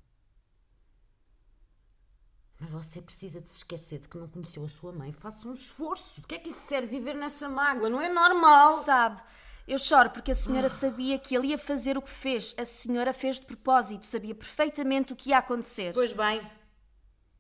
Mas 2.60 2.70
você 2.70 3.02
precisa 3.02 3.40
de 3.40 3.50
se 3.50 3.58
esquecer 3.58 4.00
de 4.00 4.10
que 4.10 4.18
não 4.18 4.28
conheceu 4.28 4.64
a 4.66 4.68
sua 4.68 4.92
mãe. 4.92 5.14
Faça 5.14 5.48
um 5.48 5.54
esforço. 5.54 6.20
De 6.20 6.28
que 6.28 6.36
é 6.36 6.40
que 6.40 6.50
lhe 6.50 6.56
serve 6.56 6.88
viver 6.88 7.16
nessa 7.16 7.48
mágoa? 7.48 7.90
Não 7.90 8.02
é 8.02 8.10
normal. 8.10 8.84
Sabe, 8.84 9.22
eu 9.66 9.78
choro 9.78 10.10
porque 10.10 10.32
a 10.32 10.36
senhora 10.36 10.68
sabia 10.68 11.18
que 11.18 11.36
ele 11.36 11.48
ia 11.48 11.58
fazer 11.58 11.98
o 11.98 12.02
que 12.02 12.10
fez. 12.10 12.56
A 12.58 12.66
senhora 12.66 13.14
fez 13.14 13.40
de 13.40 13.46
propósito, 13.46 14.08
sabia 14.08 14.36
perfeitamente 14.36 15.14
o 15.14 15.16
que 15.16 15.30
ia 15.30 15.38
acontecer. 15.38 15.94
Pois 15.94 16.12
bem, 16.12 16.42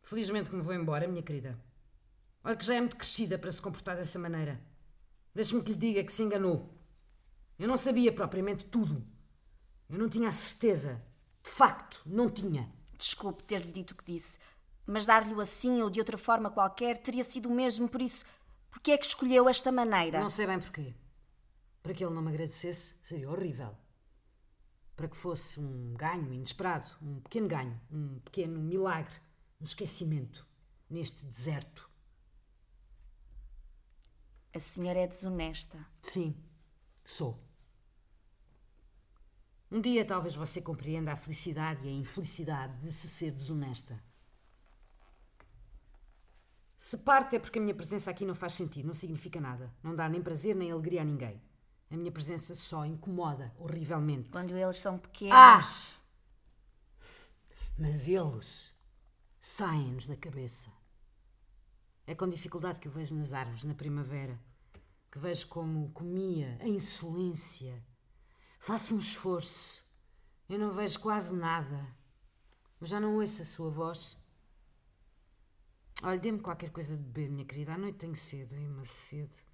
felizmente 0.04 0.50
que 0.50 0.56
me 0.56 0.62
vou 0.62 0.74
embora, 0.74 1.08
minha 1.08 1.24
querida. 1.24 1.60
Olha 2.44 2.56
que 2.56 2.66
já 2.66 2.76
é 2.76 2.80
muito 2.80 2.96
crescida 2.96 3.38
para 3.38 3.52
se 3.52 3.62
comportar 3.62 3.98
dessa 3.98 4.18
maneira. 4.18 4.62
Deixe-me 5.36 5.62
que 5.62 5.72
lhe 5.72 5.78
diga 5.78 6.04
que 6.04 6.14
se 6.14 6.24
enganou. 6.24 6.74
Eu 7.58 7.68
não 7.68 7.76
sabia 7.76 8.12
propriamente 8.12 8.64
tudo. 8.64 9.06
Eu 9.90 9.98
não 9.98 10.08
tinha 10.08 10.30
a 10.30 10.32
certeza. 10.32 11.04
De 11.44 11.50
facto, 11.50 12.02
não 12.06 12.30
tinha. 12.30 12.72
Desculpe 12.98 13.44
ter-lhe 13.44 13.72
dito 13.72 13.91
o 13.91 13.96
que 13.96 14.14
disse, 14.14 14.38
mas 14.90 15.06
dar-lhe-o 15.06 15.40
assim 15.40 15.82
ou 15.82 15.90
de 15.90 15.99
outra 15.99 16.18
forma 16.18 16.49
qualquer 16.49 16.98
teria 16.98 17.24
sido 17.24 17.48
o 17.48 17.53
mesmo, 17.53 17.88
por 17.88 18.02
isso, 18.02 18.26
porque 18.72 18.91
é 18.91 18.98
que 18.98 19.06
escolheu 19.06 19.48
esta 19.48 19.72
maneira? 19.72 20.20
Não 20.20 20.30
sei 20.30 20.48
bem 20.48 20.60
porquê. 20.60 20.95
Para 21.84 21.94
que 21.94 22.03
ele 22.03 22.14
não 22.14 22.22
me 22.22 22.30
agradecesse, 22.30 22.95
seria 23.02 23.30
horrível. 23.30 23.78
Para 24.95 25.07
que 25.07 25.16
fosse 25.16 25.60
um 25.60 25.94
ganho 25.94 26.34
inesperado, 26.34 26.88
um 27.02 27.22
pequeno 27.22 27.48
ganho, 27.48 27.82
um 27.91 28.20
pequeno 28.20 28.60
milagre, 28.60 29.14
um 29.61 29.64
esquecimento 29.64 30.45
neste 30.90 31.24
deserto. 31.26 31.90
A 34.53 34.60
senhora 34.60 34.99
é 34.99 35.07
desonesta. 35.07 35.78
Sim, 36.02 36.36
sou. 37.06 37.40
Um 39.72 39.80
dia 39.80 40.03
talvez 40.03 40.34
você 40.34 40.64
compreenda 40.64 41.14
a 41.14 41.16
felicidade 41.16 41.86
e 41.86 41.90
a 41.90 41.94
infelicidade 41.94 42.76
de 42.82 42.91
se 42.91 43.07
ser 43.07 43.32
desonesta. 43.32 44.09
Se 46.80 46.99
parte 46.99 47.35
é 47.35 47.39
porque 47.39 47.60
a 47.60 47.61
minha 47.61 47.76
presença 47.76 48.10
aqui 48.10 48.23
não 48.23 48.34
faz 48.34 48.53
sentido, 48.53 48.85
não 48.85 48.93
significa 48.93 49.41
nada. 49.41 49.69
Não 49.84 49.93
dá 49.93 50.07
nem 50.07 50.22
prazer 50.22 50.56
nem 50.56 50.72
alegria 50.72 51.01
a 51.01 51.03
ninguém. 51.03 51.43
A 51.91 51.97
minha 51.97 52.10
presença 52.10 52.56
só 52.56 52.85
incomoda 52.85 53.53
horrivelmente. 53.57 54.31
Quando 54.31 54.56
eles 54.56 54.77
são 54.77 54.97
pequenos. 54.97 55.35
Ah! 55.35 55.60
Mas 57.77 58.07
eles 58.07 58.73
saem-nos 59.41 60.07
da 60.07 60.15
cabeça. 60.15 60.72
É 62.07 62.15
com 62.15 62.30
dificuldade 62.30 62.80
que 62.80 62.88
eu 62.88 62.91
vejo 62.93 63.14
nas 63.14 63.34
árvores 63.34 63.65
na 63.65 63.76
primavera, 63.76 64.39
que 65.11 65.19
vejo 65.19 65.47
como 65.47 65.91
comia 65.91 66.57
a 66.61 66.68
insolência. 66.68 67.84
Faço 68.57 68.95
um 68.95 68.99
esforço. 68.99 69.84
Eu 70.47 70.57
não 70.57 70.72
vejo 70.72 70.97
quase 71.01 71.35
nada. 71.35 71.93
Mas 72.80 72.89
já 72.89 73.01
não 73.01 73.18
ouço 73.18 73.41
a 73.41 73.45
sua 73.45 73.69
voz. 73.69 74.18
Olha, 76.02 76.18
dê-me 76.18 76.40
qualquer 76.40 76.72
coisa 76.72 76.96
de 76.96 77.04
beber, 77.04 77.30
minha 77.30 77.46
querida. 77.46 77.74
À 77.74 77.78
noite 77.78 77.98
tenho 77.98 78.16
cedo, 78.16 78.56
é 78.56 78.60
uma 78.60 78.86
sede. 78.86 79.46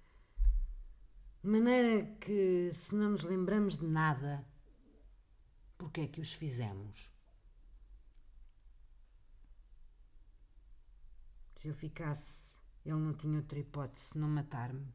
De 1.42 1.50
maneira 1.50 2.06
que, 2.20 2.70
se 2.72 2.94
não 2.94 3.10
nos 3.10 3.24
lembramos 3.24 3.78
de 3.78 3.86
nada, 3.86 4.46
porque 5.76 6.02
é 6.02 6.06
que 6.06 6.20
os 6.20 6.32
fizemos? 6.32 7.10
Se 11.56 11.68
eu 11.68 11.74
ficasse, 11.74 12.60
ele 12.84 12.96
não 12.96 13.14
tinha 13.14 13.38
outra 13.38 13.58
hipótese 13.58 14.06
senão 14.06 14.28
matar-me. 14.28 14.94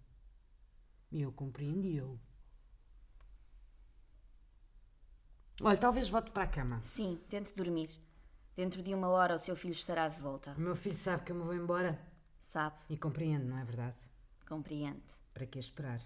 E 1.12 1.22
eu 1.22 1.32
compreendi-o. 1.34 2.20
Olha, 5.62 5.78
talvez 5.78 6.08
volte 6.08 6.32
para 6.32 6.44
a 6.44 6.48
cama. 6.48 6.82
Sim, 6.82 7.22
tente 7.30 7.54
dormir. 7.54 7.90
Dentro 8.56 8.84
de 8.84 8.94
uma 8.94 9.08
hora 9.10 9.36
o 9.36 9.40
seu 9.40 9.56
filho 9.56 9.72
estará 9.72 10.08
de 10.08 10.20
volta. 10.20 10.54
O 10.58 10.60
meu 10.62 10.76
filho 10.76 10.96
sabe 10.96 11.24
que 11.24 11.32
eu 11.32 11.36
me 11.36 11.44
vou 11.44 11.54
embora 11.56 12.00
Sabe, 12.40 12.78
e 12.90 12.98
compreende, 12.98 13.46
não 13.46 13.58
é 13.58 13.64
verdade? 13.64 14.00
compreende. 14.48 15.02
Para 15.34 15.46
que 15.46 15.58
esperar? 15.58 16.02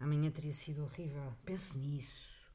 Amanhã 0.00 0.30
teria 0.30 0.52
sido 0.52 0.82
horrível. 0.84 1.34
Pense 1.44 1.76
nisso. 1.76 2.50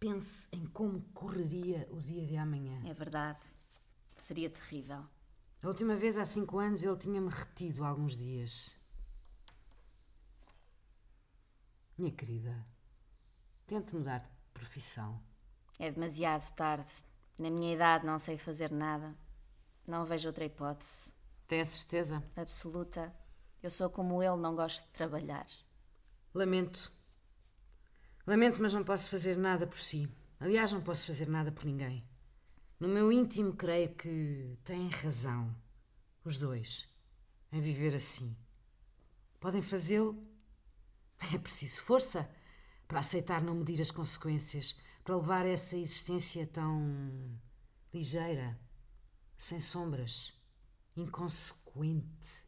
Pense 0.00 0.48
em 0.52 0.64
como 0.66 1.02
correria 1.12 1.86
o 1.90 2.00
dia 2.00 2.24
de 2.26 2.36
amanhã. 2.36 2.80
É 2.88 2.94
verdade. 2.94 3.40
Seria 4.16 4.48
terrível. 4.48 5.04
A 5.62 5.68
última 5.68 5.94
vez, 5.96 6.16
há 6.16 6.24
cinco 6.24 6.58
anos, 6.58 6.82
ele 6.82 6.96
tinha-me 6.96 7.28
retido 7.28 7.84
alguns 7.84 8.16
dias. 8.16 8.74
Minha 11.98 12.12
querida, 12.12 12.64
tente 13.66 13.94
mudar 13.94 14.20
de 14.20 14.28
profissão. 14.54 15.20
É 15.78 15.90
demasiado 15.90 16.50
tarde. 16.54 16.86
Na 17.38 17.50
minha 17.50 17.72
idade 17.72 18.04
não 18.04 18.18
sei 18.18 18.36
fazer 18.36 18.72
nada. 18.72 19.16
Não 19.86 20.04
vejo 20.04 20.28
outra 20.28 20.44
hipótese. 20.44 21.14
Tem 21.46 21.60
a 21.60 21.64
certeza? 21.64 22.22
Absoluta. 22.36 23.14
Eu 23.62 23.70
sou 23.70 23.88
como 23.88 24.22
ele, 24.22 24.36
não 24.36 24.54
gosto 24.54 24.84
de 24.84 24.90
trabalhar. 24.90 25.46
Lamento. 26.34 26.92
Lamento, 28.26 28.60
mas 28.60 28.74
não 28.74 28.84
posso 28.84 29.08
fazer 29.08 29.36
nada 29.36 29.66
por 29.66 29.78
si. 29.78 30.08
Aliás, 30.38 30.72
não 30.72 30.82
posso 30.82 31.06
fazer 31.06 31.28
nada 31.28 31.50
por 31.50 31.64
ninguém. 31.64 32.04
No 32.78 32.86
meu 32.86 33.10
íntimo, 33.10 33.54
creio 33.54 33.94
que 33.94 34.56
têm 34.62 34.88
razão, 34.88 35.52
os 36.24 36.38
dois, 36.38 36.88
em 37.50 37.60
viver 37.60 37.94
assim. 37.94 38.36
Podem 39.40 39.62
fazê-lo. 39.62 40.26
É 41.34 41.36
preciso 41.36 41.80
força 41.80 42.30
para 42.86 43.00
aceitar 43.00 43.42
não 43.42 43.56
medir 43.56 43.80
as 43.80 43.90
consequências, 43.90 44.78
para 45.08 45.16
levar 45.16 45.46
essa 45.46 45.74
existência 45.74 46.46
tão 46.46 47.40
ligeira, 47.94 48.60
sem 49.38 49.58
sombras, 49.58 50.38
inconsequente, 50.94 52.44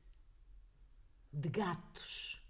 de 1.32 1.48
gatos. 1.48 2.44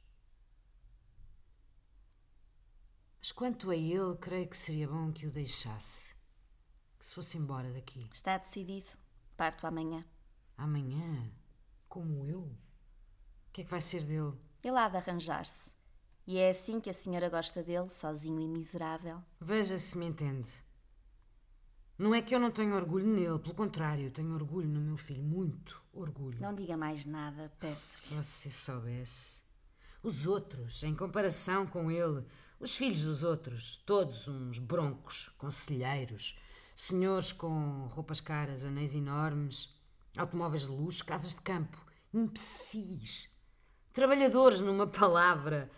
Mas 3.20 3.30
quanto 3.30 3.70
a 3.70 3.76
ele, 3.76 4.16
creio 4.20 4.48
que 4.48 4.56
seria 4.56 4.88
bom 4.88 5.12
que 5.12 5.28
o 5.28 5.30
deixasse. 5.30 6.16
Que 6.98 7.06
se 7.06 7.14
fosse 7.14 7.38
embora 7.38 7.72
daqui. 7.72 8.10
Está 8.12 8.36
decidido. 8.36 8.88
Parto 9.36 9.64
amanhã. 9.64 10.04
Amanhã? 10.56 11.30
Como 11.88 12.26
eu? 12.26 12.40
O 12.40 13.52
que 13.52 13.60
é 13.60 13.64
que 13.64 13.70
vai 13.70 13.80
ser 13.80 14.04
dele? 14.06 14.36
Ele 14.64 14.76
há 14.76 14.88
de 14.88 14.96
arranjar-se. 14.96 15.76
E 16.30 16.38
é 16.38 16.50
assim 16.50 16.78
que 16.78 16.88
a 16.88 16.92
senhora 16.92 17.28
gosta 17.28 17.60
dele, 17.60 17.88
sozinho 17.88 18.40
e 18.40 18.46
miserável. 18.46 19.20
Veja 19.40 19.76
se 19.80 19.98
me 19.98 20.06
entende. 20.06 20.48
Não 21.98 22.14
é 22.14 22.22
que 22.22 22.32
eu 22.32 22.38
não 22.38 22.52
tenho 22.52 22.76
orgulho 22.76 23.04
nele, 23.04 23.40
pelo 23.40 23.52
contrário, 23.52 24.04
eu 24.04 24.12
tenho 24.12 24.32
orgulho 24.32 24.68
no 24.68 24.80
meu 24.80 24.96
filho, 24.96 25.24
muito 25.24 25.82
orgulho. 25.92 26.40
Não 26.40 26.54
diga 26.54 26.76
mais 26.76 27.04
nada, 27.04 27.52
peço. 27.58 28.02
Se 28.02 28.14
você 28.14 28.48
soubesse. 28.48 29.42
Os 30.04 30.24
outros, 30.24 30.84
em 30.84 30.94
comparação 30.94 31.66
com 31.66 31.90
ele, 31.90 32.24
os 32.60 32.76
filhos 32.76 33.02
dos 33.02 33.24
outros, 33.24 33.82
todos 33.84 34.28
uns 34.28 34.60
broncos, 34.60 35.30
conselheiros, 35.36 36.38
senhores 36.76 37.32
com 37.32 37.88
roupas 37.88 38.20
caras, 38.20 38.64
anéis 38.64 38.94
enormes, 38.94 39.74
automóveis 40.16 40.62
de 40.62 40.68
luxo, 40.68 41.04
casas 41.04 41.34
de 41.34 41.40
campo, 41.40 41.84
imbecis, 42.14 43.28
trabalhadores 43.92 44.60
numa 44.60 44.86
palavra, 44.86 45.68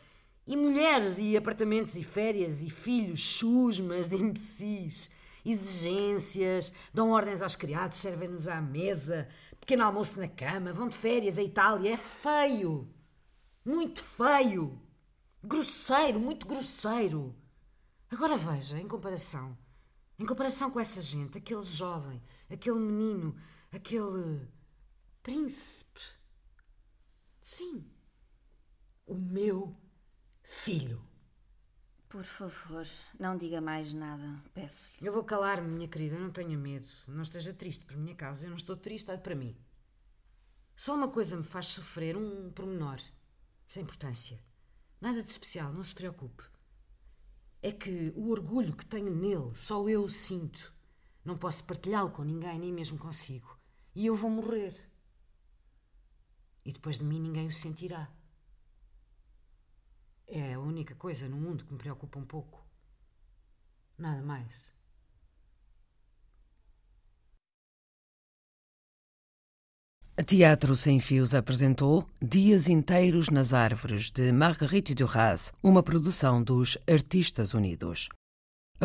e 0.46 0.56
mulheres 0.56 1.18
e 1.18 1.36
apartamentos 1.36 1.96
e 1.96 2.02
férias 2.02 2.60
e 2.60 2.68
filhos 2.68 3.20
chusmas 3.20 4.08
de 4.08 4.16
imbecis, 4.16 5.10
exigências, 5.44 6.72
dão 6.92 7.10
ordens 7.10 7.42
aos 7.42 7.56
criados, 7.56 7.98
servem-nos 7.98 8.48
à 8.48 8.60
mesa, 8.60 9.28
pequeno 9.60 9.84
almoço 9.84 10.18
na 10.18 10.28
cama, 10.28 10.72
vão 10.72 10.88
de 10.88 10.96
férias 10.96 11.38
à 11.38 11.42
Itália, 11.42 11.94
é 11.94 11.96
feio, 11.96 12.92
muito 13.64 14.02
feio. 14.02 14.80
Grosseiro, 15.44 16.20
muito 16.20 16.46
grosseiro. 16.46 17.34
Agora 18.08 18.36
veja, 18.36 18.78
em 18.78 18.86
comparação, 18.86 19.58
em 20.18 20.24
comparação 20.24 20.70
com 20.70 20.78
essa 20.78 21.00
gente, 21.00 21.38
aquele 21.38 21.64
jovem, 21.64 22.22
aquele 22.48 22.78
menino, 22.78 23.34
aquele 23.72 24.48
príncipe. 25.22 26.00
Sim, 27.40 27.90
o 29.04 29.14
meu 29.14 29.76
filho. 30.52 31.02
Por 32.08 32.24
favor, 32.24 32.86
não 33.18 33.36
diga 33.36 33.60
mais 33.60 33.92
nada, 33.92 34.40
peço-lhe. 34.52 35.06
Eu 35.06 35.12
vou 35.12 35.24
calar-me, 35.24 35.66
minha 35.66 35.88
querida, 35.88 36.18
não 36.18 36.30
tenha 36.30 36.56
medo. 36.58 36.86
Não 37.08 37.22
esteja 37.22 37.54
triste 37.54 37.84
por 37.86 37.96
minha 37.96 38.14
causa. 38.14 38.44
Eu 38.44 38.50
não 38.50 38.56
estou 38.56 38.76
triste, 38.76 39.10
olhe 39.10 39.20
para 39.20 39.34
mim. 39.34 39.56
Só 40.76 40.94
uma 40.94 41.08
coisa 41.08 41.36
me 41.36 41.42
faz 41.42 41.66
sofrer, 41.66 42.16
um 42.16 42.52
pormenor. 42.52 43.00
Sem 43.66 43.82
importância. 43.82 44.38
Nada 45.00 45.22
de 45.22 45.30
especial, 45.30 45.72
não 45.72 45.82
se 45.82 45.94
preocupe. 45.94 46.44
É 47.62 47.72
que 47.72 48.12
o 48.14 48.28
orgulho 48.28 48.76
que 48.76 48.84
tenho 48.84 49.14
nele, 49.14 49.54
só 49.54 49.88
eu 49.88 50.04
o 50.04 50.10
sinto. 50.10 50.72
Não 51.24 51.38
posso 51.38 51.64
partilhá-lo 51.64 52.10
com 52.10 52.22
ninguém, 52.22 52.58
nem 52.58 52.72
mesmo 52.72 52.98
consigo. 52.98 53.58
E 53.94 54.06
eu 54.06 54.14
vou 54.14 54.30
morrer. 54.30 54.76
E 56.64 56.72
depois 56.72 56.98
de 56.98 57.04
mim 57.04 57.20
ninguém 57.20 57.46
o 57.48 57.52
sentirá. 57.52 58.08
É 60.34 60.54
a 60.54 60.58
única 60.58 60.94
coisa 60.94 61.28
no 61.28 61.36
mundo 61.36 61.62
que 61.62 61.74
me 61.74 61.78
preocupa 61.78 62.18
um 62.18 62.24
pouco. 62.24 62.64
Nada 63.98 64.22
mais. 64.22 64.72
A 70.16 70.22
Teatro 70.22 70.74
Sem 70.74 71.00
Fios 71.00 71.34
apresentou 71.34 72.08
Dias 72.18 72.66
Inteiros 72.66 73.28
nas 73.28 73.52
Árvores, 73.52 74.10
de 74.10 74.32
Marguerite 74.32 74.94
Duras, 74.94 75.52
uma 75.62 75.82
produção 75.82 76.42
dos 76.42 76.78
Artistas 76.90 77.52
Unidos. 77.52 78.08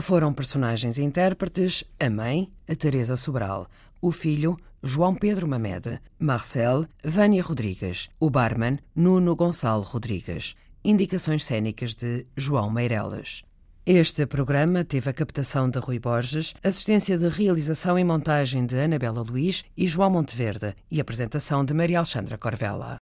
Foram 0.02 0.34
personagens 0.34 0.98
e 0.98 1.02
intérpretes 1.02 1.86
a 1.98 2.10
mãe, 2.10 2.52
a 2.68 2.76
Teresa 2.76 3.16
Sobral, 3.16 3.70
o 4.02 4.12
filho, 4.12 4.58
João 4.84 5.16
Pedro 5.16 5.48
Mamed, 5.48 6.02
Marcel, 6.20 6.86
Vânia 7.02 7.42
Rodrigues, 7.42 8.10
o 8.20 8.30
barman, 8.30 8.78
Nuno 8.94 9.34
Gonçalo 9.34 9.84
Rodrigues. 9.84 10.54
Indicações 10.90 11.44
cênicas 11.44 11.94
de 11.94 12.26
João 12.38 12.72
Meireles. 12.72 13.44
Este 13.86 14.26
programa 14.26 14.86
teve 14.86 15.10
a 15.10 15.14
captação 15.14 15.70
de 15.70 15.80
Rui 15.80 16.00
Borges, 16.00 16.54
assistência 16.64 17.18
de 17.18 17.28
realização 17.28 18.00
e 18.00 18.06
montagem 18.06 18.66
de 18.66 18.80
Anabela 18.80 19.22
Luiz 19.22 19.66
e 19.76 19.86
João 19.86 20.12
Monteverde 20.12 20.74
e 20.90 21.02
apresentação 21.02 21.66
de 21.66 21.74
Maria 21.74 21.98
Alexandra 21.98 22.38
Corvella. 22.38 22.96